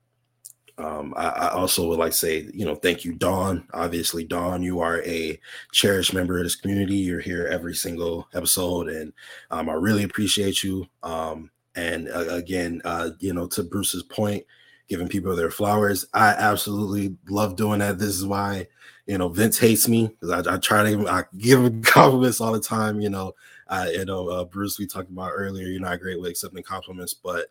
um, 0.77 1.14
I, 1.15 1.27
I, 1.27 1.49
also 1.49 1.88
would 1.88 1.99
like 1.99 2.11
to 2.11 2.18
say, 2.18 2.49
you 2.53 2.65
know, 2.65 2.76
thank 2.76 3.03
you, 3.03 3.14
Dawn. 3.14 3.68
Obviously, 3.73 4.23
Dawn, 4.23 4.64
you 4.64 4.80
are 4.80 5.02
a 5.03 5.39
cherished 5.72 6.14
member 6.14 6.38
of 6.38 6.43
this 6.43 6.56
community. 6.56 6.95
You're 6.95 7.19
here 7.19 7.45
every 7.48 7.76
single 7.76 8.27
episode, 8.34 8.88
and 8.88 9.14
um, 9.52 9.69
I 9.69 9.73
really 9.73 10.03
appreciate 10.03 10.64
you. 10.64 10.88
Um, 11.03 11.52
and 11.76 12.10
uh, 12.10 12.26
again, 12.30 12.81
uh, 12.85 13.11
you 13.19 13.34
know, 13.34 13.48
to 13.48 13.64
Bruce's 13.64 14.03
point, 14.03 14.45
giving 14.92 15.08
people 15.08 15.36
their 15.36 15.50
flowers, 15.50 16.06
I 16.14 16.30
absolutely 16.30 17.16
love 17.30 17.56
doing 17.56 17.80
that. 17.80 17.98
This 17.98 18.10
is 18.10 18.26
why 18.26 18.68
you 19.08 19.18
know, 19.18 19.30
Vince 19.30 19.58
hates 19.58 19.88
me 19.88 20.08
because 20.08 20.48
I, 20.48 20.56
I, 20.56 20.58
try 20.58 20.90
to 20.90 21.08
I 21.08 21.24
give 21.38 21.64
him 21.64 21.82
compliments 21.84 22.40
all 22.40 22.52
the 22.52 22.60
time. 22.60 23.02
You 23.02 23.10
know, 23.10 23.34
I 23.68 23.90
you 23.92 24.06
know 24.06 24.30
uh, 24.30 24.46
Bruce 24.46 24.80
we 24.80 24.88
talked 24.88 25.10
about 25.10 25.32
earlier. 25.34 25.68
You're 25.68 25.82
not 25.82 26.00
great 26.00 26.20
with 26.20 26.30
accepting 26.30 26.64
compliments, 26.64 27.14
but 27.14 27.48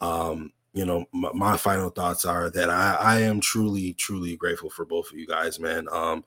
um, 0.00 0.52
you 0.74 0.84
know 0.84 1.06
my, 1.12 1.30
my 1.32 1.56
final 1.56 1.90
thoughts 1.90 2.24
are 2.24 2.50
that 2.50 2.70
I, 2.70 2.96
I 3.00 3.20
am 3.20 3.40
truly 3.40 3.94
truly 3.94 4.36
grateful 4.36 4.70
for 4.70 4.84
both 4.84 5.10
of 5.10 5.18
you 5.18 5.26
guys, 5.26 5.60
man. 5.60 5.86
Um, 5.92 6.24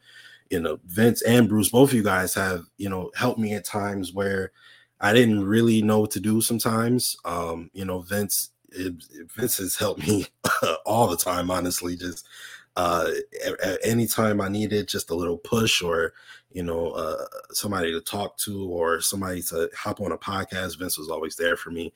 you 0.50 0.60
know 0.60 0.80
Vince 0.86 1.22
and 1.22 1.50
Bruce, 1.50 1.70
both 1.70 1.90
of 1.90 1.96
you 1.96 2.04
guys 2.04 2.34
have 2.34 2.64
you 2.78 2.90
know 2.90 3.12
helped 3.16 3.40
me 3.40 3.54
at 3.54 3.66
times 3.66 4.14
where 4.14 4.52
I 5.00 5.14
didn't 5.14 5.44
really 5.44 5.82
know 5.82 6.00
what 6.00 6.12
to 6.12 6.20
do. 6.20 6.42
Sometimes, 6.42 7.18
um, 7.26 7.70
you 7.74 7.86
know 7.86 8.00
Vince 8.00 8.52
it, 8.72 8.94
Vince 9.36 9.58
has 9.58 9.76
helped 9.76 10.08
me 10.08 10.28
all 10.86 11.08
the 11.08 11.18
time, 11.18 11.52
honestly. 11.52 11.96
Just 11.96 12.28
uh, 12.76 13.10
at, 13.46 13.80
any 13.84 14.08
time 14.08 14.42
I 14.42 14.48
needed 14.48 14.88
just 14.88 15.10
a 15.10 15.16
little 15.16 15.38
push 15.38 15.82
or 15.82 16.14
you 16.52 16.64
know 16.64 16.92
uh, 16.92 17.26
somebody 17.52 17.92
to 17.92 18.02
talk 18.02 18.38
to 18.40 18.70
or 18.70 19.02
somebody 19.02 19.42
to 19.44 19.70
hop 19.76 20.02
on 20.02 20.12
a 20.12 20.18
podcast, 20.18 20.80
Vince 20.80 20.98
was 20.98 21.10
always 21.10 21.36
there 21.36 21.58
for 21.58 21.72
me, 21.72 21.94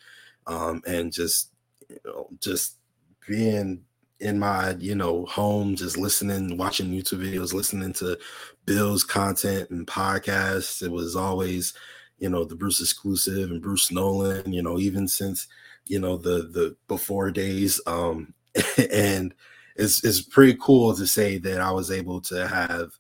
um, 0.47 0.81
and 0.85 1.11
just 1.11 1.51
you 1.89 1.99
know 2.05 2.27
just 2.39 2.77
being 3.27 3.83
in 4.19 4.39
my 4.39 4.71
you 4.79 4.95
know 4.95 5.25
home 5.25 5.75
just 5.75 5.97
listening 5.97 6.57
watching 6.57 6.89
youtube 6.89 7.19
videos 7.19 7.53
listening 7.53 7.91
to 7.91 8.17
bill's 8.65 9.03
content 9.03 9.69
and 9.69 9.87
podcasts 9.87 10.81
it 10.81 10.89
was 10.89 11.17
always 11.17 11.73
you 12.17 12.29
know 12.29 12.45
the 12.45 12.55
bruce 12.55 12.79
exclusive 12.79 13.51
and 13.51 13.61
bruce 13.61 13.91
nolan 13.91 14.53
you 14.53 14.63
know 14.63 14.79
even 14.79 15.05
since 15.07 15.47
you 15.87 15.99
know 15.99 16.17
the 16.17 16.43
the 16.43 16.75
before 16.87 17.31
days 17.31 17.79
um 17.87 18.33
and 18.91 19.33
it's 19.75 20.03
it's 20.03 20.21
pretty 20.21 20.57
cool 20.61 20.95
to 20.95 21.05
say 21.05 21.37
that 21.37 21.59
I 21.59 21.71
was 21.71 21.91
able 21.91 22.21
to 22.21 22.47
have 22.47 22.91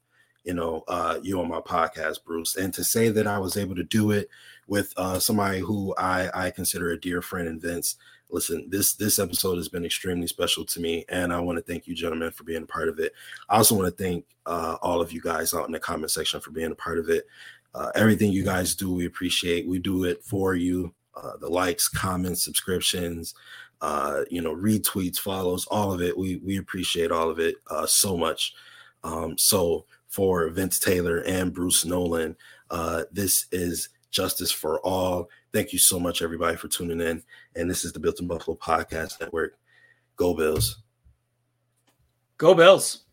you 0.43 0.53
know 0.53 0.83
uh 0.87 1.19
you 1.21 1.39
on 1.39 1.47
my 1.49 1.61
podcast 1.61 2.23
Bruce 2.23 2.55
and 2.55 2.73
to 2.73 2.83
say 2.83 3.09
that 3.09 3.27
I 3.27 3.39
was 3.39 3.57
able 3.57 3.75
to 3.75 3.83
do 3.83 4.11
it 4.11 4.29
with 4.67 4.93
uh 4.97 5.19
somebody 5.19 5.59
who 5.59 5.95
I 5.97 6.29
I 6.47 6.51
consider 6.51 6.91
a 6.91 6.99
dear 6.99 7.21
friend 7.21 7.47
and 7.47 7.61
Vince. 7.61 7.95
Listen 8.29 8.67
this 8.69 8.93
this 8.93 9.19
episode 9.19 9.55
has 9.55 9.69
been 9.69 9.85
extremely 9.85 10.27
special 10.27 10.65
to 10.65 10.79
me 10.79 11.05
and 11.09 11.31
I 11.31 11.39
want 11.39 11.57
to 11.57 11.63
thank 11.63 11.87
you 11.87 11.95
gentlemen 11.95 12.31
for 12.31 12.43
being 12.43 12.63
a 12.63 12.67
part 12.67 12.89
of 12.89 12.99
it. 12.99 13.13
I 13.49 13.57
also 13.57 13.75
want 13.75 13.95
to 13.95 14.03
thank 14.03 14.25
uh 14.45 14.77
all 14.81 15.01
of 15.01 15.11
you 15.11 15.21
guys 15.21 15.53
out 15.53 15.67
in 15.67 15.71
the 15.71 15.79
comment 15.79 16.11
section 16.11 16.39
for 16.41 16.51
being 16.51 16.71
a 16.71 16.75
part 16.75 16.99
of 16.99 17.09
it. 17.09 17.25
Uh, 17.73 17.91
everything 17.93 18.31
you 18.31 18.41
guys 18.41 18.73
do 18.73 18.93
we 18.93 19.05
appreciate. 19.05 19.67
We 19.67 19.79
do 19.79 20.05
it 20.05 20.23
for 20.23 20.55
you 20.55 20.94
uh, 21.15 21.37
the 21.37 21.49
likes, 21.49 21.87
comments, 21.87 22.43
subscriptions, 22.43 23.33
uh, 23.81 24.21
you 24.29 24.41
know, 24.41 24.55
retweets, 24.55 25.17
follows, 25.17 25.65
all 25.67 25.91
of 25.91 26.01
it. 26.01 26.17
We 26.17 26.37
we 26.37 26.57
appreciate 26.57 27.11
all 27.11 27.29
of 27.29 27.39
it 27.39 27.55
uh, 27.69 27.85
so 27.85 28.17
much. 28.17 28.53
Um, 29.03 29.37
so 29.37 29.85
for 30.07 30.49
Vince 30.49 30.79
Taylor 30.79 31.19
and 31.19 31.53
Bruce 31.53 31.85
Nolan, 31.85 32.35
uh, 32.71 33.03
this 33.11 33.47
is 33.51 33.89
justice 34.11 34.51
for 34.51 34.79
all. 34.79 35.29
Thank 35.53 35.73
you 35.73 35.79
so 35.79 35.99
much, 35.99 36.21
everybody, 36.21 36.57
for 36.57 36.67
tuning 36.67 37.01
in. 37.01 37.21
And 37.55 37.69
this 37.69 37.85
is 37.85 37.93
the 37.93 37.99
Built 37.99 38.19
in 38.19 38.27
Buffalo 38.27 38.57
Podcast 38.57 39.19
Network. 39.19 39.57
Go 40.15 40.33
Bills. 40.33 40.81
Go 42.37 42.53
Bills. 42.53 43.04